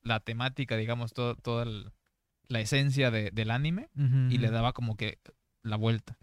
la 0.03 0.19
temática, 0.19 0.77
digamos, 0.77 1.13
todo, 1.13 1.35
toda 1.35 1.63
el- 1.63 1.91
la 2.47 2.59
esencia 2.59 3.09
de- 3.09 3.31
del 3.31 3.49
anime 3.49 3.89
Ujú, 3.95 4.29
y 4.29 4.37
le 4.37 4.51
daba 4.51 4.73
como 4.73 4.95
que 4.97 5.17
la 5.63 5.77
vuelta. 5.77 6.17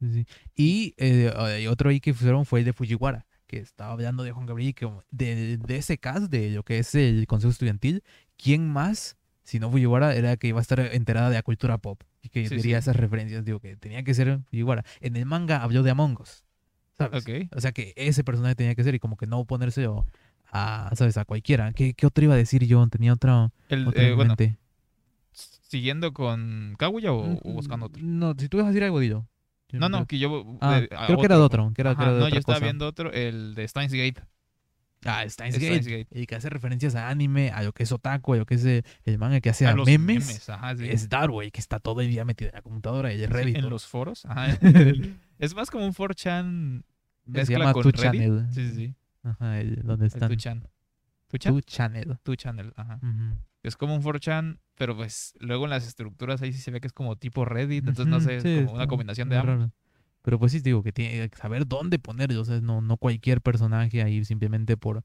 Sí, 0.00 0.12
sí. 0.12 0.26
Y 0.54 0.94
eh, 0.96 1.32
eh, 1.58 1.68
otro 1.68 1.90
ahí 1.90 2.00
que 2.00 2.14
fueron 2.14 2.46
fue 2.46 2.60
el 2.60 2.64
de 2.66 2.72
Fujiwara, 2.72 3.26
que 3.46 3.58
estaba 3.58 3.92
hablando 3.92 4.22
de 4.22 4.32
Juan 4.32 4.46
Gabriel, 4.46 4.70
y 4.70 4.74
que 4.74 4.90
de, 5.10 5.56
de 5.58 5.76
ese 5.76 5.98
cast, 5.98 6.30
de 6.30 6.50
lo 6.50 6.62
que 6.64 6.78
es 6.78 6.94
el 6.94 7.26
Consejo 7.26 7.50
Estudiantil, 7.50 8.02
¿quién 8.36 8.68
más, 8.68 9.16
si 9.44 9.58
no 9.58 9.70
Fujiwara, 9.70 10.14
era 10.14 10.36
que 10.36 10.48
iba 10.48 10.58
a 10.58 10.62
estar 10.62 10.80
enterada 10.80 11.30
de 11.30 11.36
la 11.36 11.42
cultura 11.42 11.78
pop? 11.78 12.02
Y 12.22 12.28
que 12.28 12.48
Sí, 12.48 12.56
diría 12.56 12.76
sí. 12.80 12.90
esas 12.90 12.96
referencias, 12.96 13.44
digo, 13.44 13.60
que 13.60 13.76
tenía 13.76 14.02
que 14.02 14.14
ser 14.14 14.40
Fujiwara. 14.50 14.84
En 15.00 15.16
el 15.16 15.26
manga 15.26 15.62
habló 15.62 15.82
de 15.82 15.90
Among 15.90 16.20
Us, 16.20 16.44
¿sabes? 16.98 17.22
Ok. 17.22 17.30
O 17.56 17.60
sea 17.60 17.72
que 17.72 17.92
ese 17.96 18.24
personaje 18.24 18.54
tenía 18.56 18.74
que 18.74 18.82
ser 18.84 18.94
y 18.94 18.98
como 18.98 19.16
que 19.16 19.26
no 19.26 19.44
ponérselo 19.44 20.04
a, 20.50 20.90
¿sabes? 20.94 21.16
A 21.16 21.24
cualquiera. 21.24 21.72
¿Qué, 21.72 21.94
qué 21.94 22.06
otro 22.06 22.24
iba 22.24 22.34
a 22.34 22.36
decir 22.36 22.64
yo? 22.66 22.86
Tenía 22.88 23.12
otra, 23.12 23.52
El, 23.68 23.86
otra 23.86 24.02
eh, 24.02 24.10
en 24.10 24.16
bueno, 24.16 24.36
siguiendo 25.32 26.12
con 26.12 26.74
Kaguya 26.78 27.12
o, 27.12 27.34
o 27.38 27.50
Mm, 27.50 27.54
buscando 27.54 27.86
otro. 27.86 28.02
No, 28.02 28.34
si 28.38 28.48
tú 28.48 28.56
vas 28.58 28.66
a 28.66 28.68
decir 28.70 28.84
algo, 28.84 29.00
dilo. 29.00 29.26
No, 29.72 29.88
no, 29.88 30.06
que 30.06 30.18
yo. 30.18 30.58
Ah, 30.60 30.80
de- 30.80 30.88
creo 30.88 31.18
que 31.18 31.26
era 31.26 31.36
de 31.36 31.42
otro, 31.42 31.72
que 31.74 31.82
era, 31.82 31.94
que 31.94 32.02
Ajá, 32.02 32.04
era 32.04 32.12
de 32.14 32.18
no, 32.20 32.24
otra 32.26 32.34
yo 32.34 32.40
estaba 32.40 32.56
cosa. 32.58 32.64
viendo 32.66 32.86
otro, 32.86 33.12
el 33.12 33.54
de 33.54 33.66
Steins 33.68 33.92
Gate. 33.92 34.22
Ah, 35.04 35.24
Steins 35.28 35.58
Gate. 35.58 35.78
Gate. 35.82 36.06
El 36.10 36.26
que 36.26 36.34
hace 36.34 36.48
referencias 36.48 36.94
a 36.94 37.08
anime, 37.08 37.50
a 37.50 37.62
lo 37.62 37.72
que 37.72 37.82
es 37.84 37.92
otaku, 37.92 38.34
a 38.34 38.36
lo 38.38 38.46
que 38.46 38.54
es 38.54 38.64
eh, 38.64 38.82
el 39.04 39.18
manga 39.18 39.40
que 39.40 39.50
hace 39.50 39.66
A 39.66 39.70
a, 39.70 39.74
los 39.74 39.86
memes. 39.86 40.48
Ajá, 40.48 40.74
sí. 40.76 40.88
Es 40.88 41.08
Darway, 41.08 41.50
que 41.50 41.60
está 41.60 41.78
todo 41.78 42.00
el 42.00 42.08
día 42.08 42.24
metido 42.24 42.48
en 42.50 42.54
la 42.56 42.62
computadora 42.62 43.12
y 43.12 43.20
el 43.22 43.28
Sí, 43.28 43.32
Reddit. 43.32 43.56
en 43.56 43.68
los 43.70 43.86
foros. 43.86 44.24
Ajá. 44.26 44.46
es 45.38 45.54
más 45.54 45.70
como 45.70 45.84
un 45.84 45.92
4chan 45.92 46.82
Se 47.34 47.52
llama 47.52 47.72
con 47.72 47.82
Tu 47.82 47.90
Reddit. 47.90 48.02
Channel. 48.22 48.46
Sí, 48.52 48.68
sí, 48.68 48.74
sí. 48.74 48.94
Ajá, 49.22 49.60
el- 49.60 49.82
donde 49.82 50.06
El 50.06 50.12
están. 50.12 50.30
2chan. 50.32 50.62
¿2chan? 51.30 51.52
Tu 51.54 51.60
Channel. 51.60 52.18
2channel, 52.24 52.72
ajá. 52.76 52.98
Ujú. 53.02 53.36
Es 53.66 53.76
como 53.76 53.94
un 53.96 54.02
4chan, 54.02 54.60
pero 54.76 54.96
pues 54.96 55.34
luego 55.40 55.64
en 55.64 55.70
las 55.70 55.86
estructuras 55.86 56.42
ahí 56.42 56.52
sí 56.52 56.60
se 56.60 56.70
ve 56.70 56.80
que 56.80 56.86
es 56.88 56.92
como 56.92 57.16
tipo 57.16 57.44
Reddit, 57.44 57.80
entonces 57.88 58.06
no 58.08 58.20
Ujú, 58.20 58.20
sé, 58.20 58.36
es 58.38 58.42
sí, 58.42 58.48
como 58.48 58.66
está 58.66 58.76
una 58.76 58.86
combinación 58.86 59.28
de 59.28 59.38
ambos. 59.38 59.70
Pero 60.22 60.38
pues 60.38 60.52
sí, 60.52 60.60
digo 60.60 60.82
que 60.82 60.92
tiene 60.92 61.28
que 61.30 61.36
saber 61.36 61.66
dónde 61.66 61.98
ponerlo. 61.98 62.40
O 62.40 62.44
sea, 62.44 62.60
no, 62.60 62.80
no 62.80 62.96
cualquier 62.96 63.40
personaje 63.40 64.02
ahí 64.02 64.24
simplemente 64.24 64.76
por. 64.76 65.04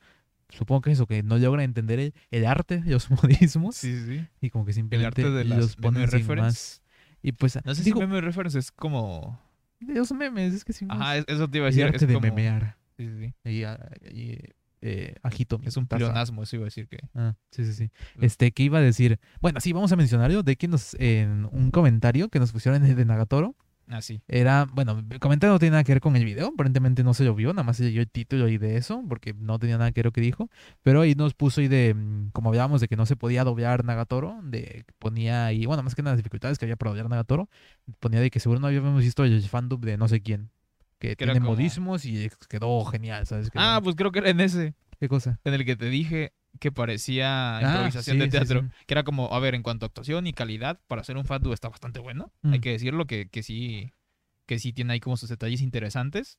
Supongo 0.49 0.81
que 0.81 0.91
eso, 0.91 1.07
que 1.07 1.23
no 1.23 1.37
logran 1.37 1.65
entender 1.65 1.99
el, 1.99 2.13
el 2.31 2.45
arte 2.45 2.81
de 2.81 2.91
los 2.91 3.09
modismos. 3.23 3.77
Sí, 3.77 3.95
sí. 4.05 4.27
Y 4.41 4.49
como 4.49 4.65
que 4.65 4.73
simplemente 4.73 5.23
arte 5.23 5.29
de 5.31 5.45
las 5.45 5.57
los 5.57 5.75
ponen 5.77 6.07
sin 6.09 6.09
reference. 6.21 6.37
más. 6.37 6.83
Y 7.23 7.33
pues, 7.33 7.59
No 7.63 7.75
sé 7.75 7.83
digo, 7.83 7.99
si 8.01 8.05
meme 8.07 8.21
reference 8.21 8.57
es 8.59 8.71
como... 8.71 9.39
los 9.79 10.11
memes, 10.11 10.53
es 10.53 10.63
que 10.65 10.73
sí. 10.73 10.85
Ajá, 10.87 11.17
es- 11.17 11.25
eso 11.27 11.47
te 11.49 11.57
iba 11.57 11.67
a 11.67 11.69
el 11.69 11.75
decir. 11.75 11.83
arte 11.83 12.05
es 12.05 12.07
de 12.07 12.13
como... 12.13 12.21
memear. 12.31 12.77
Sí, 12.97 13.07
sí, 13.07 13.33
sí. 13.43 13.49
Y, 13.49 13.63
ah, 13.63 13.79
y, 14.11 14.37
eh, 14.81 15.15
agito 15.23 15.59
mi 15.59 15.67
Es 15.67 15.77
un 15.77 15.87
taza. 15.87 15.99
pleonasmo, 15.99 16.43
eso 16.43 16.55
iba 16.55 16.63
a 16.63 16.65
decir 16.65 16.87
que... 16.87 16.99
Ah, 17.13 17.35
sí, 17.51 17.65
sí, 17.65 17.73
sí. 17.73 17.91
Este, 18.19 18.51
¿qué 18.51 18.63
iba 18.63 18.79
a 18.79 18.81
decir? 18.81 19.19
Bueno, 19.41 19.59
sí, 19.59 19.73
vamos 19.73 19.91
a 19.91 19.95
mencionarlo. 19.95 20.43
De 20.43 20.55
que 20.55 20.67
nos, 20.67 20.95
en 20.99 21.47
un 21.51 21.71
comentario 21.71 22.29
que 22.29 22.39
nos 22.39 22.51
pusieron 22.51 22.83
de 22.83 23.05
Nagatoro. 23.05 23.55
Ah, 23.87 24.01
sí. 24.01 24.21
Era, 24.29 24.67
bueno, 24.71 25.03
el 25.09 25.19
comentario 25.19 25.53
no 25.53 25.59
tiene 25.59 25.71
nada 25.71 25.83
que 25.83 25.91
ver 25.91 26.01
con 26.01 26.15
el 26.15 26.23
video. 26.23 26.47
Aparentemente 26.47 27.03
no 27.03 27.13
se 27.13 27.25
lo 27.25 27.35
vio, 27.35 27.51
nada 27.51 27.63
más 27.63 27.75
se 27.77 27.83
leyó 27.83 27.99
el 27.99 28.09
título 28.09 28.47
y 28.47 28.57
de 28.57 28.77
eso, 28.77 29.03
porque 29.09 29.33
no 29.33 29.59
tenía 29.59 29.77
nada 29.77 29.91
que 29.91 29.99
ver 29.99 30.05
lo 30.05 30.11
que 30.13 30.21
dijo. 30.21 30.49
Pero 30.81 31.01
ahí 31.01 31.13
nos 31.13 31.33
puso 31.33 31.61
y 31.61 31.67
de, 31.67 31.93
mm, 31.93 32.29
como 32.31 32.49
hablábamos 32.49 32.79
de 32.79 32.87
que 32.87 32.95
no 32.95 33.05
se 33.05 33.17
podía 33.17 33.43
doblar 33.43 33.83
Nagatoro, 33.83 34.39
de 34.43 34.85
ponía 34.97 35.45
ahí, 35.47 35.65
bueno, 35.65 35.83
más 35.83 35.93
que 35.93 36.03
nada 36.03 36.13
las 36.13 36.19
dificultades 36.19 36.57
que 36.57 36.65
había 36.65 36.77
para 36.77 36.91
doblar 36.91 37.09
Nagatoro, 37.09 37.49
ponía 37.99 38.21
de 38.21 38.29
que 38.29 38.39
seguro 38.39 38.61
no 38.61 38.67
habíamos 38.67 39.03
visto 39.03 39.25
el 39.25 39.41
fandub 39.43 39.81
de 39.83 39.97
no 39.97 40.07
sé 40.07 40.21
quién. 40.21 40.51
Que 41.09 41.23
era 41.23 41.33
tiene 41.33 41.39
como- 41.39 41.51
modismos 41.51 42.05
y 42.05 42.29
quedó 42.47 42.83
genial, 42.85 43.25
¿sabes? 43.27 43.49
Quedó- 43.49 43.61
Ah, 43.63 43.81
pues 43.83 43.95
creo 43.95 44.11
que 44.11 44.19
era 44.19 44.29
en 44.29 44.39
ese, 44.39 44.75
¿Qué 44.99 45.07
cosa? 45.09 45.39
en 45.43 45.53
el 45.53 45.65
que 45.65 45.75
te 45.75 45.89
dije 45.89 46.33
que 46.59 46.71
parecía 46.71 47.57
Ah, 47.57 47.61
improvisación 47.61 48.15
sí, 48.15 48.19
de 48.19 48.25
sí, 48.25 48.31
teatro. 48.31 48.61
sí. 48.61 48.67
Que 48.85 48.93
era 48.93 49.03
como, 49.03 49.33
a 49.33 49.39
ver, 49.39 49.55
en 49.55 49.63
cuanto 49.63 49.85
a 49.85 49.87
actuación 49.87 50.27
y 50.27 50.33
calidad, 50.33 50.79
para 50.87 51.01
hacer 51.01 51.17
un 51.17 51.25
fandub 51.25 51.53
está 51.53 51.69
bastante 51.69 51.99
bueno. 51.99 52.31
Hay 52.43 52.59
Mm. 52.59 52.61
que 52.61 52.69
decirlo, 52.71 53.05
que, 53.07 53.27
que 53.29 53.41
sí 53.43 53.91
que 54.47 54.59
sí 54.59 54.73
tiene 54.73 54.91
ahí 54.93 54.99
como 54.99 55.15
sus 55.17 55.29
detalles 55.29 55.61
interesantes. 55.61 56.37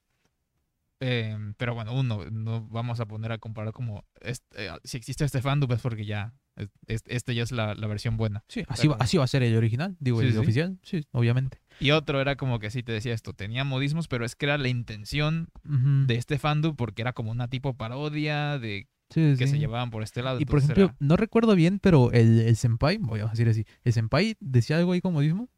Em, 1.00 1.54
pero 1.54 1.74
bueno, 1.74 1.92
uno, 1.94 2.24
no 2.30 2.60
vamos 2.68 3.00
a 3.00 3.06
poner 3.06 3.32
a 3.32 3.38
comparar 3.38 3.72
como, 3.72 4.04
este, 4.20 4.66
eh, 4.66 4.70
si 4.84 4.96
existe 4.98 5.24
este 5.24 5.40
fandub 5.42 5.72
es 5.72 5.80
porque 5.80 6.04
ya 6.04 6.32
Es- 6.56 6.68
es- 6.86 7.02
Este 7.06 7.34
ya 7.34 7.42
es 7.42 7.50
la, 7.52 7.74
la 7.74 7.86
versión 7.86 8.16
buena. 8.16 8.44
Sí, 8.48 8.62
así 8.68 8.86
va, 8.88 8.94
como- 8.94 9.02
así 9.04 9.16
va 9.16 9.24
a 9.24 9.28
ser 9.28 9.42
el 9.42 9.56
original, 9.56 9.96
digo, 10.00 10.20
Sí, 10.20 10.26
el 10.26 10.32
sí. 10.32 10.38
oficial, 10.38 10.78
sí, 10.82 11.06
obviamente. 11.12 11.60
Y 11.80 11.92
otro 11.92 12.20
era 12.20 12.36
como 12.36 12.58
que 12.58 12.70
sí 12.70 12.82
te 12.82 12.92
decía 12.92 13.14
esto, 13.14 13.32
tenía 13.32 13.64
modismos, 13.64 14.06
pero 14.06 14.24
es 14.24 14.36
que 14.36 14.46
era 14.46 14.58
la 14.58 14.68
intención 14.68 15.48
de 15.64 16.14
este 16.16 16.38
fandom 16.38 16.76
porque 16.76 17.02
era 17.02 17.12
como 17.14 17.30
una 17.30 17.48
tipo 17.48 17.74
parodia 17.74 18.58
de 18.58 18.86
Sí, 19.10 19.34
que 19.38 19.46
sí. 19.46 19.52
se 19.54 19.58
llevaban 19.58 19.90
por 19.90 20.02
este 20.02 20.22
lado. 20.22 20.40
Y 20.40 20.44
por 20.44 20.58
ejemplo, 20.58 20.84
era- 20.84 20.96
no 21.00 21.16
recuerdo 21.16 21.54
bien, 21.54 21.78
pero 21.78 22.12
el, 22.12 22.40
el 22.40 22.56
senpai, 22.56 22.98
voy 22.98 23.20
a 23.20 23.26
decir 23.26 23.48
así, 23.48 23.64
el 23.84 23.92
senpai 23.92 24.36
decía 24.40 24.76
algo 24.78 24.92
ahí 24.92 25.00
con 25.00 25.12
modismo. 25.14 25.48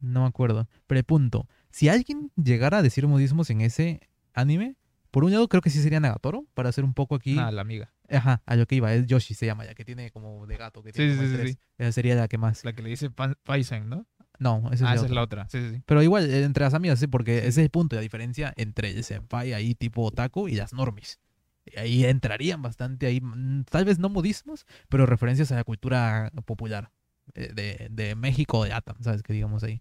No 0.00 0.20
me 0.22 0.26
acuerdo. 0.26 0.68
Pero 0.86 0.98
el 0.98 1.04
punto, 1.04 1.48
si 1.70 1.88
alguien 1.88 2.30
llegara 2.36 2.78
a 2.78 2.82
decir 2.82 3.06
modismos 3.06 3.48
en 3.50 3.62
ese 3.62 4.00
anime, 4.34 4.76
por 5.14 5.22
un 5.22 5.30
lado 5.30 5.46
creo 5.48 5.62
que 5.62 5.70
sí 5.70 5.80
sería 5.80 6.00
Nagatoro, 6.00 6.44
para 6.54 6.70
hacer 6.70 6.82
un 6.82 6.92
poco 6.92 7.14
aquí. 7.14 7.38
Ah, 7.38 7.52
la 7.52 7.60
amiga. 7.60 7.92
Ajá, 8.10 8.42
a 8.46 8.56
lo 8.56 8.66
que 8.66 8.74
iba, 8.74 8.92
es 8.92 9.06
Yoshi 9.06 9.34
se 9.34 9.46
llama 9.46 9.64
ya, 9.64 9.72
que 9.76 9.84
tiene 9.84 10.10
como 10.10 10.44
de 10.48 10.56
gato, 10.56 10.82
que 10.82 10.90
Sí, 10.90 10.96
tiene 10.96 11.12
sí, 11.12 11.18
como 11.36 11.46
sí. 11.46 11.58
Esa 11.78 11.92
sería 11.92 12.16
la 12.16 12.26
que 12.26 12.36
más. 12.36 12.64
La 12.64 12.72
que 12.72 12.82
le 12.82 12.88
dice 12.88 13.10
Paisen, 13.44 13.88
¿no? 13.88 14.08
No, 14.40 14.68
esa 14.72 14.74
es, 14.74 14.82
ah, 14.82 14.84
la 14.86 14.94
esa 14.96 15.04
es 15.04 15.10
la 15.12 15.22
otra. 15.22 15.48
Sí, 15.48 15.70
sí. 15.70 15.82
Pero 15.86 16.02
igual, 16.02 16.28
eh, 16.28 16.42
entre 16.42 16.64
las 16.64 16.74
amigas, 16.74 16.98
sí, 16.98 17.06
porque 17.06 17.38
ese 17.38 17.48
es 17.48 17.58
el 17.58 17.70
punto, 17.70 17.94
la 17.94 18.02
diferencia 18.02 18.52
entre 18.56 18.90
el 18.90 19.04
senpai 19.04 19.52
ahí 19.52 19.76
tipo 19.76 20.02
otaku 20.02 20.48
y 20.48 20.56
las 20.56 20.72
normis. 20.72 21.20
Y 21.64 21.78
Ahí 21.78 22.04
entrarían 22.06 22.60
bastante 22.60 23.06
ahí, 23.06 23.20
mm, 23.20 23.66
tal 23.70 23.84
vez 23.84 24.00
no 24.00 24.08
modismos, 24.08 24.66
pero 24.88 25.06
referencias 25.06 25.52
a 25.52 25.54
la 25.54 25.62
cultura 25.62 26.32
popular 26.44 26.90
eh, 27.34 27.52
de, 27.54 27.86
de 27.88 28.16
México, 28.16 28.64
de 28.64 28.72
Atam, 28.72 28.96
¿sabes? 29.00 29.22
Que 29.22 29.32
digamos 29.32 29.62
ahí. 29.62 29.80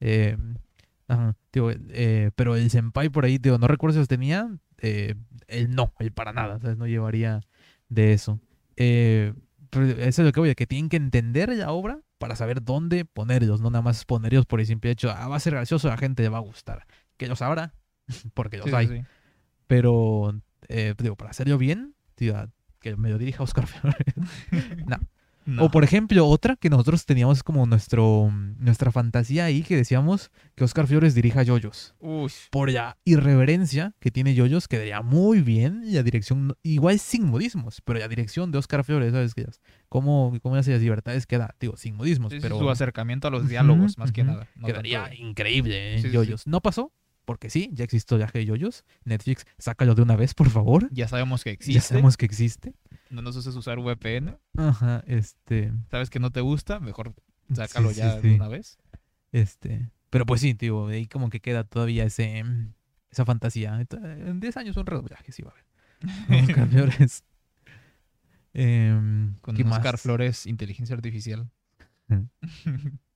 Eh, 0.00 0.36
ajá, 1.10 1.36
tío, 1.50 1.70
eh, 1.70 2.30
pero 2.36 2.56
el 2.56 2.70
senpai 2.70 3.08
por 3.08 3.24
ahí, 3.24 3.38
tío, 3.38 3.58
no 3.58 3.66
recuerdo 3.68 3.94
si 3.94 3.98
los 3.98 4.08
tenía, 4.08 4.50
eh, 4.78 5.14
él 5.48 5.74
no, 5.74 5.92
él 5.98 6.12
para 6.12 6.32
nada, 6.32 6.58
¿sabes? 6.60 6.78
No 6.78 6.86
llevaría 6.86 7.40
de 7.88 8.12
eso. 8.12 8.40
Eh, 8.76 9.34
pero 9.70 9.86
eso 9.86 10.22
es 10.22 10.26
lo 10.26 10.32
que 10.32 10.40
voy, 10.40 10.50
a 10.50 10.54
que 10.54 10.66
tienen 10.66 10.88
que 10.88 10.96
entender 10.96 11.54
la 11.56 11.70
obra 11.72 12.00
para 12.18 12.36
saber 12.36 12.62
dónde 12.62 13.04
ponerlos, 13.04 13.60
no 13.60 13.70
nada 13.70 13.82
más 13.82 14.04
ponerlos 14.04 14.46
por 14.46 14.60
el 14.60 14.66
simple 14.66 14.90
hecho, 14.90 15.10
ah, 15.10 15.28
va 15.28 15.36
a 15.36 15.40
ser 15.40 15.54
gracioso, 15.54 15.88
a 15.88 15.92
la 15.92 15.96
gente 15.98 16.22
le 16.22 16.28
va 16.28 16.38
a 16.38 16.42
gustar. 16.42 16.86
Que 17.16 17.26
los 17.26 17.38
sabrá, 17.40 17.74
porque 18.34 18.58
los 18.58 18.66
Sí, 18.66 18.74
hay. 18.74 18.88
sí. 18.88 19.02
Pero, 19.66 20.40
eh, 20.68 20.94
digo, 20.98 21.16
para 21.16 21.30
hacerlo 21.30 21.58
bien, 21.58 21.94
tío, 22.14 22.34
que 22.80 22.96
me 22.96 23.10
lo 23.10 23.18
dirija 23.18 23.42
Oscar 23.42 23.66
Flores. 23.66 24.14
No. 24.86 24.96
O 25.58 25.70
por 25.70 25.84
ejemplo, 25.84 26.26
otra 26.26 26.56
que 26.56 26.70
nosotros 26.70 27.06
teníamos 27.06 27.42
como 27.42 27.66
nuestro, 27.66 28.30
nuestra 28.58 28.92
fantasía 28.92 29.46
ahí, 29.46 29.62
que 29.62 29.76
decíamos 29.76 30.30
que 30.54 30.64
Oscar 30.64 30.86
Flores 30.86 31.14
dirija 31.14 31.42
Yoyos. 31.42 31.94
Uy, 31.98 32.30
Por 32.50 32.70
la 32.70 32.98
irreverencia 33.04 33.94
que 34.00 34.10
tiene 34.10 34.34
Yoyos, 34.34 34.68
quedaría 34.68 35.02
muy 35.02 35.40
bien. 35.40 35.82
Y 35.84 35.92
la 35.92 36.02
dirección, 36.02 36.56
igual 36.62 36.98
sin 36.98 37.26
modismos, 37.26 37.80
pero 37.84 37.98
la 37.98 38.08
dirección 38.08 38.52
de 38.52 38.58
Oscar 38.58 38.84
Flores, 38.84 39.12
¿sabes? 39.12 39.34
qué? 39.34 39.46
¿Cómo, 39.88 40.36
cómo 40.42 40.56
hace 40.56 40.72
las 40.72 40.82
libertades? 40.82 41.26
Queda, 41.26 41.54
digo, 41.58 41.76
sin 41.76 41.96
modismos, 41.96 42.32
sí, 42.32 42.38
pero 42.40 42.58
su 42.58 42.70
acercamiento 42.70 43.28
a 43.28 43.30
los 43.30 43.48
diálogos, 43.48 43.98
más 43.98 44.12
que 44.12 44.24
nada. 44.24 44.46
no 44.54 44.66
quedaría 44.66 45.12
increíble, 45.14 45.96
¿eh? 45.96 46.02
Sí. 46.02 46.10
Yoyos. 46.10 46.46
No 46.46 46.60
pasó, 46.60 46.92
porque 47.30 47.48
sí, 47.48 47.70
ya 47.72 47.84
existió 47.84 48.16
viaje 48.16 48.38
de 48.38 48.44
Yoyos. 48.44 48.84
Netflix, 49.04 49.46
sácalo 49.56 49.94
de 49.94 50.02
una 50.02 50.16
vez, 50.16 50.34
por 50.34 50.50
favor. 50.50 50.88
Ya 50.90 51.06
sabemos 51.06 51.44
que 51.44 51.50
existe. 51.50 51.74
Ya 51.74 51.80
sabemos 51.80 52.16
que 52.16 52.26
existe. 52.26 52.74
No 53.08 53.22
nos 53.22 53.36
uses 53.36 53.54
usar 53.54 53.78
VPN. 53.78 54.36
Ajá, 54.56 55.04
este. 55.06 55.72
Sabes 55.92 56.10
que 56.10 56.18
no 56.18 56.32
te 56.32 56.40
gusta, 56.40 56.80
mejor 56.80 57.14
sácalo 57.54 57.90
sí, 57.90 57.98
ya 57.98 58.20
sí. 58.20 58.26
de 58.30 58.34
una 58.34 58.48
vez. 58.48 58.78
Este. 59.30 59.92
Pero 60.10 60.26
pues 60.26 60.40
sí, 60.40 60.54
tío, 60.54 60.88
ahí 60.88 61.06
como 61.06 61.30
que 61.30 61.38
queda 61.38 61.62
todavía 61.62 62.02
ese, 62.02 62.42
esa 63.12 63.24
fantasía. 63.24 63.80
En 63.92 64.40
10 64.40 64.56
años 64.56 64.76
un 64.76 64.86
redoblaje 64.86 65.30
sí 65.30 65.42
va 65.42 65.50
a 65.50 65.52
haber. 65.52 66.42
Oscar 66.42 66.68
Flores. 66.68 67.22
Em, 68.54 69.36
Con 69.42 69.54
¿qué 69.54 69.62
Oscar 69.62 69.92
más? 69.92 70.00
Flores, 70.00 70.46
inteligencia 70.46 70.96
artificial. 70.96 71.48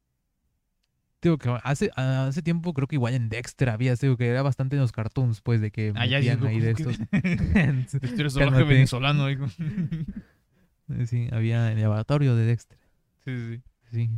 Digo 1.24 1.38
que 1.38 1.58
hace, 1.64 1.90
hace 1.96 2.42
tiempo 2.42 2.72
creo 2.74 2.86
que 2.86 2.96
igual 2.96 3.14
en 3.14 3.28
Dexter 3.30 3.70
había, 3.70 3.94
digo 3.96 4.16
que 4.16 4.28
era 4.28 4.42
bastante 4.42 4.76
en 4.76 4.82
los 4.82 4.92
cartoons, 4.92 5.40
pues, 5.40 5.60
de 5.60 5.70
que 5.72 5.92
Ah, 5.96 6.04
ya 6.06 6.18
metían 6.18 6.36
digo, 6.36 6.48
ahí 6.48 6.60
de 6.60 6.74
¿cómo 6.74 6.90
estos. 6.90 7.08
que- 7.10 8.26
es 8.26 8.34
Cálmate. 8.34 8.64
venezolano. 8.64 9.28
hijo. 9.30 9.46
sí, 11.06 11.28
había 11.32 11.70
en 11.72 11.78
el 11.78 11.82
laboratorio 11.84 12.36
de 12.36 12.44
Dexter. 12.44 12.78
Sí, 13.24 13.36
sí, 13.36 13.56
sí. 13.56 13.62
Sí. 13.90 14.10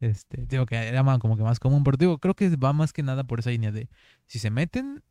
Este, 0.00 0.46
digo 0.46 0.66
que 0.66 0.76
era 0.76 1.02
más, 1.02 1.18
como 1.18 1.36
que 1.36 1.42
más 1.42 1.58
común, 1.58 1.82
pero 1.84 1.96
digo, 1.96 2.18
creo 2.18 2.34
que 2.34 2.48
va 2.56 2.72
más 2.72 2.92
que 2.92 3.02
nada 3.02 3.24
por 3.24 3.40
esa 3.40 3.50
línea 3.50 3.72
de 3.72 3.88
si 4.26 4.38
se 4.38 4.50
meten 4.50 5.02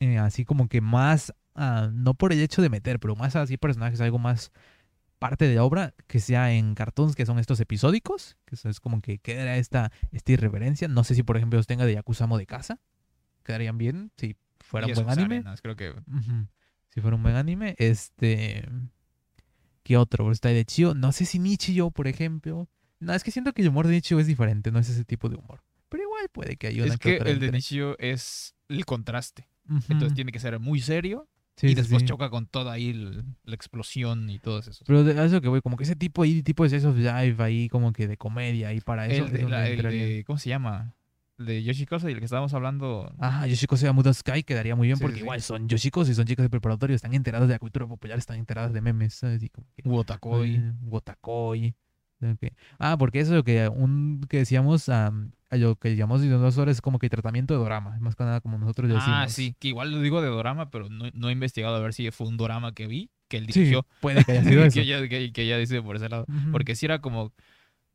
eh, 0.00 0.18
así 0.18 0.44
como 0.44 0.68
que 0.68 0.80
más, 0.82 1.32
ah, 1.54 1.88
no 1.92 2.14
por 2.14 2.32
el 2.32 2.40
hecho 2.40 2.60
de 2.60 2.68
meter, 2.68 2.98
pero 2.98 3.14
más 3.16 3.36
así 3.36 3.56
personajes, 3.56 4.00
algo 4.00 4.18
más 4.18 4.52
parte 5.24 5.48
de 5.48 5.54
la 5.54 5.64
obra, 5.64 5.94
que 6.06 6.20
sea 6.20 6.52
en 6.52 6.74
cartoons, 6.74 7.16
que 7.16 7.24
son 7.24 7.38
estos 7.38 7.58
episódicos, 7.58 8.36
que 8.44 8.56
eso 8.56 8.68
es 8.68 8.78
como 8.78 9.00
que 9.00 9.16
queda 9.20 9.56
esta, 9.56 9.90
esta 10.12 10.32
irreverencia. 10.32 10.86
No 10.86 11.02
sé 11.02 11.14
si, 11.14 11.22
por 11.22 11.38
ejemplo, 11.38 11.58
los 11.58 11.66
tenga 11.66 11.86
de 11.86 11.94
Yakuza 11.94 12.24
Amo 12.24 12.36
de 12.36 12.44
casa, 12.44 12.78
quedarían 13.42 13.78
bien 13.78 14.12
si 14.18 14.36
fuera 14.60 14.86
un 14.86 14.92
buen 14.92 15.08
anime. 15.08 15.36
arenas, 15.36 15.62
creo 15.62 15.76
que. 15.76 15.94
Si 16.90 17.00
fuera 17.00 17.16
un 17.16 17.22
buen 17.22 17.36
anime, 17.36 17.74
este. 17.78 18.68
¿Qué 19.82 19.96
otro? 19.96 20.30
Está 20.30 20.50
el 20.50 20.56
de 20.56 20.66
Chio. 20.66 20.94
No 20.94 21.10
sé 21.10 21.24
si 21.24 21.38
Nichio, 21.38 21.90
por 21.90 22.06
ejemplo. 22.06 22.68
No, 23.00 23.14
es 23.14 23.24
que 23.24 23.30
siento 23.30 23.54
que 23.54 23.62
el 23.62 23.68
humor 23.68 23.86
de 23.86 23.94
Nichio 23.94 24.20
es 24.20 24.26
diferente, 24.26 24.72
no 24.72 24.78
es 24.78 24.90
ese 24.90 25.06
tipo 25.06 25.30
de 25.30 25.36
humor. 25.36 25.64
Pero 25.88 26.02
igual 26.02 26.28
puede 26.32 26.58
que 26.58 26.66
haya 26.66 26.84
una 26.84 26.92
es 26.92 27.00
que 27.00 27.16
otra 27.16 27.30
el 27.30 27.40
de. 27.40 27.50
Nichio 27.50 27.98
es 27.98 28.54
el 28.68 28.84
contraste. 28.84 29.48
Entonces 29.88 30.12
tiene 30.12 30.32
que 30.32 30.38
ser 30.38 30.60
muy 30.60 30.82
serio 30.82 31.30
Sí, 31.56 31.68
y 31.68 31.74
después 31.74 32.02
sí. 32.02 32.08
choca 32.08 32.30
con 32.30 32.46
toda 32.46 32.72
ahí 32.72 32.90
el- 32.90 33.24
la 33.44 33.54
explosión 33.54 34.28
y 34.28 34.38
todo 34.40 34.58
eso. 34.58 34.72
Pero 34.86 35.04
de 35.04 35.24
eso 35.24 35.40
que 35.40 35.48
voy, 35.48 35.60
como 35.60 35.76
que 35.76 35.84
ese 35.84 35.94
tipo 35.96 36.22
ahí, 36.22 36.42
tipo 36.42 36.64
de 36.64 36.70
Slice 36.70 36.86
of 36.88 36.96
Life 36.96 37.40
ahí, 37.42 37.68
como 37.68 37.92
que 37.92 38.08
de 38.08 38.16
comedia 38.16 38.68
ahí 38.68 38.80
para 38.80 39.06
eso. 39.06 39.24
el, 39.26 39.32
de, 39.32 39.38
eso 39.40 39.48
la- 39.48 39.58
me 39.60 39.66
el 39.66 39.72
entraría. 39.74 40.04
de- 40.04 40.24
¿cómo 40.24 40.38
se 40.38 40.48
llama? 40.48 40.94
El 41.38 41.46
de 41.46 41.62
Yoshikosa 41.64 42.08
y 42.08 42.12
el 42.12 42.18
que 42.20 42.24
estábamos 42.26 42.54
hablando. 42.54 43.12
Ah, 43.18 43.46
Yoshiko 43.46 43.76
sea 43.76 43.92
Muda 43.92 44.12
Sky 44.14 44.42
quedaría 44.44 44.76
muy 44.76 44.86
bien 44.88 44.96
Sí, 44.98 45.02
porque 45.02 45.18
igual 45.20 45.40
son 45.42 45.68
Yoshikos 45.68 46.08
y 46.08 46.14
son 46.14 46.26
chicas 46.26 46.44
de 46.44 46.50
preparatorio, 46.50 46.94
están 46.94 47.12
enteradas 47.14 47.48
de 47.48 47.54
la 47.54 47.58
cultura 47.58 47.86
popular, 47.88 48.18
están 48.18 48.36
enteradas 48.38 48.72
de 48.72 48.80
memes, 48.80 49.14
¿sabes? 49.14 49.42
Y 49.42 49.48
como 49.48 49.66
que- 49.76 49.88
Wotakoi. 49.88 50.54
Eh, 50.56 50.72
Wotakoi. 50.82 51.74
Ah, 52.78 52.96
porque 52.98 53.20
eso 53.20 53.32
es 53.32 53.36
lo 53.36 53.44
que 53.44 53.68
un 53.68 54.24
que 54.28 54.38
decíamos 54.38 54.88
am, 54.88 55.32
a 55.50 55.56
lo 55.56 55.76
que 55.76 55.94
llamamos 55.94 56.22
dinosaurios 56.22 56.78
es 56.78 56.80
como 56.80 56.98
que 56.98 57.10
tratamiento 57.10 57.54
de 57.54 57.60
dorama, 57.60 57.98
más 58.00 58.16
que 58.16 58.24
nada 58.24 58.40
como 58.40 58.56
nosotros 58.58 58.88
le 58.88 58.94
decimos. 58.94 59.18
Ah, 59.18 59.28
sí, 59.28 59.54
que 59.58 59.68
igual 59.68 59.90
lo 59.90 60.00
digo 60.00 60.22
de 60.22 60.28
dorama, 60.28 60.70
pero 60.70 60.88
no, 60.88 61.04
no 61.12 61.28
he 61.28 61.32
investigado 61.32 61.76
a 61.76 61.80
ver 61.80 61.92
si 61.92 62.10
fue 62.10 62.26
un 62.26 62.36
dorama 62.36 62.72
que 62.72 62.86
vi, 62.86 63.10
que 63.28 63.36
él 63.38 63.46
Sí, 63.50 63.60
dirigió. 63.60 63.86
puede 64.00 64.24
que 64.24 64.32
haya 64.32 64.44
sido 64.44 64.64
eso. 64.64 64.74
que, 64.74 64.80
ella, 64.82 65.08
que, 65.08 65.32
que 65.32 65.42
ella 65.42 65.58
dice 65.58 65.82
por 65.82 65.96
ese 65.96 66.08
lado. 66.08 66.26
Porque 66.50 66.74
sí 66.76 66.86
era 66.86 67.00
como, 67.00 67.32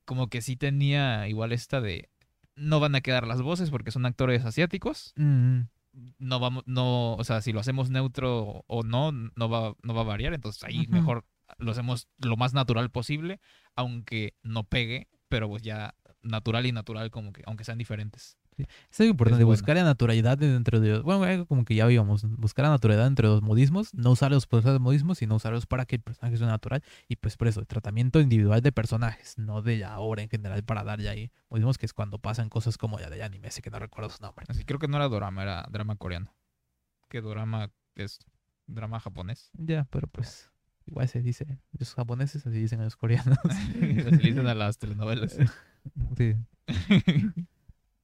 como 0.05 0.28
que 0.28 0.41
sí 0.41 0.55
tenía 0.55 1.28
igual 1.28 1.51
esta 1.51 1.82
de 1.82 2.09
no 2.55 2.80
van 2.80 2.93
a 2.95 3.01
quedar 3.01 3.26
las 3.26 3.41
voces 3.41 3.70
porque 3.72 3.89
son 3.91 4.05
actores 4.05 4.45
asiáticos. 4.45 5.13
No 5.17 6.39
vamos, 6.39 6.63
no, 6.67 7.15
o 7.15 7.24
sea, 7.24 7.41
si 7.41 7.51
lo 7.51 7.59
hacemos 7.59 7.89
neutro 7.89 8.63
o 8.67 8.84
no, 8.84 9.11
no 9.11 9.49
va, 9.49 9.74
no 9.82 9.93
va 9.93 10.01
a 10.01 10.05
variar. 10.05 10.34
Entonces 10.34 10.63
ahí 10.63 10.86
mejor 10.88 11.26
lo 11.57 11.71
hacemos 11.71 12.07
lo 12.17 12.37
más 12.37 12.53
natural 12.53 12.89
posible, 12.89 13.39
aunque 13.75 14.35
no 14.43 14.63
pegue, 14.63 15.09
pero 15.27 15.47
pues 15.47 15.61
ya 15.61 15.95
natural 16.21 16.65
y 16.65 16.71
natural 16.71 17.11
como 17.11 17.33
que, 17.33 17.43
aunque 17.45 17.63
sean 17.63 17.77
diferentes. 17.77 18.37
Es 18.91 18.99
algo 18.99 19.11
importante, 19.11 19.43
buscar 19.43 19.77
la 19.77 19.83
naturalidad 19.83 20.37
dentro 20.37 20.79
de... 20.79 20.99
Bueno, 20.99 21.23
algo 21.23 21.45
como 21.45 21.63
que 21.63 21.75
ya 21.75 21.85
vimos, 21.85 22.25
buscar 22.37 22.63
la 22.63 22.71
naturalidad 22.71 23.07
entre 23.07 23.27
los 23.27 23.41
modismos, 23.41 23.93
no 23.93 24.11
usar 24.11 24.31
los 24.31 24.47
personajes 24.47 24.81
modismos, 24.81 25.19
sino 25.19 25.35
usarlos 25.35 25.65
para 25.65 25.85
que 25.85 25.95
el 25.95 26.01
personaje 26.01 26.37
sea 26.37 26.47
natural. 26.47 26.83
Y 27.07 27.15
pues 27.15 27.37
por 27.37 27.47
eso, 27.47 27.61
el 27.61 27.67
tratamiento 27.67 28.19
individual 28.19 28.61
de 28.61 28.71
personajes, 28.71 29.37
no 29.37 29.61
de 29.61 29.77
la 29.77 29.99
obra 29.99 30.23
en 30.23 30.29
general 30.29 30.63
para 30.63 30.83
darle 30.83 31.09
ahí 31.09 31.31
modismos, 31.49 31.77
que 31.77 31.85
es 31.85 31.93
cuando 31.93 32.19
pasan 32.19 32.49
cosas 32.49 32.77
como 32.77 32.99
la 32.99 33.09
de 33.09 33.23
anime, 33.23 33.47
ese 33.47 33.61
que 33.61 33.69
no 33.69 33.79
recuerdo 33.79 34.09
su 34.09 34.21
nombre. 34.21 34.45
Así 34.49 34.65
creo 34.65 34.79
que 34.79 34.87
no 34.87 34.97
era 34.97 35.07
dorama, 35.07 35.43
era 35.43 35.65
drama 35.71 35.95
coreano. 35.95 36.35
Que 37.07 37.21
dorama 37.21 37.71
es 37.95 38.19
drama 38.67 38.99
japonés. 38.99 39.51
Ya, 39.53 39.87
pero 39.89 40.07
pues 40.07 40.51
igual 40.89 41.07
se 41.07 41.21
dice, 41.21 41.59
los 41.77 41.93
japoneses 41.93 42.45
así 42.45 42.57
dicen 42.59 42.81
a 42.81 42.83
los 42.83 42.95
coreanos. 42.95 43.37
Así 43.45 44.17
dicen 44.17 44.47
a 44.47 44.53
las 44.53 44.77
telenovelas. 44.77 45.37
Sí. 46.17 46.35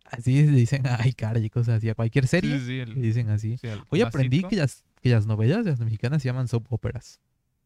Así 0.05 0.43
le 0.45 0.51
dicen 0.57 0.87
a 0.87 1.05
Icar 1.07 1.37
y 1.37 1.49
cosas 1.49 1.77
así, 1.77 1.89
a 1.89 1.95
cualquier 1.95 2.27
serie 2.27 2.59
Sí, 2.59 2.65
sí, 2.65 2.79
el- 2.79 2.93
le 2.95 3.01
dicen 3.01 3.29
así. 3.29 3.57
sí, 3.57 3.67
Hoy 3.89 4.01
aprendí 4.01 4.43
que 4.43 4.55
las, 4.55 4.85
que 5.01 5.09
las 5.09 5.25
novelas 5.25 5.65
las 5.65 5.79
mexicanas 5.79 6.21
se 6.21 6.29
llaman 6.29 6.47
soap 6.47 6.71
operas. 6.71 7.19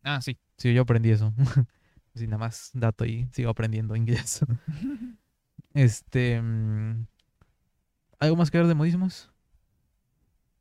Ah, 0.04 0.20
sí. 0.22 0.38
Sí, 0.58 0.74
yo 0.74 0.82
aprendí 0.82 1.12
eso. 1.12 1.34
Así 2.16 2.26
nada 2.26 2.40
más 2.40 2.72
dato 2.74 3.06
y 3.06 3.28
sigo 3.34 3.50
aprendiendo 3.52 3.96
inglés. 3.96 4.44
Este. 5.74 6.42
mm, 6.42 7.06
¿Algo 8.20 8.36
más 8.36 8.50
que 8.50 8.58
ver 8.58 8.68
de 8.68 8.74
modismos? 8.76 9.32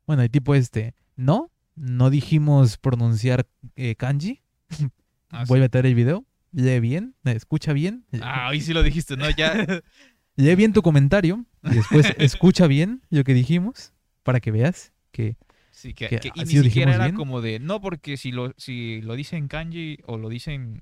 Bueno, 0.05 0.21
el 0.21 0.29
tipo 0.29 0.53
este. 0.55 0.93
No, 1.15 1.49
no 1.75 2.09
dijimos 2.09 2.77
pronunciar 2.77 3.47
eh, 3.75 3.95
kanji. 3.95 4.41
Ah, 5.31 5.45
sí. 5.45 5.49
Vuelve 5.49 5.65
a 5.65 5.69
tener 5.69 5.85
el 5.85 5.93
video. 5.95 6.25
Lee 6.51 6.79
bien, 6.79 7.13
escucha 7.23 7.71
bien. 7.71 8.03
Ah, 8.19 8.47
hoy 8.49 8.61
sí 8.61 8.73
lo 8.73 8.81
dijiste, 8.81 9.15
¿no? 9.15 9.29
Ya. 9.29 9.53
Lee 10.35 10.55
bien 10.55 10.73
tu 10.73 10.81
comentario 10.81 11.45
y 11.63 11.75
después 11.75 12.07
escucha 12.17 12.65
bien 12.65 13.03
lo 13.11 13.23
que 13.23 13.35
dijimos 13.35 13.93
para 14.23 14.39
que 14.39 14.49
veas 14.51 14.91
que 15.11 15.37
Sí, 15.71 15.93
que, 15.93 16.07
Que 16.07 16.19
que- 16.19 16.31
y 16.33 16.41
así 16.41 16.57
ni 16.57 16.63
siquiera 16.63 16.95
era 16.95 17.05
bien. 17.05 17.15
como 17.15 17.41
de, 17.41 17.59
no, 17.59 17.79
porque 17.79 18.17
si 18.17 18.31
lo, 18.31 18.53
si 18.57 19.01
lo 19.01 19.15
dicen 19.15 19.47
kanji 19.47 19.99
o 20.07 20.17
lo 20.17 20.27
dicen 20.29 20.81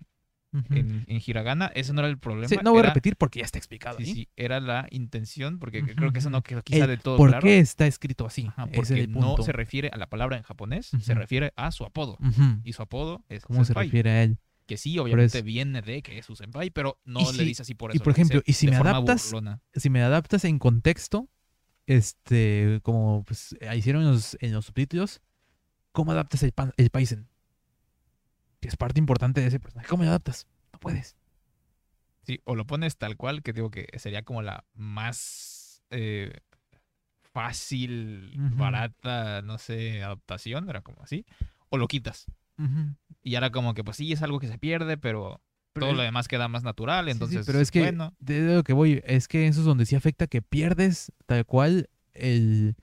En, 0.54 1.04
en 1.08 1.22
hiragana. 1.26 1.68
Ese 1.76 1.94
no 1.94 2.00
era 2.02 2.10
el 2.10 2.18
problema. 2.18 2.48
Sí, 2.48 2.56
no 2.64 2.72
voy 2.72 2.80
a 2.80 2.84
repetir 2.88 3.16
porque 3.18 3.40
ya 3.40 3.46
está 3.46 3.58
explicado 3.58 3.98
Sí, 3.98 4.04
ahí. 4.06 4.14
sí, 4.14 4.30
era 4.36 4.60
la 4.60 4.88
intención, 4.92 5.60
porque 5.60 5.84
creo 5.84 6.12
que 6.14 6.20
eso 6.20 6.30
no 6.30 6.42
quedó 6.42 6.62
quizá 6.64 6.86
El 6.86 6.88
del 6.88 7.00
todo 7.02 7.18
¿Por 7.18 7.30
claro. 7.30 7.44
qué 7.44 7.60
está 7.60 7.86
escrito 7.86 8.26
así? 8.26 8.46
Ajá, 8.48 8.64
Ese 8.72 8.80
es 9.02 9.08
porque 9.08 9.08
no 9.08 9.38
se 9.44 9.52
refiere 9.52 9.90
a 9.94 9.98
la 9.98 10.08
palabra 10.10 10.38
en 10.38 10.44
japonés, 10.44 10.90
se 11.00 11.14
refiere 11.14 11.54
a 11.58 11.72
su 11.72 11.84
apodo. 11.84 12.18
Y 12.64 12.74
su 12.74 12.82
apodo 12.82 13.24
es 13.30 13.44
¿Cómo 13.44 13.64
se 13.66 13.74
refiere 13.74 14.10
a 14.10 14.24
él? 14.24 14.38
Que 14.66 14.78
sí, 14.78 14.98
obviamente 15.00 15.42
viene 15.44 15.82
de 15.82 16.02
que 16.02 16.18
es 16.18 16.26
su 16.26 16.36
senpai, 16.36 16.70
pero 16.72 17.00
no 17.06 17.22
Y 17.22 17.38
le 17.38 17.44
dice 17.46 17.62
así 17.62 17.74
por 17.74 17.92
y 17.92 17.98
eso. 17.98 18.04
por 18.04 18.12
lo 18.12 18.16
dice 18.16 18.22
ejemplo, 18.34 18.44
y 18.46 18.54
si 18.54 18.68
me 18.68 18.76
adaptas- 18.78 19.26
burlona. 19.26 19.62
Si 19.74 19.90
me 19.90 20.02
adaptas 20.02 20.44
en 20.46 20.60
contexto, 20.60 21.30
este, 21.86 22.80
como 22.84 23.24
pues, 23.26 23.56
hicieron 23.76 24.04
en 24.04 24.10
los, 24.12 24.38
en 24.42 24.52
los 24.54 24.66
subtítulos, 24.66 25.22
¿cómo 25.92 26.12
adaptas 26.12 26.44
el, 26.44 26.52
pan, 26.52 26.74
el 26.78 26.90
Paisen? 26.90 27.28
Que 28.60 28.68
es 28.68 28.76
parte 28.78 29.00
importante 29.00 29.42
de 29.42 29.48
ese 29.48 29.60
personaje. 29.60 29.88
¿Cómo 29.90 30.04
lo 30.04 30.10
adaptas? 30.10 30.48
No 30.74 30.80
puedes. 30.80 31.16
Sí, 32.24 32.42
o 32.44 32.56
lo 32.56 32.66
pones 32.66 32.98
tal 32.98 33.16
cual, 33.16 33.42
que 33.42 33.54
digo 33.54 33.72
que 33.72 33.88
sería 33.98 34.24
como 34.24 34.42
la 34.42 34.66
más 34.74 35.82
eh, 35.92 36.40
fácil, 37.22 38.34
barata, 38.58 39.42
no 39.44 39.58
sé, 39.58 40.04
adaptación, 40.04 40.70
era 40.70 40.82
como 40.82 41.04
así. 41.04 41.26
O 41.70 41.78
lo 41.78 41.88
quitas. 41.88 42.26
Y 43.22 43.36
ahora 43.36 43.52
como 43.52 43.74
que 43.76 43.84
pues 43.84 43.98
sí, 43.98 44.12
es 44.12 44.22
algo 44.24 44.40
que 44.40 44.48
se 44.48 44.58
pierde, 44.58 44.98
pero, 44.98 45.40
Pero 45.74 45.86
todo 45.88 45.96
lo 45.96 46.02
demás 46.02 46.28
queda 46.28 46.48
más 46.48 46.64
natural, 46.64 47.06
Sí, 47.06 47.12
sí, 47.12 47.14
entonces 47.14 47.46
pero 47.46 47.60
es 47.60 47.70
que 47.70 47.82
bueno. 47.82 48.14
de 48.20 48.56
lo 48.56 48.64
que 48.64 48.74
voy, 48.74 49.02
es 49.06 49.28
que 49.28 49.48
eso 49.48 49.60
es 49.60 49.66
donde 49.66 49.86
sí 49.86 49.96
afecta 49.96 50.26
que 50.26 50.42
pierdes 50.42 51.12
tal 51.28 51.46
cual 51.46 51.90
el 52.14 52.76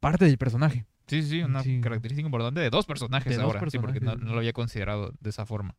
parte 0.00 0.24
del 0.24 0.38
personaje. 0.38 0.86
Sí, 1.08 1.22
sí, 1.22 1.28
sí, 1.28 1.42
una 1.42 1.62
Sí. 1.62 1.80
característica 1.80 2.26
importante 2.26 2.60
de 2.60 2.70
dos 2.70 2.86
personajes 2.86 3.30
De 3.30 3.36
dos 3.42 3.54
ahora, 3.54 3.70
sí, 3.70 3.78
porque 3.78 4.00
no, 4.00 4.14
lo 4.14 4.38
había 4.38 4.52
considerado 4.52 5.12
de 5.20 5.30
esa 5.30 5.46
forma. 5.46 5.74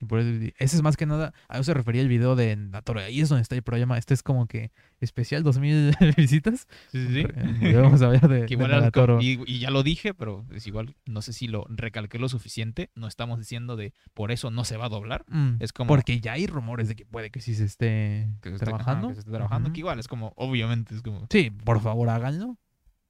Y 0.00 0.04
por 0.04 0.20
eso, 0.20 0.28
ese 0.58 0.76
es 0.76 0.82
más 0.82 0.96
que 0.96 1.06
nada, 1.06 1.34
a 1.48 1.54
eso 1.56 1.64
se 1.64 1.74
refería 1.74 2.00
el 2.02 2.06
video 2.08 2.36
de 2.36 2.54
Natoro. 2.54 3.00
Ahí 3.00 3.20
es 3.20 3.28
donde 3.28 3.42
está 3.42 3.56
el 3.56 3.62
problema. 3.64 3.98
Este 3.98 4.14
es 4.14 4.22
como 4.22 4.46
que 4.46 4.70
especial 5.00 5.42
2000 5.42 5.90
visitas. 6.16 6.68
Sí, 6.92 7.04
sí, 7.08 7.24
sí. 7.60 7.72
Vamos 7.74 8.00
a 8.02 8.06
hablar 8.06 8.28
de, 8.28 8.42
Que 8.42 8.46
de 8.46 8.54
igual 8.54 8.70
Nagatoro. 8.70 9.14
como- 9.16 9.22
y, 9.26 9.42
y 9.46 9.58
ya 9.58 9.70
lo 9.72 9.82
dije, 9.82 10.14
pero 10.14 10.46
es 10.52 10.68
igual, 10.68 10.94
no 11.04 11.20
sé 11.20 11.32
si 11.32 11.48
lo 11.48 11.66
recalqué 11.68 12.20
lo 12.20 12.28
suficiente. 12.28 12.90
No 12.94 13.08
estamos 13.08 13.40
diciendo 13.40 13.74
de 13.74 13.92
por 14.14 14.30
eso 14.30 14.52
no 14.52 14.62
se 14.64 14.76
va 14.76 14.86
a 14.86 14.88
doblar. 14.88 15.24
Mm, 15.30 15.56
Es 15.58 15.72
como 15.72 15.88
Porque 15.88 16.20
ya 16.20 16.34
hay 16.34 16.46
rumores 16.46 16.86
de 16.86 16.94
que 16.94 17.04
puede 17.04 17.30
que 17.30 17.40
sí 17.40 17.56
se 17.56 17.64
esté 17.64 18.28
que 18.40 18.50
se 18.50 18.54
esté, 18.54 18.66
ajá, 18.70 18.76
trabajando. 18.76 19.08
que 19.08 19.14
se 19.14 19.20
esté 19.20 19.32
trabajando, 19.32 19.66
Ujú. 19.70 19.72
que 19.74 19.80
igual 19.80 19.98
es 19.98 20.06
como, 20.06 20.32
obviamente, 20.36 20.94
es 20.94 21.02
como. 21.02 21.26
Sí, 21.28 21.50
por 21.50 21.80
favor 21.80 22.08
háganlo. 22.08 22.56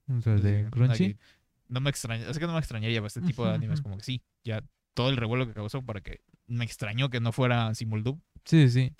O 0.08 0.20
sea, 0.22 0.36
sí, 0.38 0.42
de 0.42 0.70
Crunchy. 0.70 1.04
aquí 1.04 1.16
No 1.68 1.80
me 1.80 1.90
extraña, 1.90 2.28
es 2.28 2.38
que 2.38 2.46
no 2.46 2.52
me 2.54 2.58
extrañaría 2.58 3.02
este 3.06 3.20
tipo 3.20 3.44
de 3.46 3.54
animes, 3.54 3.80
como 3.82 3.96
que 3.98 4.04
sí, 4.04 4.22
ya 4.44 4.62
todo 4.94 5.10
el 5.10 5.16
revuelo 5.16 5.46
que 5.46 5.52
causó 5.54 5.82
para 5.82 6.00
que 6.00 6.20
me 6.46 6.64
extrañó 6.64 7.10
que 7.10 7.20
no 7.20 7.30
fuera 7.32 7.74
Simuldub. 7.74 8.18
Sí, 8.44 8.68
sí, 8.70 8.92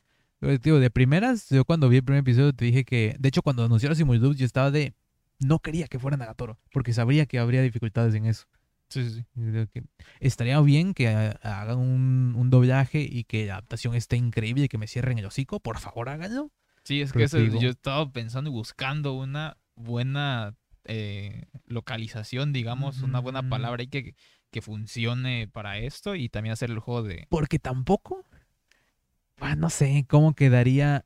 tío, 0.61 0.79
de 0.79 0.91
primeras, 0.91 1.49
yo 1.49 1.65
cuando 1.65 1.89
vi 1.89 1.97
el 1.97 2.05
primer 2.05 2.21
episodio 2.21 2.53
te 2.53 2.65
dije 2.67 2.85
que, 2.85 3.17
de 3.19 3.29
hecho, 3.29 3.43
cuando 3.43 3.65
anunciaron 3.65 3.97
Simuldub, 3.97 4.35
yo 4.37 4.45
estaba 4.45 4.71
de. 4.71 4.95
No 5.41 5.61
quería 5.61 5.87
que 5.87 5.99
fuera 5.99 6.17
Nagatoro, 6.17 6.59
porque 6.73 6.93
sabría 6.93 7.25
que 7.27 7.39
habría 7.39 7.63
dificultades 7.63 8.15
en 8.15 8.27
eso. 8.27 8.47
Sí, 8.91 9.09
sí, 9.09 9.25
sí. 9.35 9.67
Que 9.73 9.85
estaría 10.21 10.61
bien 10.61 10.95
que 10.95 11.09
ha- 11.09 11.39
hagan 11.43 11.79
un, 11.79 12.35
un 12.37 12.51
doblaje 12.51 13.01
y 13.09 13.25
que 13.25 13.47
la 13.47 13.55
adaptación 13.55 13.95
esté 13.95 14.17
increíble 14.17 14.65
y 14.65 14.69
que 14.69 14.79
me 14.79 14.87
cierren 14.89 15.19
el 15.19 15.27
hocico. 15.27 15.61
Por 15.61 15.79
favor, 15.79 16.09
háganlo. 16.09 16.51
Sí, 16.85 17.01
es 17.03 17.11
Pero 17.13 17.19
que 17.21 17.25
eso- 17.25 17.39
digo- 17.39 17.61
yo 17.61 17.69
estaba 17.71 18.11
pensando 18.13 18.51
y 18.51 18.53
buscando 18.53 19.13
una 19.13 19.59
buena 19.77 20.55
eh, 20.89 21.47
localización, 21.67 22.53
digamos, 22.53 23.03
una 23.03 23.21
buena 23.21 23.41
Ujú. 23.41 23.51
palabra 23.51 23.83
ahí 23.83 23.89
que, 23.89 24.15
que 24.51 24.61
funcione 24.63 25.47
para 25.47 25.79
esto 25.79 26.15
y 26.15 26.29
también 26.29 26.53
hacer 26.55 26.71
el 26.71 26.81
juego 26.81 27.03
de... 27.03 27.27
Porque 27.29 27.59
tampoco. 27.59 28.25
ah, 29.41 29.55
no 29.55 29.71
sé 29.71 30.05
cómo 30.09 30.35
quedaría. 30.35 31.05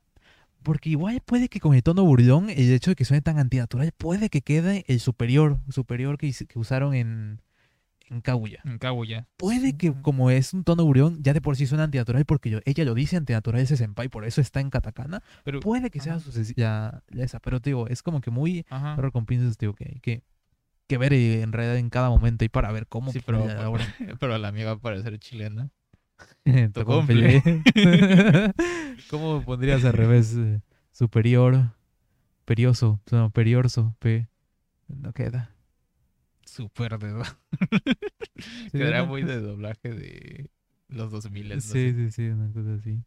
Porque 0.63 0.89
igual 0.89 1.21
puede 1.25 1.49
que 1.49 1.59
con 1.59 1.75
el 1.75 1.83
tono 1.83 2.03
burlón, 2.05 2.49
el 2.49 2.71
hecho 2.71 2.91
de 2.91 2.95
que 2.95 3.03
suene 3.05 3.21
tan 3.21 3.37
antinatural, 3.37 3.91
puede 3.91 4.29
que 4.29 4.41
quede 4.41 4.85
el 4.87 5.01
superior, 5.01 5.59
superior 5.69 6.17
que, 6.17 6.33
que 6.47 6.57
usaron 6.57 6.93
en, 6.93 7.41
en 8.09 8.21
Kaguya. 8.21 8.61
En 8.65 8.77
Kaguya. 8.77 9.27
Puede 9.37 9.75
que 9.77 9.93
como 10.01 10.29
es 10.29 10.53
un 10.53 10.63
tono 10.63 10.85
burlón, 10.85 11.19
ya 11.23 11.33
de 11.33 11.41
por 11.41 11.55
sí 11.55 11.65
suena 11.65 11.85
antinatural 11.85 12.25
porque 12.25 12.49
yo- 12.49 12.59
ella 12.65 12.83
lo 12.85 12.93
dice 12.93 13.17
antinatural 13.17 13.61
ese 13.61 13.77
senpai, 13.77 14.09
por 14.09 14.25
eso 14.25 14.41
está 14.41 14.59
en 14.59 14.69
katakana. 14.69 15.23
Pero, 15.43 15.59
Puede 15.61 15.89
que 15.89 15.99
sea 15.99 16.19
su 16.19 16.31
la 16.55 17.01
esa, 17.23 17.39
pero 17.39 17.59
te 17.59 17.69
digo, 17.71 17.87
es 17.87 18.03
como 18.03 18.21
que 18.21 18.31
muy 18.31 18.65
pinzas, 19.25 19.57
digo, 19.57 19.73
que 19.73 19.85
hay 19.85 19.99
que, 19.99 20.23
que 20.87 20.97
ver 20.97 21.13
eh, 21.13 21.41
en 21.41 21.51
realidad 21.53 21.77
en 21.77 21.89
cada 21.89 22.09
momento 22.09 22.45
y 22.45 22.49
para 22.49 22.71
ver 22.71 22.87
cómo 22.87 23.11
Sí, 23.11 23.19
pero- 23.25 23.45
la 23.47 23.69
obra. 23.69 23.85
pero 24.19 24.37
la 24.37 24.51
mía 24.51 24.65
va 24.65 24.71
a 24.71 24.79
parecer 24.79 25.17
chilena. 25.19 25.69
¿Cómo 29.09 29.43
pondrías 29.43 29.83
al 29.85 29.93
revés? 29.93 30.35
Superior, 30.91 31.71
perioso, 32.45 32.99
no, 33.11 33.29
periorso, 33.31 33.95
pe. 33.99 34.27
No 34.87 35.13
queda. 35.13 35.52
Súper 36.53 36.99
de... 36.99 37.23
Sí, 38.71 38.77
muy 39.07 39.23
de 39.23 39.39
doblaje 39.39 39.89
de 39.89 40.49
los 40.87 41.11
2000. 41.11 41.49
no 41.49 41.61
Sí, 41.61 41.69
sé. 41.69 41.93
sí, 41.93 42.11
sí, 42.11 42.27
una 42.27 42.51
cosa 42.51 42.73
así. 42.75 43.03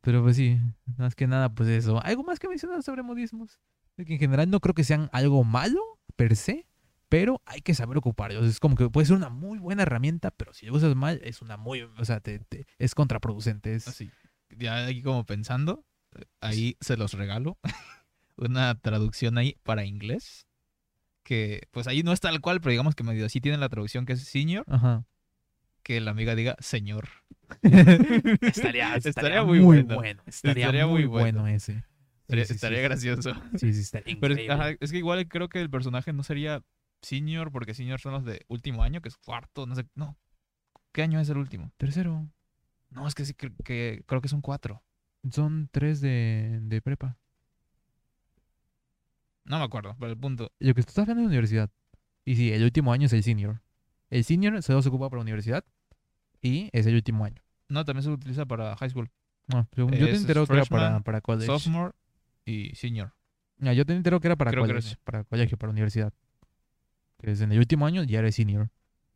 Pero 0.00 0.22
pues 0.22 0.36
sí, 0.36 0.58
más 0.96 1.14
que 1.14 1.26
nada, 1.26 1.54
pues 1.54 1.68
eso. 1.68 2.02
¿Algo 2.02 2.24
más 2.24 2.38
que 2.38 2.48
mencionar 2.48 2.82
sobre 2.82 3.02
modismos? 3.02 3.58
De 3.96 4.04
que 4.04 4.14
en 4.14 4.18
general 4.20 4.50
no 4.50 4.60
creo 4.60 4.74
que 4.74 4.84
sean 4.84 5.08
algo 5.12 5.44
malo, 5.44 5.80
per 6.16 6.36
se, 6.36 6.66
pero 7.08 7.40
hay 7.46 7.60
que 7.62 7.74
saber 7.74 7.96
ocuparlos. 7.98 8.44
Es 8.46 8.60
como 8.60 8.76
que 8.76 8.88
puede 8.90 9.06
ser 9.06 9.16
una 9.16 9.28
muy 9.28 9.58
buena 9.58 9.82
herramienta, 9.82 10.30
pero 10.30 10.52
si 10.52 10.66
lo 10.66 10.74
usas 10.74 10.94
mal, 10.94 11.20
es 11.24 11.42
una 11.42 11.56
muy, 11.56 11.82
o 11.82 12.04
sea, 12.04 12.20
te, 12.20 12.38
te- 12.38 12.66
es 12.78 12.94
contraproducente. 12.94 13.74
Es, 13.74 13.88
Así. 13.88 14.10
Ya 14.50 14.86
aquí 14.86 15.02
como 15.02 15.24
pensando, 15.26 15.84
ahí 16.40 16.76
se 16.80 16.96
los 16.96 17.12
regalo. 17.14 17.58
Una 18.36 18.78
traducción 18.80 19.36
ahí 19.38 19.56
para 19.62 19.84
inglés. 19.84 20.46
Que 21.28 21.68
pues 21.72 21.86
ahí 21.86 22.02
no 22.02 22.14
es 22.14 22.20
tal 22.20 22.40
cual, 22.40 22.58
pero 22.62 22.70
digamos 22.70 22.94
que 22.94 23.04
medio 23.04 23.26
así 23.26 23.38
tiene 23.38 23.58
la 23.58 23.68
traducción 23.68 24.06
que 24.06 24.14
es 24.14 24.22
senior. 24.22 24.64
Ajá. 24.66 25.04
Que 25.82 26.00
la 26.00 26.12
amiga 26.12 26.34
diga 26.34 26.56
señor. 26.58 27.06
estaría, 28.40 28.96
Estaría 28.96 29.44
muy 29.44 29.60
muy 29.60 29.82
bueno. 29.82 29.94
bueno. 29.96 30.22
Estaría, 30.24 30.64
Estaría 30.64 30.86
muy 30.86 31.04
bueno, 31.04 31.42
bueno. 31.42 31.54
ese. 31.54 31.74
Sí, 31.74 31.82
Estaría, 32.22 32.44
sí, 32.44 32.48
sí. 32.48 32.54
estaría 32.54 32.80
gracioso. 32.80 33.34
Sí, 33.56 33.74
sí, 33.74 33.80
estaría 33.80 34.16
Pero 34.18 34.32
es, 34.34 34.40
increíble. 34.40 34.54
ajá, 34.54 34.76
es 34.80 34.90
que 34.90 34.96
igual 34.96 35.28
creo 35.28 35.50
que 35.50 35.60
el 35.60 35.68
personaje 35.68 36.14
no 36.14 36.22
sería 36.22 36.62
senior, 37.02 37.52
porque 37.52 37.74
senior 37.74 38.00
son 38.00 38.12
los 38.14 38.24
de 38.24 38.46
último 38.48 38.82
año, 38.82 39.02
que 39.02 39.10
es 39.10 39.18
cuarto, 39.18 39.66
no 39.66 39.74
sé. 39.74 39.84
No. 39.94 40.16
¿Qué 40.92 41.02
año 41.02 41.20
es 41.20 41.28
el 41.28 41.36
último? 41.36 41.72
Tercero. 41.76 42.26
No, 42.88 43.06
es 43.06 43.14
que 43.14 43.26
sí, 43.26 43.34
que, 43.34 44.02
creo 44.06 44.20
que 44.22 44.28
son 44.28 44.40
cuatro. 44.40 44.82
Son 45.30 45.68
tres 45.70 46.00
de, 46.00 46.58
de 46.62 46.80
prepa. 46.80 47.18
No 49.48 49.58
me 49.58 49.64
acuerdo, 49.64 49.96
pero 49.98 50.12
el 50.12 50.18
punto. 50.18 50.52
Lo 50.60 50.74
que 50.74 50.82
tú 50.82 50.88
estás 50.90 50.98
hablando 51.02 51.22
de 51.22 51.26
universidad. 51.28 51.70
Y 52.24 52.36
sí, 52.36 52.52
el 52.52 52.62
último 52.62 52.92
año 52.92 53.06
es 53.06 53.12
el 53.12 53.22
senior. 53.22 53.60
El 54.10 54.24
senior 54.24 54.62
se 54.62 54.72
ocupa 54.74 55.08
para 55.10 55.22
universidad 55.22 55.64
y 56.42 56.68
es 56.72 56.86
el 56.86 56.94
último 56.94 57.24
año. 57.24 57.42
No, 57.68 57.84
también 57.84 58.02
se 58.04 58.10
utiliza 58.10 58.46
para 58.46 58.76
high 58.76 58.90
school. 58.90 59.10
No, 59.46 59.66
según- 59.74 59.92
yo 59.92 60.06
te 60.06 60.12
Es 60.12 60.20
entero 60.20 60.46
que 60.46 60.52
era 60.52 60.64
para, 60.66 61.00
para 61.00 61.20
college. 61.20 61.46
Sophomore 61.46 61.92
y 62.44 62.74
senior. 62.74 63.12
Yo 63.58 63.84
te 63.84 63.94
entero 63.94 64.20
que 64.20 64.28
era 64.28 64.36
para 64.36 64.50
Creo 64.50 64.64
college, 64.66 64.96
para 65.04 65.24
colegio, 65.24 65.56
para 65.58 65.70
universidad. 65.70 66.12
Que 67.18 67.32
es 67.32 67.40
en 67.40 67.50
el 67.52 67.58
último 67.58 67.86
año 67.86 68.04
ya 68.04 68.18
eres 68.20 68.34
senior. 68.36 68.70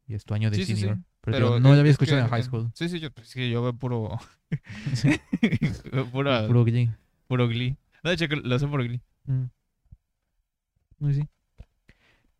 Y 0.06 0.14
es 0.14 0.24
tu 0.24 0.34
año 0.34 0.50
de 0.50 0.56
Sí, 0.56 0.64
sí, 0.64 0.74
sí. 0.74 0.80
senior. 0.80 0.98
Pero, 1.20 1.36
Pero 1.36 1.48
yo 1.50 1.60
no 1.60 1.68
es- 1.68 1.74
lo 1.76 1.80
había 1.80 1.92
es 1.92 1.98
que 1.98 2.04
escuchado 2.04 2.20
en 2.24 2.28
high 2.30 2.42
school. 2.42 2.70
Sí, 2.74 2.88
sí, 2.88 2.98
yo, 2.98 3.10
pues, 3.12 3.28
sí, 3.28 3.50
yo 3.50 3.62
veo 3.62 3.72
puro. 3.74 4.18
Sí, 4.94 5.10
pura- 6.12 6.46
Puro 6.46 6.64
glee. 6.64 6.90
puro 7.28 7.46
Glee. 7.48 7.76
No, 8.02 8.10
de 8.10 8.14
hecho, 8.14 8.26
lo 8.34 8.58
sé 8.58 8.66
por 8.66 8.82
Glee. 8.84 9.00
Mm. 9.26 9.44
Sí. 11.10 11.28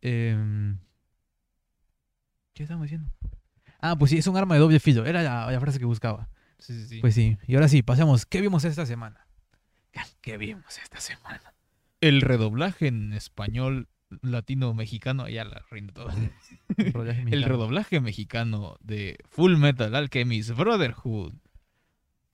Em, 0.00 0.78
¿Qué 2.54 2.62
estamos 2.64 2.82
diciendo? 2.84 3.10
Ah, 3.80 3.96
pues 3.96 4.10
sí, 4.10 4.18
es 4.18 4.26
un 4.26 4.36
arma 4.36 4.54
de 4.54 4.60
doble 4.60 4.78
filo. 4.80 5.04
Era 5.04 5.22
la, 5.22 5.50
la 5.50 5.60
frase 5.60 5.78
que 5.78 5.84
buscaba. 5.84 6.28
Sí, 6.58 6.72
sí, 6.74 6.86
sí. 6.86 7.00
Pues 7.00 7.14
sí. 7.14 7.36
Y 7.46 7.54
ahora 7.54 7.68
sí, 7.68 7.82
pasamos. 7.82 8.26
¿Qué 8.26 8.40
vimos 8.40 8.64
esta 8.64 8.86
semana? 8.86 9.26
¿Qué 10.20 10.36
vimos 10.38 10.78
esta 10.78 11.00
semana? 11.00 11.54
el 12.00 12.20
redoblaje 12.20 12.88
en 12.88 13.12
español 13.12 13.88
latino 14.22 14.74
mexicano, 14.74 15.28
ya 15.28 15.44
la 15.44 15.62
rindo 15.70 15.92
todo. 15.92 16.10
El 16.10 16.32
mexicano. 16.94 17.46
redoblaje 17.46 18.00
mexicano 18.00 18.76
de 18.80 19.18
Full 19.30 19.56
Metal 19.56 19.94
Alchemist 19.94 20.50
Brotherhood. 20.50 21.34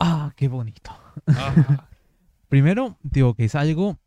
Ah, 0.00 0.32
qué 0.36 0.48
bonito. 0.48 0.90
Primero, 2.48 2.98
digo 3.02 3.34
que 3.34 3.44
es 3.44 3.54
algo. 3.54 3.98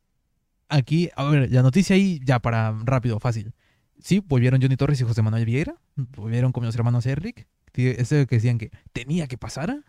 Aquí, 0.73 1.09
a 1.17 1.25
ver, 1.25 1.51
la 1.51 1.61
noticia 1.61 1.97
ahí, 1.97 2.21
ya 2.23 2.39
para 2.39 2.73
rápido, 2.85 3.19
fácil. 3.19 3.53
Sí, 3.99 4.23
volvieron 4.25 4.61
Johnny 4.61 4.77
Torres 4.77 5.01
y 5.01 5.03
José 5.03 5.21
Manuel 5.21 5.45
Vieira. 5.45 5.75
Volvieron 5.95 6.53
con 6.53 6.65
los 6.65 6.73
hermanos 6.75 7.05
Eric. 7.05 7.45
Ese 7.73 8.25
que 8.25 8.35
decían 8.37 8.57
que 8.57 8.71
tenía 8.93 9.27
que 9.27 9.37
pasar. 9.37 9.83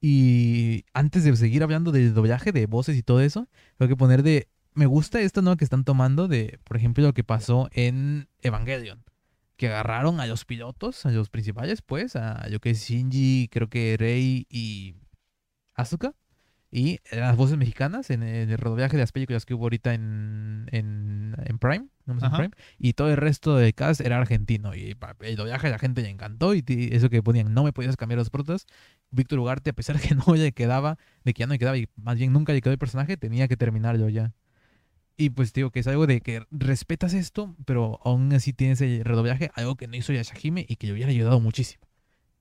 Y 0.00 0.86
antes 0.94 1.24
de 1.24 1.36
seguir 1.36 1.62
hablando 1.62 1.92
del 1.92 2.14
doblaje, 2.14 2.50
de 2.50 2.64
voces 2.64 2.96
y 2.96 3.02
todo 3.02 3.20
eso, 3.20 3.46
tengo 3.76 3.90
que 3.90 3.96
poner 3.96 4.22
de. 4.22 4.48
Me 4.72 4.86
gusta 4.86 5.20
esto, 5.20 5.42
¿no? 5.42 5.58
Que 5.58 5.64
están 5.64 5.84
tomando 5.84 6.28
de, 6.28 6.58
por 6.64 6.78
ejemplo, 6.78 7.04
lo 7.04 7.12
que 7.12 7.24
pasó 7.24 7.68
en 7.72 8.28
Evangelion. 8.40 9.04
que 9.60 9.68
agarraron 9.68 10.20
a 10.20 10.26
los 10.26 10.46
pilotos, 10.46 11.04
a 11.04 11.10
los 11.10 11.28
principales, 11.28 11.82
pues, 11.82 12.16
a 12.16 12.48
yo 12.48 12.60
que 12.60 12.72
Shinji, 12.72 13.48
creo 13.52 13.68
que 13.68 13.96
Rei 13.98 14.46
y 14.48 14.94
Asuka. 15.74 16.14
Y 16.70 17.00
las 17.10 17.36
voces 17.36 17.56
mexicanas 17.56 18.10
en, 18.10 18.22
el 18.22 18.56
rodaje 18.56 18.96
de 18.96 19.02
las 19.02 19.12
películas 19.12 19.44
que 19.44 19.54
hubo 19.54 19.64
ahorita 19.64 19.92
en, 19.92 20.68
en, 20.70 21.34
en 21.44 21.58
Prime, 21.58 21.88
y 22.78 22.92
todo 22.94 23.10
el 23.10 23.16
resto 23.16 23.56
de 23.56 23.72
cast 23.72 24.00
era 24.00 24.18
argentino. 24.18 24.74
Y 24.74 24.96
el 25.20 25.36
doblaje 25.36 25.68
a 25.68 25.70
la 25.70 25.78
gente 25.78 26.02
le 26.02 26.08
encantó. 26.08 26.54
Y 26.54 26.64
eso 26.92 27.10
que 27.10 27.22
ponían, 27.22 27.52
no 27.54 27.64
me 27.64 27.72
podías 27.72 27.96
cambiar 27.96 28.18
los 28.18 28.30
protas. 28.30 28.66
Víctor 29.10 29.38
Ugarte, 29.38 29.70
a 29.70 29.72
pesar 29.72 29.98
de 29.98 30.02
que 30.08 30.14
no 30.14 30.34
le 30.34 30.52
quedaba, 30.52 30.98
de 31.24 31.34
que 31.34 31.40
ya 31.40 31.46
no 31.46 31.52
le 31.52 31.58
quedaba, 31.58 31.76
y 31.76 31.88
más 31.96 32.16
bien 32.16 32.32
nunca 32.32 32.52
le 32.52 32.60
quedó 32.60 32.72
el 32.72 32.78
personaje, 32.78 33.16
tenía 33.16 33.48
que 33.48 33.56
terminarlo 33.56 34.08
ya. 34.08 34.32
Y 35.16 35.30
pues 35.30 35.52
digo 35.52 35.70
que 35.70 35.80
es 35.80 35.86
algo 35.86 36.06
de 36.06 36.22
que 36.22 36.44
respetas 36.50 37.12
esto, 37.12 37.54
pero 37.66 38.00
aún 38.04 38.32
así 38.32 38.54
tienes 38.54 38.80
el 38.80 39.04
redoblaje, 39.04 39.50
algo 39.54 39.76
que 39.76 39.86
no 39.86 39.96
hizo 39.96 40.14
Yashahime 40.14 40.64
y 40.66 40.76
que 40.76 40.86
le 40.86 40.94
hubiera 40.94 41.10
ayudado 41.10 41.40
muchísimo. 41.40 41.89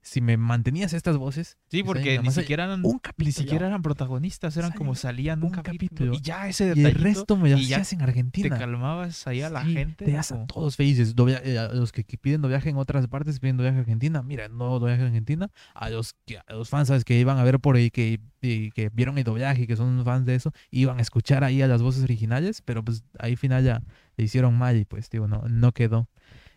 Si 0.01 0.21
me 0.21 0.37
mantenías 0.37 0.93
estas 0.93 1.17
voces, 1.17 1.57
Sí, 1.69 1.83
porque 1.83 2.19
ni 2.19 2.31
siquiera 2.31 2.63
eran, 2.63 2.85
un 2.85 3.01
ni 3.17 3.31
siquiera 3.33 3.67
eran 3.67 3.81
protagonistas, 3.81 4.55
eran 4.55 4.71
como 4.71 4.95
salían 4.95 5.39
un 5.39 5.47
un 5.47 5.51
capítulo. 5.51 5.89
capítulo. 5.89 6.13
Y 6.13 6.21
ya 6.21 6.47
ese 6.47 6.73
y 6.75 6.83
el 6.85 6.93
resto 6.95 7.35
me 7.35 7.49
lo 7.49 7.57
hacías 7.57 7.91
en 7.91 7.99
te 7.99 8.05
Argentina. 8.05 8.57
calmabas 8.57 9.27
ahí 9.27 9.41
a 9.41 9.49
la 9.49 9.63
Sí, 9.65 9.73
gente. 9.73 10.05
Te 10.05 10.11
das 10.11 10.31
a 10.31 10.45
todos 10.45 10.77
felices. 10.77 11.13
Eh, 11.43 11.59
a 11.59 11.67
los 11.73 11.91
que 11.91 12.03
piden 12.03 12.41
doblaje 12.41 12.69
en 12.69 12.77
otras 12.77 13.07
partes, 13.07 13.39
piden 13.41 13.57
doblaje 13.57 13.77
a 13.77 13.79
Argentina. 13.81 14.23
Mira, 14.23 14.47
no 14.47 14.79
doblaje 14.79 15.01
a 15.03 15.05
Argentina. 15.07 15.51
A 15.73 15.89
los, 15.89 16.15
a 16.47 16.53
los 16.53 16.69
fans 16.69 16.87
¿sabes? 16.87 17.03
que 17.03 17.19
iban 17.19 17.37
a 17.37 17.43
ver 17.43 17.59
por 17.59 17.75
ahí, 17.75 17.91
que, 17.91 18.21
y 18.41 18.71
que 18.71 18.89
vieron 18.89 19.17
el 19.17 19.25
doblaje 19.25 19.63
y 19.63 19.67
que 19.67 19.75
son 19.75 20.03
fans 20.05 20.25
de 20.25 20.35
eso, 20.35 20.53
iban 20.71 20.99
a 20.99 21.01
escuchar 21.01 21.43
ahí 21.43 21.61
a 21.61 21.67
las 21.67 21.81
voces 21.81 22.03
originales, 22.03 22.61
pero 22.63 22.83
pues 22.85 23.03
ahí 23.19 23.35
final 23.35 23.63
ya 23.65 23.81
le 24.15 24.23
hicieron 24.23 24.57
mal 24.57 24.77
y 24.77 24.85
pues, 24.85 25.09
digo, 25.09 25.27
no, 25.27 25.43
no 25.49 25.71
quedó. 25.73 26.07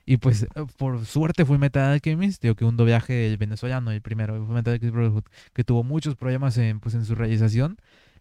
Y 0.04 0.16
pues, 0.18 0.42
eh, 0.44 0.48
por 0.76 1.04
suerte 1.06 1.44
fue 1.44 1.58
Metal 1.58 1.92
Alchemist, 1.92 2.42
digo 2.42 2.54
que 2.56 2.64
un 2.64 2.76
doblaje 2.76 3.36
venezolano, 3.38 3.90
el 3.92 4.02
primero, 4.02 4.44
fue 4.46 4.54
Metal 4.54 4.74
Alchemist 4.74 4.94
Brotherhood, 4.94 5.24
que 5.52 5.64
tuvo 5.64 5.84
muchos 5.84 6.16
problemas 6.16 6.58
en, 6.58 6.80
pues, 6.80 6.94
en 6.94 7.04
su 7.04 7.14
realización. 7.14 7.78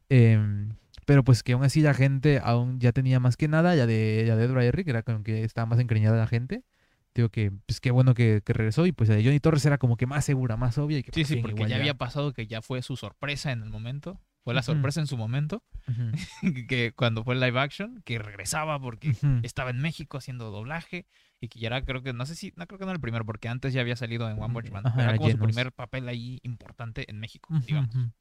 em, 0.10 0.70
pero 1.06 1.24
pues 1.24 1.44
que 1.44 1.54
aún 1.54 1.64
así 1.64 1.82
la 1.82 1.94
gente 1.94 2.40
aún 2.44 2.80
ya 2.80 2.92
tenía 2.92 3.20
más 3.20 3.36
que 3.38 3.48
nada, 3.48 3.76
ya 3.76 3.86
de, 3.88 4.24
ya 4.28 4.36
de 4.36 4.46
Edward 4.46 4.64
Eric, 4.64 4.88
era 4.88 5.04
como 5.04 5.24
que 5.24 5.44
estaba 5.44 5.66
más 5.66 5.80
encariñada 5.80 6.18
la 6.18 6.28
gente. 6.28 6.64
Digo 7.16 7.30
que, 7.30 7.52
pues 7.66 7.82
qué 7.82 7.92
bueno 7.92 8.14
que, 8.14 8.42
que 8.46 8.54
regresó 8.54 8.86
y 8.86 8.92
pues 8.94 9.10
la 9.10 9.16
de 9.16 9.24
Johnny 9.24 9.40
Torres 9.40 9.66
era 9.66 9.78
como 9.78 9.98
que 9.98 10.06
más 10.06 10.24
segura, 10.26 10.58
más 10.58 10.78
obvia 10.78 11.00
y 11.00 11.04
que 11.04 11.12
Sí, 11.12 11.22
por 11.22 11.28
sí, 11.28 11.36
porque 11.38 11.52
igual 11.56 11.70
ya 11.70 11.76
había 11.78 11.94
pasado 11.96 12.34
que 12.34 12.48
ya 12.48 12.62
fue 12.62 12.82
su 12.82 12.96
sorpresa 12.96 13.52
en 13.52 13.64
el 13.64 13.70
momento. 13.70 14.20
Fue 14.44 14.54
la 14.54 14.64
sorpresa 14.64 15.02
en 15.02 15.08
su 15.08 15.18
momento, 15.18 15.64
Ujú, 15.88 16.12
que 16.68 16.94
cuando 16.96 17.24
fue 17.24 17.36
live 17.36 17.60
action, 17.60 18.02
que 18.06 18.18
regresaba 18.20 18.80
porque 18.80 19.10
ujú. 19.10 19.40
estaba 19.44 19.70
en 19.70 19.80
México 19.80 20.18
haciendo 20.18 20.50
doblaje 20.52 21.06
y 21.42 21.50
que 21.50 21.60
ya 21.60 21.68
era, 21.68 21.84
creo 21.84 22.04
que, 22.04 22.14
no 22.14 22.26
sé 22.26 22.36
si, 22.36 22.54
no 22.56 22.68
creo 22.68 22.78
que 22.80 22.86
no 22.86 22.92
era 22.92 22.96
el 22.98 23.02
primero, 23.02 23.26
porque 23.26 23.50
antes 23.50 23.74
ya 23.74 23.82
había 23.82 23.96
salido 23.96 24.30
en 24.30 24.42
One 24.42 24.54
Punch 24.54 24.72
Man. 24.72 24.86
Ajá, 24.86 25.02
era 25.04 25.18
como 25.18 25.30
su 25.30 25.38
Genos. 25.38 25.48
primer 25.48 25.72
papel 25.74 26.08
ahí 26.08 26.40
importante 26.44 27.10
en 27.10 27.20
México, 27.20 27.50
digamos. 27.66 27.94
ujú. 27.96 28.12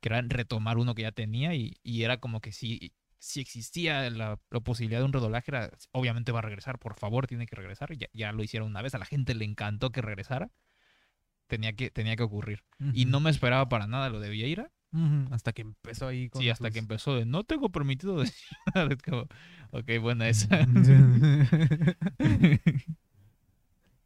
Que 0.00 0.08
era 0.08 0.22
retomar 0.22 0.78
uno 0.78 0.94
que 0.94 1.02
ya 1.02 1.12
tenía 1.12 1.54
y, 1.54 1.76
y 1.82 2.02
era 2.04 2.18
como 2.20 2.40
que 2.40 2.52
si, 2.52 2.94
si 3.18 3.40
existía 3.40 4.08
la, 4.10 4.40
la 4.50 4.60
posibilidad 4.60 5.00
de 5.00 5.04
un 5.04 5.12
redoblaje, 5.12 5.50
era, 5.50 5.70
obviamente 5.92 6.32
va 6.32 6.38
a 6.38 6.42
regresar, 6.42 6.78
por 6.78 6.94
favor, 6.94 7.26
tiene 7.26 7.46
que 7.46 7.56
regresar. 7.56 7.94
Ya, 7.96 8.08
ya 8.12 8.32
lo 8.32 8.42
hicieron 8.42 8.68
una 8.68 8.80
vez, 8.82 8.94
a 8.94 8.98
la 8.98 9.04
gente 9.06 9.34
le 9.34 9.44
encantó 9.44 9.90
que 9.90 10.00
regresara. 10.00 10.50
Tenía 11.48 11.74
que, 11.74 11.90
tenía 11.90 12.16
que 12.16 12.22
ocurrir. 12.22 12.64
Y 12.92 13.02
Ujú. 13.02 13.10
no 13.10 13.20
me 13.20 13.30
esperaba 13.30 13.68
para 13.68 13.86
nada 13.86 14.10
lo 14.10 14.20
de 14.20 14.30
Vieira. 14.30 14.70
Hasta 15.30 15.52
que 15.52 15.62
empezó 15.62 16.06
ahí 16.06 16.28
con 16.30 16.40
Sí, 16.42 16.48
hasta 16.50 16.70
que 16.70 16.78
empezó 16.78 17.14
de 17.14 17.26
no 17.26 17.44
tengo 17.44 17.70
permitido 17.70 18.16
decir 18.20 18.48
nada. 18.74 18.88
Como, 19.04 19.28
ok, 19.70 19.90
buena 20.00 20.28
esa. 20.28 20.66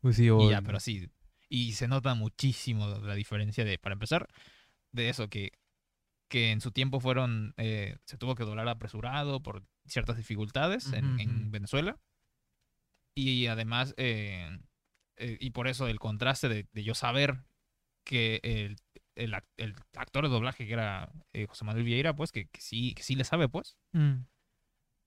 pues 0.01 0.17
sí, 0.17 0.29
o- 0.31 0.43
y 0.43 0.51
ya, 0.51 0.63
pero 0.63 0.81
sí. 0.81 1.09
Y 1.49 1.73
se 1.73 1.87
nota 1.89 2.15
muchísimo 2.15 2.87
la 2.89 3.15
diferencia 3.15 3.65
de, 3.65 3.79
para 3.79 3.93
empezar, 3.93 4.27
de 4.91 5.09
eso, 5.09 5.29
que, 5.29 5.53
que 6.29 6.51
en 6.51 6.61
su 6.61 6.73
tiempo 6.73 6.99
fueron, 6.99 7.55
eh, 7.59 7.97
se 8.07 8.17
tuvo 8.17 8.35
que 8.35 8.45
doblar 8.45 8.69
apresurado 8.69 9.43
por 9.43 9.65
ciertas 9.87 10.17
dificultades 10.17 10.93
en. 10.93 11.51
Venezuela. 11.51 11.99
Y 13.15 13.47
además, 13.47 13.95
eh, 13.99 14.59
eh, 15.17 15.37
y 15.39 15.51
por 15.51 15.69
eso 15.69 15.87
el 15.87 15.99
contraste 15.99 16.49
de, 16.49 16.67
de 16.73 16.83
yo 16.83 16.95
saber 16.95 17.45
que 18.05 18.41
el, 18.43 18.77
el, 19.15 19.35
el 19.57 19.75
actor 19.97 20.25
de 20.25 20.31
doblaje 20.31 20.67
que 20.67 20.73
era 20.73 21.11
eh, 21.33 21.47
José 21.47 21.65
Manuel 21.65 21.85
Vieira, 21.85 22.15
pues, 22.15 22.33
que, 22.33 22.47
que 22.47 22.61
sí, 22.61 22.95
que 22.95 23.03
sí 23.03 23.15
le 23.15 23.25
sabe, 23.25 23.49
pues. 23.49 23.77
Mm. 23.93 24.25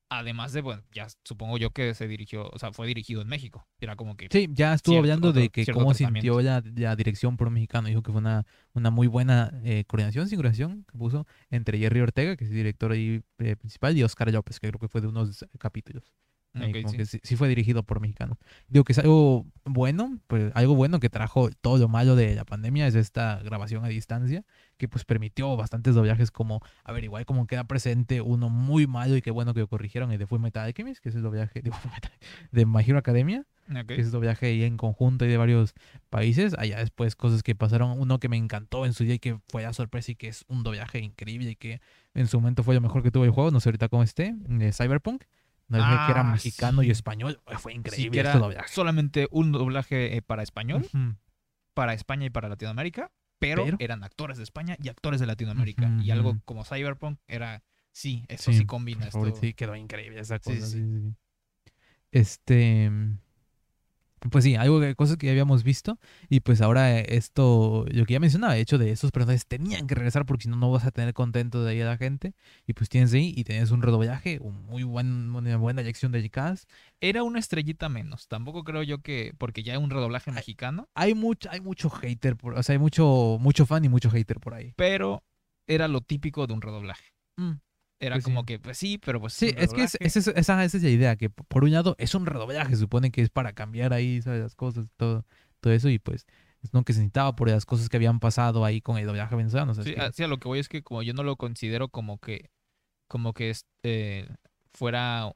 Además 0.10 0.53
de, 0.53 0.61
bueno, 0.61 0.84
ya 0.94 1.07
supongo 1.23 1.57
yo 1.57 1.72
que 1.72 1.95
se 1.95 2.07
dirigió, 2.07 2.48
o 2.49 2.60
sea, 2.60 2.72
fue 2.72 2.86
dirigido 2.86 3.23
en 3.23 3.27
México. 3.27 3.68
Era 3.80 3.95
como 3.95 4.15
que 4.15 4.27
Sí, 4.32 4.48
ya 4.52 4.73
estuvo 4.73 4.94
Cierto 4.94 5.03
hablando 5.03 5.34
de 5.34 5.49
que 5.49 5.65
cómo 5.65 5.95
sintió 5.95 6.41
la, 6.41 6.61
la 6.76 6.95
dirección 6.95 7.36
un 7.40 7.53
mexicano. 7.53 7.88
Dijo 7.88 8.03
que 8.03 8.11
fue 8.11 8.22
una, 8.22 8.45
una 8.73 8.91
muy 8.91 9.07
buena 9.07 9.52
eh, 9.64 9.84
coordinación, 9.88 10.30
sincronización 10.30 10.84
que 10.84 10.98
puso 10.98 11.26
entre 11.49 11.80
Jerry 11.80 12.02
Ortega, 12.02 12.36
que 12.38 12.44
es 12.44 12.52
el 12.52 12.56
director 12.56 12.91
ahí, 12.91 13.23
eh, 13.40 13.56
principal, 13.56 13.98
y 13.98 14.03
Oscar 14.03 14.32
López, 14.32 14.60
que 14.60 14.68
creo 14.68 14.80
que 14.80 14.88
fue 14.88 15.02
de 15.02 15.07
unos 15.07 15.44
capítulos. 15.57 16.14
Ahí 16.56 16.69
Ok, 16.72 16.77
como 16.84 16.90
sí. 16.91 16.98
que 16.98 17.06
sí, 17.06 17.19
sí 17.22 17.36
fue 17.36 17.48
dirigido 17.49 17.84
por 17.84 17.99
mexicanos. 17.99 18.38
Digo 18.69 18.84
que 18.86 18.94
es 18.94 18.99
algo 18.99 19.45
bueno, 19.65 20.19
pues 20.27 20.52
algo 20.56 20.73
bueno 20.76 20.99
que 20.99 21.10
trajo 21.10 21.49
todo 21.61 21.77
lo 21.77 21.88
malo 21.90 22.15
de 22.15 22.34
la 22.36 22.45
pandemia 22.45 22.88
es 22.88 22.95
esta 22.95 23.41
grabación 23.44 23.84
a 23.84 23.90
distancia, 23.90 24.45
que 24.77 24.88
pues 24.88 25.03
permitió 25.06 25.56
bastantes 25.57 25.95
doblajes 25.95 26.32
como, 26.32 26.61
a 26.84 26.91
ver, 26.94 27.03
igual 27.03 27.26
como 27.26 27.45
queda 27.48 27.65
presente 27.65 28.22
uno 28.22 28.49
muy 28.49 28.88
malo 28.88 29.18
y 29.18 29.22
qué 29.22 29.32
bueno 29.32 29.53
que 29.53 29.60
lo 29.60 29.68
corrigieron, 29.68 30.11
el 30.11 30.18
de 30.19 30.27
Full 30.27 30.40
Metal 30.40 30.64
Alchemist, 30.65 31.02
que 31.02 31.10
es 31.10 31.15
el 31.15 31.22
doblaje 31.23 31.61
de, 31.61 31.72
de 32.52 32.65
My 32.65 32.84
Hero 32.86 32.99
Academia, 32.99 33.45
Ok. 33.69 33.88
que 33.88 33.99
es 34.02 34.11
doblaje 34.11 34.45
ahí 34.48 34.64
en 34.64 34.77
conjunto 34.77 35.26
y 35.26 35.27
de 35.27 35.38
varios 35.38 35.73
países. 36.10 36.56
Allá 36.57 36.77
después 36.80 37.15
cosas 37.15 37.44
que 37.44 37.56
pasaron, 37.56 37.99
uno 37.99 38.19
que 38.19 38.30
me 38.30 38.38
encantó 38.38 38.86
en 38.86 38.94
su 38.94 39.03
día 39.03 39.15
y 39.15 39.19
que 39.19 39.40
fue 39.49 39.65
a 39.65 39.73
sorpresa 39.73 40.11
y 40.11 40.15
que 40.15 40.27
es 40.27 40.45
un 40.48 40.64
doblaje 40.64 40.99
increíble 40.99 41.49
y 41.52 41.56
que 41.56 41.82
en 42.14 42.27
su 42.27 42.40
momento 42.40 42.64
fue 42.64 42.76
lo 42.76 42.82
mejor 42.82 43.03
que 43.03 43.11
tuvo 43.11 43.26
el 43.26 43.32
juego, 43.32 43.52
no 43.52 43.60
sé 43.60 43.69
ahorita 43.69 43.90
cómo 43.90 44.03
esté, 44.03 44.36
de 44.38 44.72
Cyberpunk. 44.72 45.23
No 45.67 45.77
dije 45.77 45.89
que 46.05 46.11
era 46.11 46.21
Ah, 46.21 46.31
mexicano 46.31 46.83
y 46.83 46.85
sí. 46.87 46.91
español. 46.91 47.41
Fue 47.59 47.71
Sí, 47.73 47.77
increíble 47.79 48.11
que 48.11 48.19
era 48.19 48.29
este 48.31 48.39
doblaje. 48.39 48.67
solamente 48.69 49.27
un 49.31 49.51
doblaje 49.51 50.15
eh, 50.17 50.21
para 50.21 50.43
español, 50.43 50.85
para 51.73 51.93
España 51.93 52.25
y 52.27 52.29
para 52.29 52.49
Latinoamérica, 52.49 53.11
pero, 53.39 53.65
Pero- 53.65 53.77
eran 53.79 54.03
actores 54.03 54.37
de 54.37 54.43
España 54.43 54.77
y 54.81 54.89
actores 54.89 55.19
de 55.19 55.25
Latinoamérica. 55.25 55.89
Y 56.01 56.11
algo 56.11 56.37
como 56.45 56.63
Cyberpunk 56.65 57.19
era, 57.27 57.63
sí, 57.91 58.25
eso 58.27 58.51
sí, 58.51 58.59
Sí, 58.59 58.65
combina 58.65 59.09
favor, 59.11 59.29
esto. 59.29 59.39
sí, 59.41 59.53
quedó 59.53 59.75
increíble 59.75 60.19
esa 60.21 60.37
Sí, 60.37 60.43
cosa. 60.55 60.65
sí. 60.67 60.71
sí, 60.71 60.83
sí, 60.83 61.01
sí. 61.01 61.15
Este. 62.11 62.91
Pues 64.31 64.43
sí, 64.43 64.56
algo 64.56 64.80
que, 64.80 64.95
cosas 64.95 65.18
que 65.18 65.27
ya 65.27 65.31
habíamos 65.31 65.64
visto. 65.64 65.99
Y 66.30 66.39
pues 66.39 66.61
ahora 66.61 66.99
eh, 66.99 67.06
esto, 67.10 67.85
lo 67.89 68.06
que 68.06 68.14
ya 68.14 68.19
mencionaba, 68.19 68.56
el 68.56 68.61
hecho 68.61 68.77
de 68.77 68.91
esos 68.91 69.11
personajes 69.11 69.45
tenían 69.45 69.88
que 69.88 69.95
regresar 69.95 70.26
porque 70.26 70.43
si 70.43 70.49
no, 70.49 70.56
no 70.56 70.72
vas 70.72 70.85
a 70.85 70.91
tener 70.91 71.14
contento 71.14 71.64
de 71.64 71.72
ahí 71.72 71.81
a 71.81 71.85
la 71.85 71.97
gente. 71.97 72.34
Y 72.65 72.73
pues 72.73 72.89
tienes 72.89 73.14
ahí 73.14 73.34
y 73.35 73.43
tienes 73.43 73.72
un 73.72 73.81
redoblaje, 73.81 74.39
un 74.41 74.65
muy 74.65 74.84
buen, 74.84 75.34
una 75.35 75.57
buena 75.57 75.81
elección 75.81 76.11
de 76.11 76.30
cast. 76.30 76.69
Era 76.99 77.23
una 77.23 77.39
estrellita 77.39 77.89
menos. 77.89 78.27
Tampoco 78.27 78.64
creo 78.64 78.84
yo 78.84 78.99
que, 78.99 79.34
porque 79.38 79.64
ya 79.64 79.73
es 79.73 79.80
un 79.80 79.89
redoblaje 79.89 80.31
mexicano, 80.31 80.89
Hay 80.95 81.14
mucho, 81.14 81.49
hay 81.52 81.61
mucho 81.61 81.89
hater, 81.89 82.35
por, 82.35 82.57
o 82.57 82.64
sea, 82.64 82.73
hay 82.73 82.80
mucho, 82.80 83.38
mucho 83.39 83.65
fan 83.65 83.85
y 83.85 83.89
mucho 83.89 84.10
hater 84.10 84.39
por 84.39 84.53
ahí. 84.53 84.73
pero 84.76 85.23
era 85.68 85.88
lo 85.88 86.02
típico 86.02 86.47
de 86.47 86.53
un 86.53 86.61
redoblaje. 86.61 87.14
Era 87.99 88.15
Pues 88.15 88.26
sí. 88.26 88.30
como 88.31 88.45
que, 88.45 88.59
pues 88.59 88.77
sí, 88.77 88.97
pero 88.97 89.22
pues 89.22 89.34
Sí, 89.34 89.53
es 89.57 89.72
que 89.73 89.84
es- 89.84 89.97
esa, 90.01 90.19
es- 90.19 90.27
esa, 90.27 90.63
esa 90.63 90.77
es 90.77 90.84
la 90.84 90.89
idea, 90.89 91.15
que 91.15 91.30
por 91.30 91.63
un 91.63 91.72
lado 91.72 91.95
es 91.97 92.13
un 92.13 92.26
redoblaje, 92.26 92.72
se 92.72 92.81
supone 92.81 93.09
que 93.11 93.22
es 93.22 93.30
para 93.30 93.53
cambiar 93.53 93.93
ahí, 93.93 94.22
¿sabes? 94.22 94.41
Las 94.41 94.55
cosas, 94.55 94.88
todo, 94.97 95.26
todo 95.61 95.72
eso, 95.73 95.88
y 95.89 95.97
pues 95.99 96.26
es 96.61 96.73
lo 96.73 96.84
que 96.84 96.91
se 96.93 96.99
necesitaba 96.99 97.35
por 97.35 97.49
las 97.49 97.65
cosas 97.65 97.88
que 97.89 97.95
habían 97.97 98.19
pasado 98.19 98.65
ahí 98.65 98.81
con 98.81 98.97
el 98.97 99.05
doblaje 99.05 99.35
venezolano. 99.35 99.73
¿sabes? 99.73 99.88
Sí, 99.89 99.95
Que- 99.95 100.01
a, 100.01 100.11
sí, 100.11 100.23
a 100.23 100.27
lo 100.27 100.39
que 100.39 100.47
voy 100.47 100.59
es 100.59 100.67
que 100.67 100.84
como 100.84 101.03
yo 101.03 101.13
no 101.13 101.23
lo 101.23 101.38
considero 101.38 101.88
como 101.88 102.17
que, 102.17 102.49
como 103.07 103.34
que 103.34 103.49
es, 103.51 103.65
eh, 103.84 104.27
fuera 104.73 105.31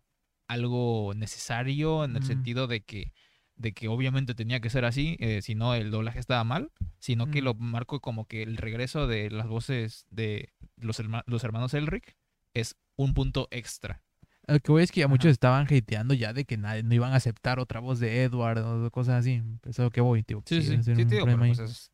algo 0.49 1.13
necesario 1.15 2.03
en 2.03 2.15
el 2.15 2.23
Mm. 2.23 2.25
sentido 2.25 2.67
de 2.67 2.81
que, 2.81 3.13
de 3.55 3.73
que 3.73 3.87
obviamente 3.87 4.35
tenía 4.35 4.59
que 4.59 4.69
ser 4.69 4.85
así, 4.85 5.15
eh, 5.19 5.41
si 5.41 5.53
no 5.55 5.75
el 5.75 5.91
doblaje 5.91 6.19
estaba 6.19 6.43
mal, 6.43 6.71
sino 6.99 7.29
que 7.29 7.41
Mm. 7.41 7.45
lo 7.45 7.53
marco 7.55 7.99
como 7.99 8.25
que 8.25 8.41
el 8.43 8.57
regreso 8.57 9.05
de 9.07 9.29
las 9.29 9.47
voces 9.47 10.05
de 10.09 10.49
los, 10.77 10.99
herma- 10.99 11.23
los 11.27 11.43
hermanos 11.43 11.73
Elric 11.73 12.15
es 12.59 12.75
un 12.95 13.13
punto 13.13 13.47
extra. 13.51 14.01
Lo 14.47 14.59
que 14.59 14.71
voy 14.71 14.81
es 14.83 14.91
que 14.91 14.99
ya 15.01 15.05
Ajá. 15.05 15.11
muchos 15.13 15.31
estaban 15.31 15.67
hateando 15.71 16.13
ya 16.15 16.33
de 16.33 16.43
que 16.45 16.57
nadie, 16.57 16.81
no 16.83 16.93
iban 16.95 17.13
a 17.13 17.17
aceptar 17.17 17.59
otra 17.59 17.79
voz 17.79 17.99
de 17.99 18.23
Edward 18.23 18.59
o 18.59 18.89
cosas 18.91 19.19
así. 19.21 19.41
Eso 19.63 19.69
es 19.69 19.77
lo 19.79 19.91
que 19.91 20.01
voy, 20.01 20.23
tío. 20.23 20.41
Sí, 20.45 20.61
sí, 20.61 20.81
ser 20.81 20.95
sí, 20.95 21.03
un 21.03 21.07
tío, 21.07 21.25
pero 21.25 21.37
pues 21.37 21.59
es- 21.59 21.91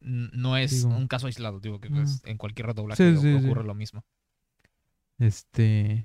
no 0.00 0.56
es 0.56 0.84
Digo. 0.84 0.96
un 0.96 1.08
caso 1.08 1.26
aislado, 1.26 1.58
digo 1.58 1.80
que 1.80 1.90
pues, 1.90 2.22
en 2.24 2.36
cualquier 2.38 2.72
doblaje 2.72 3.02
Sí, 3.14 3.20
sí, 3.20 3.38
sí. 3.40 3.44
ocurre 3.44 3.64
lo 3.64 3.74
mismo. 3.74 4.04
Este. 5.18 6.04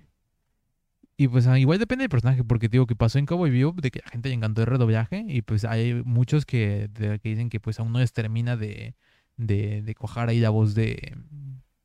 Y 1.16 1.28
pues 1.28 1.46
ah, 1.46 1.60
igual 1.60 1.78
depende 1.78 2.04
del 2.04 2.10
personaje, 2.10 2.44
porque 2.44 2.70
digo 2.70 2.88
que 2.88 2.96
pasó 2.96 3.20
en 3.20 3.28
Cowboy 3.28 3.52
Vivo 3.52 3.76
de 3.80 3.92
que 3.92 4.00
la 4.04 4.10
gente 4.10 4.30
le 4.30 4.36
encantó 4.36 4.62
el 4.62 4.68
redoblaje 4.68 5.24
y 5.28 5.44
pues 5.44 5.64
hay 5.64 6.02
muchos 6.04 6.46
que, 6.46 6.90
de- 6.92 7.20
que 7.20 7.30
dicen 7.30 7.50
que 7.50 7.60
pues 7.60 7.80
aún 7.80 7.92
no 7.94 8.00
les 8.00 8.14
termina 8.14 8.58
de, 8.58 8.96
de, 9.38 9.84
de 9.84 9.96
cojar 9.96 10.30
ahí 10.30 10.40
la 10.40 10.50
voz 10.50 10.74
de, 10.74 11.16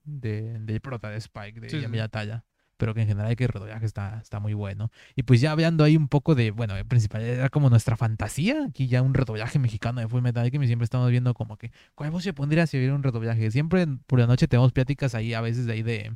de 0.08 0.58
del 0.60 0.80
prota 0.80 1.10
de 1.10 1.18
Spike, 1.18 1.60
de 1.60 1.68
Sí. 1.70 1.84
Talla. 2.10 2.44
pero 2.76 2.94
que 2.94 3.00
en 3.02 3.08
general 3.08 3.34
que 3.34 3.42
el 3.44 3.50
redoblaje 3.50 3.84
está, 3.86 4.20
está 4.22 4.38
muy 4.40 4.54
bueno. 4.54 4.90
Y 5.16 5.24
pues 5.24 5.40
ya 5.40 5.50
hablando 5.50 5.82
ahí 5.84 5.96
un 5.96 6.06
poco 6.08 6.34
de, 6.36 6.52
bueno, 6.52 6.76
en 6.76 6.86
principal 6.86 7.22
era 7.22 7.48
como 7.48 7.70
nuestra 7.70 7.96
fantasía, 7.96 8.66
aquí 8.68 8.86
ya 8.86 9.02
un 9.02 9.14
redoblaje 9.14 9.58
mexicano 9.58 10.00
de 10.00 10.06
Full 10.08 10.22
Metal 10.22 10.44
Alchemist, 10.44 10.68
siempre 10.68 10.84
estamos 10.84 11.10
viendo 11.10 11.34
como 11.34 11.56
que, 11.56 11.72
¿cuál 11.96 12.12
voz 12.12 12.22
se 12.22 12.32
pondría 12.32 12.66
si 12.68 12.76
hubiera 12.76 12.94
un 12.94 13.02
redoblaje? 13.02 13.50
Siempre 13.50 13.84
por 14.06 14.20
la 14.20 14.28
noche 14.28 14.46
tenemos 14.46 14.70
pláticas 14.72 15.14
ahí 15.16 15.34
a 15.34 15.40
veces 15.40 15.66
de 15.66 15.72
ahí 15.72 15.82
de, 15.82 16.14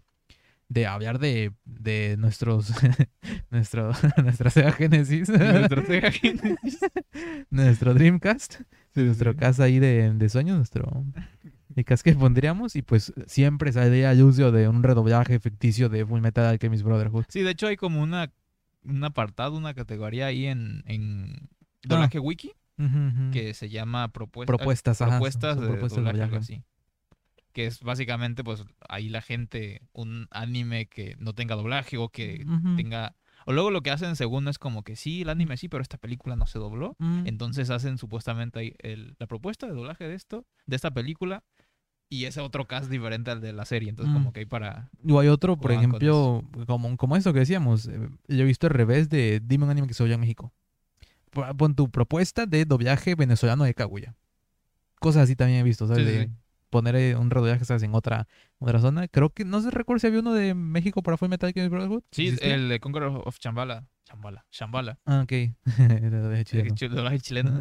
de 0.69 0.87
hablar 0.87 1.19
de, 1.19 1.53
de 1.65 2.15
nuestros, 2.17 2.73
nuestro, 3.51 3.91
nuestra 4.23 4.51
Sega 4.51 4.71
Genesis, 4.73 5.29
Nuestro 5.31 5.83
Sega 5.87 6.13
Genesis. 6.13 6.79
nuestro 7.51 7.93
Dreamcast, 7.93 8.61
nuestro 8.95 9.35
casa 9.35 9.65
ahí 9.65 9.81
de, 9.81 10.13
de 10.15 10.29
sueños, 10.29 10.57
nuestro 10.59 11.05
cast 11.85 12.05
que 12.05 12.15
pondríamos 12.15 12.77
y 12.77 12.83
pues 12.83 13.13
siempre 13.27 13.73
saldría 13.73 14.13
el 14.13 14.23
uso 14.23 14.53
de 14.53 14.69
un 14.69 14.83
redoblaje 14.83 15.39
ficticio 15.41 15.89
de 15.89 16.05
Full 16.07 16.21
Metal 16.21 16.45
Alchemist 16.47 16.85
Brotherhood. 16.85 17.25
Sí, 17.29 17.43
de 17.43 17.51
hecho 17.51 17.67
hay 17.67 17.77
como 17.77 18.03
una 18.03 18.31
un 18.85 19.05
apartado, 19.05 19.57
una 19.57 19.75
categoría 19.75 20.27
ahí 20.27 20.47
en, 20.47 20.83
en 20.87 21.49
doblaje 21.85 22.19
wiki 22.19 22.53
que 23.33 23.55
se 23.55 23.69
llama 23.69 24.09
propuestas 24.09 24.57
propuestas, 24.57 25.01
ajá, 25.03 25.11
propuestas 25.13 25.61
de 25.61 25.67
propuestas 25.69 25.91
de 25.99 26.03
doblaje, 26.03 26.23
algo 26.23 26.35
doblaje. 26.37 26.55
así. 26.55 26.65
Que 27.53 27.67
es 27.67 27.81
básicamente, 27.81 28.43
pues, 28.43 28.65
ahí 28.89 29.09
la 29.09 29.21
gente, 29.21 29.83
un 29.93 30.27
anime 30.31 30.87
que 30.87 31.15
no 31.21 31.33
tenga 31.35 31.55
doblaje 31.55 31.97
o 31.99 32.09
que 32.09 32.45
tenga... 32.77 33.15
O 33.45 33.53
luego 33.53 33.71
lo 33.71 33.83
que 33.83 33.91
hacen 33.91 34.17
según 34.17 34.49
es 34.49 34.59
como 34.59 34.83
que 34.85 34.97
sí, 34.97 35.23
el 35.23 35.29
anime 35.29 35.57
sí, 35.59 35.69
pero 35.69 35.83
esta 35.83 35.99
película 35.99 36.35
no 36.35 36.47
se 36.47 36.59
dobló. 36.59 36.97
Mm. 36.99 37.27
Entonces 37.27 37.71
hacen 37.71 37.99
supuestamente 37.99 38.59
ahí 38.59 38.75
el- 38.79 39.17
la 39.19 39.27
propuesta 39.27 39.67
de 39.67 39.75
doblaje 39.75 40.09
de 40.09 40.15
esto, 40.15 40.47
de 40.67 40.77
esta 40.77 40.91
película, 40.93 41.45
y 42.13 42.27
ese 42.27 42.41
otro 42.41 42.67
cast 42.67 42.91
diferente 42.91 43.31
al 43.31 43.41
de 43.41 43.53
la 43.55 43.65
serie. 43.65 43.89
Entonces, 43.89 44.11
Mm. 44.13 44.17
como 44.19 44.33
que 44.35 44.41
hay 44.41 44.47
para... 44.47 44.91
O 45.09 45.19
hay 45.19 45.29
otro, 45.29 45.57
por 45.57 45.73
ejemplo, 45.73 46.45
como, 46.67 46.97
como 46.99 47.17
eso 47.17 47.33
que 47.33 47.39
decíamos. 47.41 47.87
eh, 47.89 48.09
Yo 48.29 48.43
he 48.43 48.45
visto 48.45 48.67
al 48.67 48.75
revés 48.75 49.09
de 49.09 49.41
Dime 49.43 49.65
un 49.65 49.71
anime 49.71 49.87
que 49.89 49.95
se 49.95 50.03
oye 50.03 50.13
en 50.15 50.21
México. 50.21 50.53
Pon 51.57 51.75
tu 51.75 51.91
propuesta 51.91 52.45
de 52.45 52.67
doblaje 52.67 53.15
venezolano 53.15 53.65
de 53.65 53.73
Kaguya. 53.73 54.15
Cosas 55.01 55.23
así 55.23 55.35
también 55.37 55.61
he 55.61 55.63
visto, 55.63 55.87
¿sabes? 55.89 56.05
Sí, 56.05 56.11
sí, 56.13 56.19
de 56.19 56.25
sí. 56.27 56.33
poner 56.69 56.95
eh, 56.97 57.17
un 57.17 57.31
redoblaje 57.31 57.65
¿sabes? 57.65 57.83
en 57.83 57.95
otra, 57.95 58.29
otra 58.59 58.79
zona. 58.81 59.09
Creo 59.09 59.31
que, 59.31 59.47
no 59.47 59.61
se 59.63 59.71
recuerda 59.71 60.01
si 60.01 60.07
había 60.09 60.21
uno 60.21 60.35
de 60.35 60.53
México 60.55 61.03
para 61.03 61.17
Full 61.17 61.31
Metal 61.31 61.49
Alchemist 61.49 61.71
Brotherhood. 61.73 62.03
Sí, 62.11 62.29
¿Existía? 62.29 62.55
el 62.55 62.69
de 62.69 62.79
Conqueror 62.81 63.23
of 63.25 63.39
Chambala. 63.39 63.87
Chambala. 64.05 64.45
Chambala. 64.51 64.99
Ah, 65.07 65.23
ok. 65.25 65.33
Era 65.79 66.21
doblaje 66.21 66.45
chileno. 66.45 66.75
El 66.79 66.91
doblaje 66.95 67.21
chileno. 67.21 67.61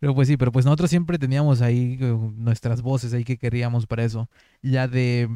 Pero 0.00 0.14
pues 0.14 0.28
sí, 0.28 0.36
pero 0.36 0.52
pues 0.52 0.64
nosotros 0.64 0.90
siempre 0.90 1.18
teníamos 1.18 1.60
ahí 1.60 1.98
eh, 2.00 2.16
nuestras 2.36 2.82
voces 2.82 3.12
ahí 3.12 3.24
que 3.24 3.36
queríamos 3.36 3.86
para 3.86 4.04
eso. 4.04 4.28
Ya 4.62 4.88
de 4.88 5.28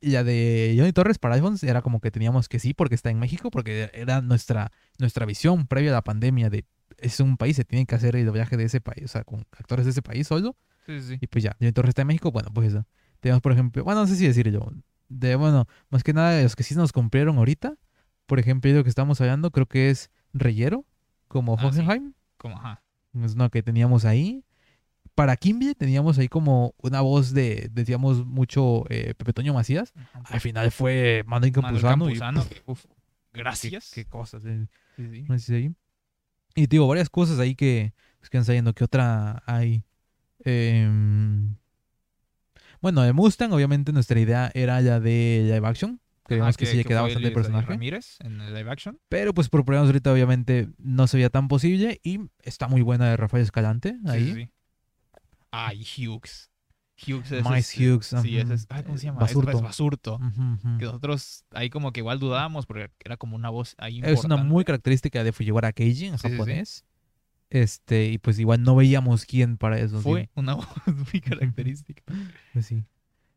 ya 0.00 0.22
de 0.22 0.74
Johnny 0.76 0.92
Torres 0.92 1.18
para 1.18 1.34
iPhones 1.36 1.62
era 1.62 1.80
como 1.80 2.00
que 2.00 2.10
teníamos 2.10 2.48
que 2.48 2.58
sí 2.58 2.74
porque 2.74 2.94
está 2.94 3.10
en 3.10 3.18
México, 3.18 3.50
porque 3.50 3.90
era 3.94 4.20
nuestra 4.20 4.70
nuestra 4.98 5.26
visión 5.26 5.66
previa 5.66 5.90
a 5.90 5.94
la 5.94 6.02
pandemia 6.02 6.50
de 6.50 6.64
es 6.98 7.20
un 7.20 7.36
país, 7.36 7.56
se 7.56 7.64
tiene 7.64 7.86
que 7.86 7.94
hacer 7.94 8.16
el 8.16 8.26
doblaje 8.26 8.56
de 8.56 8.64
ese 8.64 8.80
país, 8.80 9.04
o 9.04 9.08
sea, 9.08 9.24
con 9.24 9.40
actores 9.52 9.84
de 9.84 9.90
ese 9.90 10.02
país 10.02 10.26
solo. 10.26 10.56
Sí, 10.86 11.00
sí. 11.00 11.18
Y 11.20 11.26
pues 11.26 11.44
ya, 11.44 11.56
Johnny 11.58 11.72
Torres 11.72 11.90
está 11.90 12.02
en 12.02 12.08
México, 12.08 12.30
bueno, 12.30 12.50
pues 12.52 12.68
eso. 12.68 12.86
Tenemos, 13.20 13.40
por 13.40 13.52
ejemplo, 13.52 13.82
bueno, 13.84 14.02
no 14.02 14.06
sé 14.06 14.16
si 14.16 14.26
decirlo, 14.26 14.72
de, 15.08 15.34
bueno, 15.36 15.66
más 15.90 16.02
que 16.02 16.12
nada 16.12 16.30
de 16.30 16.42
los 16.42 16.56
que 16.56 16.62
sí 16.62 16.74
nos 16.74 16.92
cumplieron 16.92 17.38
ahorita, 17.38 17.74
por 18.26 18.38
ejemplo, 18.38 18.70
lo 18.72 18.82
que 18.84 18.90
estamos 18.90 19.20
hablando, 19.20 19.50
creo 19.50 19.66
que 19.66 19.90
es 19.90 20.10
Reyero, 20.32 20.84
como 21.28 21.56
Ah, 21.58 21.70
sí. 21.72 21.82
Como, 22.36 22.56
ajá. 22.56 22.83
Es 23.22 23.34
una 23.34 23.48
que 23.48 23.62
teníamos 23.62 24.04
ahí. 24.04 24.44
Para 25.14 25.36
Kimby 25.36 25.74
teníamos 25.74 26.18
ahí 26.18 26.28
como 26.28 26.74
una 26.78 27.00
voz 27.00 27.32
de, 27.32 27.68
decíamos 27.72 28.26
mucho 28.26 28.84
eh, 28.88 29.14
Pepe 29.14 29.32
Toño 29.32 29.54
Macías. 29.54 29.92
Al 30.24 30.40
final 30.40 30.72
fue 30.72 31.22
Manuel 31.26 31.52
Manuel 31.54 31.82
Campuzano. 31.82 32.10
y, 32.10 32.18
Campuzano, 32.18 32.46
uf, 32.66 32.84
gracias. 33.32 33.92
Qué, 33.94 34.04
qué 34.04 34.10
cosas. 34.10 34.44
eh, 34.44 34.66
Sí, 34.96 35.26
sí. 35.38 35.74
Y 36.56 36.66
te 36.68 36.76
digo, 36.76 36.86
varias 36.86 37.10
cosas 37.10 37.38
ahí 37.38 37.54
que, 37.54 37.94
pues, 38.18 38.30
que 38.30 38.42
saliendo. 38.44 38.74
¿Qué 38.74 38.84
otra 38.84 39.42
hay? 39.46 39.84
Em, 40.40 41.56
bueno, 42.80 43.02
de 43.02 43.12
Mustang, 43.12 43.52
obviamente 43.52 43.92
nuestra 43.92 44.20
idea 44.20 44.50
era 44.54 44.80
ya 44.80 45.00
de 45.00 45.42
live 45.52 45.66
action. 45.66 46.00
Creíamos 46.24 46.48
Ajá, 46.54 46.58
que, 46.58 46.66
sí 46.66 46.76
le 46.78 46.84
quedaba 46.84 47.06
fue 47.06 47.10
bastante 47.14 47.28
el 47.28 47.34
personaje. 47.34 47.66
Ramírez 47.68 48.16
en 48.20 48.40
el 48.40 48.54
live 48.54 48.70
action. 48.70 48.98
Pero 49.08 49.34
pues 49.34 49.48
por 49.48 49.64
problemas 49.64 49.88
ahorita 49.88 50.12
obviamente 50.12 50.68
no 50.78 51.06
se 51.06 51.18
veía 51.18 51.30
tan 51.30 51.48
posible. 51.48 52.00
Y 52.02 52.20
está 52.42 52.66
muy 52.68 52.80
buena 52.82 53.08
de 53.10 53.16
Rafael 53.16 53.42
Escalante 53.42 53.96
Sí, 54.04 54.10
ahí. 54.10 54.24
sí, 54.26 54.34
sí. 54.34 54.50
Ay, 55.50 55.84
Hughes. 56.08 56.50
Hughes 57.06 57.30
es. 57.32 57.44
Mice 57.44 57.58
este- 57.58 57.90
Hughes. 57.92 58.06
Sí, 58.22 58.38
ese 58.38 58.54
es. 58.54 58.66
ay, 58.70 58.84
¿Cómo 58.84 58.96
se 58.98 59.04
llama? 59.06 59.18
Es- 59.18 59.34
Basurto. 59.34 59.60
Basurto. 59.62 60.20
Que 60.78 60.84
nosotros 60.86 61.44
ahí 61.50 61.68
como 61.70 61.92
que 61.92 62.00
igual 62.00 62.18
dudábamos 62.18 62.66
porque 62.66 62.90
era 63.04 63.16
como 63.16 63.36
una 63.36 63.50
voz 63.50 63.74
ahí 63.78 63.98
Es 63.98 64.02
una 64.04 64.10
importante. 64.36 64.44
muy 64.44 64.64
característica 64.64 65.22
de 65.24 65.32
Fujiwara 65.32 65.72
Keiji 65.72 66.06
en 66.06 66.18
Sí, 66.18 66.22
sí, 66.22 66.28
sí. 66.28 66.32
japonés. 66.34 66.84
Este, 67.50 68.06
y 68.08 68.18
pues 68.18 68.38
igual 68.38 68.62
no 68.62 68.74
veíamos 68.74 69.26
quién 69.26 69.58
para 69.58 69.78
eso. 69.78 69.98
sí. 69.98 70.02
Fue 70.04 70.30
una 70.34 70.54
voz 70.54 70.66
muy 70.86 71.20
característica. 71.20 72.02
Pues 72.52 72.66
sí. 72.66 72.84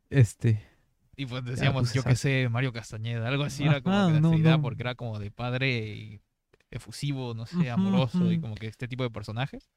Este. 0.09 0.63
Y 1.17 1.25
pues 1.25 1.43
decíamos, 1.43 1.81
pues, 1.81 1.93
yo 1.93 2.03
qué 2.03 2.15
sé, 2.15 2.47
Mario 2.49 2.71
Castañeda, 2.71 3.27
algo 3.27 3.43
así 3.43 3.63
era 3.63 3.81
como 3.81 3.95
Ajá, 3.95 4.07
que 4.07 4.13
la 4.13 4.19
no, 4.19 4.33
idea 4.35 4.57
no. 4.57 4.61
porque 4.61 4.83
era 4.83 4.95
como 4.95 5.17
de 5.19 5.31
padre 5.31 6.21
efusivo, 6.69 7.33
no 7.33 7.45
sé, 7.45 7.69
amoroso 7.71 8.31
y 8.31 8.35
ujú. 8.35 8.41
como 8.41 8.55
que 8.55 8.67
este 8.67 8.87
tipo 8.87 9.03
de 9.03 9.09
personajes. 9.09 9.69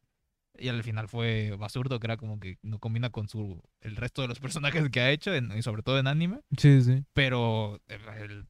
Y 0.59 0.69
al 0.69 0.83
final 0.83 1.09
fue 1.09 1.57
Basurto, 1.59 1.99
que 1.99 2.07
era 2.07 2.17
como 2.19 2.39
que 2.39 2.59
no 2.63 2.79
combina 2.79 3.09
con 3.11 3.29
su 3.29 3.63
el 3.81 3.97
resto 3.97 4.21
de 4.21 4.29
los 4.29 4.39
personajes 4.41 4.91
que 4.91 5.01
ha 5.01 5.11
hecho, 5.11 5.35
en- 5.35 5.57
y 5.57 5.63
sobre 5.63 5.83
todo 5.83 5.99
en 5.99 6.07
anime. 6.07 6.41
Sí, 6.59 6.83
sí. 6.83 7.05
Pero 7.15 7.81
el, 7.89 8.47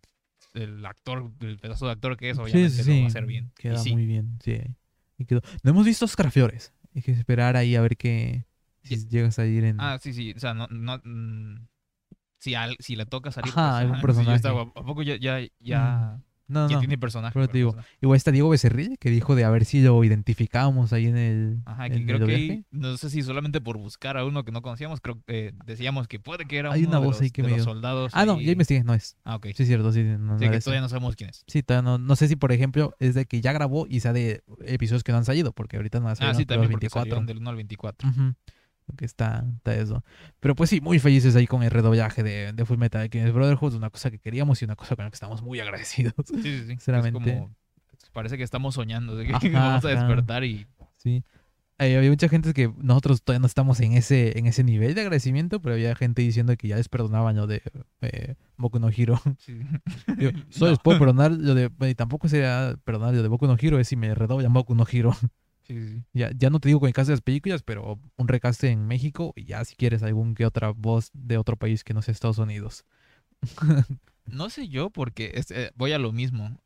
el 0.54 0.84
actor, 0.84 1.30
el 1.40 1.58
pedazo 1.58 1.86
de 1.86 1.92
actor 1.92 2.16
que 2.16 2.30
es, 2.30 2.38
obviamente 2.38 2.70
sí, 2.70 2.78
lo 2.78 2.84
sí. 2.84 2.98
va 3.00 3.04
a 3.04 3.08
hacer 3.08 3.26
bien. 3.26 3.52
Y 3.56 3.62
Queda 3.62 3.78
sí, 3.78 3.92
muy 3.92 4.06
bien. 4.06 4.38
Sí. 4.42 4.58
Y 5.18 5.26
quedó. 5.26 5.42
No 5.62 5.70
hemos 5.70 5.84
visto 5.86 6.06
Oscar 6.06 6.30
Fiores. 6.32 6.72
Hay 6.94 7.02
que 7.02 7.12
esperar 7.12 7.56
ahí 7.56 7.76
a 7.76 7.80
ver 7.82 7.96
qué. 7.96 8.46
Si 8.82 9.06
llegas 9.08 9.38
a 9.38 9.46
ir 9.46 9.62
en. 9.64 9.80
Ah, 9.80 9.98
sí, 10.00 10.12
sí. 10.12 10.32
O 10.34 10.40
sea, 10.40 10.54
no. 10.54 10.66
no 10.68 10.98
mm, 11.04 11.68
si, 12.40 12.54
al- 12.56 12.76
si 12.80 12.96
le 12.96 13.06
toca 13.06 13.30
salir. 13.30 13.52
Ajá, 13.52 13.78
algún 13.78 14.00
personaje. 14.00 14.34
estaba, 14.36 14.62
¿A 14.62 14.82
poco 14.84 15.02
ya, 15.02 15.16
ya, 15.16 15.38
ya, 15.60 16.18
no, 16.48 16.68
ya 16.68 16.74
no. 16.74 16.80
tiene 16.80 16.98
personaje? 16.98 17.32
pero 17.32 17.46
te 17.46 17.58
digo, 17.58 17.70
personaje? 17.70 17.96
Igual 18.02 18.16
está 18.16 18.32
Diego 18.32 18.48
Becerril, 18.48 18.96
que 18.98 19.08
dijo 19.10 19.36
de 19.36 19.44
a 19.44 19.50
ver 19.50 19.64
si 19.64 19.80
lo 19.82 20.02
identificábamos 20.02 20.92
ahí 20.92 21.06
en 21.06 21.16
el. 21.16 21.60
Ajá, 21.64 21.86
en 21.86 21.92
que 21.92 21.98
el 21.98 22.04
creo 22.06 22.26
que 22.26 22.64
no 22.72 22.96
sé 22.96 23.08
si 23.10 23.22
solamente 23.22 23.60
por 23.60 23.78
buscar 23.78 24.16
a 24.16 24.24
uno 24.24 24.42
que 24.44 24.50
no 24.50 24.60
conocíamos, 24.60 25.00
creo 25.00 25.22
que 25.26 25.48
eh, 25.48 25.52
decíamos 25.64 26.08
que 26.08 26.18
puede 26.18 26.46
que 26.46 26.56
era 26.58 26.72
Hay 26.72 26.80
uno 26.80 26.88
una 26.90 27.00
de, 27.00 27.06
voz 27.06 27.14
los, 27.16 27.22
ahí 27.22 27.30
que 27.30 27.42
de 27.42 27.48
me 27.50 27.56
los 27.58 27.64
soldados. 27.64 28.10
Ah, 28.16 28.26
no, 28.26 28.40
ya 28.40 28.50
investigué, 28.50 28.82
no 28.82 28.94
es. 28.94 29.16
Ah, 29.22 29.36
ok. 29.36 29.46
Sí, 29.54 29.62
es 29.62 29.68
cierto, 29.68 29.92
sí. 29.92 30.02
No, 30.02 30.38
Sí, 30.40 30.48
que 30.48 30.56
ese. 30.56 30.64
todavía 30.64 30.80
no 30.80 30.88
sabemos 30.88 31.14
quién 31.14 31.30
es. 31.30 31.44
Sí, 31.46 31.62
todavía 31.62 31.88
no, 31.88 31.98
no 31.98 32.16
sé 32.16 32.26
si, 32.26 32.34
por 32.34 32.50
ejemplo, 32.50 32.96
es 32.98 33.14
de 33.14 33.26
que 33.26 33.40
ya 33.40 33.52
grabó 33.52 33.86
y 33.88 34.00
sea 34.00 34.12
de 34.12 34.42
episodios 34.64 35.04
que 35.04 35.12
no 35.12 35.18
han 35.18 35.24
salido, 35.24 35.52
porque 35.52 35.76
ahorita 35.76 36.00
no 36.00 36.08
ha 36.08 36.16
salido 36.16 36.32
Ah, 36.32 36.34
sí, 36.34 36.46
también 36.46 36.62
los 36.62 36.72
porque 36.72 36.86
24. 36.86 37.00
salieron 37.02 37.26
del 37.26 37.38
1 37.38 37.50
al 37.50 37.56
24. 37.56 38.08
Ujú. 38.08 38.34
Que 38.96 39.04
está, 39.04 39.44
está 39.56 39.74
eso. 39.76 40.04
Pero 40.40 40.54
pues 40.56 40.68
sí, 40.70 40.80
muy 40.80 40.98
felices 40.98 41.36
ahí 41.36 41.46
con 41.46 41.62
el 41.62 41.70
redoblaje 41.70 42.22
de, 42.24 42.52
de 42.52 42.64
Full 42.64 42.76
Metal 42.78 43.00
Alchemist 43.02 43.32
Brotherhood, 43.34 43.74
una 43.74 43.90
cosa 43.90 44.10
que 44.10 44.18
queríamos 44.18 44.60
y 44.62 44.64
una 44.64 44.74
cosa 44.76 44.96
con 44.96 45.04
la 45.04 45.10
que 45.10 45.14
estamos 45.14 45.42
muy 45.42 45.60
agradecidos. 45.60 46.14
Sí, 46.26 46.34
sí, 46.34 46.42
sí. 46.42 46.50
Es 46.62 46.66
Sinceramente. 46.66 47.34
como- 47.34 47.54
parece 48.12 48.36
que 48.36 48.42
estamos 48.42 48.74
soñando, 48.74 49.14
de 49.14 49.26
que 49.26 49.32
Ajá, 49.34 49.48
vamos 49.52 49.84
a 49.84 49.88
ajá. 49.88 50.00
despertar 50.00 50.44
y... 50.44 50.66
Sí. 50.96 51.22
Hay, 51.78 51.94
había 51.94 52.10
mucha 52.10 52.28
gente 52.28 52.52
que 52.52 52.70
nosotros 52.76 53.22
todavía 53.22 53.40
no 53.40 53.46
estamos 53.46 53.80
en 53.80 53.92
ese, 53.92 54.36
en 54.38 54.46
ese 54.46 54.64
nivel 54.64 54.94
de 54.94 55.00
agradecimiento, 55.02 55.62
pero 55.62 55.74
había 55.76 55.94
gente 55.94 56.20
diciendo 56.20 56.54
que 56.56 56.68
ya 56.68 56.76
les 56.76 56.88
perdonaban 56.90 57.36
lo 57.36 57.46
de 57.46 57.62
eh, 58.02 58.34
Boku 58.58 58.78
no 58.80 58.90
Hero. 58.90 59.18
sí. 59.38 59.60
Digo, 60.18 60.32
solo 60.50 60.66
No. 60.66 60.70
les 60.72 60.78
puedo 60.80 60.98
perdonar 60.98 61.30
lo 61.32 61.54
de. 61.54 61.70
Y 61.88 61.94
tampoco 61.94 62.28
sería 62.28 62.76
perdonar 62.84 63.14
lo 63.14 63.22
de 63.22 63.28
Boku 63.28 63.46
no 63.46 63.56
Hero, 63.58 63.78
es 63.78 63.88
si 63.88 63.96
me 63.96 64.14
redoblan 64.14 64.52
Boku 64.52 64.74
no 64.74 64.84
Hero. 64.90 65.16
Sí, 65.70 65.78
sí, 65.88 65.94
sí. 65.98 66.04
Ya, 66.12 66.30
ya 66.36 66.50
no 66.50 66.58
te 66.58 66.68
digo 66.68 66.80
con 66.80 66.88
el 66.88 66.92
caso 66.94 67.08
de 67.10 67.14
las 67.14 67.20
películas, 67.22 67.62
pero 67.62 68.00
un 68.16 68.28
recast 68.28 68.64
en 68.64 68.86
México 68.88 69.32
y 69.36 69.44
ya 69.44 69.64
si 69.64 69.76
quieres 69.76 70.02
algún 70.02 70.34
que 70.34 70.44
otra 70.44 70.70
voz 70.70 71.10
de 71.12 71.38
otro 71.38 71.56
país 71.56 71.84
que 71.84 71.94
no 71.94 72.02
sea 72.02 72.12
Estados 72.12 72.38
Unidos. 72.38 72.84
No 74.26 74.48
sé 74.50 74.68
yo 74.68 74.90
porque 74.90 75.32
es- 75.34 75.50
eh, 75.50 75.72
voy 75.74 75.90
a 75.92 75.98
lo 75.98 76.12
mismo. 76.12 76.56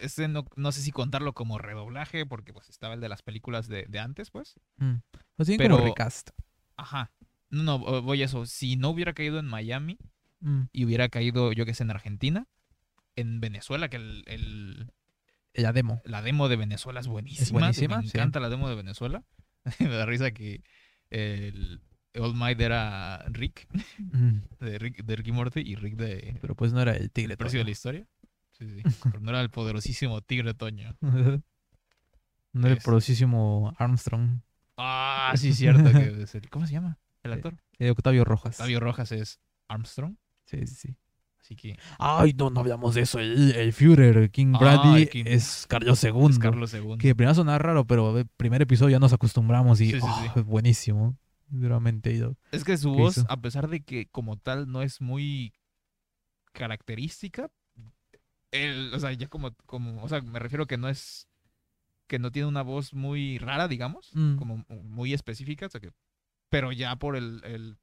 Este 0.00 0.26
no, 0.28 0.46
no 0.56 0.72
sé 0.72 0.80
si 0.80 0.90
contarlo 0.92 1.34
como 1.34 1.58
redoblaje 1.58 2.24
porque 2.24 2.52
pues 2.54 2.70
estaba 2.70 2.94
el 2.94 3.00
de 3.00 3.08
las 3.10 3.20
películas 3.22 3.68
de, 3.68 3.84
de 3.88 3.98
antes, 3.98 4.30
pues. 4.30 4.54
Mm. 4.78 4.94
Lo 5.36 5.44
Pero- 5.58 5.76
como 5.76 5.88
recast. 5.88 6.30
Ajá. 6.76 7.10
No, 7.50 7.62
no, 7.62 7.78
voy 8.02 8.22
a 8.22 8.24
eso. 8.26 8.46
Si 8.46 8.76
no 8.76 8.90
hubiera 8.90 9.12
caído 9.12 9.38
en 9.38 9.46
Miami 9.46 9.98
Mm. 10.40 10.62
y 10.72 10.84
hubiera 10.86 11.10
caído, 11.10 11.52
yo 11.52 11.66
que 11.66 11.74
sé, 11.74 11.82
en 11.82 11.90
Argentina, 11.90 12.46
en 13.16 13.40
Venezuela, 13.40 13.90
que 13.90 13.96
el, 13.96 14.24
el- 14.26 14.90
La 15.54 15.72
demo. 15.72 16.00
la 16.04 16.22
demo 16.22 16.48
de 16.48 16.56
Venezuela 16.56 17.00
es 17.00 17.06
buenísima. 17.08 17.58
buenísima, 17.60 17.98
Me 17.98 18.08
sí. 18.08 18.16
encanta 18.16 18.40
la 18.40 18.48
demo 18.48 18.68
de 18.68 18.76
Venezuela. 18.76 19.24
Me 19.80 19.88
da 19.88 20.06
risa 20.06 20.30
que 20.30 20.62
el 21.10 21.82
All 22.18 22.34
Might 22.34 22.60
era 22.60 23.24
Rick, 23.28 23.68
de 24.60 24.78
Rick, 24.78 25.04
de 25.04 25.16
Ricky 25.16 25.32
Morty, 25.32 25.60
y 25.60 25.74
Rick 25.74 25.96
de 25.96 26.38
Pero 26.40 26.54
pues 26.54 26.72
no 26.72 26.80
era 26.80 26.96
el 26.96 27.10
tigre. 27.10 27.32
El 27.32 27.38
precio 27.38 27.58
de 27.60 27.64
la 27.64 27.70
historia. 27.70 28.06
Sí, 28.52 28.68
sí. 28.68 28.82
Pero 29.04 29.20
no 29.20 29.30
era 29.30 29.40
el 29.40 29.50
poderosísimo 29.50 30.20
Tigre 30.22 30.54
Toño. 30.54 30.96
No 32.52 32.66
era 32.66 32.74
el 32.74 32.82
poderosísimo 32.82 33.72
Armstrong. 33.78 34.40
Ah, 34.76 35.32
sí, 35.36 35.52
cierto. 35.52 35.84
Que 35.92 36.22
es 36.24 36.34
el- 36.34 36.50
¿Cómo 36.50 36.66
se 36.66 36.72
llama? 36.72 36.98
El 37.22 37.32
actor. 37.34 37.54
Eh, 37.78 37.90
Octavio 37.90 38.24
Rojas. 38.24 38.56
Octavio 38.58 38.80
Rojas 38.80 39.12
es 39.12 39.38
Armstrong. 39.68 40.16
Sí, 40.46 40.66
sí, 40.66 40.74
sí. 40.74 40.96
Así 41.50 41.56
que 41.56 41.76
Ay, 41.98 42.32
no, 42.38 42.48
no 42.48 42.60
hablamos 42.60 42.94
de 42.94 43.00
eso. 43.00 43.18
El, 43.18 43.50
el 43.56 43.72
Führer, 43.72 44.30
King 44.30 44.52
Ah, 44.54 44.58
Bradley, 44.60 45.02
el 45.02 45.08
King- 45.08 45.24
es 45.26 45.66
Carlos 45.68 46.04
II. 46.04 46.12
es 46.30 46.38
Carlos 46.38 46.72
II. 46.72 46.96
Que 46.96 47.16
primero 47.16 47.34
sonaba 47.34 47.58
raro, 47.58 47.84
pero 47.84 48.16
el 48.18 48.26
primer 48.36 48.62
episodio 48.62 48.90
ya 48.92 48.98
nos 49.00 49.12
acostumbramos 49.12 49.80
y 49.80 49.86
Sí, 49.90 50.00
sí, 50.00 50.06
oh, 50.08 50.20
sí. 50.22 50.28
es 50.40 50.44
buenísimo. 50.44 51.16
Ido. 51.52 52.36
Es 52.52 52.62
que 52.62 52.76
su 52.76 52.92
¿Qué 52.92 52.98
voz, 53.02 53.16
hizo? 53.18 53.26
a 53.28 53.36
pesar 53.40 53.68
de 53.68 53.80
que 53.82 54.06
como 54.06 54.36
tal 54.36 54.70
no 54.70 54.82
es 54.82 55.00
muy 55.00 55.52
característica, 56.52 57.50
él, 58.52 58.92
o 58.94 59.00
sea, 59.00 59.12
ya 59.12 59.26
como, 59.28 59.52
como, 59.66 60.02
o 60.02 60.08
sea, 60.08 60.20
me 60.20 60.38
refiero 60.38 60.66
que 60.66 60.76
no 60.78 60.88
es, 60.88 61.28
que 62.06 62.20
no 62.20 62.30
tiene 62.30 62.46
una 62.48 62.62
voz 62.62 62.94
muy 62.94 63.38
rara, 63.38 63.66
digamos, 63.66 64.10
Mm. 64.14 64.36
como 64.36 64.64
muy 64.84 65.12
específica, 65.12 65.66
o 65.66 65.70
sea 65.70 65.80
que, 65.80 65.90
pero 66.48 66.70
ya 66.72 66.94
por 66.96 67.16
el, 67.16 67.40
el- 67.44 67.78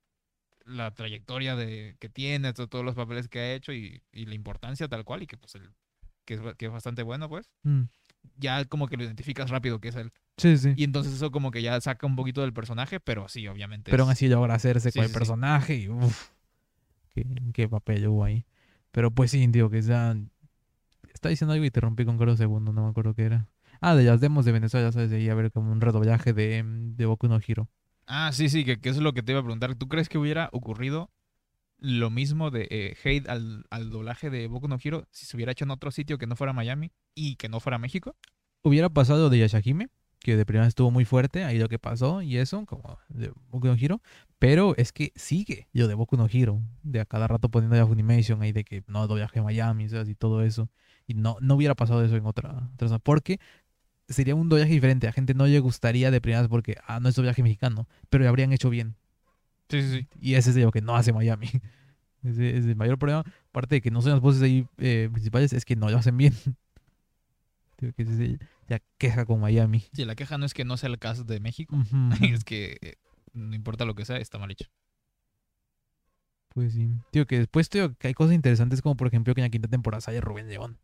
la 0.67 0.91
trayectoria 0.93 1.55
de, 1.55 1.95
que 1.99 2.09
tiene, 2.09 2.53
to- 2.53 2.67
todos 2.67 2.85
los 2.85 2.95
papeles 2.95 3.27
que 3.29 3.39
ha 3.39 3.53
hecho 3.53 3.73
y, 3.73 4.03
y 4.11 4.25
la 4.25 4.35
importancia 4.35 4.87
tal 4.87 5.03
cual, 5.05 5.23
y 5.23 5.27
que 5.27 5.37
pues 5.37 5.55
el, 5.55 5.71
que 6.25 6.35
es, 6.35 6.41
que 6.57 6.65
es 6.67 6.71
bastante 6.71 7.03
bueno, 7.03 7.29
pues, 7.29 7.49
Mm. 7.63 7.83
ya 8.37 8.63
como 8.65 8.87
que 8.87 8.97
lo 8.97 9.03
identificas 9.03 9.49
rápido 9.49 9.79
que 9.79 9.87
es 9.89 9.95
él. 9.95 10.11
Sí, 10.37 10.57
sí. 10.57 10.73
Y 10.75 10.83
entonces 10.83 11.13
eso 11.13 11.31
como 11.31 11.49
que 11.51 11.61
ya 11.61 11.79
saca 11.81 12.05
un 12.05 12.15
poquito 12.15 12.41
del 12.41 12.53
personaje, 12.53 12.99
pero 12.99 13.27
sí, 13.27 13.47
obviamente. 13.47 13.89
Pero 13.89 14.03
aún 14.03 14.11
así 14.11 14.27
logra 14.27 14.53
hacerse 14.55 14.91
Sí, 14.91 14.99
con 14.99 15.03
el 15.05 15.09
sí, 15.09 15.13
personaje 15.13 15.75
y 15.75 15.89
uff, 15.89 16.29
qué, 17.09 17.25
qué 17.53 17.67
papel 17.67 18.07
hubo 18.07 18.23
ahí. 18.23 18.45
Pero 18.91 19.11
pues 19.11 19.31
sí, 19.31 19.47
tío, 19.47 19.69
que 19.69 19.81
ya... 19.81 20.15
Está 21.13 21.29
diciendo 21.29 21.53
algo 21.53 21.65
y 21.65 21.71
te 21.71 21.79
rompí 21.81 22.05
con 22.05 22.17
Carlos 22.17 22.39
II, 22.39 22.47
no 22.59 22.73
me 22.73 22.89
acuerdo 22.89 23.15
qué 23.15 23.23
era. 23.23 23.47
Ah, 23.81 23.95
de 23.95 24.03
las 24.03 24.21
demos 24.21 24.45
de 24.45 24.51
Venezuela, 24.51 24.91
¿sabes? 24.91 25.09
De 25.09 25.17
ahí 25.17 25.29
a 25.29 25.35
ver 25.35 25.51
como 25.51 25.71
un 25.71 25.81
redoblaje 25.81 26.33
de, 26.33 26.63
de 26.63 27.05
Boku 27.05 27.27
no 27.27 27.39
Hero. 27.45 27.67
Ah, 28.07 28.31
sí, 28.31 28.49
sí, 28.49 28.63
que, 28.63 28.73
eso 28.81 28.91
es 28.91 28.97
lo 28.97 29.13
que 29.13 29.21
te 29.21 29.33
iba 29.33 29.41
a 29.41 29.43
preguntar. 29.43 29.75
¿Tú 29.75 29.87
crees 29.87 30.07
que 30.07 30.17
hubiera 30.17 30.49
ocurrido 30.53 31.11
lo 31.77 32.09
mismo 32.09 32.49
de 32.49 32.67
eh, 32.71 32.97
hate 33.03 33.27
al, 33.29 33.65
al 33.69 33.91
doblaje 33.91 34.29
de 34.29 34.47
Boku 34.47 34.67
no 34.67 34.77
Hero 34.81 35.07
si 35.11 35.25
se 35.25 35.37
hubiera 35.37 35.51
hecho 35.51 35.65
en 35.65 35.71
otro 35.71 35.91
sitio 35.91 36.17
que 36.17 36.25
no 36.25 36.35
fuera 36.35 36.53
Miami 36.53 36.91
y 37.13 37.35
que 37.35 37.49
no 37.49 37.59
fuera 37.59 37.77
México? 37.77 38.15
Hubiera 38.63 38.89
pasado 38.89 39.29
de 39.29 39.39
Yashahime, 39.39 39.89
que 40.19 40.35
de 40.35 40.45
primera 40.45 40.67
estuvo 40.67 40.89
muy 40.89 41.05
fuerte, 41.05 41.43
ahí 41.43 41.59
lo 41.59 41.69
que 41.69 41.79
pasó 41.79 42.21
y 42.21 42.37
eso, 42.37 42.65
como 42.65 42.97
de 43.09 43.31
Boku 43.49 43.67
no 43.67 43.75
Hero. 43.75 44.01
Pero 44.39 44.75
es 44.77 44.91
que 44.91 45.11
sigue 45.15 45.67
yo 45.73 45.87
de 45.87 45.93
Boku 45.93 46.17
no 46.17 46.27
Hero, 46.31 46.61
de 46.83 46.99
a 46.99 47.05
cada 47.05 47.27
rato 47.27 47.49
poniendo 47.49 47.75
ya 47.75 47.85
Funimation 47.85 48.41
ahí 48.41 48.51
de 48.51 48.63
que 48.63 48.83
no, 48.87 49.07
doblaje 49.07 49.41
Miami, 49.41 49.89
¿sabes? 49.89 50.09
Y 50.09 50.15
todo 50.15 50.43
eso. 50.43 50.69
Y 51.05 51.13
no, 51.13 51.37
no 51.41 51.55
hubiera 51.55 51.75
pasado 51.75 52.03
eso 52.03 52.15
en 52.15 52.25
otra, 52.25 52.69
otra 52.73 52.99
porque 52.99 53.39
sería 54.09 54.35
un 54.35 54.49
doblaje 54.49 54.71
diferente. 54.71 55.07
A 55.07 55.11
gente 55.11 55.33
no 55.33 55.45
le 55.45 55.59
gustaría 55.59 56.11
de 56.11 56.21
primeras 56.21 56.47
porque, 56.47 56.77
ah, 56.85 56.99
no 56.99 57.09
es 57.09 57.15
doblaje 57.15 57.43
mexicano, 57.43 57.87
pero 58.09 58.23
lo 58.23 58.29
habrían 58.29 58.53
hecho 58.53 58.69
bien. 58.69 58.95
Sí, 59.69 59.81
sí, 59.81 59.89
sí. 59.89 60.07
Y 60.19 60.35
ese 60.35 60.51
es 60.51 60.55
lo 60.57 60.71
que 60.71 60.81
no 60.81 60.95
hace 60.95 61.11
Miami. 61.13 61.47
Ese 62.23 62.57
es 62.57 62.65
el 62.65 62.75
mayor 62.75 62.97
problema. 62.97 63.23
Aparte 63.49 63.75
de 63.75 63.81
que 63.81 63.91
no 63.91 64.01
son 64.01 64.13
las 64.13 64.21
voces 64.21 64.41
ahí 64.41 64.67
eh, 64.77 65.09
principales, 65.11 65.53
es 65.53 65.65
que 65.65 65.75
no 65.75 65.89
lo 65.89 65.97
hacen 65.97 66.17
bien. 66.17 66.33
Digo 67.79 67.93
que 67.93 68.03
ese 68.03 68.25
es 68.25 68.39
la 68.67 68.81
queja 68.97 69.25
con 69.25 69.39
Miami. 69.39 69.85
Sí, 69.93 70.05
la 70.05 70.15
queja 70.15 70.37
no 70.37 70.45
es 70.45 70.53
que 70.53 70.65
no 70.65 70.77
sea 70.77 70.89
el 70.89 70.99
caso 70.99 71.23
de 71.23 71.39
México, 71.39 71.77
es 72.21 72.43
que 72.43 72.77
eh, 72.81 72.95
no 73.33 73.55
importa 73.55 73.85
lo 73.85 73.95
que 73.95 74.05
sea, 74.05 74.17
está 74.17 74.37
mal 74.39 74.51
hecho. 74.51 74.67
Pues 76.49 76.73
sí. 76.73 76.89
Tío, 77.11 77.27
que 77.27 77.37
después, 77.37 77.69
tío, 77.69 77.95
que 77.95 78.07
hay 78.07 78.13
cosas 78.15 78.33
interesantes 78.33 78.81
como 78.81 78.97
por 78.97 79.07
ejemplo 79.07 79.35
que 79.35 79.41
en 79.41 79.45
la 79.45 79.49
quinta 79.51 79.67
temporada 79.67 80.01
sale 80.01 80.21
Rubén 80.21 80.47
León. 80.47 80.79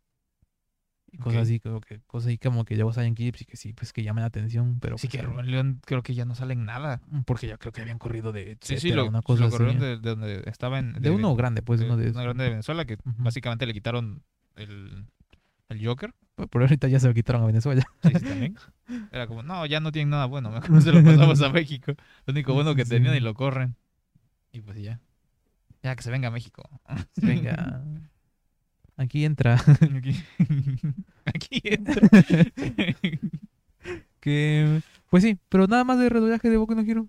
Y 1.13 1.17
cosas 1.19 1.43
así, 1.43 1.59
como 1.59 1.79
que, 1.79 1.99
cosas 2.07 2.29
ahí 2.29 2.37
como 2.39 2.65
que 2.65 2.75
luego 2.75 2.91
salen 2.91 3.13
clips 3.13 3.43
y 3.43 3.45
que 3.45 3.55
sí, 3.55 3.71
pues 3.73 3.93
que 3.93 4.01
llaman 4.01 4.23
la 4.23 4.27
atención, 4.27 4.79
pero 4.79 4.95
Así 4.95 5.07
pues, 5.07 5.21
que 5.21 5.25
Rubén 5.27 5.51
León 5.51 5.79
creo 5.85 6.01
que 6.01 6.15
ya 6.15 6.25
no 6.25 6.33
sale 6.33 6.53
en 6.53 6.65
nada. 6.65 7.01
porque 7.25 7.47
yo 7.47 7.57
creo 7.59 7.71
que 7.71 7.81
habían 7.81 7.99
corrido 7.99 8.31
de 8.31 8.57
Sí, 8.61 8.77
sí, 8.79 8.87
etcétera, 8.87 9.03
lo, 9.03 9.09
una 9.09 9.21
cosa 9.21 9.41
lo 9.41 9.47
así. 9.49 9.57
corrieron 9.57 9.79
de, 9.79 9.97
de 9.99 10.09
donde 10.09 10.43
estaba 10.47 10.79
en... 10.79 10.93
De 10.93 11.11
uno 11.11 11.35
grande, 11.35 11.61
pues, 11.61 11.79
de- 11.79 11.85
uno 11.85 11.97
de 11.97 12.09
esos. 12.09 12.21
grande 12.21 12.43
de 12.45 12.49
Venezuela 12.49 12.83
que 12.85 12.97
básicamente 13.05 13.67
le 13.67 13.73
quitaron 13.73 14.23
el, 14.55 15.05
el 15.69 15.85
Joker. 15.85 16.15
Pero 16.35 16.65
ahorita 16.65 16.87
ya 16.87 16.99
se 16.99 17.07
lo 17.07 17.13
quitaron 17.13 17.43
a 17.43 17.45
Venezuela. 17.45 17.83
Sí, 18.01 18.09
sí, 18.17 18.25
también. 18.25 18.55
Era 19.11 19.27
como, 19.27 19.43
no, 19.43 19.67
ya 19.67 19.79
no 19.79 19.91
tienen 19.91 20.09
nada 20.09 20.25
bueno, 20.25 20.49
mejor 20.49 20.81
se 20.81 20.91
lo 20.91 21.03
pasamos 21.03 21.41
a 21.43 21.49
México. 21.49 21.93
Lo 22.25 22.31
único 22.33 22.55
bueno 22.55 22.73
que 22.73 22.85
Sí. 22.85 22.89
tenían 22.89 23.15
y 23.15 23.19
lo 23.19 23.35
corren. 23.35 23.75
Y 24.51 24.61
pues 24.61 24.79
ya. 24.81 24.99
Ya 25.83 25.95
que 25.95 26.01
se 26.01 26.09
venga 26.09 26.29
a 26.29 26.31
México. 26.31 26.63
Venga. 27.21 27.83
Aquí 28.97 29.25
entra. 29.25 29.55
Aquí, 29.95 30.15
aquí 31.25 31.61
entra. 31.63 32.09
que 34.19 34.81
pues 35.09 35.23
sí, 35.23 35.37
pero 35.49 35.67
nada 35.67 35.83
más 35.83 35.99
de 35.99 36.09
redoblaje 36.09 36.49
de 36.49 36.57
Boku 36.57 36.75
no 36.75 36.81
Hero. 36.81 37.07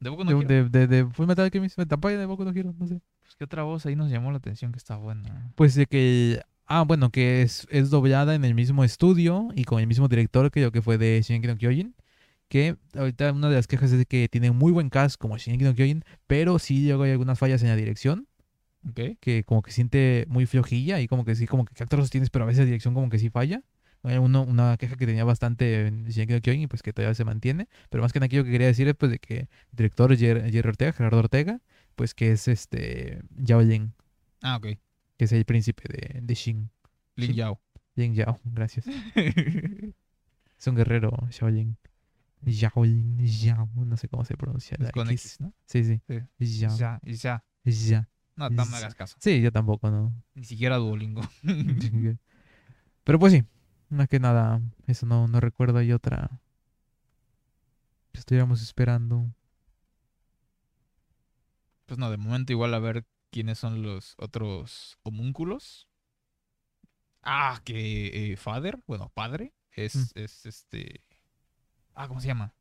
De 0.00 0.10
Boku 0.10 0.24
no 0.24 0.30
de, 0.30 0.36
Hero. 0.36 0.68
de, 0.68 0.86
de, 0.86 0.86
de 0.86 1.06
Full 1.10 1.26
Metal 1.26 1.44
Alchemist, 1.44 1.76
Vampire 1.76 2.18
de 2.18 2.26
Boku 2.26 2.44
no 2.44 2.50
Hero, 2.50 2.74
no 2.78 2.86
sé. 2.86 3.00
Pues, 3.22 3.36
¿Qué 3.36 3.44
otra 3.44 3.62
voz 3.62 3.86
ahí 3.86 3.96
nos 3.96 4.10
llamó 4.10 4.30
la 4.30 4.38
atención 4.38 4.72
que 4.72 4.78
está 4.78 4.96
buena? 4.96 5.52
Pues 5.56 5.74
de 5.74 5.86
que 5.86 6.40
ah, 6.66 6.82
bueno, 6.82 7.10
que 7.10 7.42
es, 7.42 7.66
es 7.70 7.90
doblada 7.90 8.34
en 8.34 8.44
el 8.44 8.54
mismo 8.54 8.84
estudio 8.84 9.48
y 9.54 9.64
con 9.64 9.80
el 9.80 9.86
mismo 9.86 10.08
director 10.08 10.50
que 10.50 10.62
lo 10.62 10.72
que 10.72 10.82
fue 10.82 10.98
de 10.98 11.20
Shingeki 11.22 11.48
no 11.48 11.58
Kyojin, 11.58 11.94
que 12.48 12.76
ahorita 12.94 13.32
una 13.32 13.48
de 13.48 13.56
las 13.56 13.66
quejas 13.66 13.92
es 13.92 14.06
que 14.06 14.28
tiene 14.28 14.50
muy 14.50 14.72
buen 14.72 14.90
cast 14.90 15.16
como 15.18 15.36
Shingeki 15.38 15.64
no 15.64 15.74
Kyojin, 15.74 16.04
pero 16.26 16.58
sí 16.58 16.86
luego 16.86 17.04
hay 17.04 17.12
algunas 17.12 17.38
fallas 17.38 17.62
en 17.62 17.68
la 17.68 17.76
dirección, 17.76 18.28
Que 19.20 19.44
como 19.44 19.62
que 19.62 19.70
siente 19.72 20.26
muy 20.28 20.46
flojilla 20.46 21.00
y 21.00 21.08
como 21.08 21.24
que 21.24 21.34
sí, 21.34 21.46
como 21.46 21.64
que 21.64 21.74
qué 21.74 21.82
actores 21.82 22.10
tienes, 22.10 22.30
pero 22.30 22.44
a 22.44 22.46
veces 22.46 22.60
la 22.60 22.66
dirección 22.66 22.94
como 22.94 23.08
que 23.08 23.18
sí 23.18 23.30
falla. 23.30 23.62
Hay 24.02 24.18
uno, 24.18 24.42
una 24.42 24.76
queja 24.76 24.96
que 24.96 25.06
tenía 25.06 25.24
bastante 25.24 25.86
en 25.86 26.04
Shingeki 26.04 26.34
no 26.34 26.40
Kyojin 26.42 26.62
y 26.62 26.66
pues 26.66 26.82
que 26.82 26.92
todavía 26.92 27.14
se 27.14 27.24
mantiene. 27.24 27.68
Pero 27.88 28.02
más 28.02 28.12
que 28.12 28.18
nada 28.20 28.26
aquí 28.26 28.36
lo 28.36 28.44
que 28.44 28.50
quería 28.50 28.66
decir 28.66 28.86
es 28.86 28.94
pues 28.94 29.10
de 29.10 29.18
que 29.18 29.38
el 29.38 29.48
director 29.72 30.10
Jer- 30.14 30.50
Jerry 30.52 30.68
Ortega, 30.68 30.92
Gerardo 30.92 31.18
Ortega, 31.20 31.60
pues 31.96 32.12
que 32.12 32.32
es 32.32 32.46
este 32.48 33.22
Yao 33.36 33.62
Lin, 33.62 33.94
Ah, 34.42 34.56
ok. 34.56 34.66
que 35.16 35.24
es 35.24 35.32
el 35.32 35.46
príncipe 35.46 35.84
de, 35.88 36.20
de 36.20 36.34
Shin. 36.34 36.70
Lin. 37.16 37.32
Yao. 37.32 37.60
Lin 37.96 38.14
Yao, 38.14 38.38
gracias. 38.44 38.84
Es 40.58 40.66
un 40.68 40.76
guerrero 40.76 41.10
Shaolin. 41.30 41.76
Shaolin, 42.44 43.18
Yao, 43.26 43.68
no 43.74 43.96
sé 43.96 44.08
cómo 44.08 44.24
se 44.24 44.36
pronuncia. 44.36 44.76
la 44.78 44.86
Es 44.88 44.92
con 44.92 45.08
X. 45.10 45.24
X, 45.24 45.40
¿no? 45.40 45.54
Sí, 45.66 45.82
sí. 45.84 46.00
Sí. 46.38 46.58
Yao. 46.60 46.76
Ya, 46.76 47.00
ya. 47.04 47.44
Ya. 47.64 48.08
No, 48.36 48.50
no 48.50 48.66
me 48.66 48.76
hagas 48.76 48.94
caso. 48.94 49.16
Sí, 49.20 49.40
yo 49.40 49.52
tampoco, 49.52 49.90
¿no? 49.90 50.12
Ni 50.34 50.44
siquiera 50.44 50.76
Duolingo. 50.76 51.22
Pero 53.04 53.18
pues 53.18 53.32
sí, 53.32 53.44
más 53.90 54.08
que 54.08 54.18
nada, 54.18 54.60
eso 54.86 55.06
no, 55.06 55.28
no 55.28 55.40
recuerdo. 55.40 55.78
Hay 55.78 55.92
otra 55.92 56.40
que 58.12 58.18
estuviéramos 58.20 58.62
esperando. 58.62 59.30
Pues 61.86 61.98
no, 61.98 62.10
de 62.10 62.16
momento 62.16 62.52
igual 62.52 62.72
a 62.74 62.78
ver 62.78 63.04
quiénes 63.30 63.58
son 63.58 63.82
los 63.82 64.14
otros 64.18 64.98
homúnculos. 65.02 65.88
Ah, 67.22 67.60
que 67.64 68.32
eh, 68.32 68.36
Father, 68.36 68.78
bueno, 68.86 69.10
padre, 69.14 69.54
es, 69.72 69.94
Mm. 69.96 70.18
es 70.20 70.46
este... 70.46 71.02
Ah, 71.94 72.08
¿cómo 72.08 72.20
se 72.20 72.26
llama? 72.26 72.54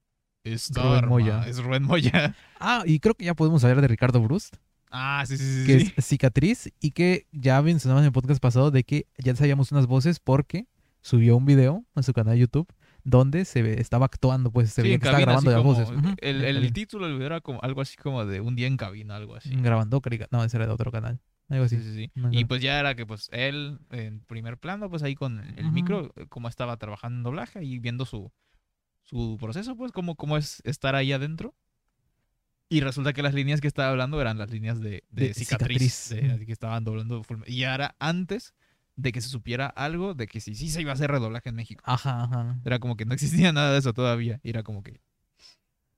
Es 0.43 0.69
Rubén 0.73 1.07
Moya. 1.07 1.43
Es 1.47 1.57
Rubén 1.63 1.83
Moya. 1.83 2.35
Ah, 2.59 2.83
y 2.85 2.99
creo 2.99 3.15
que 3.15 3.25
ya 3.25 3.33
podemos 3.33 3.63
hablar 3.63 3.81
de 3.81 3.87
Ricardo 3.87 4.21
Brust, 4.21 4.55
Ah, 4.95 5.23
sí, 5.25 5.37
sí, 5.37 5.43
sí. 5.61 5.65
que 5.67 5.79
sí. 5.79 5.93
es 5.97 6.05
cicatriz, 6.05 6.71
y 6.79 6.91
que 6.91 7.25
ya 7.31 7.61
mencionamos 7.61 8.01
en 8.03 8.05
el 8.05 8.11
podcast 8.11 8.39
pasado 8.39 8.69
de 8.71 8.83
que 8.83 9.07
ya 9.17 9.35
sabíamos 9.35 9.71
unas 9.71 9.87
voces 9.87 10.19
porque 10.19 10.67
subió 11.01 11.35
un 11.35 11.45
video 11.45 11.83
a 11.95 12.03
su 12.03 12.13
canal 12.13 12.35
de 12.35 12.41
YouTube 12.41 12.71
donde 13.03 13.43
se 13.43 13.61
ve- 13.63 13.81
estaba 13.81 14.05
actuando, 14.05 14.51
pues 14.51 14.69
se 14.69 14.75
Sí, 14.75 14.81
veía 14.83 14.95
en 14.95 15.01
que 15.01 15.07
estaba 15.07 15.19
grabando 15.21 15.51
las 15.51 15.61
como- 15.61 15.73
voces. 15.73 16.15
El, 16.21 16.43
en 16.45 16.71
título 16.73 17.05
del 17.07 17.15
video 17.15 17.25
era 17.25 17.41
como 17.41 17.59
algo 17.61 17.81
así 17.81 17.97
como 17.97 18.23
de 18.25 18.39
un 18.39 18.55
día 18.55 18.67
en 18.67 18.77
cabina, 18.77 19.15
algo 19.17 19.35
así. 19.35 19.49
Grabando 19.55 20.01
No, 20.31 20.43
ese 20.43 20.55
era 20.57 20.67
de 20.67 20.71
otro 20.73 20.91
canal. 20.91 21.19
Algo 21.49 21.65
así. 21.65 21.77
Sí, 21.79 21.83
sí, 21.83 21.93
sí. 22.15 22.21
Y 22.31 22.45
pues 22.45 22.61
ya 22.61 22.79
era 22.79 22.95
que 22.95 23.05
pues 23.05 23.27
él 23.33 23.79
en 23.89 24.21
primer 24.21 24.57
plano, 24.57 24.89
pues 24.89 25.03
ahí 25.03 25.15
con 25.15 25.39
el 25.57 25.71
micro, 25.73 26.13
eh, 26.15 26.27
cómo 26.29 26.47
estaba 26.47 26.77
trabajando 26.77 27.17
en 27.17 27.23
doblaje 27.23 27.63
y 27.65 27.79
viendo 27.79 28.05
su, 28.05 28.31
su 29.01 29.37
proceso, 29.39 29.75
pues 29.75 29.91
cómo, 29.91 30.15
cómo 30.15 30.37
es 30.37 30.61
estar 30.63 30.95
ahí 30.95 31.11
adentro. 31.11 31.53
Y 32.73 32.81
resulta 32.81 33.13
que 33.13 33.21
las 33.21 33.33
líneas 33.33 33.61
que 33.61 33.67
estaba 33.67 33.89
hablando 33.89 34.19
eran 34.19 34.37
las 34.37 34.49
líneas 34.49 34.79
de, 34.81 35.03
de 35.11 35.27
De 35.27 35.33
cicatriz, 35.33 35.93
cicatriz. 35.93 36.39
de- 36.39 36.45
que 36.45 36.51
estaban 36.51 36.83
doblando. 36.83 37.21
Y 37.45 37.63
era 37.63 37.95
antes 37.99 38.53
de 38.95 39.11
que 39.11 39.21
se 39.21 39.29
supiera 39.29 39.67
algo 39.67 40.13
de 40.13 40.27
que 40.27 40.39
sí, 40.39 40.55
sí 40.55 40.69
se 40.69 40.81
iba 40.81 40.91
a 40.91 40.93
hacer 40.95 41.11
redoblaje 41.11 41.49
en 41.49 41.55
México. 41.55 41.83
Ajá, 41.85 42.23
ajá. 42.23 42.59
Era 42.65 42.79
como 42.79 42.95
que 42.97 43.05
no 43.05 43.13
existía 43.13 43.51
nada 43.53 43.71
de 43.73 43.79
eso 43.79 43.93
todavía. 43.93 44.39
Y 44.43 44.49
era 44.49 44.63
como 44.63 44.81
que... 44.83 45.01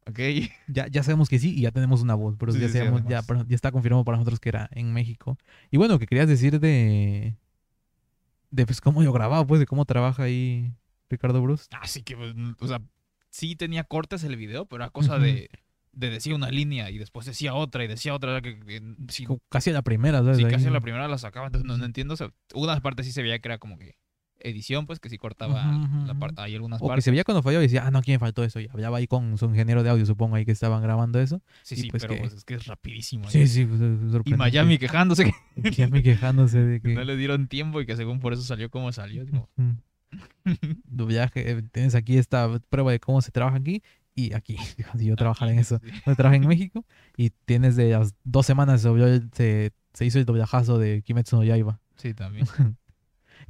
Ok. 0.07 0.19
Ya, 0.67 0.87
ya 0.87 1.01
sabemos 1.01 1.29
que 1.29 1.39
sí 1.39 1.55
y 1.57 1.61
ya 1.61 1.71
tenemos 1.71 2.01
una 2.01 2.13
voz, 2.13 2.35
pero 2.37 2.51
Sí, 2.51 2.59
ya, 2.59 2.67
sí, 2.67 2.73
sí, 2.73 2.77
sabemos- 2.79 3.03
ya, 3.07 3.21
ya 3.47 3.55
está 3.55 3.71
confirmado 3.71 4.03
para 4.03 4.17
nosotros 4.17 4.39
que 4.39 4.49
era 4.49 4.69
en 4.73 4.93
México. 4.93 5.37
Y 5.71 5.77
bueno, 5.77 5.97
¿qué 5.97 6.05
querías 6.05 6.27
decir 6.27 6.59
de. 6.59 7.35
de 8.51 8.65
pues 8.65 8.81
cómo 8.81 9.01
yo 9.01 9.11
grababa, 9.13 9.45
pues, 9.47 9.59
de 9.59 9.65
cómo 9.65 9.85
trabaja 9.85 10.23
ahí 10.23 10.73
Ricardo 11.09 11.41
Bruce? 11.41 11.67
Así 11.81 12.03
que, 12.03 12.15
pues, 12.15 12.33
o 12.59 12.67
sea, 12.67 12.81
sí 13.29 13.55
tenía 13.55 13.83
cortes 13.83 14.23
el 14.23 14.35
video, 14.35 14.65
pero 14.67 14.83
era 14.83 14.91
cosa 14.91 15.17
de, 15.17 15.49
de 15.95 16.09
decir 16.09 16.33
una 16.33 16.49
línea 16.49 16.89
y 16.91 16.97
después 16.97 17.25
decía 17.25 17.53
otra 17.55 17.83
y 17.83 17.87
decía 17.87 18.13
otra. 18.13 18.41
que, 18.41 18.59
que 18.59 18.81
sí, 19.09 19.25
Como 19.25 19.39
Casi 19.49 19.71
la 19.71 19.81
primera, 19.81 20.19
¿sabes? 20.19 20.37
sí, 20.37 20.43
Ahí. 20.45 20.51
casi 20.51 20.69
la 20.69 20.81
primera 20.81 21.07
la 21.07 21.17
sacaba, 21.17 21.47
entonces 21.47 21.65
no, 21.67 21.77
no 21.77 21.85
entiendo. 21.85 22.13
O 22.13 22.17
sea, 22.17 22.29
unas 22.53 22.81
partes 22.81 23.05
sí 23.05 23.11
se 23.11 23.21
veía 23.23 23.39
que 23.39 23.47
era 23.47 23.57
como 23.57 23.77
que 23.79 23.95
edición, 24.39 24.85
pues 24.85 24.99
que 24.99 25.09
sí 25.09 25.17
cortaba 25.17 25.77
Ujú, 25.77 25.85
ujú, 26.01 26.05
la 26.07 26.13
par- 26.19 26.31
ujú. 26.33 26.41
hay 26.41 26.53
algunas 26.53 26.81
O 26.81 26.85
que 26.85 26.89
partes. 26.89 27.05
se 27.05 27.11
veía 27.11 27.23
cuando 27.23 27.41
falló 27.41 27.59
y 27.59 27.63
decía, 27.63 27.87
ah, 27.87 27.91
no, 27.91 28.01
¿quién 28.01 28.19
faltó 28.19 28.43
eso? 28.43 28.59
Y 28.59 28.67
hablaba 28.69 28.97
ahí 28.97 29.07
con 29.07 29.37
su 29.37 29.45
ingeniero 29.45 29.81
de 29.81 29.89
audio, 29.89 30.05
supongo, 30.05 30.35
ahí 30.35 30.45
que 30.45 30.51
estaban 30.51 30.83
grabando 30.83 31.19
eso. 31.19 31.41
Sí, 31.63 31.75
y 31.75 31.77
sí, 31.83 31.87
pues 31.89 32.03
pero 32.03 32.15
que- 32.15 32.19
pues 32.19 32.33
es 32.33 32.43
que 32.43 32.55
es 32.55 32.67
rapidísimo. 32.67 33.27
Sí, 33.29 33.39
¿eh? 33.41 33.47
sí, 33.47 33.65
pues, 33.65 33.79
es 33.81 34.21
Y. 34.25 34.33
Miami 34.35 34.77
quejándose 34.77 35.23
que 35.25 35.33
Miami 35.55 36.03
quejándose 36.03 36.59
de 36.59 36.81
que... 36.81 36.93
no 36.93 37.03
le 37.05 37.15
dieron 37.15 37.47
tiempo 37.47 37.79
y 37.81 37.85
que 37.85 37.95
según 37.95 38.19
por 38.19 38.33
eso 38.33 38.43
salió 38.43 38.69
como 38.69 38.91
salió. 38.91 39.23
Digo, 39.25 39.49
Ujú. 39.57 39.75
Doblaje, 40.85 41.51
eh, 41.51 41.61
tienes 41.71 41.95
aquí 41.95 42.17
esta 42.17 42.59
prueba 42.69 42.91
de 42.91 42.99
cómo 42.99 43.21
se 43.21 43.31
trabaja 43.31 43.57
aquí 43.57 43.81
y 44.15 44.33
aquí. 44.33 44.57
Yo 44.95 45.15
trabajara 45.15 45.51
en 45.51 45.59
eso. 45.59 45.79
Yo 46.05 46.15
trabajé 46.15 46.37
en 46.37 46.47
México 46.47 46.85
y 47.17 47.29
tienes 47.29 47.75
de 47.75 47.91
las 47.91 48.15
dos 48.23 48.45
semanas 48.45 48.81
se, 48.81 49.71
se, 49.93 50.05
hizo 50.05 50.17
el 50.17 50.25
doblajazo 50.25 50.79
de 50.79 51.01
Kimetsu 51.03 51.35
no 51.35 51.43
Yaiba. 51.43 51.79
Sí, 51.97 52.13
también. 52.13 52.47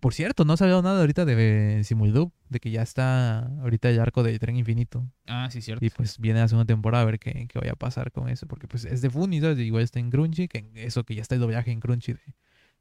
Por 0.02 0.14
cierto, 0.14 0.44
no 0.44 0.58
se 0.58 0.64
ha 0.64 0.66
hablado 0.66 0.82
nada 0.82 1.00
ahorita 1.00 1.24
de 1.24 1.82
Simuldub, 1.84 2.34
de 2.50 2.60
que 2.60 2.70
ya 2.70 2.82
está 2.82 3.46
ahorita 3.62 3.90
el 3.90 4.00
arco 4.00 4.24
del 4.24 4.38
tren 4.40 4.58
infinito. 4.58 5.10
Ah, 5.26 5.48
sí, 5.50 5.62
cierto. 5.62 5.86
Y 5.86 5.90
pues 5.90 6.20
viene 6.20 6.40
la 6.40 6.48
segunda 6.48 6.66
temporada 6.66 7.04
a 7.04 7.06
ver 7.06 7.18
qué, 7.18 7.48
qué 7.48 7.60
vaya 7.60 7.72
a 7.72 7.76
pasar 7.76 8.12
con 8.12 8.28
eso. 8.28 8.46
Porque 8.46 8.68
pues 8.68 8.84
es 8.86 9.02
de 9.02 9.10
Funny, 9.10 9.40
¿sabes? 9.40 9.58
Igual 9.60 9.84
está 9.84 10.00
en 10.00 10.10
Crunchy, 10.10 10.48
que 10.48 10.70
eso 10.76 11.06
que 11.06 11.16
ya 11.16 11.22
está 11.22 11.36
el 11.36 11.42
doblaje 11.42 11.72
en 11.72 11.80
Crunchy 11.80 12.14
de, 12.14 12.36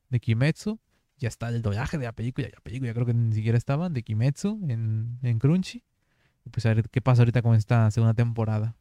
de 0.08 0.20
Kimetsu. 0.20 0.80
Ya 1.18 1.28
está 1.28 1.48
el 1.50 1.62
doblaje 1.62 1.98
de 1.98 2.06
la 2.06 2.12
película. 2.12 2.48
La 2.52 2.60
película 2.60 2.92
creo 2.92 3.06
que 3.06 3.14
ni 3.14 3.32
siquiera 3.32 3.56
estaba, 3.56 3.88
de 3.88 4.02
Kimetsu 4.02 4.60
en, 4.68 5.18
en 5.22 5.38
Crunchy. 5.38 5.84
Pues 6.50 6.66
a 6.66 6.74
ver 6.74 6.88
qué 6.90 7.00
pasa 7.00 7.22
ahorita 7.22 7.42
con 7.42 7.54
esta 7.54 7.90
segunda 7.90 8.14
temporada. 8.14 8.76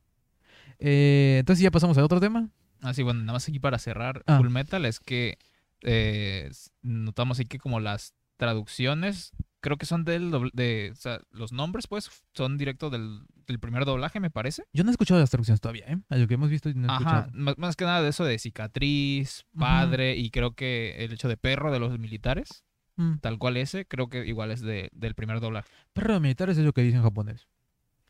Eh, 0.80 1.38
entonces 1.40 1.64
ya 1.64 1.72
pasamos 1.72 1.98
al 1.98 2.04
otro 2.04 2.20
tema. 2.20 2.50
Ah, 2.82 2.94
sí, 2.94 3.04
bueno, 3.04 3.22
nada 3.22 3.34
más 3.34 3.48
aquí 3.48 3.60
para 3.60 3.80
cerrar 3.80 4.24
Ah. 4.28 4.38
Full 4.38 4.50
Metal 4.50 4.86
es 4.86 5.00
que 5.00 5.38
eh, 5.82 6.52
notamos 6.82 7.40
ahí 7.40 7.46
que 7.46 7.60
como 7.60 7.80
las 7.80 8.14
traducciones, 8.38 9.32
creo 9.62 9.78
que 9.78 9.86
son 9.86 10.04
del 10.04 10.32
dobl- 10.32 10.52
de, 10.54 10.90
o 10.92 10.96
sea, 10.96 11.20
los 11.32 11.54
nombres 11.54 11.88
pues 11.88 12.10
son 12.34 12.58
directos 12.58 12.92
del, 12.92 13.22
del 13.48 13.60
primer 13.60 13.86
doblaje, 13.86 14.20
me 14.20 14.30
parece. 14.30 14.64
Yo 14.74 14.84
no 14.84 14.90
he 14.90 14.92
escuchado 14.92 15.20
las 15.20 15.30
traducciones 15.30 15.62
todavía, 15.62 15.86
¿eh? 15.88 15.98
A 16.10 16.18
lo 16.18 16.28
que 16.28 16.34
hemos 16.34 16.50
visto 16.50 16.70
y 16.70 16.74
no 16.74 16.88
he 16.88 16.92
Ajá, 16.92 16.98
escuchado. 17.00 17.32
más, 17.34 17.58
más 17.58 17.76
que 17.78 17.86
nada 17.86 18.02
de 18.02 18.10
eso 18.10 18.26
de 18.26 18.38
cicatriz, 18.40 19.46
padre 19.58 20.18
y 20.18 20.30
creo 20.32 20.54
que 20.56 21.04
el 21.06 21.14
hecho 21.14 21.28
de 21.30 21.38
perro 21.38 21.72
de 21.72 21.80
los 21.80 21.98
militares, 22.00 22.64
Mm. 22.96 23.16
tal 23.22 23.40
cual 23.40 23.58
ese, 23.58 23.88
creo 23.88 24.08
que 24.08 24.24
igual 24.28 24.52
es 24.52 24.62
de, 24.62 24.90
del 24.94 25.16
primer 25.16 25.40
doblaje. 25.40 25.68
Perro 25.94 26.14
de 26.14 26.20
militares 26.20 26.60
es 26.60 26.64
lo 26.64 26.74
que 26.74 26.84
dice 26.84 26.98
en 26.98 27.02
japonés. 27.04 27.48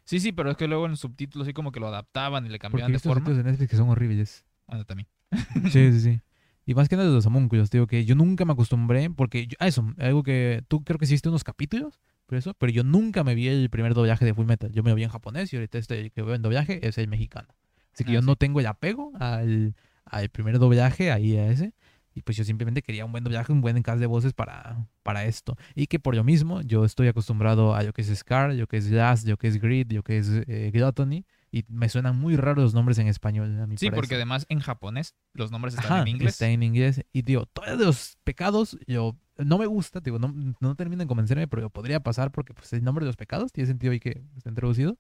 Sí, 0.06 0.20
sí, 0.20 0.32
pero 0.32 0.52
es 0.52 0.58
que 0.58 0.68
luego 0.68 0.86
en 0.86 0.98
subtítulos 0.98 1.48
así 1.48 1.54
como 1.54 1.72
que 1.72 1.80
lo 1.80 1.88
adaptaban 1.88 2.46
y 2.46 2.50
le 2.50 2.54
Porque 2.60 2.60
cambiaban 2.60 2.92
de 2.92 2.98
estos 2.98 3.14
forma. 3.14 3.30
de 3.32 3.44
Netflix 3.44 3.70
que 3.72 3.78
son 3.78 3.90
horribles. 3.90 4.46
Ah, 4.68 4.84
también. 4.84 5.08
Sí, 5.72 5.92
sí, 5.94 6.00
sí. 6.00 6.22
Y 6.66 6.76
más 6.76 6.88
que 6.88 6.96
nada 6.96 7.10
de 7.10 7.14
los 7.16 7.26
homúnculos, 7.26 7.70
digo 7.70 7.88
que 7.88 8.06
yo 8.06 8.16
nunca 8.16 8.46
me 8.46 8.54
acostumbré, 8.54 9.10
porque 9.10 9.48
yo- 9.48 9.58
a 9.60 9.68
eso, 9.68 9.86
algo 9.98 10.24
que 10.24 10.64
tú 10.68 10.84
creo 10.84 10.98
que 10.98 11.06
hiciste 11.06 11.28
unos 11.30 11.44
capítulos, 11.44 12.00
por 12.26 12.38
eso, 12.38 12.54
pero 12.54 12.72
yo 12.72 12.84
nunca 12.84 13.24
me 13.26 13.36
vi 13.36 13.48
el 13.50 13.70
primer 13.70 13.94
doblaje 13.94 14.24
de 14.24 14.34
Full 14.34 14.46
Metal. 14.46 14.72
Yo 14.72 14.82
me 14.84 14.90
lo 14.90 14.96
vi 14.96 15.04
en 15.04 15.10
japonés 15.10 15.52
y 15.52 15.58
ahorita 15.58 15.78
este 15.78 16.10
que 16.12 16.22
veo 16.22 16.36
en 16.36 16.42
doblaje 16.42 16.86
es 16.88 16.98
el 16.98 17.08
mexicano. 17.10 17.50
Así 17.94 18.04
que 18.06 18.12
Ah, 18.12 18.14
yo 18.16 18.22
sí. 18.22 18.26
no 18.28 18.36
tengo 18.38 18.60
el 18.62 18.66
apego 18.68 19.12
al, 19.20 19.76
al 20.06 20.30
primer 20.30 20.58
doblaje, 20.58 21.12
ahí 21.12 21.36
a 21.36 21.48
ese. 21.48 21.74
Y 22.16 22.22
pues 22.22 22.38
yo 22.38 22.44
simplemente 22.44 22.82
quería 22.82 23.06
un 23.06 23.12
buen 23.12 23.24
doblaje, 23.24 23.52
un 23.52 23.62
buen 23.62 23.82
cast 23.84 24.00
de 24.00 24.06
voces 24.06 24.34
para, 24.34 24.88
para 25.04 25.26
esto. 25.26 25.56
Y 25.76 25.88
que 25.88 26.00
por 26.00 26.16
lo 26.16 26.24
mismo 26.24 26.62
yo 26.62 26.86
estoy 26.86 27.08
acostumbrado 27.08 27.76
a 27.76 27.84
lo 27.84 27.94
que 27.94 28.02
es 28.02 28.16
Scar, 28.18 28.54
lo 28.54 28.68
que 28.68 28.78
es 28.78 28.90
Jazz, 28.90 29.26
lo 29.26 29.38
que 29.38 29.48
es 29.48 29.60
Grid, 29.60 29.92
lo 29.92 30.04
que 30.04 30.18
es 30.18 30.30
eh, 30.48 30.72
Gluttony. 30.74 31.26
Y 31.52 31.66
me 31.70 31.88
suenan 31.90 32.18
muy 32.18 32.36
raros 32.36 32.64
los 32.64 32.74
nombres 32.74 32.98
en 32.98 33.08
español. 33.08 33.60
A 33.60 33.68
mi 33.68 33.78
Sí, 33.78 33.88
porque 33.92 34.16
parecer. 34.16 34.16
además 34.18 34.46
en 34.50 34.60
japonés 34.60 35.16
los 35.34 35.52
nombres 35.52 35.76
están 35.76 35.92
Ajá, 35.92 36.02
en 36.02 36.08
inglés. 36.08 36.34
Está 36.34 36.50
en 36.50 36.64
inglés. 36.64 37.04
Y 37.14 37.22
digo, 37.22 37.46
todos 37.46 37.78
los 37.80 38.18
pecados, 38.24 38.78
yo 38.88 39.16
no 39.38 39.58
me 39.58 39.66
gusta, 39.68 40.00
digo, 40.00 40.18
no, 40.20 40.34
no 40.60 40.76
termina 40.76 41.04
en 41.04 41.08
convencerme, 41.08 41.48
pero 41.48 41.70
podría 41.70 42.00
pasar 42.02 42.32
porque 42.32 42.54
pues, 42.54 42.74
el 42.74 42.84
nombre 42.84 43.06
de 43.06 43.10
los 43.10 43.18
pecados 43.18 43.52
tiene 43.52 43.68
sentido 43.68 43.94
ahí 43.94 44.00
que 44.00 44.24
está 44.36 44.50
introducido. 44.50 44.98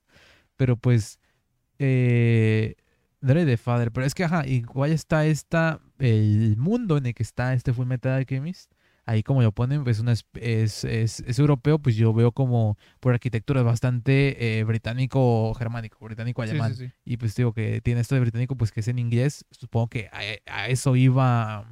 Pero 0.57 0.77
pues, 0.77 1.19
eh, 1.80 2.76
de 3.24 3.58
Father. 3.58 3.91
Pero 3.91 4.06
es 4.06 4.14
que, 4.14 4.24
ajá, 4.26 4.45
igual 4.48 4.91
está 4.91 5.26
esta, 5.26 5.80
el 6.00 6.58
mundo 6.58 6.98
en 6.98 7.06
el 7.08 7.14
que 7.14 7.24
está 7.24 7.54
este 7.54 7.74
Full 7.74 7.88
Metal 7.88 8.12
Alchemist. 8.12 8.72
Ahí 9.06 9.22
como 9.22 9.41
lo 9.41 9.52
ponen, 9.52 9.84
pues 9.84 10.00
una, 10.00 10.14
es, 10.14 10.24
es, 10.36 10.86
es 10.86 11.40
europeo, 11.40 11.78
pues 11.78 11.98
yo 11.98 12.14
veo 12.14 12.32
como 12.32 12.78
por 13.02 13.14
arquitectura 13.14 13.60
es 13.60 13.66
bastante 13.66 14.60
eh, 14.60 14.64
británico-germánico, 14.64 15.98
Sí, 16.00 16.06
británico-alemán. 16.06 16.74
sí, 16.76 16.88
sí. 16.88 16.94
Y 17.04 17.18
pues 17.18 17.36
digo 17.36 17.52
que 17.54 17.82
tiene 17.82 18.00
esto 18.00 18.16
de 18.16 18.22
británico, 18.22 18.56
pues 18.56 18.72
que 18.72 18.80
es 18.80 18.88
en 18.88 19.00
inglés. 19.00 19.45
Supongo 19.52 19.90
que 19.90 20.08
a, 20.08 20.20
a 20.54 20.68
eso 20.70 20.95
iba 20.95 21.68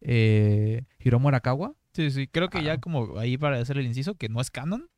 eh, 0.00 0.82
Hiromu 1.00 1.28
Arakawa. 1.28 1.74
Sí, 1.92 2.10
sí, 2.12 2.28
creo 2.28 2.50
que 2.50 2.62
ya 2.62 2.74
Ah. 2.74 2.80
como 2.80 3.18
ahí 3.18 3.36
para 3.36 3.58
hacer 3.58 3.76
el 3.78 3.86
inciso, 3.86 4.14
que 4.14 4.28
no 4.28 4.40
es 4.40 4.50
canon, 4.52 4.88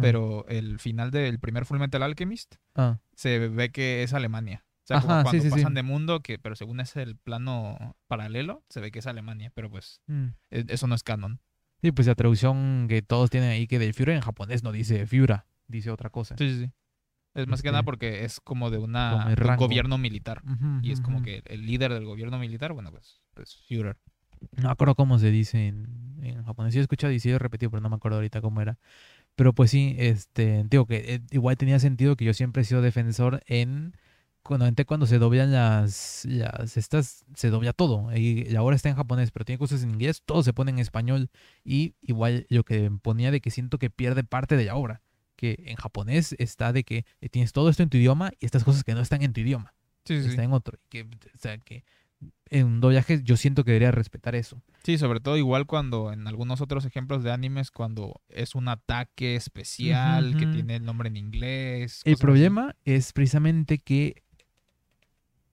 pero 0.00 0.46
el 0.48 0.78
final 0.78 1.10
del 1.10 1.38
primer 1.38 1.64
Full 1.66 1.78
Metal 1.78 2.02
Alchemist 2.02 2.56
Ah, 2.74 2.98
se 3.14 3.38
ve 3.48 3.70
que 3.70 4.02
es 4.02 4.12
Alemania. 4.12 4.64
O 4.84 4.86
sea, 4.86 5.00
como 5.00 5.12
Ajá, 5.12 5.20
sí, 5.20 5.24
cuando 5.24 5.42
sí, 5.44 5.48
sí. 5.50 5.56
pasan 5.56 5.74
de 5.74 5.82
mundo, 5.82 6.20
que, 6.20 6.38
pero 6.38 6.56
según 6.56 6.80
es 6.80 6.96
el 6.96 7.16
plano 7.16 7.96
paralelo, 8.08 8.64
se 8.68 8.80
ve 8.80 8.90
que 8.90 8.98
es 8.98 9.06
Alemania, 9.06 9.52
pero 9.54 9.70
pues 9.70 10.00
mm. 10.06 10.26
e- 10.50 10.64
eso 10.68 10.86
no 10.86 10.94
es 10.94 11.02
canon. 11.02 11.40
Sí, 11.80 11.92
pues 11.92 12.06
la 12.06 12.14
traducción 12.14 12.86
que 12.88 13.02
todos 13.02 13.30
tienen 13.30 13.50
ahí 13.50 13.66
que 13.66 13.78
del 13.78 13.94
Führer 13.94 14.16
en 14.16 14.22
japonés 14.22 14.62
no 14.62 14.72
dice 14.72 15.06
Führer, 15.06 15.44
dice 15.68 15.90
otra 15.90 16.10
cosa. 16.10 16.36
Sí, 16.36 16.48
sí, 16.48 16.64
sí. 16.64 16.72
Es 17.34 17.46
más 17.46 17.62
que 17.62 17.68
nada 17.68 17.78
Este, 17.80 17.86
porque 17.86 18.24
es 18.24 18.40
como 18.40 18.70
de 18.70 18.76
como 18.76 18.86
una 18.86 19.34
de 19.34 19.48
un 19.48 19.56
gobierno 19.56 19.98
militar. 19.98 20.42
Ujú, 20.44 20.80
Y 20.82 20.92
es 20.92 21.00
como 21.00 21.22
que 21.22 21.42
el 21.46 21.66
líder 21.66 21.92
del 21.92 22.04
gobierno 22.04 22.38
militar, 22.38 22.72
bueno, 22.72 22.90
pues, 22.90 23.20
pues 23.34 23.56
Führer. 23.68 23.96
No 24.56 24.64
me 24.64 24.70
acuerdo 24.70 24.94
cómo 24.94 25.18
se 25.18 25.30
dice 25.30 25.68
en, 25.68 26.18
en 26.22 26.44
japonés. 26.44 26.72
Sí 26.74 26.78
he 26.78 26.82
escuchado 26.82 27.12
y 27.12 27.20
sí 27.20 27.30
he 27.30 27.38
repetido, 27.38 27.70
pero 27.70 27.80
no 27.80 27.88
me 27.88 27.96
acuerdo 27.96 28.16
ahorita 28.18 28.40
cómo 28.42 28.60
era. 28.60 28.78
Pero 29.34 29.54
pues 29.54 29.70
sí, 29.70 29.96
este, 29.98 30.64
digo 30.68 30.86
que 30.86 31.14
eh, 31.14 31.20
igual 31.30 31.56
tenía 31.56 31.78
sentido 31.78 32.16
que 32.16 32.24
yo 32.26 32.34
siempre 32.34 32.62
he 32.62 32.64
sido 32.64 32.82
defensor 32.82 33.42
en 33.46 33.94
cuando, 34.42 34.66
cuando 34.86 35.06
se 35.06 35.18
doblan 35.18 35.52
las, 35.52 36.24
las 36.24 36.76
estas, 36.76 37.24
se 37.34 37.50
dobla 37.50 37.72
todo. 37.72 38.10
Y, 38.16 38.48
y 38.48 38.56
ahora 38.56 38.76
está 38.76 38.88
en 38.88 38.96
japonés, 38.96 39.30
pero 39.30 39.44
tiene 39.44 39.58
cosas 39.58 39.82
en 39.82 39.90
inglés, 39.90 40.22
todo 40.24 40.42
se 40.42 40.52
pone 40.52 40.70
en 40.70 40.78
español. 40.78 41.30
Y 41.64 41.94
igual 42.02 42.46
lo 42.48 42.64
que 42.64 42.90
ponía 43.02 43.30
de 43.30 43.40
que 43.40 43.50
siento 43.50 43.78
que 43.78 43.90
pierde 43.90 44.24
parte 44.24 44.56
de 44.56 44.64
la 44.64 44.74
obra. 44.76 45.02
Que 45.36 45.62
en 45.66 45.76
japonés 45.76 46.34
está 46.38 46.72
de 46.72 46.84
que 46.84 47.04
tienes 47.30 47.52
todo 47.52 47.68
esto 47.68 47.82
en 47.82 47.88
tu 47.88 47.96
idioma 47.96 48.30
y 48.38 48.44
estas 48.46 48.64
cosas 48.64 48.84
que 48.84 48.94
no 48.94 49.00
están 49.00 49.22
en 49.22 49.32
tu 49.32 49.40
idioma 49.40 49.74
Sí, 50.04 50.16
sí, 50.16 50.22
sí. 50.24 50.28
está 50.30 50.44
en 50.44 50.52
otro. 50.52 50.78
Que, 50.88 51.02
o 51.02 51.38
sea, 51.38 51.58
que 51.58 51.84
en 52.50 52.66
un 52.66 52.80
doblaje 52.80 53.22
yo 53.24 53.36
siento 53.36 53.64
que 53.64 53.70
debería 53.72 53.90
respetar 53.90 54.34
eso. 54.34 54.62
Sí, 54.84 54.98
sobre 54.98 55.20
todo 55.20 55.36
igual 55.36 55.66
cuando 55.66 56.12
en 56.12 56.26
algunos 56.26 56.60
otros 56.60 56.84
ejemplos 56.84 57.22
de 57.22 57.32
animes, 57.32 57.70
cuando 57.70 58.20
es 58.28 58.54
un 58.54 58.68
ataque 58.68 59.36
especial 59.36 60.36
que 60.36 60.46
tiene 60.46 60.76
el 60.76 60.84
nombre 60.84 61.08
en 61.08 61.16
inglés. 61.16 62.02
El 62.04 62.14
así. 62.14 62.20
problema 62.20 62.76
es 62.84 63.12
precisamente 63.12 63.78
que 63.78 64.22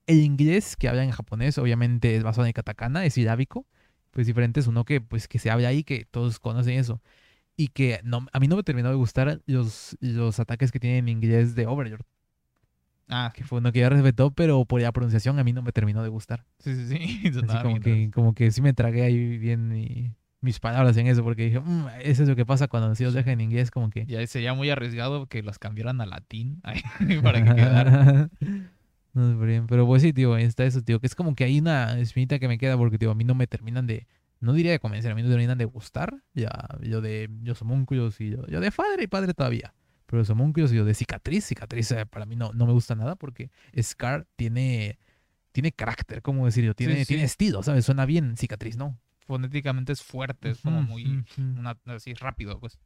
el 0.10 0.22
inglés 0.22 0.76
que 0.76 0.90
habla 0.90 1.04
en 1.04 1.12
japonés, 1.12 1.58
obviamente 1.58 2.16
es 2.16 2.24
basado 2.24 2.44
en 2.46 2.50
el 2.50 2.54
katakana, 2.54 3.06
es 3.06 3.14
silábico, 3.16 3.66
pues 4.12 4.28
diferente 4.28 4.60
es 4.60 4.68
uno 4.68 4.86
que, 4.86 5.02
pues, 5.02 5.28
que 5.28 5.40
se 5.40 5.52
habla 5.52 5.70
ahí, 5.70 5.84
que 5.84 6.06
todos 6.06 6.40
conocen 6.40 6.80
eso. 6.80 7.02
Y 7.58 7.70
que 7.70 8.02
no, 8.04 8.28
a 8.34 8.40
mí 8.40 8.48
no 8.48 8.58
me 8.58 8.64
terminó 8.64 8.90
de 8.90 8.96
gustar 8.96 9.42
los, 9.46 9.98
los 10.02 10.40
ataques 10.40 10.72
que 10.72 10.80
tiene 10.80 11.00
en 11.00 11.10
inglés 11.10 11.56
de 11.56 11.68
Overlord, 11.68 12.06
Ah, 13.12 13.32
que 13.36 13.44
fue 13.44 13.58
uno 13.58 13.72
que 13.72 13.80
ya 13.80 13.90
respetó, 13.90 14.30
pero 14.32 14.66
por 14.66 14.82
la 14.82 14.92
pronunciación 14.92 15.40
a 15.40 15.44
mí 15.44 15.52
no 15.52 15.64
me 15.64 15.72
terminó 15.72 16.04
de 16.04 16.10
gustar. 16.10 16.46
sí, 16.60 16.76
sí, 16.76 16.88
sí. 16.88 17.30
Así 17.44 17.48
como 17.58 17.80
bien 17.80 17.82
que, 17.82 18.12
como 18.12 18.34
que 18.34 18.52
sí 18.52 18.62
me 18.62 18.74
tragué 18.74 19.02
ahí 19.04 19.38
bien 19.38 19.70
mi- 19.70 20.14
mis 20.42 20.60
palabras 20.60 20.96
en 20.96 21.08
eso, 21.08 21.24
porque 21.24 21.46
dije, 21.46 21.60
"Mm, 21.60 21.88
eso 22.02 22.24
es 22.24 22.30
lo 22.30 22.36
que 22.36 22.46
pasa 22.46 22.68
cuando 22.68 22.94
se 22.96 23.04
los 23.04 23.14
deja 23.14 23.32
en 23.32 23.42
inglés, 23.42 23.72
como 23.72 23.90
que... 23.90 24.06
Ya 24.06 24.26
sería 24.28 24.54
muy 24.54 24.70
arriesgado 24.70 25.26
que 25.28 25.44
las 25.44 25.60
cambiaran 25.60 26.00
a 26.02 26.06
latín 26.06 26.62
ay, 26.64 26.82
para 27.24 27.44
que 27.44 27.56
quedara. 27.56 28.30
no 29.14 29.38
por 29.38 29.48
bien, 29.48 29.68
pero 29.68 29.86
pues 29.86 30.02
sí, 30.02 30.14
tío, 30.14 30.38
está 30.38 30.64
eso, 30.66 30.82
tío, 30.82 31.00
que 31.00 31.08
es 31.08 31.16
como 31.16 31.36
que 31.36 31.44
hay 31.44 31.60
una 31.60 32.00
espinita 32.00 32.40
que 32.40 32.48
me 32.48 32.58
queda 32.58 32.78
porque, 32.78 32.98
tío, 32.98 33.12
a 33.12 33.16
mí 33.16 33.24
no 33.24 33.36
me 33.36 33.48
terminan 33.48 33.88
de, 33.88 34.08
no 34.40 34.54
diría 34.54 34.72
de 34.72 34.80
convencer, 34.80 35.12
a 35.12 35.16
mí 35.16 35.22
no 35.22 35.28
me 35.28 35.34
terminan 35.34 35.58
de 35.58 35.66
gustar, 35.66 36.24
ya, 36.34 36.50
yo 36.82 37.02
de, 37.02 37.30
yo 37.42 37.54
homúnculos 37.60 38.20
y 38.22 38.32
yo, 38.32 38.46
yo 38.48 38.60
de 38.60 38.72
padre 38.72 39.04
y 39.04 39.08
padre 39.08 39.34
todavía, 39.34 39.74
pero 40.06 40.20
los 40.20 40.30
homúnculos 40.30 40.72
y 40.72 40.76
yo 40.76 40.86
de 40.86 40.94
cicatriz, 40.94 41.46
cicatriz 41.46 41.92
eh, 41.92 42.06
para 42.06 42.26
mí 42.26 42.36
no, 42.36 42.52
no 42.54 42.66
me 42.66 42.74
gusta 42.74 42.96
nada 42.96 43.16
porque 43.16 43.52
Scar 43.82 44.26
tiene, 44.36 44.98
tiene 45.52 45.72
carácter, 45.72 46.22
¿cómo 46.22 46.46
decirlo? 46.46 46.74
Tiene, 46.74 47.00
sí. 47.00 47.06
tiene 47.08 47.24
estilo, 47.24 47.64
¿sabes? 47.64 47.86
Suena 47.86 48.06
bien, 48.06 48.38
cicatriz, 48.38 48.78
¿no? 48.78 48.98
Fonéticamente 49.26 49.94
es 49.94 50.02
fuerte, 50.02 50.50
es 50.52 50.62
como 50.62 50.82
muy 50.82 51.24
una- 51.38 51.78
así 51.86 52.14
rápido, 52.16 52.60
pues. 52.60 52.80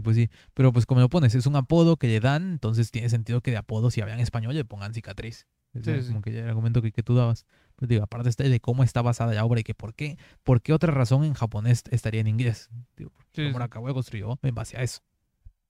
Pues 0.00 0.16
sí, 0.16 0.30
pero 0.54 0.72
pues 0.72 0.86
como 0.86 1.00
lo 1.00 1.08
pones, 1.08 1.34
es 1.34 1.46
un 1.46 1.56
apodo 1.56 1.96
que 1.96 2.06
le 2.06 2.20
dan, 2.20 2.52
entonces 2.52 2.90
tiene 2.90 3.08
sentido 3.08 3.40
que 3.40 3.50
de 3.50 3.56
apodo, 3.56 3.90
si 3.90 4.00
hablan 4.00 4.20
español, 4.20 4.54
le 4.54 4.64
pongan 4.64 4.94
cicatriz. 4.94 5.46
Es 5.74 5.84
Sí, 5.84 5.90
ya 5.92 6.00
sí. 6.02 6.08
como 6.08 6.20
que 6.22 6.38
el 6.38 6.48
argumento 6.48 6.80
que, 6.82 6.92
que 6.92 7.02
tú 7.02 7.14
dabas. 7.14 7.46
Pues 7.76 7.88
digo, 7.88 8.02
aparte 8.04 8.48
de 8.48 8.60
cómo 8.60 8.84
está 8.84 9.02
basada 9.02 9.32
la 9.34 9.44
obra 9.44 9.60
y 9.60 9.64
que 9.64 9.74
por 9.74 9.94
qué, 9.94 10.18
por 10.42 10.62
qué 10.62 10.72
otra 10.72 10.92
razón 10.92 11.24
en 11.24 11.34
japonés 11.34 11.82
estaría 11.90 12.20
en 12.20 12.28
inglés. 12.28 12.70
Digo, 12.96 13.10
Sí. 13.32 13.42
Morakawa 13.50 13.92
construyó 13.94 14.38
en 14.42 14.54
base 14.54 14.76
a 14.76 14.82
eso. 14.82 15.00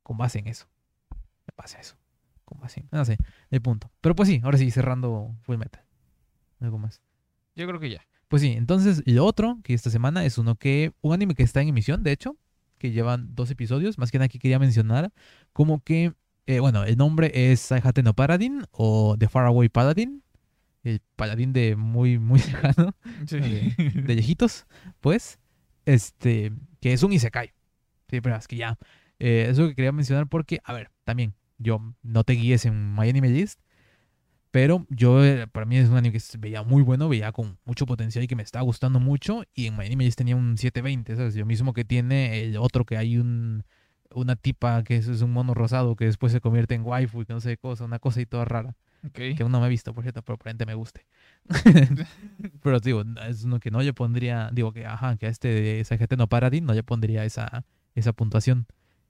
Con 0.02 0.18
base 0.18 0.40
en 0.40 0.48
eso. 0.48 0.66
En 1.12 1.54
base 1.56 1.76
a 1.76 1.80
eso. 1.80 1.96
Con 2.44 2.60
base 2.60 2.80
en... 2.80 2.88
No 2.90 3.04
sé, 3.04 3.16
el 3.50 3.62
punto. 3.62 3.90
Pero 4.00 4.16
pues 4.16 4.28
sí, 4.28 4.40
ahora 4.42 4.58
sí, 4.58 4.70
cerrando 4.72 5.36
Full 5.42 5.56
Metal. 5.56 5.82
Algo 6.60 6.78
más. 6.78 7.00
Yo 7.54 7.66
creo 7.68 7.78
que 7.78 7.90
ya. 7.90 8.02
Pues 8.26 8.42
sí, 8.42 8.52
entonces 8.52 9.02
lo 9.06 9.24
otro 9.24 9.58
que 9.62 9.74
esta 9.74 9.90
semana 9.90 10.24
es 10.24 10.38
uno 10.38 10.56
que, 10.56 10.92
un 11.02 11.12
anime 11.14 11.34
que 11.34 11.42
está 11.44 11.60
en 11.62 11.68
emisión, 11.68 12.02
de 12.02 12.12
hecho, 12.12 12.36
que 12.82 12.90
llevan 12.90 13.34
dos 13.36 13.48
episodios. 13.52 13.96
Más 13.96 14.10
que 14.10 14.18
nada 14.18 14.28
que 14.28 14.40
quería 14.40 14.58
mencionar, 14.58 15.12
como 15.52 15.82
que, 15.84 16.12
eh, 16.46 16.58
bueno, 16.58 16.82
el 16.84 16.96
nombre 16.96 17.30
es 17.32 17.60
Saihate 17.60 18.02
no 18.02 18.12
Paladin 18.12 18.64
o 18.72 19.16
The 19.16 19.28
Faraway 19.28 19.68
Paladin. 19.68 20.22
El 20.82 21.00
paladín 21.14 21.52
de 21.52 21.76
muy, 21.76 22.18
muy 22.18 22.40
lejano, 22.74 22.92
Sí. 23.26 23.38
de, 23.38 23.74
de 23.94 24.14
viejitos, 24.14 24.66
pues, 25.00 25.38
este, 25.86 26.52
que 26.80 26.92
es 26.92 27.04
un 27.04 27.12
Isekai. 27.12 27.52
Sí, 28.10 28.20
pero 28.20 28.34
es 28.34 28.48
que 28.48 28.56
ya, 28.56 28.76
eh, 29.20 29.46
eso 29.48 29.68
que 29.68 29.76
quería 29.76 29.92
mencionar 29.92 30.26
porque, 30.26 30.60
a 30.64 30.72
ver, 30.72 30.90
también, 31.04 31.34
yo 31.58 31.94
no 32.02 32.24
te 32.24 32.32
guíes 32.32 32.64
en 32.66 32.94
My 32.96 33.08
Anime 33.08 33.28
List, 33.30 33.60
pero 34.52 34.86
yo, 34.90 35.24
eh, 35.24 35.46
para 35.48 35.64
mí 35.64 35.78
es 35.78 35.88
un 35.88 35.96
anime 35.96 36.12
que 36.12 36.20
se 36.20 36.36
veía 36.36 36.62
muy 36.62 36.82
bueno, 36.82 37.08
veía 37.08 37.32
con 37.32 37.58
mucho 37.64 37.86
potencial 37.86 38.22
y 38.22 38.28
que 38.28 38.36
me 38.36 38.42
estaba 38.42 38.62
gustando 38.62 39.00
mucho. 39.00 39.44
Y 39.54 39.66
en 39.66 39.78
My 39.78 39.86
Anime 39.86 40.04
List 40.04 40.18
tenía 40.18 40.36
un 40.36 40.58
720, 40.58 41.16
¿sabes? 41.16 41.34
Lo 41.36 41.46
mismo 41.46 41.72
que 41.72 41.86
tiene 41.86 42.42
el 42.42 42.58
otro 42.58 42.84
que 42.84 42.98
hay 42.98 43.16
un, 43.16 43.64
una 44.14 44.36
tipa 44.36 44.84
que 44.84 44.96
es, 44.96 45.08
es 45.08 45.22
un 45.22 45.32
mono 45.32 45.54
rosado 45.54 45.96
que 45.96 46.04
después 46.04 46.32
se 46.32 46.42
convierte 46.42 46.74
en 46.74 46.84
waifu 46.84 47.22
y 47.22 47.24
que 47.24 47.32
no 47.32 47.40
sé 47.40 47.50
qué 47.50 47.56
cosa, 47.56 47.84
una 47.86 47.98
cosa 47.98 48.20
y 48.20 48.26
toda 48.26 48.44
rara. 48.44 48.76
Ok. 49.06 49.14
Que 49.14 49.38
aún 49.40 49.52
no 49.52 49.58
me 49.58 49.68
he 49.68 49.70
visto, 49.70 49.94
por 49.94 50.04
cierto, 50.04 50.20
pero 50.20 50.36
probablemente 50.36 50.66
me 50.66 50.74
guste. 50.74 51.06
pero 52.62 52.78
digo, 52.78 53.02
es 53.26 53.44
uno 53.44 53.58
que 53.58 53.70
no 53.70 53.80
le 53.80 53.94
pondría, 53.94 54.50
digo 54.52 54.72
que, 54.74 54.84
ajá, 54.84 55.16
que 55.16 55.26
a 55.26 55.28
este 55.30 55.48
de 55.48 55.82
SGT 55.82 56.12
no 56.18 56.28
Paradin 56.28 56.66
no 56.66 56.74
le 56.74 56.82
pondría 56.82 57.24
esa, 57.24 57.64
esa 57.94 58.12
puntuación. 58.12 58.66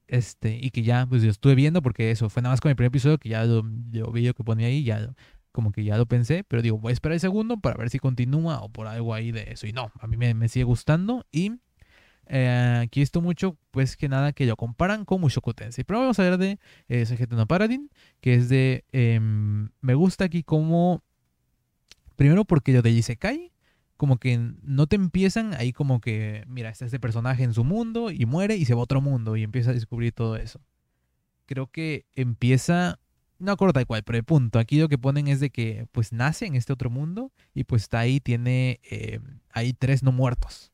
Este, 0.08 0.58
y 0.60 0.70
que 0.70 0.82
ya, 0.82 1.06
pues 1.06 1.22
yo 1.22 1.30
estuve 1.30 1.54
viendo, 1.54 1.80
porque 1.80 2.10
eso 2.10 2.28
fue 2.28 2.42
nada 2.42 2.52
más 2.52 2.60
con 2.60 2.68
el 2.68 2.76
primer 2.76 2.88
episodio, 2.88 3.18
que 3.18 3.30
ya 3.30 3.44
lo, 3.44 3.62
lo 3.92 4.12
vi 4.12 4.22
yo 4.22 4.34
que 4.34 4.44
ponía 4.44 4.66
ahí, 4.66 4.84
ya 4.84 5.14
como 5.52 5.70
que 5.72 5.84
ya 5.84 5.96
lo 5.96 6.06
pensé, 6.06 6.44
pero 6.44 6.62
digo, 6.62 6.78
voy 6.78 6.90
a 6.90 6.94
esperar 6.94 7.14
el 7.14 7.20
segundo 7.20 7.58
para 7.58 7.76
ver 7.76 7.90
si 7.90 7.98
continúa 7.98 8.60
o 8.62 8.68
por 8.68 8.86
algo 8.86 9.14
ahí 9.14 9.32
de 9.32 9.52
eso. 9.52 9.66
Y 9.66 9.72
no, 9.72 9.92
a 10.00 10.06
mí 10.06 10.16
me, 10.16 10.34
me 10.34 10.48
sigue 10.48 10.64
gustando 10.64 11.26
y 11.30 11.52
eh, 12.26 12.80
aquí 12.84 13.00
he 13.00 13.02
visto 13.02 13.20
mucho, 13.20 13.58
pues 13.70 13.96
que 13.96 14.08
nada, 14.08 14.32
que 14.32 14.46
lo 14.46 14.56
comparan 14.56 15.04
con 15.04 15.20
Mushoku 15.20 15.54
Tensei. 15.54 15.84
Pero 15.84 16.00
vamos 16.00 16.18
a 16.18 16.22
ver 16.22 16.38
de 16.38 16.58
eh, 16.88 17.26
no 17.30 17.46
Paradin, 17.46 17.90
que 18.20 18.34
es 18.34 18.48
de, 18.48 18.84
em, 18.92 19.70
me 19.80 19.94
gusta 19.94 20.24
aquí 20.24 20.42
como, 20.42 21.02
primero 22.16 22.44
porque 22.44 22.72
lo 22.72 22.82
de 22.82 22.90
Isekai, 22.90 23.52
como 23.96 24.16
que 24.16 24.38
no 24.62 24.86
te 24.86 24.96
empiezan 24.96 25.54
ahí 25.54 25.72
como 25.72 26.00
que, 26.00 26.44
mira, 26.48 26.70
está 26.70 26.86
este 26.86 26.98
personaje 26.98 27.44
en 27.44 27.54
su 27.54 27.64
mundo 27.64 28.10
y 28.10 28.26
muere 28.26 28.56
y 28.56 28.64
se 28.64 28.74
va 28.74 28.80
a 28.80 28.84
otro 28.84 29.00
mundo 29.00 29.36
y 29.36 29.42
empieza 29.42 29.70
a 29.70 29.74
descubrir 29.74 30.12
todo 30.12 30.36
eso. 30.36 30.60
Creo 31.46 31.68
que 31.68 32.06
empieza, 32.14 32.98
no 33.42 33.52
acuerdo 33.52 33.72
tal 33.74 33.86
cual, 33.86 34.02
pero 34.04 34.18
el 34.18 34.24
punto, 34.24 34.58
aquí 34.58 34.78
lo 34.78 34.88
que 34.88 34.98
ponen 34.98 35.28
es 35.28 35.40
de 35.40 35.50
que 35.50 35.86
pues 35.92 36.12
nace 36.12 36.46
en 36.46 36.54
este 36.54 36.72
otro 36.72 36.90
mundo 36.90 37.32
y 37.54 37.64
pues 37.64 37.82
está 37.82 38.00
ahí, 38.00 38.20
tiene, 38.20 38.80
eh, 38.90 39.20
hay 39.50 39.72
tres 39.72 40.02
no 40.02 40.12
muertos 40.12 40.72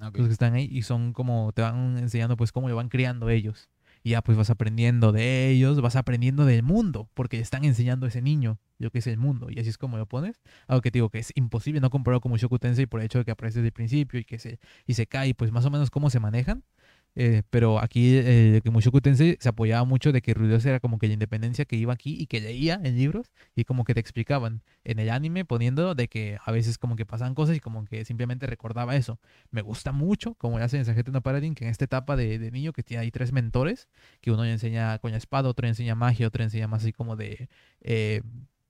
Ok. 0.00 0.18
los 0.18 0.26
que 0.26 0.32
están 0.32 0.54
ahí 0.54 0.68
y 0.70 0.82
son 0.82 1.12
como 1.12 1.52
te 1.52 1.62
van 1.62 1.96
enseñando 1.98 2.36
pues 2.36 2.50
cómo 2.50 2.68
lo 2.68 2.76
van 2.76 2.88
criando 2.88 3.30
ellos. 3.30 3.68
Y 4.04 4.10
ya 4.10 4.22
pues 4.22 4.36
vas 4.36 4.50
aprendiendo 4.50 5.12
de 5.12 5.50
ellos 5.50 5.80
vas 5.80 5.94
aprendiendo 5.94 6.44
del 6.44 6.64
mundo 6.64 7.08
porque 7.14 7.36
le 7.36 7.42
están 7.44 7.64
enseñando 7.64 8.06
a 8.06 8.08
ese 8.08 8.20
niño 8.20 8.58
lo 8.78 8.90
que 8.90 8.98
es 8.98 9.06
el 9.06 9.16
mundo 9.16 9.46
y 9.48 9.60
así 9.60 9.68
es 9.68 9.78
como 9.78 9.96
lo 9.96 10.06
pones. 10.06 10.42
Algo 10.66 10.80
que 10.82 10.90
te 10.90 10.96
digo 10.96 11.08
que 11.08 11.20
es 11.20 11.30
imposible 11.36 11.80
no 11.80 11.88
compararlo 11.88 12.20
con 12.20 12.32
Mushoku 12.32 12.58
Tensei 12.58 12.86
por 12.86 12.98
el 12.98 13.06
hecho 13.06 13.18
de 13.18 13.24
que 13.24 13.30
aparece 13.30 13.60
desde 13.60 13.68
el 13.68 13.72
principio 13.72 14.18
y 14.18 14.24
que 14.24 14.40
se 14.40 14.58
y 14.86 14.94
se 14.94 15.06
cae 15.06 15.34
pues 15.34 15.52
más 15.52 15.64
o 15.66 15.70
menos 15.70 15.90
cómo 15.90 16.10
se 16.10 16.18
manejan 16.18 16.64
Eh, 17.14 17.42
pero 17.50 17.78
aquí 17.78 18.16
eh, 18.16 18.60
que 18.64 18.70
Mushoku 18.70 19.00
Tensei 19.02 19.36
se 19.38 19.48
apoyaba 19.48 19.84
mucho 19.84 20.12
de 20.12 20.22
que 20.22 20.32
Rudeus 20.32 20.64
era 20.64 20.80
como 20.80 20.98
que 20.98 21.08
la 21.08 21.12
independencia 21.12 21.66
que 21.66 21.76
iba 21.76 21.92
aquí 21.92 22.16
y 22.18 22.26
que 22.26 22.40
leía 22.40 22.80
en 22.82 22.96
libros 22.96 23.32
y 23.54 23.64
como 23.64 23.84
que 23.84 23.92
te 23.92 24.00
explicaban 24.00 24.62
en 24.84 24.98
el 24.98 25.10
anime 25.10 25.44
poniendo 25.44 25.94
de 25.94 26.08
que 26.08 26.38
a 26.42 26.50
veces 26.52 26.78
como 26.78 26.96
que 26.96 27.04
pasaban 27.04 27.34
cosas 27.34 27.56
y 27.56 27.60
como 27.60 27.84
que 27.84 28.06
simplemente 28.06 28.46
recordaba 28.46 28.96
eso 28.96 29.18
me 29.50 29.60
gusta 29.60 29.92
mucho, 29.92 30.34
como 30.34 30.58
le 30.58 30.64
hacen 30.64 30.80
en 30.80 30.86
Sargento 30.86 31.12
No 31.12 31.22
que 31.22 31.64
en 31.64 31.70
esta 31.70 31.84
etapa 31.84 32.16
de, 32.16 32.38
de 32.38 32.50
niño 32.50 32.72
que 32.72 32.82
tiene 32.82 33.02
ahí 33.02 33.10
tres 33.10 33.32
mentores, 33.32 33.88
que 34.20 34.30
uno 34.30 34.44
le 34.44 34.52
enseña 34.52 34.98
con 34.98 35.10
la 35.10 35.18
espada, 35.18 35.48
otro 35.48 35.64
le 35.64 35.68
enseña 35.70 35.94
magia, 35.94 36.26
otro 36.26 36.40
le 36.40 36.44
enseña 36.44 36.68
más 36.68 36.82
así 36.82 36.92
como 36.92 37.16
de 37.16 37.48
eh, 37.82 38.22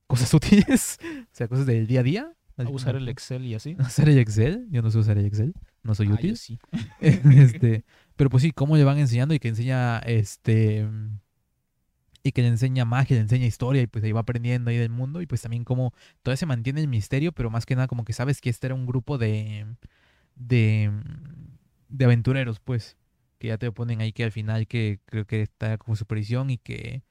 cosas 0.07 0.29
sutiles, 0.29 0.99
o 1.01 1.27
sea, 1.31 1.47
cosas 1.47 1.65
del 1.65 1.87
día 1.87 2.01
a 2.01 2.03
día. 2.03 2.33
A 2.55 2.69
usar 2.69 2.95
el 2.95 3.09
Excel 3.09 3.45
y 3.45 3.55
así. 3.55 3.75
Usar 3.79 4.07
el 4.09 4.19
Excel, 4.19 4.67
yo 4.69 4.83
no 4.83 4.91
sé 4.91 4.99
usar 4.99 5.17
el 5.17 5.25
Excel, 5.25 5.55
no 5.81 5.95
soy 5.95 6.05
Ah, 6.05 6.09
yo 6.09 6.15
útil. 6.15 6.37
sí. 6.37 6.59
este, 7.01 7.83
pero 8.15 8.29
pues 8.29 8.43
sí, 8.43 8.51
cómo 8.51 8.77
le 8.77 8.83
van 8.83 8.97
enseñando 8.99 9.33
y 9.33 9.39
que 9.39 9.49
enseña 9.49 9.99
este 9.99 10.87
y 12.23 12.31
que 12.31 12.41
le 12.41 12.47
enseña 12.47 12.85
magia, 12.85 13.15
le 13.15 13.21
enseña 13.21 13.45
historia 13.45 13.81
y 13.81 13.87
pues 13.87 14.03
ahí 14.03 14.11
va 14.13 14.21
aprendiendo 14.21 14.69
ahí 14.69 14.77
del 14.77 14.89
mundo 14.89 15.21
y 15.21 15.25
pues 15.27 15.41
también 15.41 15.65
como 15.65 15.93
todavía 16.21 16.37
se 16.37 16.45
mantiene 16.45 16.81
el 16.81 16.87
misterio, 16.87 17.33
pero 17.33 17.49
más 17.49 17.65
que 17.65 17.75
nada 17.75 17.87
como 17.87 18.05
que 18.05 18.13
sabes 18.13 18.39
que 18.41 18.49
este 18.49 18.67
era 18.67 18.75
un 18.75 18.85
grupo 18.85 19.17
de 19.17 19.65
de 20.35 20.91
de 21.89 22.05
aventureros, 22.05 22.59
pues, 22.59 22.97
que 23.39 23.49
ya 23.49 23.57
te 23.57 23.71
ponen 23.71 24.01
ahí 24.01 24.13
que 24.13 24.23
al 24.23 24.31
final 24.31 24.67
que 24.67 24.99
creo 25.05 25.25
que 25.25 25.41
está 25.43 25.77
como 25.77 25.95
su 25.95 26.05
prisión 26.05 26.49
y 26.49 26.57
que 26.57 27.03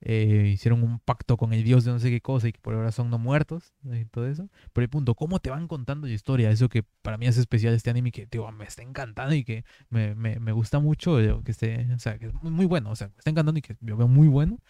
eh, 0.00 0.50
hicieron 0.52 0.84
un 0.84 1.00
pacto 1.00 1.36
con 1.36 1.52
el 1.52 1.64
dios 1.64 1.84
de 1.84 1.90
no 1.90 1.98
sé 1.98 2.10
qué 2.10 2.20
cosa 2.20 2.48
y 2.48 2.52
que 2.52 2.60
por 2.60 2.74
ahora 2.74 2.92
son 2.92 3.10
no 3.10 3.18
muertos 3.18 3.74
y 3.84 4.04
todo 4.04 4.26
eso. 4.28 4.48
Pero 4.72 4.84
el 4.84 4.90
punto, 4.90 5.14
¿cómo 5.14 5.40
te 5.40 5.50
van 5.50 5.66
contando 5.66 6.06
la 6.06 6.12
historia? 6.12 6.50
Eso 6.50 6.68
que 6.68 6.84
para 7.02 7.18
mí 7.18 7.26
es 7.26 7.36
especial 7.36 7.74
este 7.74 7.90
anime 7.90 8.12
que 8.12 8.26
tío, 8.26 8.50
me 8.52 8.64
está 8.64 8.82
encantando 8.82 9.34
y 9.34 9.44
que 9.44 9.64
me, 9.90 10.14
me, 10.14 10.38
me 10.38 10.52
gusta 10.52 10.78
mucho 10.78 11.20
eh, 11.20 11.34
que 11.44 11.50
esté, 11.50 11.92
o 11.92 11.98
sea, 11.98 12.18
que 12.18 12.26
es 12.26 12.34
muy, 12.42 12.66
bueno, 12.66 12.90
o 12.90 12.96
sea, 12.96 13.08
me 13.08 13.14
está 13.18 13.30
encantando 13.30 13.58
y 13.58 13.62
que 13.62 13.76
yo 13.80 13.96
veo 13.96 14.08
muy 14.08 14.28
bueno. 14.28 14.60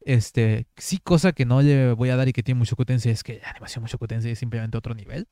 Este, 0.00 0.66
sí, 0.76 0.98
cosa 0.98 1.32
que 1.32 1.44
no 1.44 1.62
le 1.62 1.92
voy 1.92 2.08
a 2.10 2.16
dar 2.16 2.28
y 2.28 2.32
que 2.32 2.42
tiene 2.42 2.58
mucho 2.58 2.74
Tensei 2.76 3.12
es 3.12 3.22
que 3.22 3.38
la 3.40 3.50
animación 3.50 3.82
mucho 3.82 3.98
Tensei 3.98 4.32
es 4.32 4.38
simplemente 4.38 4.76
otro 4.76 4.94
nivel. 4.94 5.28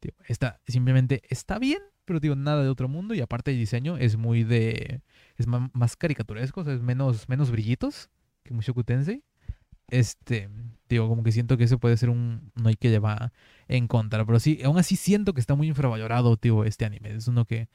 Tío, 0.00 0.12
está, 0.26 0.60
simplemente 0.66 1.22
está 1.28 1.58
bien, 1.58 1.80
pero 2.04 2.20
digo, 2.20 2.36
nada 2.36 2.62
de 2.62 2.68
otro 2.68 2.88
mundo. 2.88 3.14
Y 3.14 3.20
aparte 3.22 3.50
el 3.50 3.56
diseño 3.58 3.96
es 3.96 4.16
muy 4.16 4.44
de. 4.44 5.00
Es 5.38 5.46
más 5.46 5.96
caricaturesco, 5.96 6.60
o 6.60 6.64
sea, 6.64 6.74
es 6.74 6.82
menos, 6.82 7.28
menos 7.28 7.50
brillitos 7.50 8.10
que 8.44 8.54
Mushoku 8.54 8.84
Tensei. 8.84 9.22
Este, 9.90 10.50
digo, 10.88 11.08
como 11.08 11.22
que 11.22 11.32
siento 11.32 11.56
que 11.56 11.64
ese 11.64 11.78
puede 11.78 11.96
ser 11.96 12.10
un. 12.10 12.52
No 12.56 12.68
hay 12.68 12.76
que 12.76 12.90
llevar 12.90 13.32
en 13.68 13.88
contra. 13.88 14.24
Pero 14.26 14.40
sí, 14.40 14.60
aún 14.64 14.78
así 14.78 14.96
siento 14.96 15.34
que 15.34 15.40
está 15.40 15.54
muy 15.54 15.68
infravalorado, 15.68 16.36
tío, 16.36 16.64
este 16.64 16.84
anime. 16.84 17.14
Es 17.16 17.28
uno 17.28 17.44
que, 17.46 17.68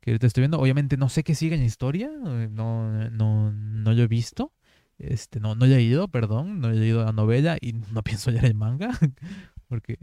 que 0.00 0.12
ahorita 0.12 0.26
estoy 0.26 0.42
viendo. 0.42 0.60
Obviamente 0.60 0.96
no 0.96 1.08
sé 1.08 1.24
qué 1.24 1.34
sigue 1.34 1.54
en 1.54 1.60
la 1.62 1.66
historia. 1.66 2.10
eh, 2.26 2.48
No, 2.50 3.10
no, 3.10 3.52
no 3.52 3.92
lo 3.92 4.02
he 4.02 4.06
visto. 4.08 4.52
Este, 4.98 5.40
no, 5.40 5.54
no 5.54 5.66
he 5.66 5.68
leído, 5.68 6.08
perdón. 6.08 6.60
No 6.60 6.70
he 6.70 6.74
leído 6.74 7.04
la 7.04 7.12
novela 7.12 7.58
y 7.60 7.74
no 7.74 8.02
pienso 8.04 8.30
leer 8.30 8.46
el 8.46 8.54
manga. 8.54 8.90
Porque 9.68 9.98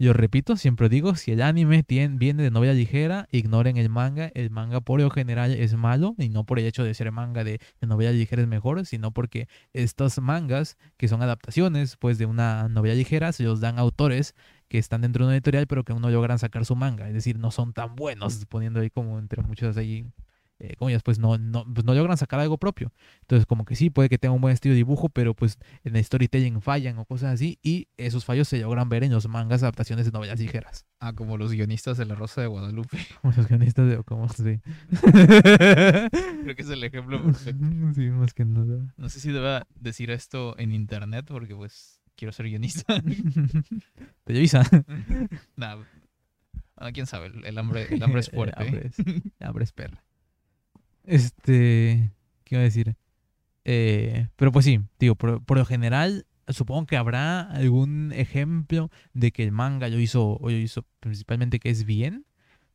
yo 0.00 0.14
repito, 0.14 0.56
siempre 0.56 0.88
digo, 0.88 1.14
si 1.14 1.30
el 1.30 1.42
anime 1.42 1.82
tiene, 1.82 2.16
viene 2.16 2.42
de 2.42 2.50
novela 2.50 2.72
ligera, 2.72 3.28
ignoren 3.32 3.76
el 3.76 3.90
manga. 3.90 4.32
El 4.34 4.48
manga 4.48 4.80
por 4.80 4.98
lo 4.98 5.10
general 5.10 5.52
es 5.52 5.74
malo 5.74 6.14
y 6.16 6.30
no 6.30 6.44
por 6.44 6.58
el 6.58 6.64
hecho 6.64 6.84
de 6.84 6.94
ser 6.94 7.12
manga 7.12 7.44
de, 7.44 7.60
novela 7.82 8.10
ligera 8.10 8.40
es 8.40 8.48
mejor, 8.48 8.86
sino 8.86 9.10
porque 9.10 9.46
estos 9.74 10.18
mangas, 10.18 10.78
que 10.96 11.06
son 11.06 11.22
adaptaciones 11.22 11.98
pues 11.98 12.16
de 12.16 12.24
una 12.24 12.66
novela 12.70 12.94
ligera, 12.94 13.30
se 13.32 13.42
los 13.42 13.60
dan 13.60 13.78
autores 13.78 14.34
que 14.68 14.78
están 14.78 15.02
dentro 15.02 15.24
de 15.24 15.28
una 15.28 15.36
editorial 15.36 15.66
pero 15.66 15.84
que 15.84 15.92
aún 15.92 16.00
no 16.00 16.08
logran 16.08 16.38
sacar 16.38 16.64
su 16.64 16.76
manga. 16.76 17.06
Es 17.06 17.12
decir, 17.12 17.38
no 17.38 17.50
son 17.50 17.74
tan 17.74 17.94
buenos, 17.94 18.46
poniendo 18.46 18.80
ahí 18.80 18.88
como 18.88 19.18
entre 19.18 19.42
muchas 19.42 19.76
ahí, 19.76 20.06
eh, 20.60 20.76
comillas, 20.76 21.02
pues 21.02 21.18
no, 21.18 21.38
no, 21.38 21.64
pues 21.72 21.84
no 21.86 21.94
logran 21.94 22.16
sacar 22.18 22.38
algo 22.38 22.58
propio. 22.58 22.92
Entonces 23.22 23.46
como 23.46 23.64
que 23.64 23.74
sí, 23.74 23.88
puede 23.88 24.08
que 24.08 24.18
tenga 24.18 24.34
un 24.34 24.42
buen 24.42 24.52
estilo 24.52 24.72
de 24.72 24.76
dibujo, 24.76 25.08
pero 25.08 25.34
pues 25.34 25.58
en 25.84 25.96
el 25.96 26.04
storytelling 26.04 26.60
fallan 26.60 26.98
o 26.98 27.06
cosas 27.06 27.32
así 27.34 27.58
y 27.62 27.88
esos 27.96 28.24
fallos 28.24 28.46
se 28.46 28.58
logran 28.58 28.88
ver 28.88 29.02
en 29.02 29.12
los 29.12 29.26
mangas 29.26 29.62
adaptaciones 29.62 30.04
de 30.04 30.12
novelas 30.12 30.38
ligeras. 30.38 30.84
Ah, 31.00 31.14
como 31.14 31.38
los 31.38 31.52
guionistas 31.52 31.96
de 31.96 32.04
La 32.04 32.14
Rosa 32.14 32.42
de 32.42 32.46
Guadalupe. 32.46 32.98
Como 33.22 33.32
los 33.34 33.48
guionistas 33.48 33.88
de... 33.88 34.02
Como, 34.04 34.28
sí. 34.28 34.60
Creo 35.00 36.56
que 36.56 36.62
es 36.62 36.68
el 36.68 36.84
ejemplo 36.84 37.22
perfecto. 37.22 37.64
sí, 37.94 38.10
más 38.10 38.34
que 38.34 38.44
nada. 38.44 38.92
No 38.98 39.08
sé 39.08 39.20
si 39.20 39.32
deba 39.32 39.66
decir 39.74 40.10
esto 40.10 40.58
en 40.58 40.72
internet 40.72 41.24
porque 41.28 41.54
pues 41.54 42.02
quiero 42.16 42.32
ser 42.32 42.46
guionista. 42.46 43.02
Televisa. 44.24 44.62
Nada. 45.56 45.86
Ah, 46.80 46.92
quién 46.92 47.06
sabe, 47.06 47.26
el, 47.26 47.44
el 47.44 47.58
hambre, 47.58 47.86
el 47.90 48.02
hambre 48.02 48.20
es 48.20 48.30
fuerte. 48.34 48.62
El 48.62 48.68
hambre 48.68 48.86
es, 48.86 48.98
el 48.98 49.46
hambre 49.46 49.64
es 49.64 49.72
perra. 49.72 50.02
Este... 51.04 52.10
¿Qué 52.44 52.56
iba 52.56 52.60
a 52.62 52.64
decir? 52.64 52.96
Eh, 53.64 54.28
pero 54.36 54.50
pues 54.52 54.64
sí, 54.64 54.80
digo, 54.98 55.14
por, 55.14 55.44
por 55.44 55.58
lo 55.58 55.64
general, 55.64 56.26
supongo 56.48 56.86
que 56.86 56.96
habrá 56.96 57.42
algún 57.42 58.12
ejemplo 58.12 58.90
de 59.12 59.30
que 59.32 59.44
el 59.44 59.52
manga 59.52 59.88
lo 59.88 60.00
hizo, 60.00 60.36
o 60.38 60.50
lo 60.50 60.56
hizo 60.56 60.84
principalmente 61.00 61.60
que 61.60 61.70
es 61.70 61.84
bien, 61.84 62.26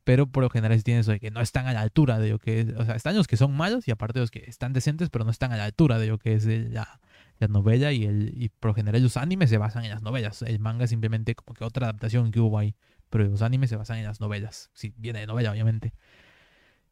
pero 0.04 0.26
por 0.28 0.44
lo 0.44 0.50
general 0.50 0.82
tiene 0.84 1.00
eso 1.00 1.10
de 1.10 1.20
que 1.20 1.30
no 1.30 1.40
están 1.40 1.66
a 1.66 1.72
la 1.72 1.80
altura 1.80 2.18
de 2.18 2.30
lo 2.30 2.38
que 2.38 2.60
es, 2.60 2.68
o 2.76 2.84
sea, 2.84 2.94
están 2.94 3.16
los 3.16 3.26
que 3.26 3.36
son 3.36 3.56
malos 3.56 3.88
y 3.88 3.90
aparte 3.90 4.20
los 4.20 4.30
que 4.30 4.44
están 4.46 4.72
decentes, 4.72 5.10
pero 5.10 5.24
no 5.24 5.30
están 5.30 5.52
a 5.52 5.56
la 5.56 5.64
altura 5.64 5.98
de 5.98 6.06
lo 6.06 6.18
que 6.18 6.34
es 6.34 6.46
la, 6.46 7.00
la 7.38 7.48
novela 7.48 7.92
y, 7.92 8.04
el, 8.04 8.32
y 8.36 8.48
por 8.48 8.70
lo 8.70 8.74
general 8.74 9.02
los 9.02 9.16
animes 9.16 9.50
se 9.50 9.58
basan 9.58 9.84
en 9.84 9.90
las 9.90 10.02
novelas, 10.02 10.42
el 10.42 10.60
manga 10.60 10.84
es 10.84 10.90
simplemente 10.90 11.34
como 11.34 11.54
que 11.54 11.64
otra 11.64 11.86
adaptación 11.86 12.30
que 12.30 12.40
hubo 12.40 12.58
ahí, 12.58 12.76
pero 13.10 13.24
los 13.24 13.42
animes 13.42 13.68
se 13.68 13.76
basan 13.76 13.98
en 13.98 14.04
las 14.04 14.20
novelas, 14.20 14.70
sí, 14.74 14.94
viene 14.96 15.20
de 15.20 15.26
novela 15.26 15.50
obviamente. 15.50 15.92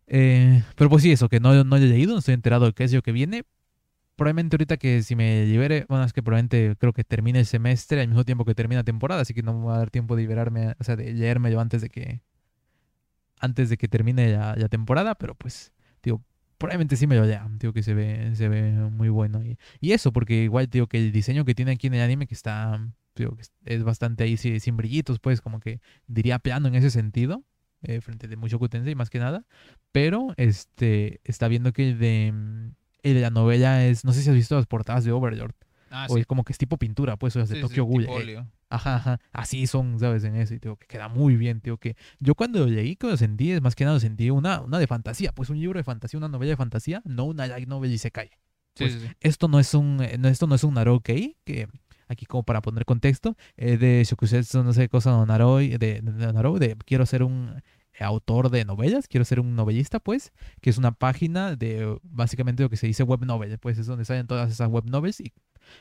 Eh, 0.07 0.63
pero 0.77 0.91
pues 0.91 1.03
sí, 1.03 1.13
eso, 1.13 1.29
que 1.29 1.41
no, 1.41 1.65
no 1.65 1.77
he 1.77 1.81
leído, 1.81 2.13
no 2.13 2.19
estoy 2.19 2.35
enterado 2.35 2.67
de 2.67 2.73
qué 2.75 2.85
es 2.85 2.93
lo 2.93 3.03
que 3.03 3.13
viene, 3.13 3.45
probablemente 4.17 4.57
ahorita 4.57 4.77
que 4.79 5.03
si 5.03 5.17
me 5.17 5.47
libere, 5.47 5.87
bueno, 5.89 6.05
es 6.05 6.13
que 6.13 6.23
probablemente 6.23 6.77
creo 6.79 6.93
que 6.95 7.05
termine 7.05 7.41
el 7.41 7.47
semestre 7.47 8.01
al 8.03 8.09
mismo 8.09 8.25
tiempo 8.25 8.45
que 8.47 8.55
termina 8.57 8.81
la 8.81 8.85
temporada, 8.85 9.23
así 9.23 9.35
que 9.35 9.43
no 9.45 9.55
me 9.59 9.67
va 9.67 9.77
a 9.77 9.79
dar 9.81 9.91
tiempo 9.91 10.17
de 10.17 10.23
liberarme, 10.23 10.75
o 10.81 10.85
sea, 10.85 10.97
de 10.97 11.13
leérmelo 11.15 11.61
antes 11.61 11.83
de 11.83 11.91
que 11.91 12.23
antes 13.41 13.69
de 13.71 13.77
que 13.77 13.89
termine 13.89 14.33
la, 14.33 14.57
la 14.57 14.69
temporada, 14.69 15.15
pero 15.17 15.35
pues, 15.35 15.73
digo, 16.03 16.23
probablemente 16.59 16.97
sí 16.97 17.07
me 17.07 17.17
lo 17.17 17.25
lea. 17.25 17.47
Digo 17.59 17.73
que 17.73 17.83
se 17.83 17.95
ve, 17.95 18.35
se 18.37 18.49
ve 18.49 18.73
muy 18.73 19.09
bueno. 19.09 19.43
Y, 19.45 19.59
y 19.81 19.93
eso, 19.93 20.13
porque 20.13 20.45
igual 20.45 20.69
digo 20.71 20.87
que 20.87 20.99
el 20.99 21.13
diseño 21.13 21.45
que 21.45 21.55
tiene 21.55 21.73
aquí 21.73 21.89
en 21.89 21.95
el 21.95 22.03
anime 22.03 22.27
que 22.27 22.35
está, 22.35 22.81
digo, 23.17 23.37
que 23.37 23.43
es- 23.65 23.85
bastante 23.85 24.25
ahí 24.25 24.37
sin 24.37 24.77
brillitos, 24.77 25.19
pues 25.21 25.41
como 25.41 25.61
que 25.61 25.81
diría 26.07 26.39
plano 26.39 26.69
en 26.69 26.75
ese 26.75 26.91
sentido, 26.91 27.45
eh, 27.85 28.01
frente 28.01 28.29
de 28.29 28.37
Mushoku 28.37 28.69
Tensei 28.69 28.95
más 28.95 29.11
que 29.11 29.19
nada. 29.19 29.45
Pero 29.93 30.35
este 30.37 31.21
está 31.25 31.49
viendo 31.49 31.73
que 31.73 31.91
el 31.91 31.99
de, 31.99 32.33
mm, 32.33 32.69
el 33.03 33.15
de 33.15 33.21
la 33.21 33.31
novela 33.31 33.85
es, 33.85 34.05
no 34.05 34.13
sé 34.13 34.23
si 34.23 34.31
has 34.31 34.35
visto 34.37 34.57
las 34.57 34.67
portadas 34.67 35.05
de 35.05 35.13
Overlord. 35.13 35.55
Ah, 35.91 36.07
O 36.11 36.19
es 36.19 36.27
como 36.27 36.43
que 36.43 36.53
es 36.53 36.59
tipo 36.59 36.77
pintura, 36.77 37.17
pues, 37.17 37.37
o 37.37 37.39
las 37.39 37.49
de 37.49 37.57
Sí, 37.57 37.61
sí, 37.63 37.69
Tokyo 37.69 37.85
Ghoul. 37.85 38.07
tipo 38.07 38.21
eh. 38.21 38.45
Ajá, 38.71 38.97
ajá. 38.97 39.21
Así 39.31 39.69
son, 39.69 40.01
¿sabes? 40.01 40.25
En 40.25 40.35
eso. 40.35 40.55
Y 40.55 40.59
digo 40.59 40.75
que 40.77 40.87
queda 40.89 41.07
muy 41.09 41.37
bien, 41.37 41.61
tío. 41.61 41.77
Que 41.77 41.95
yo 42.19 42.35
cuando 42.35 42.59
lo 42.59 42.67
leí, 42.67 42.97
que 42.97 43.07
lo 43.07 43.17
sentí, 43.17 43.53
es 43.53 43.63
más 43.63 43.77
que 43.77 43.85
nada, 43.85 43.95
lo 43.95 44.01
sentí 44.01 44.31
una, 44.31 44.61
una 44.61 44.81
de 44.81 44.89
fantasía. 44.89 45.31
Pues 45.33 45.51
un 45.51 45.61
libro 45.61 45.79
de 45.79 45.85
fantasía, 45.85 46.19
una 46.19 46.27
novela 46.29 46.51
de 46.51 46.57
fantasía, 46.57 47.01
no 47.05 47.25
una 47.25 47.47
light 47.47 47.69
novel 47.69 47.93
y 47.93 47.99
se 47.99 48.11
cae. 48.11 48.31
Sí, 48.75 48.85
pues, 48.85 48.93
sí, 48.95 49.01
sí. 49.03 49.09
Esto 49.21 49.47
no 49.47 49.61
es 49.61 49.73
un, 49.75 50.01
eh, 50.03 50.17
no, 50.19 50.27
esto 50.27 50.49
no 50.49 50.57
es 50.57 50.65
un 50.65 50.75
Narokei, 50.75 51.37
que 51.45 51.69
aquí 52.09 52.27
como 52.27 52.43
para 52.43 52.61
poner 52.61 52.85
contexto, 52.85 53.37
eh, 53.57 53.77
de 53.77 54.03
Shokusetsu, 54.05 54.65
no 54.65 54.73
sé 54.73 54.89
cosa, 54.89 55.11
no 55.11 55.25
Naroi, 55.25 55.69
de, 55.69 56.01
de, 56.01 56.01
de 56.03 56.33
Narou, 56.33 56.59
de 56.59 56.75
quiero 56.85 57.07
ser 57.07 57.23
un 57.23 57.63
autor 58.01 58.51
de 58.51 58.65
novelas, 58.65 59.09
quiero 59.09 59.25
ser 59.25 59.41
un 59.41 59.55
novelista, 59.57 60.01
pues, 60.01 60.33
que 60.61 60.71
es 60.71 60.79
una 60.79 60.93
página 60.93 61.57
de 61.57 61.99
básicamente 62.03 62.63
lo 62.63 62.71
que 62.71 62.77
se 62.77 62.87
dice 62.87 63.03
web 63.03 63.25
novel, 63.25 63.59
pues 63.59 63.79
es 63.79 63.87
donde 63.87 64.05
salen 64.05 64.27
todas 64.27 64.51
esas 64.51 64.69
web 64.69 64.85
novels 64.87 65.21
y 65.21 65.33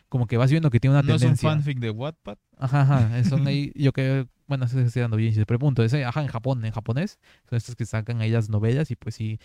como 0.09 0.27
que 0.27 0.37
vas 0.37 0.49
viendo 0.49 0.69
que 0.69 0.79
tiene 0.79 0.93
una 0.95 1.01
No 1.03 1.09
es 1.15 1.21
un 1.21 1.29
tendencia. 1.29 1.49
fanfic 1.49 1.79
de 1.79 1.89
Wattpad. 1.89 2.37
Ajá, 2.57 2.81
ajá. 2.81 3.23
Son 3.25 3.45
ahí, 3.47 3.71
yo 3.75 3.91
que, 3.91 4.27
bueno, 4.47 4.65
eso 4.65 4.79
estoy 4.79 5.01
dando 5.01 5.17
bien, 5.17 5.33
pero 5.33 5.45
pregunto, 5.59 5.83
ese, 5.83 6.05
ajá, 6.05 6.21
en 6.21 6.27
Japón, 6.27 6.63
en 6.63 6.71
japonés, 6.71 7.19
son 7.49 7.57
estos 7.57 7.75
que 7.75 7.85
sacan 7.85 8.21
ahí 8.21 8.29
las 8.29 8.49
novelas 8.49 8.91
y 8.91 8.95
pues 8.95 9.15
sí, 9.15 9.39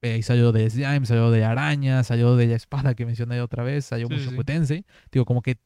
eh, 0.00 0.14
ahí 0.14 0.22
salió 0.22 0.52
de 0.52 0.70
Slime, 0.70 1.04
salió 1.04 1.30
de 1.30 1.44
Araña, 1.44 2.02
salió 2.04 2.36
de 2.36 2.46
la 2.46 2.56
espada 2.56 2.94
que 2.94 3.04
mencioné 3.04 3.40
otra 3.42 3.64
vez, 3.64 3.84
salió 3.84 4.08
Sí, 4.08 4.14
mucho 4.14 4.30
sí. 4.30 4.44
Tensei. 4.44 4.86
Digo, 5.10 5.24
como 5.26 5.42
que 5.42 5.58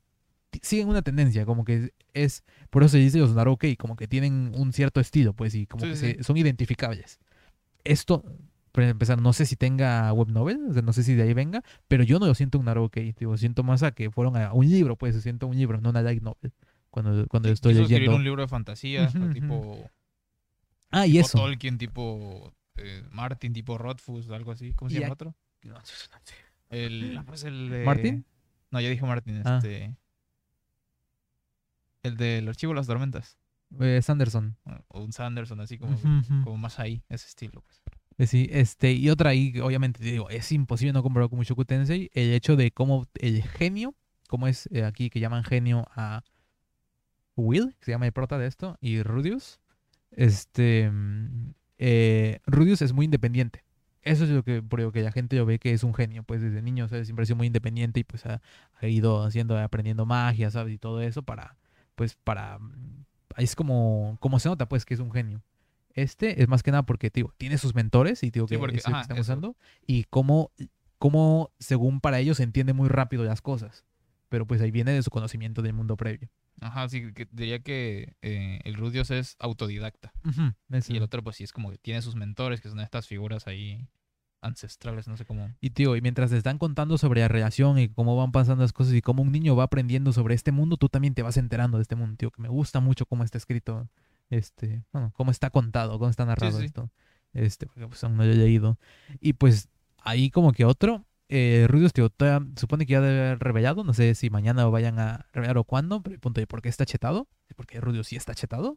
siguen 0.63 0.89
una 0.89 1.03
tendencia, 1.03 1.45
como 1.47 1.65
que 1.65 1.93
es, 2.15 2.45
por 2.71 2.83
eso 2.83 2.91
se 2.93 2.99
dice 2.99 3.19
los 3.19 3.35
Narokei, 3.35 3.77
como 3.77 3.97
que 3.97 4.09
tienen 4.09 4.53
un 4.57 4.73
cierto 4.73 5.01
estilo, 5.01 5.33
pues, 5.35 5.55
y 5.55 5.67
como 5.67 5.85
Sí, 5.85 5.91
que 5.91 5.97
sí, 5.97 6.13
se- 6.15 6.23
son 6.25 6.37
identificables. 6.37 7.19
Esto, 7.85 8.25
para 8.73 8.89
empezar, 8.89 9.21
no 9.21 9.33
sé 9.33 9.47
si 9.47 9.57
tenga 9.57 10.13
web 10.13 10.29
novel, 10.29 10.67
o 10.71 10.73
sea, 10.73 10.83
no 10.83 10.93
sé 10.93 11.03
si 11.03 11.15
de 11.15 11.23
ahí 11.23 11.35
venga, 11.35 11.63
pero 11.89 12.05
yo 12.05 12.19
no 12.19 12.27
lo 12.27 12.35
siento 12.35 12.59
un 12.59 12.65
Narokei, 12.67 13.13
digo, 13.13 13.37
siento 13.37 13.63
más 13.63 13.83
a 13.83 13.93
que 13.93 14.11
fueron 14.11 14.37
a 14.37 14.53
un 14.53 14.69
libro, 14.69 14.97
pues, 14.97 15.21
siento 15.23 15.47
un 15.47 15.57
libro, 15.57 15.81
no 15.81 15.91
una 15.91 16.03
light 16.03 16.23
novel. 16.23 16.53
Cuando, 16.91 17.27
cuando 17.29 17.51
estoy 17.51 17.73
Quiso 17.73 17.83
escribir 17.83 18.01
leyendo. 18.03 18.17
un 18.17 18.25
libro 18.25 18.43
de 18.43 18.49
fantasía, 18.49 19.09
Ujú, 19.09 19.25
ujú. 19.25 19.33
tipo, 19.35 19.91
Ah, 20.91 21.07
y 21.07 21.13
tipo 21.13 21.27
eso. 21.27 21.39
Tolkien, 21.39 21.77
tipo 21.79 22.53
eh, 22.77 23.03
Martin, 23.11 23.53
tipo 23.53 23.77
Rothfuss, 23.77 24.31
algo 24.31 24.53
así. 24.53 24.73
¿Cómo 24.73 24.89
se 24.89 24.97
Y 24.97 25.01
llama 25.01 25.07
a- 25.07 25.09
el 25.09 25.13
otro? 25.13 25.35
El, 26.71 27.17
ah, 27.19 27.25
pues 27.27 27.45
el 27.45 27.71
de... 27.71 27.85
¿Martin? 27.85 28.25
No, 28.71 28.81
ya 28.81 28.89
dije 28.89 29.05
Martin, 29.05 29.43
Ah. 29.45 29.57
este... 29.63 29.95
El 32.07 32.17
del 32.17 32.49
archivo 32.49 32.73
de 32.73 32.77
las 32.77 32.87
tormentas. 32.87 33.39
Eh, 33.81 34.01
Sanderson. 34.03 34.57
O 34.89 35.03
un 35.03 35.13
Sanderson, 35.13 35.61
así 35.61 35.79
como, 35.79 36.57
más 36.57 36.79
ahí, 36.79 37.03
ese 37.09 37.27
estilo. 37.27 37.63
Pues. 37.63 37.83
Eh, 38.19 38.27
Sí, 38.27 38.49
este, 38.51 38.93
y 38.93 39.11
otra 39.11 39.31
ahí, 39.31 39.53
que 39.53 39.61
obviamente, 39.61 40.01
te 40.01 40.07
digo, 40.07 40.31
es 40.31 40.51
imposible 40.51 40.95
no 40.95 41.03
compararlo 41.03 41.29
con 41.29 41.39
Mushoku 41.39 41.67
Tensei, 41.67 42.11
el 42.15 42.33
hecho 42.33 42.57
de 42.57 42.71
cómo 42.71 43.07
el 43.17 43.43
genio, 43.43 43.95
como 44.27 44.47
es 44.49 44.71
eh, 44.73 44.85
aquí 44.85 45.11
que 45.11 45.21
llaman 45.21 45.45
genio 45.45 45.87
a 45.95 46.23
Will, 47.35 47.77
que 47.79 47.85
se 47.85 47.91
llama 47.91 48.07
el 48.07 48.13
prota 48.13 48.39
de 48.39 48.47
esto, 48.47 48.79
y 48.81 49.03
Rudius, 49.03 49.61
este, 50.13 50.91
mm, 50.91 51.53
eh, 51.79 52.41
Rudius 52.47 52.81
es 52.81 52.95
muy 52.95 53.05
independiente. 53.05 53.65
Eso 54.01 54.25
es 54.25 54.31
lo 54.31 54.43
que, 54.45 54.63
por 54.63 54.81
lo 54.81 54.93
que 54.93 55.03
la 55.03 55.13
gente 55.13 55.37
lo 55.37 55.45
ve 55.45 55.59
que 55.59 55.73
es 55.73 55.83
un 55.83 55.93
genio, 55.93 56.23
pues 56.23 56.41
desde 56.41 56.63
niño. 56.63 56.89
Siempre 56.89 57.25
ha 57.25 57.27
sido 57.27 57.37
muy 57.37 57.49
independiente 57.49 58.01
y 58.01 58.05
pues 58.05 58.25
ha, 58.25 58.41
ha 58.81 58.87
ido 58.87 59.25
haciendo, 59.25 59.59
aprendiendo 59.59 60.07
magia, 60.07 60.49
¿sabes? 60.51 60.75
Y 60.75 60.79
todo 60.79 61.03
eso 61.03 61.23
para, 61.25 61.57
pues 61.97 62.15
para, 62.15 62.59
mm, 62.61 63.05
es 63.39 63.57
como, 63.57 64.17
como 64.21 64.39
se 64.39 64.49
nota, 64.49 64.69
pues, 64.69 64.85
que 64.85 64.95
es 64.95 65.01
un 65.01 65.11
genio. 65.11 65.43
Este 65.95 66.43
es 66.43 66.49
más 66.49 66.63
que 66.63 66.71
nada 66.71 66.85
porque, 66.85 67.11
digo, 67.13 67.33
tiene 67.39 67.59
sus 67.59 67.75
mentores 67.75 68.23
y 68.23 68.31
digo 68.31 68.47
Sí, 68.47 68.55
que 68.55 68.59
porque- 68.59 68.77
es 68.77 68.85
que 68.85 68.93
están 68.93 69.19
usando 69.19 69.57
y 69.87 70.05
cómo, 70.05 70.53
cómo, 70.99 71.51
según 71.59 72.01
para 72.01 72.21
ellos, 72.21 72.39
entiende 72.39 72.73
muy 72.75 72.89
rápido 72.89 73.25
las 73.25 73.41
cosas. 73.43 73.85
Pero 74.29 74.47
pues 74.47 74.61
ahí 74.61 74.71
viene 74.71 74.93
de 74.93 75.03
su 75.03 75.11
conocimiento 75.11 75.63
del 75.63 75.73
mundo 75.73 75.97
previo. 75.97 76.29
Ajá, 76.61 76.89
sí, 76.89 77.13
que 77.13 77.29
diría 77.31 77.61
que 77.61 78.15
eh, 78.23 78.61
el 78.65 78.75
Rudios 78.75 79.11
es 79.11 79.37
autodidacta. 79.39 80.13
Y 80.89 80.97
el 80.97 81.03
otro, 81.03 81.23
pues 81.23 81.37
sí, 81.37 81.45
es 81.45 81.53
como 81.53 81.71
que 81.71 81.79
tiene 81.79 82.03
sus 82.03 82.15
mentores, 82.17 82.61
que 82.61 82.69
son 82.69 82.81
estas 82.81 83.07
figuras 83.07 83.47
ahí 83.47 83.87
ancestrales, 84.41 85.09
no 85.09 85.17
sé 85.17 85.25
cómo. 85.25 85.51
Y 85.61 85.71
tío, 85.71 85.97
y 85.97 86.01
mientras 86.01 86.31
te 86.31 86.37
están 86.37 86.59
contando 86.59 86.99
sobre 86.99 87.21
la 87.21 87.29
relación 87.29 87.79
y 87.79 87.89
cómo 87.89 88.17
van 88.17 88.33
pasando 88.33 88.63
las 88.63 88.73
cosas 88.73 88.95
y 88.95 89.03
cómo 89.03 89.23
un 89.23 89.33
niño 89.33 89.57
va 89.57 89.65
aprendiendo 89.65 90.13
sobre 90.13 90.35
este 90.35 90.53
mundo, 90.53 90.77
tú 90.77 90.89
también 90.89 91.15
te 91.15 91.23
vas 91.23 91.37
enterando 91.37 91.79
de 91.79 91.83
este 91.83 91.97
mundo, 91.97 92.17
tío, 92.17 92.31
que 92.31 92.43
me 92.43 92.49
gusta 92.49 92.81
mucho 92.81 93.07
cómo 93.07 93.25
está 93.25 93.39
escrito, 93.39 93.89
este, 94.31 94.85
bueno, 94.93 95.13
cómo 95.15 95.31
está 95.31 95.51
contado, 95.51 95.99
cómo 95.99 96.11
está 96.11 96.25
narrado 96.25 96.59
sí. 96.59 96.67
esto, 96.67 96.91
este, 97.33 97.67
porque 97.67 97.87
pues 97.87 98.03
aún 98.05 98.17
no 98.17 98.25
lo 98.25 98.33
he 98.33 98.37
leído. 98.37 98.79
Y 99.21 99.35
pues 99.35 99.69
ahí 99.99 100.31
como 100.31 100.53
que 100.53 100.65
otro, 100.65 101.05
eh, 101.29 101.67
tío, 101.93 102.11
todavía 102.11 102.49
supone 102.57 102.87
que 102.87 102.93
ya 102.93 103.01
debe 103.01 103.27
haber 103.27 103.39
revelado, 103.41 103.85
no 103.85 103.95
sé 103.95 104.15
si 104.15 104.31
mañana 104.31 104.63
lo 104.63 104.71
vayan 104.71 104.99
a 104.99 105.27
revelar 105.33 105.59
o 105.59 105.65
cuándo, 105.65 106.03
pero 106.03 106.15
el 106.15 106.21
punto 106.21 106.41
de 106.41 106.47
por 106.47 106.63
qué 106.63 106.69
está 106.69 106.87
chetado, 106.87 107.29
porque 107.57 107.81
Rudios 107.81 108.09
sí 108.09 108.17
está 108.17 108.35
chetado, 108.35 108.77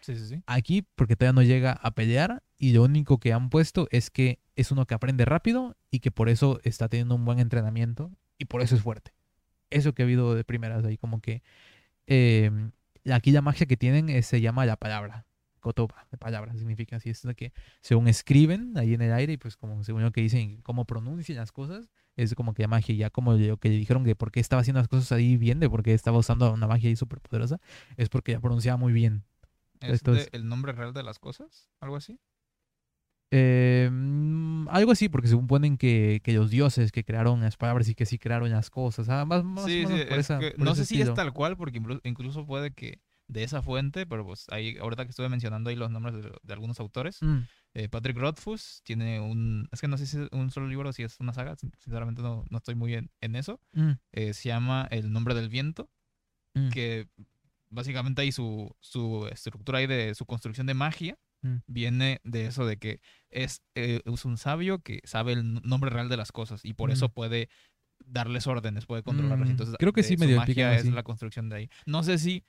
Sí, 0.00 0.16
sí, 0.16 0.26
sí. 0.26 0.42
Aquí, 0.46 0.82
porque 0.94 1.16
todavía 1.16 1.34
no 1.34 1.42
llega 1.42 1.72
a 1.72 1.90
pelear, 1.90 2.42
y 2.60 2.72
lo 2.74 2.84
único 2.84 3.18
que 3.18 3.32
han 3.32 3.50
puesto 3.50 3.88
es 3.90 4.10
que 4.10 4.38
es 4.54 4.70
uno 4.70 4.86
que 4.86 4.94
aprende 4.94 5.24
rápido 5.24 5.76
y 5.90 5.98
que 6.00 6.10
por 6.12 6.28
eso 6.28 6.60
está 6.62 6.88
teniendo 6.88 7.14
un 7.16 7.24
buen 7.24 7.40
entrenamiento 7.40 8.12
y 8.38 8.44
por 8.44 8.62
eso 8.62 8.76
es 8.76 8.82
fuerte. 8.82 9.12
Eso 9.70 9.94
que 9.94 10.02
ha 10.02 10.04
habido 10.04 10.34
de 10.34 10.44
primeras 10.44 10.84
ahí, 10.84 10.96
como 10.98 11.20
que 11.20 11.42
eh, 12.06 12.50
aquí 13.12 13.30
la 13.30 13.42
magia 13.42 13.66
que 13.66 13.76
tienen 13.76 14.08
eh, 14.08 14.22
se 14.22 14.40
llama 14.40 14.66
la 14.66 14.76
palabra. 14.76 15.26
Kotoba, 15.60 16.06
de 16.10 16.16
palabra, 16.16 16.54
significa 16.54 16.96
así. 16.96 17.10
Es 17.10 17.22
que 17.36 17.52
según 17.82 18.08
escriben 18.08 18.72
ahí 18.78 18.94
en 18.94 19.02
el 19.02 19.12
aire 19.12 19.34
y 19.34 19.36
pues 19.36 19.58
como 19.58 19.84
según 19.84 20.02
lo 20.02 20.10
que 20.10 20.22
dicen, 20.22 20.62
cómo 20.62 20.86
pronuncian 20.86 21.36
las 21.36 21.52
cosas, 21.52 21.90
es 22.16 22.34
como 22.34 22.54
que 22.54 22.62
la 22.62 22.68
magia, 22.68 22.94
ya 22.94 23.10
como 23.10 23.34
lo 23.34 23.58
que 23.58 23.68
le 23.68 23.76
dijeron 23.76 24.02
de 24.04 24.16
por 24.16 24.32
qué 24.32 24.40
estaba 24.40 24.60
haciendo 24.62 24.80
las 24.80 24.88
cosas 24.88 25.12
ahí 25.12 25.36
bien, 25.36 25.60
de 25.60 25.68
por 25.68 25.82
qué 25.82 25.92
estaba 25.92 26.16
usando 26.16 26.50
una 26.50 26.66
magia 26.66 26.88
ahí 26.88 26.96
súper 26.96 27.20
poderosa, 27.20 27.60
es 27.98 28.08
porque 28.08 28.32
ya 28.32 28.40
pronunciaba 28.40 28.78
muy 28.78 28.94
bien. 28.94 29.24
¿Es 29.80 29.96
Esto 29.96 30.12
de- 30.14 30.22
es- 30.22 30.28
el 30.32 30.48
nombre 30.48 30.72
real 30.72 30.94
de 30.94 31.02
las 31.02 31.18
cosas? 31.18 31.68
¿Algo 31.80 31.96
así? 31.96 32.18
Eh, 33.32 33.88
mm, 33.92 34.68
algo 34.70 34.92
así, 34.92 35.08
porque 35.08 35.28
se 35.28 35.32
suponen 35.34 35.76
que, 35.76 36.20
que 36.24 36.32
los 36.32 36.50
dioses 36.50 36.90
que 36.92 37.04
crearon 37.04 37.40
las 37.40 37.56
palabras 37.56 37.88
y 37.88 37.94
que 37.94 38.06
sí 38.06 38.18
crearon 38.18 38.50
las 38.50 38.70
cosas. 38.70 39.08
ah, 39.08 39.24
más, 39.24 39.44
más 39.44 39.64
o 39.64 39.68
sí, 39.68 39.76
menos 39.84 39.92
sí, 40.00 40.04
por 40.08 40.18
es 40.18 40.24
esa- 40.26 40.38
que 40.40 40.50
por 40.52 40.66
no 40.66 40.74
sé 40.74 40.84
si 40.84 41.00
es 41.00 41.14
tal 41.14 41.32
cual, 41.32 41.56
porque 41.56 41.80
inclu- 41.80 42.00
incluso 42.04 42.44
puede 42.46 42.72
que 42.72 43.00
de 43.28 43.44
esa 43.44 43.62
fuente, 43.62 44.06
pero 44.06 44.24
pues 44.26 44.46
ahí, 44.50 44.76
ahorita 44.78 45.04
que 45.04 45.10
estuve 45.10 45.28
mencionando 45.28 45.70
ahí 45.70 45.76
los 45.76 45.90
nombres 45.90 46.16
de, 46.16 46.32
de 46.42 46.52
algunos 46.52 46.80
autores, 46.80 47.22
Mm, 47.22 47.38
eh, 47.74 47.88
Patrick 47.88 48.16
Rothfuss 48.16 48.80
tiene 48.82 49.20
un, 49.20 49.68
es 49.70 49.80
que 49.80 49.86
no 49.86 49.96
sé 49.96 50.06
si 50.06 50.16
es 50.20 50.28
un 50.32 50.50
solo 50.50 50.66
libro 50.66 50.88
o 50.88 50.92
si 50.92 51.04
es 51.04 51.20
una 51.20 51.32
saga, 51.32 51.54
sin- 51.54 51.70
sinceramente 51.78 52.22
no, 52.22 52.44
no 52.50 52.58
estoy 52.58 52.74
muy 52.74 52.94
en, 52.94 53.10
en 53.20 53.36
eso, 53.36 53.60
mm, 53.74 53.90
eh, 54.12 54.34
se 54.34 54.48
llama 54.48 54.88
El 54.90 55.12
nombre 55.12 55.34
del 55.36 55.48
viento, 55.48 55.88
mm, 56.54 56.70
que 56.70 57.06
básicamente 57.68 58.22
ahí 58.22 58.32
su, 58.32 58.74
su 58.80 59.28
estructura 59.30 59.78
ahí 59.78 59.86
de 59.86 60.16
su 60.16 60.26
construcción 60.26 60.66
de 60.66 60.74
magia 60.74 61.16
Mm. 61.42 61.56
viene 61.66 62.20
de 62.24 62.46
eso 62.46 62.66
de 62.66 62.76
que 62.76 63.00
es, 63.30 63.62
eh, 63.74 64.00
es 64.04 64.24
un 64.24 64.36
sabio 64.36 64.80
que 64.80 65.00
sabe 65.04 65.32
el 65.32 65.54
nombre 65.62 65.88
real 65.90 66.08
de 66.08 66.16
las 66.18 66.32
cosas 66.32 66.60
y 66.64 66.74
por 66.74 66.90
eso 66.90 67.08
Mm. 67.08 67.12
puede 67.12 67.48
darles 68.04 68.46
órdenes, 68.46 68.86
puede 68.86 69.02
controlarlas. 69.02 69.48
Mm, 69.48 69.52
Entonces, 69.52 69.76
creo 69.78 69.92
que 69.92 70.02
sí 70.02 70.16
medio 70.16 70.36
magia 70.36 70.74
es 70.74 70.84
la 70.86 71.02
construcción 71.02 71.48
de 71.48 71.56
ahí. 71.56 71.70
No 71.86 72.02
sé 72.02 72.18
si 72.18 72.44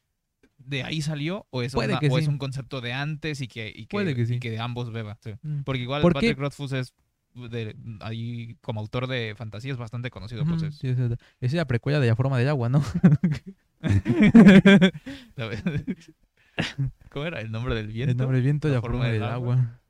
de 0.57 0.83
ahí 0.83 1.01
salió 1.01 1.47
o 1.49 1.61
es, 1.63 1.73
una- 1.73 1.99
sí. 1.99 2.07
un 2.27 2.37
concepto 2.37 2.81
de 2.81 2.93
antes 2.93 3.41
y 3.41 3.47
que, 3.47 3.67
y 3.73 3.85
que, 3.87 4.13
que 4.15 4.21
y 4.21 4.25
sí. 4.25 4.39
que 4.39 4.51
de 4.51 4.59
ambos 4.59 4.91
beba. 4.91 5.17
sí. 5.23 5.31
Porque 5.65 5.81
igual. 5.81 6.01
Patrick 6.03 6.37
Rothfuss 6.37 6.71
es 6.73 6.93
de, 7.33 7.75
ahí 8.01 8.57
como 8.61 8.79
autor 8.81 9.07
de 9.07 9.33
fantasía 9.37 9.71
es 9.71 9.77
bastante 9.77 10.09
conocido. 10.09 10.45
pues 10.45 10.63
es- 10.63 10.75
sí, 10.77 10.87
es, 10.89 10.97
esa 10.99 11.17
es 11.39 11.53
la 11.53 11.65
precuela 11.65 11.99
de 11.99 12.07
la 12.07 12.15
forma 12.15 12.37
del 12.37 12.49
agua, 12.49 12.69
¿no? 12.69 12.83
¿Cómo 17.09 17.25
era? 17.25 17.41
El 17.41 17.51
nombre 17.51 17.75
del 17.75 17.87
viento. 17.87 18.11
El 18.11 18.17
nombre 18.17 18.37
del 18.37 18.43
viento 18.43 18.67
y 18.67 18.71
la 18.71 18.81
forma 18.81 18.97
forma 18.99 19.11
del 19.11 19.21
del 19.21 19.29
agua. 19.29 19.53
agua. 19.55 19.81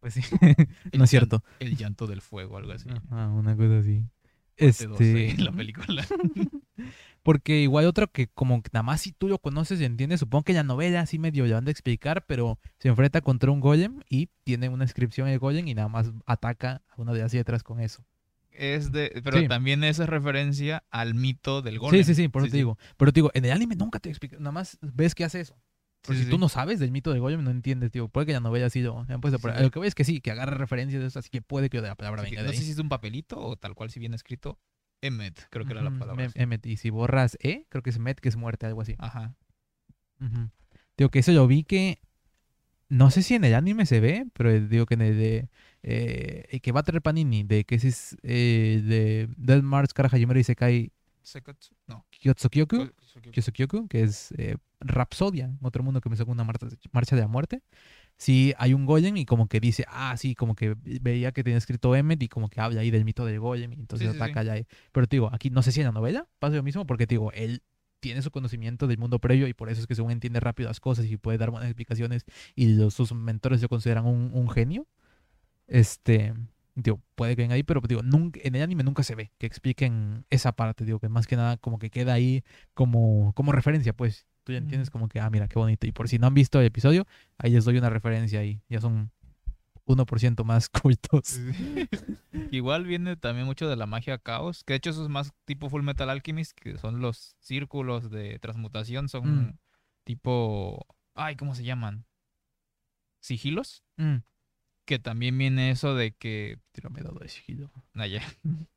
Pues 0.00 0.14
sí, 0.14 0.20
no 0.92 1.04
es 1.04 1.10
cierto. 1.10 1.42
El 1.60 1.76
llanto 1.76 2.06
del 2.06 2.20
fuego, 2.20 2.58
algo 2.58 2.72
así. 2.72 2.88
Ah, 3.10 3.28
una 3.28 3.56
cosa 3.56 3.78
así. 3.78 4.02
Parte 4.58 4.86
12, 4.86 5.28
Este, 5.28 5.42
la 5.42 5.50
película. 5.52 6.04
Porque 7.22 7.60
igual 7.62 7.86
otro 7.86 8.12
que 8.12 8.28
como 8.28 8.62
nada 8.72 8.82
más 8.82 9.00
si 9.00 9.12
tú 9.12 9.28
lo 9.28 9.38
conoces 9.38 9.80
y 9.80 9.84
entiendes, 9.84 10.20
supongo 10.20 10.44
que 10.44 10.52
la 10.52 10.62
novela 10.62 11.06
sí 11.06 11.18
medio 11.18 11.46
le 11.46 11.54
van 11.54 11.66
a 11.66 11.70
explicar, 11.70 12.26
pero 12.26 12.58
se 12.78 12.88
enfrenta 12.88 13.22
contra 13.22 13.50
un 13.50 13.60
golem 13.60 14.00
y 14.10 14.28
tiene 14.44 14.68
una 14.68 14.84
inscripción 14.84 15.28
el 15.28 15.38
golem 15.38 15.66
y 15.66 15.74
nada 15.74 15.88
más 15.88 16.12
ataca 16.26 16.82
a 16.90 17.00
una 17.00 17.14
de 17.14 17.20
las 17.20 17.32
letras 17.32 17.62
con 17.62 17.80
eso. 17.80 18.04
Es 18.54 18.92
de, 18.92 19.20
pero 19.24 19.38
Sí. 19.38 19.48
también 19.48 19.82
esa 19.84 20.04
es 20.04 20.08
referencia 20.08 20.84
al 20.90 21.14
mito 21.14 21.60
del 21.62 21.78
golem. 21.78 22.02
Sí, 22.02 22.14
sí, 22.14 22.22
sí, 22.22 22.28
por 22.28 22.42
eso 22.42 22.50
te 22.50 22.56
digo. 22.56 22.78
Pero 22.96 23.12
te 23.12 23.18
digo, 23.18 23.30
en 23.34 23.44
el 23.44 23.52
anime 23.52 23.74
nunca 23.76 23.98
te 23.98 24.08
explica, 24.08 24.36
nada 24.38 24.52
más 24.52 24.78
ves 24.80 25.14
que 25.14 25.24
hace 25.24 25.40
eso. 25.40 25.56
Si 26.12 26.26
tú 26.26 26.38
no 26.38 26.48
sabes 26.50 26.78
del 26.80 26.90
mito 26.90 27.12
de 27.12 27.18
Gollum, 27.18 27.42
no 27.42 27.50
entiendes, 27.50 27.90
tío. 27.90 28.08
Puede 28.08 28.26
que 28.26 28.32
ya 28.32 28.40
no 28.40 28.50
vaya 28.50 28.66
así 28.66 28.84
pues, 29.22 29.34
pero. 29.40 29.58
Lo 29.60 29.70
que 29.70 29.78
voy 29.78 29.88
es 29.88 29.94
que 29.94 30.04
sí, 30.04 30.20
que 30.20 30.30
agarre 30.30 30.56
referencias 30.56 31.00
de 31.00 31.08
eso, 31.08 31.18
así 31.18 31.30
que 31.30 31.40
puede 31.40 31.70
que 31.70 31.80
la 31.80 31.94
palabra 31.94 32.24
que 32.24 32.36
no 32.42 32.52
sé 32.52 32.58
si 32.58 32.72
es 32.72 32.78
un 32.78 32.88
papelito 32.90 33.38
o 33.40 33.56
tal 33.56 33.74
cual 33.74 33.90
si 33.90 34.00
viene 34.00 34.16
escrito 34.16 34.60
Emmet, 35.00 35.46
creo 35.50 35.64
que 35.64 35.72
era 35.72 35.82
la 35.82 35.90
palabra. 35.98 36.24
Em-. 36.24 36.32
Emmet. 36.34 36.66
Y 36.66 36.76
si 36.76 36.90
borras 36.90 37.38
E, 37.40 37.66
creo 37.68 37.82
que 37.82 37.90
es 37.90 37.98
Met, 37.98 38.20
que 38.20 38.28
es 38.28 38.36
muerte, 38.36 38.66
algo 38.66 38.82
así. 38.82 38.96
Ajá. 38.98 39.34
Digo 40.96 41.10
que 41.10 41.18
eso 41.20 41.32
yo 41.32 41.46
vi 41.46 41.64
que. 41.64 42.00
No 42.90 43.10
sé 43.10 43.22
si 43.22 43.34
en 43.34 43.44
el 43.44 43.54
anime 43.54 43.86
se 43.86 44.00
ve, 44.00 44.26
pero 44.34 44.52
digo 44.60 44.86
que 44.86 44.94
en 44.94 45.02
el 45.02 45.16
de. 45.16 45.48
Eh, 45.86 46.46
el 46.48 46.60
que 46.62 46.72
va 46.72 46.80
a 46.80 46.82
traer 46.82 47.02
Panini, 47.02 47.42
de 47.42 47.64
que 47.64 47.74
es. 47.74 48.16
Eh, 48.22 48.82
de 48.82 49.28
Dead 49.36 49.62
Mars, 49.62 49.92
Kara 49.92 50.08
Hajimura 50.10 50.40
y 50.40 50.44
Sekai 50.44 50.92
Sekatsu. 51.22 51.74
No. 51.86 52.06
Kyosukyoku, 52.10 53.88
que 53.88 54.02
es 54.02 54.32
eh, 54.36 54.56
Rapsodia, 54.80 55.56
otro 55.62 55.82
mundo 55.82 56.00
que 56.00 56.08
me 56.08 56.16
sacó 56.16 56.32
una 56.32 56.44
marcha, 56.44 56.66
marcha 56.92 57.16
de 57.16 57.22
la 57.22 57.28
muerte. 57.28 57.62
Sí, 58.16 58.54
hay 58.58 58.74
un 58.74 58.86
Golem 58.86 59.16
y 59.16 59.24
como 59.24 59.48
que 59.48 59.60
dice, 59.60 59.84
ah, 59.88 60.16
sí, 60.16 60.34
como 60.34 60.54
que 60.54 60.76
veía 60.84 61.32
que 61.32 61.42
tenía 61.42 61.58
escrito 61.58 61.96
Emmet 61.96 62.22
y 62.22 62.28
como 62.28 62.48
que 62.48 62.60
habla 62.60 62.80
ahí 62.80 62.90
del 62.90 63.04
mito 63.04 63.24
del 63.24 63.40
Golem 63.40 63.72
y 63.72 63.76
entonces 63.76 64.08
Sí, 64.08 64.16
sí, 64.16 64.22
ataca 64.22 64.42
ya 64.42 64.52
ahí. 64.52 64.66
Pero 64.92 65.06
te 65.06 65.16
digo, 65.16 65.30
aquí 65.32 65.50
no 65.50 65.62
sé 65.62 65.72
si 65.72 65.80
en 65.80 65.86
la 65.86 65.92
novela 65.92 66.28
pasa 66.38 66.56
lo 66.56 66.62
mismo 66.62 66.86
porque 66.86 67.06
te 67.06 67.14
digo, 67.14 67.32
él 67.32 67.62
tiene 68.00 68.22
su 68.22 68.30
conocimiento 68.30 68.86
del 68.86 68.98
mundo 68.98 69.18
previo 69.18 69.48
y 69.48 69.54
por 69.54 69.70
eso 69.70 69.80
es 69.80 69.86
que 69.86 69.94
según 69.94 70.12
entiende 70.12 70.38
rápido 70.38 70.68
las 70.68 70.78
cosas 70.78 71.06
y 71.06 71.16
puede 71.16 71.38
dar 71.38 71.50
buenas 71.50 71.68
explicaciones 71.68 72.24
y 72.54 72.74
los, 72.74 72.94
sus 72.94 73.12
mentores 73.12 73.62
lo 73.62 73.68
consideran 73.68 74.06
un, 74.06 74.30
un 74.32 74.48
genio. 74.48 74.86
Este, 75.66 76.34
digo, 76.74 77.00
puede 77.14 77.36
que 77.36 77.42
venga 77.42 77.54
ahí, 77.54 77.62
pero 77.62 77.80
digo, 77.80 78.02
nunca, 78.02 78.40
en 78.42 78.54
el 78.54 78.62
anime 78.62 78.82
nunca 78.84 79.02
se 79.02 79.14
ve 79.14 79.32
que 79.38 79.46
expliquen 79.46 80.24
esa 80.30 80.52
parte, 80.52 80.84
digo, 80.84 80.98
que 81.00 81.08
más 81.08 81.26
que 81.26 81.36
nada 81.36 81.56
como 81.56 81.78
que 81.78 81.90
queda 81.90 82.12
ahí 82.14 82.42
como, 82.74 83.32
como 83.34 83.52
referencia, 83.52 83.92
pues. 83.92 84.26
Tú 84.44 84.52
ya 84.52 84.58
entiendes 84.58 84.90
como 84.90 85.08
que, 85.08 85.20
ah, 85.20 85.30
mira, 85.30 85.48
qué 85.48 85.58
bonito. 85.58 85.86
Y 85.86 85.92
por 85.92 86.06
si 86.06 86.18
no 86.18 86.26
han 86.26 86.34
visto 86.34 86.60
el 86.60 86.66
episodio, 86.66 87.06
ahí 87.38 87.52
les 87.52 87.64
doy 87.64 87.78
una 87.78 87.88
referencia 87.88 88.40
ahí. 88.40 88.60
Ya 88.68 88.78
son 88.78 89.10
1% 89.86 90.44
más 90.44 90.68
cultos. 90.82 91.40
Igual 92.50 92.84
viene 92.84 93.16
también 93.16 93.46
mucho 93.46 93.70
de 93.70 93.76
la 93.76 93.86
magia 93.86 94.18
caos, 94.18 94.62
que 94.62 94.74
de 94.74 94.76
hecho 94.76 94.90
eso 94.90 95.02
es 95.02 95.08
más 95.08 95.32
tipo 95.46 95.70
Full 95.70 95.82
Metal 95.82 96.10
Alchemist, 96.10 96.52
que 96.52 96.76
son 96.76 97.00
los 97.00 97.36
círculos 97.40 98.10
de 98.10 98.38
transmutación, 98.38 99.08
son 99.08 99.46
Mm. 99.46 99.58
tipo, 100.04 100.86
ay, 101.14 101.36
¿cómo 101.36 101.54
se 101.54 101.64
llaman? 101.64 102.04
Sigilos, 103.20 103.82
Mm. 103.96 104.16
Que 104.86 104.98
también 104.98 105.36
viene 105.38 105.70
eso 105.70 105.94
de 105.94 106.12
que, 106.12 106.58
ah, 107.94 108.06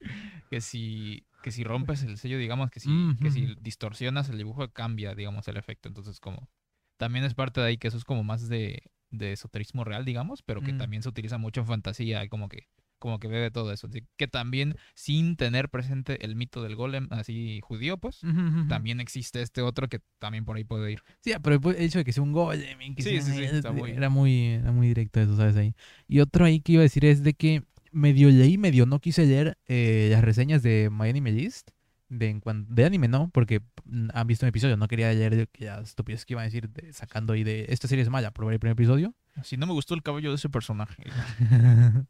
que 0.49 0.61
si 0.61 1.25
que 1.41 1.51
si 1.51 1.63
rompes 1.63 2.03
el 2.03 2.17
sello, 2.17 2.37
digamos 2.37 2.69
que 2.71 2.79
si 2.79 2.89
Mm, 2.89 3.17
que 3.21 3.31
si 3.31 3.55
distorsionas 3.61 4.29
el 4.29 4.37
dibujo 4.37 4.69
cambia, 4.71 5.15
digamos, 5.15 5.47
el 5.47 5.57
efecto, 5.57 5.87
entonces 5.89 6.19
como 6.19 6.49
también 6.97 7.25
es 7.25 7.33
parte 7.35 7.61
de 7.61 7.67
ahí 7.67 7.77
que 7.77 7.87
eso 7.89 7.97
es 7.97 8.05
como 8.05 8.23
más 8.23 8.49
de 8.49 8.83
de 9.11 9.33
esoterismo 9.33 9.83
real, 9.85 10.03
digamos, 10.05 10.43
pero 10.43 10.61
que 10.63 10.73
Mm. 10.73 10.77
también 10.77 11.03
se 11.03 11.09
utiliza 11.09 11.37
mucho 11.37 11.61
en 11.61 11.67
fantasía 11.67 12.27
como 12.29 12.49
que 12.49 12.67
como 12.99 13.19
que 13.19 13.27
bebe 13.27 13.51
todo 13.51 13.71
eso. 13.71 13.87
Así 13.87 14.03
que 14.17 14.27
también, 14.27 14.75
sin 14.95 15.35
tener 15.35 15.69
presente 15.69 16.23
el 16.25 16.35
mito 16.35 16.63
del 16.63 16.75
golem 16.75 17.07
así 17.11 17.59
judío, 17.63 17.97
pues, 17.97 18.23
Ujú, 18.23 18.39
ujú. 18.39 18.67
también 18.67 18.99
existe 18.99 19.41
este 19.41 19.61
otro 19.61 19.87
que 19.87 19.99
también 20.19 20.45
por 20.45 20.57
ahí 20.57 20.63
puede 20.63 20.91
ir. 20.91 21.01
Sí, 21.21 21.31
pero 21.41 21.55
el 21.71 21.81
hecho 21.83 21.99
de 21.99 22.05
que 22.05 22.13
sea 22.13 22.23
un 22.23 22.31
golem 22.33 22.95
que 22.95 23.03
Sí, 23.03 23.09
sea- 23.11 23.21
sí, 23.21 23.31
sí, 23.33 23.43
está 23.43 23.71
muy- 23.71 23.91
era 23.91 24.09
muy, 24.09 24.45
era 24.47 24.71
muy 24.71 24.87
directo 24.87 25.19
eso, 25.19 25.35
¿sabes? 25.37 25.55
Ahí. 25.55 25.73
Y 26.07 26.19
otro 26.19 26.45
ahí 26.45 26.59
que 26.59 26.73
iba 26.73 26.81
a 26.81 26.83
decir 26.83 27.05
es 27.05 27.23
de 27.23 27.33
que 27.33 27.63
medio 27.91 28.29
leí, 28.29 28.57
medio 28.57 28.85
no 28.85 28.99
quise 28.99 29.25
leer 29.25 29.57
eh, 29.67 30.09
las 30.11 30.23
reseñas 30.23 30.61
de 30.63 30.89
My 30.91 31.09
Anime 31.09 31.31
List. 31.31 31.69
De, 32.09 32.29
en 32.29 32.39
cuan- 32.39 32.65
de 32.69 32.85
anime 32.85 33.09
no, 33.09 33.29
porque 33.33 33.59
mm, 33.83 34.07
han 34.13 34.27
visto 34.27 34.45
un 34.45 34.47
episodio, 34.47 34.77
no 34.77 34.87
quería 34.87 35.11
leer 35.11 35.49
las 35.59 35.89
estupidez 35.89 36.25
que 36.25 36.35
iban 36.35 36.43
a 36.43 36.45
decir 36.45 36.69
de- 36.69 36.93
sacando 36.93 37.33
ahí 37.33 37.43
de 37.43 37.65
esta 37.67 37.89
serie 37.89 38.01
es 38.01 38.09
mala, 38.09 38.31
por 38.31 38.45
ver 38.45 38.53
el 38.53 38.59
primer 38.61 38.75
episodio. 38.75 39.13
Si 39.43 39.57
no 39.57 39.67
me 39.67 39.73
gustó 39.73 39.93
el 39.93 40.01
cabello 40.03 40.29
de 40.29 40.35
ese 40.37 40.47
personaje. 40.47 41.03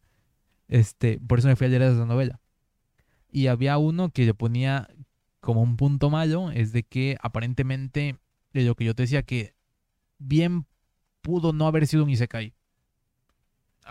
este, 0.67 1.19
por 1.19 1.39
eso 1.39 1.47
me 1.47 1.55
fui 1.55 1.67
a 1.67 1.69
leer 1.69 1.83
esa 1.83 2.05
novela. 2.05 2.39
Y 3.31 3.47
había 3.47 3.77
uno 3.77 4.09
que 4.11 4.25
le 4.25 4.33
ponía 4.33 4.89
como 5.41 5.61
un 5.61 5.77
punto 5.77 6.09
malo, 6.09 6.51
es 6.51 6.71
de 6.73 6.83
que 6.83 7.17
aparentemente, 7.21 8.17
de 8.53 8.63
lo 8.65 8.75
que 8.75 8.85
yo 8.85 8.95
te 8.95 9.03
decía, 9.03 9.23
que 9.23 9.53
bien 10.19 10.65
pudo 11.21 11.53
no 11.53 11.67
haber 11.67 11.87
sido 11.87 12.03
un 12.03 12.09
Isekai. 12.09 12.53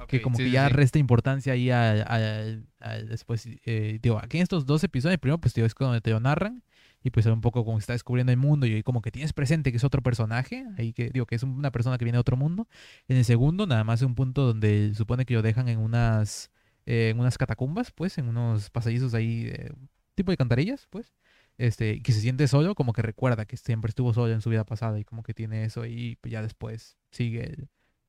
que 0.07 0.21
como 0.21 0.37
que 0.45 0.51
ya 0.51 0.69
resta 0.69 0.99
importancia 0.99 1.53
ahí 1.55 1.71
al, 1.71 2.05
al- 2.07 2.67
al 2.81 3.09
después, 3.09 3.49
eh, 3.65 3.99
digo, 4.03 4.19
aquí 4.23 4.37
en 4.37 4.43
estos 4.43 4.67
dos 4.67 4.85
episodios, 4.85 5.19
primero 5.19 5.39
pues 5.41 5.55
digo, 5.55 5.67
es 5.67 5.75
cuando 5.75 6.01
te 6.01 6.11
lo 6.11 6.21
narran 6.21 6.63
y 7.03 7.11
pues 7.11 7.25
un 7.27 7.41
poco 7.41 7.65
como 7.65 7.79
está 7.79 7.93
descubriendo 7.95 8.31
el 8.33 8.39
mundo 8.39 8.67
y 8.67 8.75
ahí 8.75 8.83
como 8.83 9.01
que 9.01 9.11
tienes 9.11 9.33
presente 9.33 9.71
que 9.71 9.79
es 9.79 9.85
otro 9.85 10.03
personaje, 10.03 10.67
ahí 10.77 10.93
que 10.93 11.09
digo 11.11 11.25
que 11.27 11.37
es 11.37 11.43
una 11.45 11.71
persona 11.71 11.97
que 11.99 12.05
viene 12.05 12.17
de 12.17 12.21
otro 12.21 12.37
mundo. 12.37 12.69
En 13.09 13.17
el 13.17 13.25
segundo 13.25 13.67
nada 13.67 13.85
más 13.85 14.01
es 14.03 14.07
un 14.07 14.15
punto 14.15 14.43
donde 14.47 14.93
supone 14.95 15.25
que 15.25 15.35
lo 15.35 15.43
dejan 15.43 15.69
en 15.69 15.79
unas, 15.79 16.51
eh, 16.87 17.11
en 17.11 17.21
unas 17.21 17.39
catacumbas, 17.39 17.91
pues, 17.93 18.19
en 18.19 18.29
unos 18.29 18.71
pasadizos 18.71 19.15
ahí, 19.15 19.49
eh, 19.49 19.73
tipo 20.15 20.31
de 20.31 20.37
cantarillas, 20.37 20.87
pues. 20.91 21.13
Este, 21.59 22.03
que 22.03 22.13
se 22.13 22.21
siente 22.21 22.49
solo, 22.49 22.75
como 22.75 22.93
que 22.93 23.01
recuerda 23.03 23.47
que 23.47 23.57
siempre 23.57 23.89
estuvo 23.89 24.13
solo 24.13 24.33
en 24.35 24.43
su 24.43 24.51
vida 24.51 24.65
pasada 24.65 24.99
y 25.01 25.05
como 25.05 25.23
que 25.23 25.33
tiene 25.35 25.65
eso 25.65 25.87
y 25.87 26.17
pues 26.21 26.31
ya 26.33 26.43
después 26.43 26.99
sigue 27.11 27.45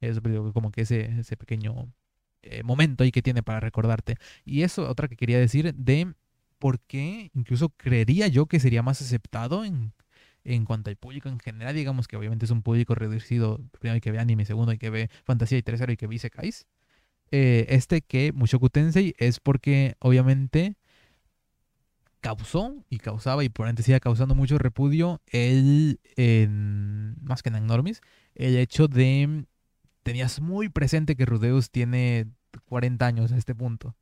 el- 0.02 0.52
como 0.54 0.72
que 0.72 0.82
ese, 0.82 1.06
ese 1.20 1.38
pequeño 1.38 1.92
eh, 2.44 2.64
momento 2.64 3.04
ahí 3.04 3.12
que 3.12 3.22
tiene 3.22 3.44
para 3.44 3.60
recordarte. 3.60 4.16
Y 4.46 4.64
eso, 4.64 4.90
otra 4.90 5.08
que 5.08 5.16
quería 5.18 5.40
decir, 5.40 5.74
de 5.76 6.14
por 6.60 6.80
qué 6.82 7.32
incluso 7.34 7.70
creería 7.70 8.28
yo 8.28 8.46
que 8.48 8.60
sería 8.60 8.84
más 8.84 9.02
aceptado 9.02 9.66
en, 9.66 9.94
en 10.44 10.66
cuanto 10.66 10.90
al 10.90 10.96
público 10.98 11.30
en 11.30 11.40
general, 11.40 11.76
digamos 11.76 12.08
que 12.08 12.18
obviamente 12.18 12.46
es 12.46 12.52
un 12.52 12.62
público 12.64 12.96
reducido, 12.96 13.60
primero 13.72 13.96
hay 13.96 14.02
que 14.02 14.12
ve 14.12 14.20
anime, 14.20 14.46
segundo 14.46 14.72
hay 14.72 14.78
que 14.78 14.90
ve 14.90 15.10
fantasía 15.24 15.58
y 15.58 15.64
tercero 15.64 15.90
hay 15.92 15.98
que 15.98 16.08
ve 16.08 16.16
isekais. 16.16 16.66
Eh, 17.32 17.66
este 17.70 18.02
que 18.02 18.32
Mushoku 18.34 18.70
Tensei 18.70 19.14
es 19.18 19.40
porque 19.40 19.96
obviamente 20.00 20.76
causó 22.22 22.76
y 22.90 22.98
causaba 23.00 23.44
y 23.44 23.50
por 23.50 23.68
sigue 23.84 24.00
causando 24.00 24.36
mucho 24.36 24.58
repudio 24.58 25.22
el, 25.28 26.00
en- 26.16 27.16
más 27.24 27.44
que 27.44 27.50
en 27.50 27.66
Normis, 27.68 28.02
el 28.36 28.58
hecho 28.58 28.88
de 28.88 29.46
tenías 30.04 30.42
muy 30.42 30.70
presente 30.70 31.16
que 31.16 31.26
Rudeus 31.26 31.72
tiene 31.72 32.28
40 32.66 33.08
años 33.08 33.32
a 33.32 33.38
este 33.38 33.56
punto. 33.56 33.96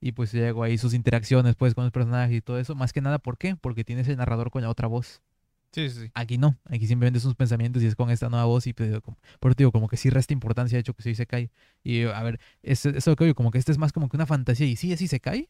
Y 0.00 0.12
pues 0.12 0.32
llegó 0.32 0.64
ahí 0.64 0.78
sus 0.78 0.94
interacciones 0.94 1.56
pues 1.56 1.74
con 1.74 1.84
los 1.84 1.92
personajes 1.92 2.36
y 2.36 2.42
todo 2.42 2.58
eso. 2.60 2.74
Más 2.76 2.92
que 2.92 3.00
nada, 3.02 3.18
¿por 3.18 3.38
qué? 3.38 3.56
Porque 3.56 3.84
tienes 3.84 4.08
el 4.08 4.18
narrador 4.18 4.50
con 4.50 4.62
la 4.62 4.70
otra 4.70 4.88
voz. 4.88 5.22
Sí, 5.74 5.90
sí, 5.90 6.02
sí. 6.02 6.10
Aquí 6.14 6.38
no. 6.38 6.56
Aquí 6.66 6.86
simplemente 6.86 7.18
son 7.18 7.30
sus 7.30 7.36
pensamientos 7.36 7.82
y 7.82 7.86
es 7.86 7.96
con 7.96 8.08
esta 8.10 8.28
nueva 8.28 8.44
voz. 8.44 8.66
Y 8.68 8.72
pues, 8.72 9.00
como- 9.00 9.18
por 9.40 9.56
digo, 9.56 9.72
como 9.72 9.88
que 9.88 9.96
sí 9.96 10.08
resta 10.08 10.32
importancia 10.32 10.76
de 10.76 10.80
hecho 10.80 10.94
que 10.94 11.02
sí 11.02 11.14
se 11.16 11.26
cae. 11.26 11.50
Y 11.82 12.02
a 12.04 12.22
ver, 12.22 12.38
es- 12.62 12.86
eso 12.86 13.16
que 13.16 13.24
digo, 13.24 13.34
como 13.34 13.50
que 13.50 13.58
este 13.58 13.72
es 13.72 13.78
más 13.78 13.92
como 13.92 14.08
que 14.08 14.16
una 14.16 14.26
fantasía. 14.26 14.66
Y 14.66 14.76
sí, 14.76 14.92
así 14.92 15.08
se 15.08 15.18
cae. 15.20 15.48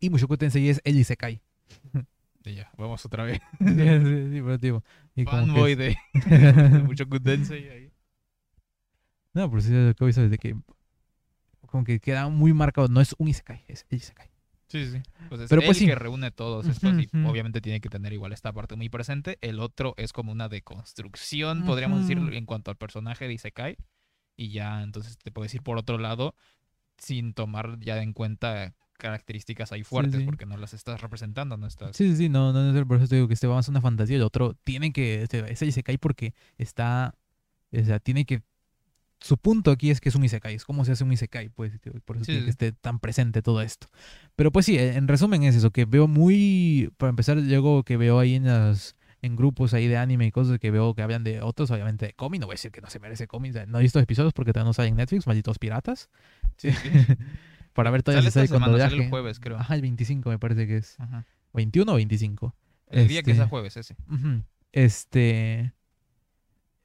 Y 0.00 0.10
Mushoku 0.10 0.36
Tensei 0.36 0.68
es 0.68 0.80
él 0.84 0.96
y 0.98 1.04
se 1.04 1.16
cae. 1.16 1.40
Y 2.44 2.54
ya, 2.54 2.70
vamos 2.78 3.04
otra 3.04 3.24
vez. 3.24 3.40
sí, 3.58 3.66
sí, 3.66 3.74
sí, 3.74 4.40
pero 4.42 4.56
digo, 4.58 4.84
y 5.14 5.24
como 5.24 5.38
que 5.38 5.46
Fanboy 5.46 5.72
es- 5.72 5.78
de, 5.78 5.96
de 7.10 7.20
Tensei 7.20 7.68
ahí. 7.68 7.92
No, 9.34 9.50
pero 9.50 9.60
sí 9.60 9.68
es 9.74 9.88
lo 9.88 9.94
que 9.94 10.08
hizo 10.08 10.22
desde 10.22 10.38
que 10.38 10.56
como 11.66 11.84
que 11.84 12.00
queda 12.00 12.28
muy 12.28 12.54
marcado. 12.54 12.88
No 12.88 13.00
es 13.02 13.14
un 13.18 13.28
Isekai, 13.28 13.64
es 13.68 13.84
el 13.90 13.98
Isekai. 13.98 14.30
Sí, 14.68 14.86
sí. 14.86 15.00
Pues 15.28 15.40
es 15.40 15.48
Pero 15.48 15.62
él 15.62 15.66
pues 15.66 15.78
sí. 15.78 15.86
que 15.86 15.94
reúne 15.94 16.30
todos 16.30 16.66
estos 16.66 16.92
y 16.92 17.08
obviamente 17.24 17.60
tiene 17.60 17.80
que 17.80 17.88
tener 17.88 18.12
igual 18.12 18.32
esta 18.32 18.52
parte 18.52 18.76
muy 18.76 18.88
presente. 18.88 19.38
El 19.40 19.60
otro 19.60 19.94
es 19.96 20.12
como 20.12 20.30
una 20.30 20.48
deconstrucción, 20.48 21.64
podríamos 21.64 22.00
decir, 22.00 22.18
en 22.18 22.46
cuanto 22.46 22.70
al 22.70 22.76
personaje 22.76 23.26
de 23.26 23.34
Isekai. 23.34 23.76
Y 24.36 24.50
ya, 24.50 24.82
entonces 24.82 25.18
te 25.18 25.32
puedes 25.32 25.52
ir 25.54 25.62
por 25.62 25.78
otro 25.78 25.98
lado 25.98 26.34
sin 26.98 27.32
tomar 27.32 27.78
ya 27.80 28.02
en 28.02 28.12
cuenta 28.12 28.74
características 28.98 29.72
ahí 29.72 29.84
fuertes 29.84 30.20
sí. 30.20 30.26
porque 30.26 30.44
no 30.44 30.56
las 30.56 30.74
estás 30.74 31.00
representando, 31.00 31.56
no 31.56 31.66
estás... 31.66 31.96
Sí, 31.96 32.10
sí, 32.10 32.16
sí, 32.16 32.28
no, 32.28 32.52
no, 32.52 32.72
no, 32.72 32.86
por 32.86 32.98
eso 32.98 33.08
te 33.08 33.14
digo 33.14 33.28
que 33.28 33.34
este 33.34 33.46
va 33.46 33.54
más 33.54 33.68
una 33.68 33.80
fantasía. 33.80 34.16
El 34.16 34.22
otro 34.22 34.54
tiene 34.64 34.92
que, 34.92 35.22
este, 35.22 35.50
es 35.50 35.62
el 35.62 35.68
Isekai 35.68 35.98
porque 35.98 36.34
está, 36.58 37.14
o 37.72 37.84
sea, 37.84 38.00
tiene 38.00 38.24
que, 38.26 38.42
su 39.20 39.36
punto 39.36 39.70
aquí 39.70 39.90
es 39.90 40.00
que 40.00 40.08
es 40.08 40.14
un 40.14 40.24
Isekai, 40.24 40.54
es 40.54 40.64
cómo 40.64 40.84
se 40.84 40.92
hace 40.92 41.04
un 41.04 41.12
Isekai, 41.12 41.48
pues, 41.48 41.72
por 42.04 42.16
eso 42.16 42.24
Sí, 42.24 42.32
tiene 42.32 42.40
que 42.40 42.44
sí. 42.46 42.50
esté 42.50 42.72
tan 42.72 42.98
presente 43.00 43.42
todo 43.42 43.62
esto. 43.62 43.88
Pero 44.36 44.52
pues 44.52 44.66
sí, 44.66 44.78
en 44.78 45.08
resumen 45.08 45.42
es 45.42 45.56
eso, 45.56 45.70
que 45.70 45.84
veo 45.84 46.06
muy, 46.06 46.92
para 46.96 47.10
empezar, 47.10 47.36
luego 47.36 47.82
que 47.82 47.96
veo 47.96 48.18
ahí 48.20 48.34
en 48.36 48.44
las, 48.46 48.94
en 49.20 49.34
grupos 49.34 49.74
ahí 49.74 49.88
de 49.88 49.96
anime 49.96 50.26
y 50.26 50.30
cosas 50.30 50.58
que 50.60 50.70
veo 50.70 50.94
que 50.94 51.02
hablan 51.02 51.24
de 51.24 51.42
otros, 51.42 51.70
obviamente 51.72 52.06
de 52.06 52.12
cómic, 52.12 52.40
no 52.40 52.46
voy 52.46 52.54
a 52.54 52.54
decir 52.54 52.70
que 52.70 52.80
no 52.80 52.88
se 52.90 53.00
merece 53.00 53.26
cómic, 53.26 53.54
no 53.66 53.78
he 53.78 53.82
visto 53.82 53.98
episodios 53.98 54.32
porque 54.32 54.52
todavía 54.52 54.68
no 54.68 54.72
sale 54.72 54.88
en 54.88 54.96
Netflix, 54.96 55.26
malditos 55.26 55.58
piratas. 55.58 56.08
Sí, 56.56 56.70
sí. 56.70 56.88
Para 57.72 57.90
ver 57.90 58.02
todavía 58.02 58.28
Sale 58.30 58.44
esta 58.44 58.54
semana, 58.58 58.78
sale 58.78 59.04
el 59.04 59.08
jueves, 59.10 59.38
creo. 59.40 59.56
Ajá, 59.58 59.74
el 59.76 59.82
25 59.82 60.30
me 60.30 60.38
parece 60.38 60.66
que 60.66 60.76
es. 60.78 60.98
Ajá. 60.98 61.24
21 61.52 61.92
o 61.92 61.94
25. 61.96 62.54
El 62.88 63.06
día 63.06 63.22
que 63.22 63.30
Este, 63.32 63.40
sea 63.42 63.48
jueves 63.48 63.76
ese. 63.76 63.94
Ujú. 64.10 64.42
Este. 64.72 65.72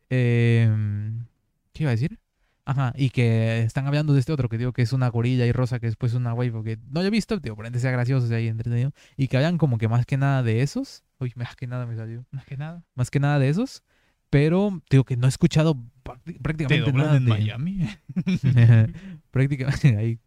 em, 0.09 1.25
¿Qué 1.73 1.83
iba 1.83 1.89
a 1.91 1.95
decir? 1.95 2.19
Ajá, 2.65 2.93
y 2.95 3.09
que 3.09 3.61
están 3.63 3.87
hablando 3.87 4.13
de 4.13 4.21
este 4.21 4.31
otro 4.31 4.47
que 4.47 4.57
digo 4.57 4.71
que 4.71 4.81
es 4.83 4.93
una 4.93 5.09
gorilla 5.09 5.45
y 5.45 5.51
rosa 5.51 5.79
que 5.79 5.87
después 5.87 6.13
es 6.13 6.17
una 6.17 6.33
waifu 6.33 6.63
que 6.63 6.77
no 6.89 7.01
lo 7.01 7.07
he 7.07 7.09
visto, 7.09 7.37
digo, 7.39 7.57
por 7.57 7.65
ende 7.65 7.79
sea 7.79 7.91
gracioso, 7.91 8.27
sea 8.27 8.37
ahí 8.37 8.47
entretenido. 8.47 8.93
Y 9.17 9.27
que 9.27 9.35
hablan 9.37 9.57
como 9.57 9.77
que 9.77 9.89
más 9.89 10.05
que 10.05 10.15
nada 10.15 10.43
de 10.43 10.61
esos. 10.61 11.03
Uy, 11.19 11.33
más 11.35 11.55
que 11.57 11.67
nada 11.67 11.85
me 11.85 11.95
salió. 11.97 12.25
Más 12.31 12.45
que 12.45 12.55
nada. 12.55 12.83
Más 12.95 13.11
que 13.11 13.19
nada 13.19 13.37
de 13.39 13.49
esos. 13.49 13.83
Pero 14.29 14.81
digo 14.89 15.03
que 15.03 15.17
no 15.17 15.25
he 15.27 15.29
escuchado 15.29 15.75
prácti- 16.03 16.33
¿Te 16.33 16.39
prácticamente 16.39 16.93
nada 16.93 17.17
en 17.17 17.25
de- 17.25 17.29
Miami? 17.29 17.89
prácticamente 19.31 19.97
ahí 19.97 20.19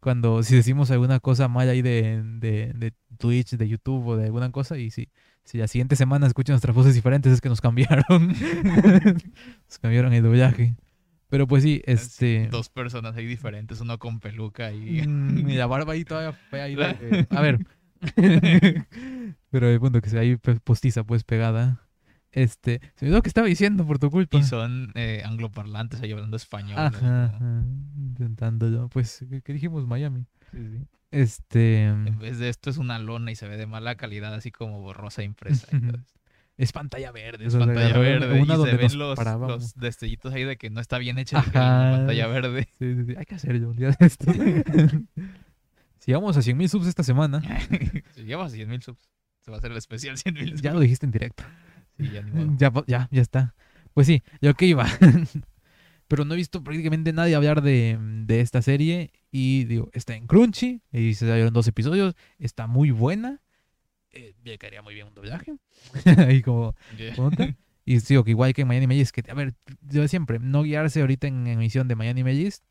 cuando 0.00 0.42
si 0.42 0.56
decimos 0.56 0.90
alguna 0.90 1.20
cosa 1.20 1.46
mal 1.48 1.68
ahí 1.68 1.82
de, 1.82 2.22
de, 2.22 2.72
de 2.74 2.94
Twitch, 3.18 3.50
de 3.56 3.68
YouTube 3.68 4.06
o 4.06 4.16
de 4.16 4.24
alguna 4.26 4.50
cosa 4.50 4.78
y 4.78 4.90
si, 4.90 5.10
si 5.44 5.58
la 5.58 5.68
siguiente 5.68 5.94
semana 5.94 6.26
escuchan 6.26 6.54
nuestras 6.54 6.74
voces 6.74 6.94
diferentes 6.94 7.30
es 7.32 7.40
que 7.42 7.50
nos 7.50 7.60
cambiaron. 7.60 8.28
nos 9.66 9.78
cambiaron 9.78 10.12
el 10.14 10.22
doblaje. 10.22 10.74
Pero 11.30 11.46
pues 11.46 11.62
sí, 11.62 11.80
este... 11.86 12.48
Dos 12.50 12.68
personas 12.68 13.16
ahí 13.16 13.24
diferentes, 13.26 13.80
uno 13.80 13.98
con 13.98 14.20
peluca 14.20 14.72
y... 14.72 15.06
Mm, 15.06 15.48
y 15.50 15.54
la 15.54 15.66
barba 15.66 15.92
ahí 15.94 16.04
todavía 16.04 16.32
fea 16.32 16.64
ahí 16.64 16.76
A 17.30 17.40
ver. 17.40 17.64
Pero 19.50 19.68
el 19.68 19.80
punto 19.80 20.00
que 20.00 20.10
se 20.10 20.18
ahí 20.18 20.36
pe- 20.36 20.60
postiza 20.60 21.04
pues 21.04 21.24
pegada. 21.24 21.86
Este, 22.32 22.80
se 22.94 23.04
me 23.04 23.08
olvidó 23.10 23.22
que 23.22 23.28
estaba 23.28 23.46
diciendo 23.48 23.84
por 23.86 23.98
tu 23.98 24.10
culpa. 24.10 24.38
Y 24.38 24.42
son 24.44 24.92
eh, 24.94 25.22
angloparlantes 25.24 26.00
ahí 26.00 26.12
hablando 26.12 26.36
español. 26.36 26.78
Ajá, 26.78 27.24
ajá, 27.24 27.64
intentándolo. 27.96 28.88
Pues, 28.88 29.24
¿qué, 29.28 29.42
qué 29.42 29.52
dijimos? 29.52 29.86
Miami. 29.86 30.26
Sí, 30.52 30.58
sí. 30.58 30.86
Este, 31.10 31.86
En 31.86 32.18
vez 32.20 32.38
de 32.38 32.48
esto 32.48 32.70
es 32.70 32.76
una 32.76 32.98
lona 33.00 33.32
y 33.32 33.36
se 33.36 33.48
ve 33.48 33.56
de 33.56 33.66
mala 33.66 33.96
calidad, 33.96 34.32
así 34.32 34.52
como 34.52 34.80
borrosa 34.80 35.24
impresa. 35.24 35.66
y 35.76 35.80
todo 35.80 35.96
eso. 36.00 36.14
es 36.60 36.72
pantalla 36.72 37.10
verde. 37.10 37.46
Es 37.46 37.54
o 37.54 37.58
sea, 37.58 37.66
pantalla 37.66 37.98
verde 37.98 38.40
Una 38.40 38.54
y 38.54 38.56
donde 38.58 38.70
se 38.72 38.76
ven 38.76 38.98
los, 38.98 39.74
destellitos 39.76 40.32
ahí 40.34 40.44
de 40.44 40.58
que 40.58 40.68
no 40.68 40.80
está 40.80 40.98
bien 40.98 41.18
hecha 41.18 41.38
Ajá. 41.38 41.90
la 41.90 41.96
pantalla 41.96 42.26
verde. 42.26 42.68
Sí, 42.78 42.94
sí, 42.94 43.04
sí. 43.06 43.14
Hay 43.16 43.24
que 43.24 43.34
hacerlo 43.34 43.70
un 43.70 43.76
día 43.76 43.96
de 43.98 44.06
esto. 44.06 44.30
si 45.98 46.12
vamos 46.12 46.36
a 46.36 46.42
100 46.42 46.56
mil 46.56 46.68
subs 46.68 46.86
esta 46.86 47.02
semana, 47.02 47.42
si 48.14 48.24
llevas 48.24 48.52
100 48.52 48.68
mil 48.68 48.82
subs, 48.82 49.08
se 49.40 49.50
va 49.50 49.56
a 49.56 49.58
hacer 49.58 49.70
el 49.70 49.78
especial 49.78 50.18
100 50.18 50.34
mil 50.34 50.50
subs. 50.50 50.60
ya 50.60 50.74
lo 50.74 50.80
dijiste 50.80 51.06
en 51.06 51.12
directo. 51.12 51.44
Sí, 51.96 52.10
ya 52.12 52.20
ni 52.20 52.30
modo. 52.30 52.56
Ya, 52.58 52.70
po- 52.70 52.84
ya, 52.86 53.08
ya 53.10 53.22
está. 53.22 53.54
Pues 53.94 54.06
sí, 54.06 54.22
yo 54.42 54.52
que 54.54 54.66
iba. 54.66 54.86
Pero 56.08 56.24
no 56.26 56.34
he 56.34 56.36
visto 56.36 56.62
prácticamente 56.62 57.12
nadie 57.14 57.36
hablar 57.36 57.62
de, 57.62 57.96
de 58.26 58.40
esta 58.40 58.60
serie. 58.60 59.12
Y 59.30 59.64
digo, 59.64 59.88
está 59.94 60.14
en 60.14 60.26
Crunchy. 60.26 60.82
Y 60.92 61.14
se 61.14 61.26
salieron 61.26 61.54
dos 61.54 61.68
episodios. 61.68 62.16
Está 62.38 62.66
muy 62.66 62.90
buena. 62.90 63.40
Eh, 64.12 64.34
me 64.44 64.58
caería 64.58 64.82
muy 64.82 64.94
bien 64.94 65.06
un 65.08 65.14
doblaje. 65.14 65.54
Ahí 66.18 66.42
como. 66.42 66.74
Ponte. 67.16 67.56
Y 67.84 67.98
digo 67.98 68.24
que 68.24 68.30
igual 68.30 68.52
que 68.52 68.62
en 68.62 68.68
Miami 68.68 68.86
Magis, 68.86 69.12
que 69.12 69.22
a 69.30 69.34
ver, 69.34 69.54
yo 69.82 70.06
siempre, 70.08 70.38
no 70.38 70.62
guiarse 70.62 71.00
ahorita 71.00 71.26
en 71.26 71.46
emisión 71.46 71.88
de 71.88 71.96
Miami 71.96 72.22
Magis. 72.24 72.62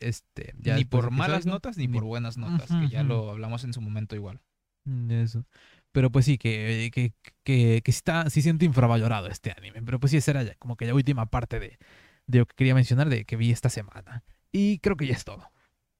Este, 0.00 0.54
ya 0.58 0.76
ni 0.76 0.84
por 0.84 1.10
malas 1.10 1.42
salga, 1.42 1.54
notas 1.56 1.76
ni, 1.76 1.88
por 1.88 2.04
buenas 2.04 2.36
notas, 2.36 2.70
Ujú, 2.70 2.80
que 2.82 2.88
ya 2.88 3.00
ujú. 3.00 3.08
lo 3.08 3.30
hablamos 3.30 3.64
en 3.64 3.72
su 3.72 3.80
momento 3.80 4.14
igual. 4.14 4.40
Mm, 4.84 5.10
Eso. 5.10 5.44
Pero 5.90 6.10
pues 6.12 6.24
sí, 6.26 6.38
que, 6.38 6.90
que, 6.92 7.12
que, 7.42 7.80
que 7.82 7.92
sí 7.92 7.96
está, 7.96 8.30
sí 8.30 8.42
siento 8.42 8.64
infravalorado 8.64 9.26
este 9.26 9.52
anime. 9.56 9.82
Pero 9.82 9.98
pues 9.98 10.10
sí, 10.12 10.18
esa 10.18 10.30
era 10.32 10.42
ya 10.44 10.54
como 10.56 10.76
que 10.76 10.86
la 10.86 10.94
última 10.94 11.26
parte 11.26 11.58
de, 11.58 11.78
de 12.26 12.38
lo 12.38 12.46
que 12.46 12.54
quería 12.54 12.74
mencionar 12.74 13.08
de 13.08 13.24
que 13.24 13.34
vi 13.36 13.50
esta 13.50 13.70
semana. 13.70 14.22
Y 14.52 14.78
creo 14.78 14.96
que 14.96 15.06
ya 15.06 15.14
es 15.14 15.24
todo. 15.24 15.50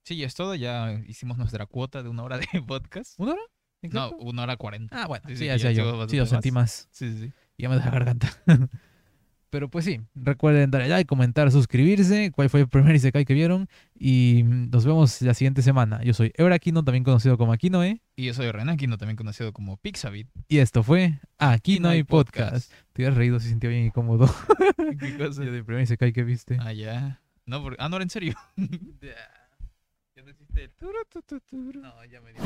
Sí, 0.04 0.16
ya 0.16 0.26
es 0.26 0.34
todo. 0.34 0.54
Ya 0.54 0.92
hicimos 1.08 1.36
nuestra 1.38 1.66
cuota 1.66 2.02
de 2.04 2.08
una 2.08 2.22
hora 2.22 2.38
de 2.38 2.46
podcast. 2.66 3.18
¿Una 3.18 3.32
hora? 3.32 3.42
No, 3.82 4.10
una 4.18 4.42
hora 4.42 4.56
cuarenta. 4.56 5.02
Ah, 5.02 5.06
bueno, 5.06 5.24
Sí, 5.28 5.36
sí, 5.36 5.42
sí, 5.42 5.46
ya 5.46 5.56
yo. 5.56 5.68
estuvo 5.70 6.08
Sí, 6.08 6.16
lo 6.16 6.26
sentí 6.26 6.50
más. 6.50 6.88
Sí, 6.90 7.10
sí, 7.12 7.18
sí. 7.26 7.32
Ya 7.58 7.68
me 7.68 7.76
deja 7.76 7.90
garganta. 7.90 8.28
Pero 9.50 9.70
pues 9.70 9.86
sí, 9.86 10.00
recuerden 10.14 10.70
darle 10.70 10.88
like, 10.88 11.06
comentar, 11.06 11.50
suscribirse, 11.50 12.30
cuál 12.32 12.50
fue 12.50 12.60
el 12.60 12.68
primer 12.68 12.94
Isekai 12.94 13.24
que 13.24 13.32
vieron. 13.32 13.66
Y 13.98 14.42
mm, 14.44 14.70
nos 14.70 14.84
vemos 14.84 15.22
la 15.22 15.32
siguiente 15.32 15.62
semana. 15.62 16.02
Yo 16.02 16.12
soy 16.12 16.32
Eura 16.36 16.56
Aquino, 16.56 16.84
también 16.84 17.02
conocido 17.02 17.38
como 17.38 17.52
Aquinoe. 17.54 18.02
Y 18.14 18.26
yo 18.26 18.34
soy 18.34 18.50
Renan 18.50 18.68
Aquino, 18.68 18.98
también 18.98 19.16
conocido 19.16 19.52
como 19.54 19.78
Pixabit. 19.78 20.28
Y 20.48 20.58
esto 20.58 20.82
fue 20.82 21.20
Aquí 21.38 21.80
no 21.80 21.88
hay 21.88 22.02
Podcast. 22.02 22.70
Te 22.92 23.02
hubieras 23.02 23.16
reído, 23.16 23.40
se 23.40 23.48
sintió 23.48 23.70
bien 23.70 23.86
incómodo. 23.86 24.26
¿Qué 25.00 25.16
cosa? 25.16 25.42
Yo 25.44 25.52
del 25.52 25.64
primer 25.64 25.82
Isekai 25.84 26.12
que 26.12 26.24
viste. 26.24 26.58
Ah, 26.60 26.72
ya. 26.74 27.22
No, 27.46 27.62
porque... 27.62 27.76
ah, 27.80 27.88
no, 27.88 27.98
en 28.00 28.10
serio. 28.10 28.34
No 30.22 30.30
existe 30.30 30.64
el... 30.64 30.70
No, 31.80 32.04
ya 32.04 32.20
me 32.20 32.32
dio. 32.32 32.42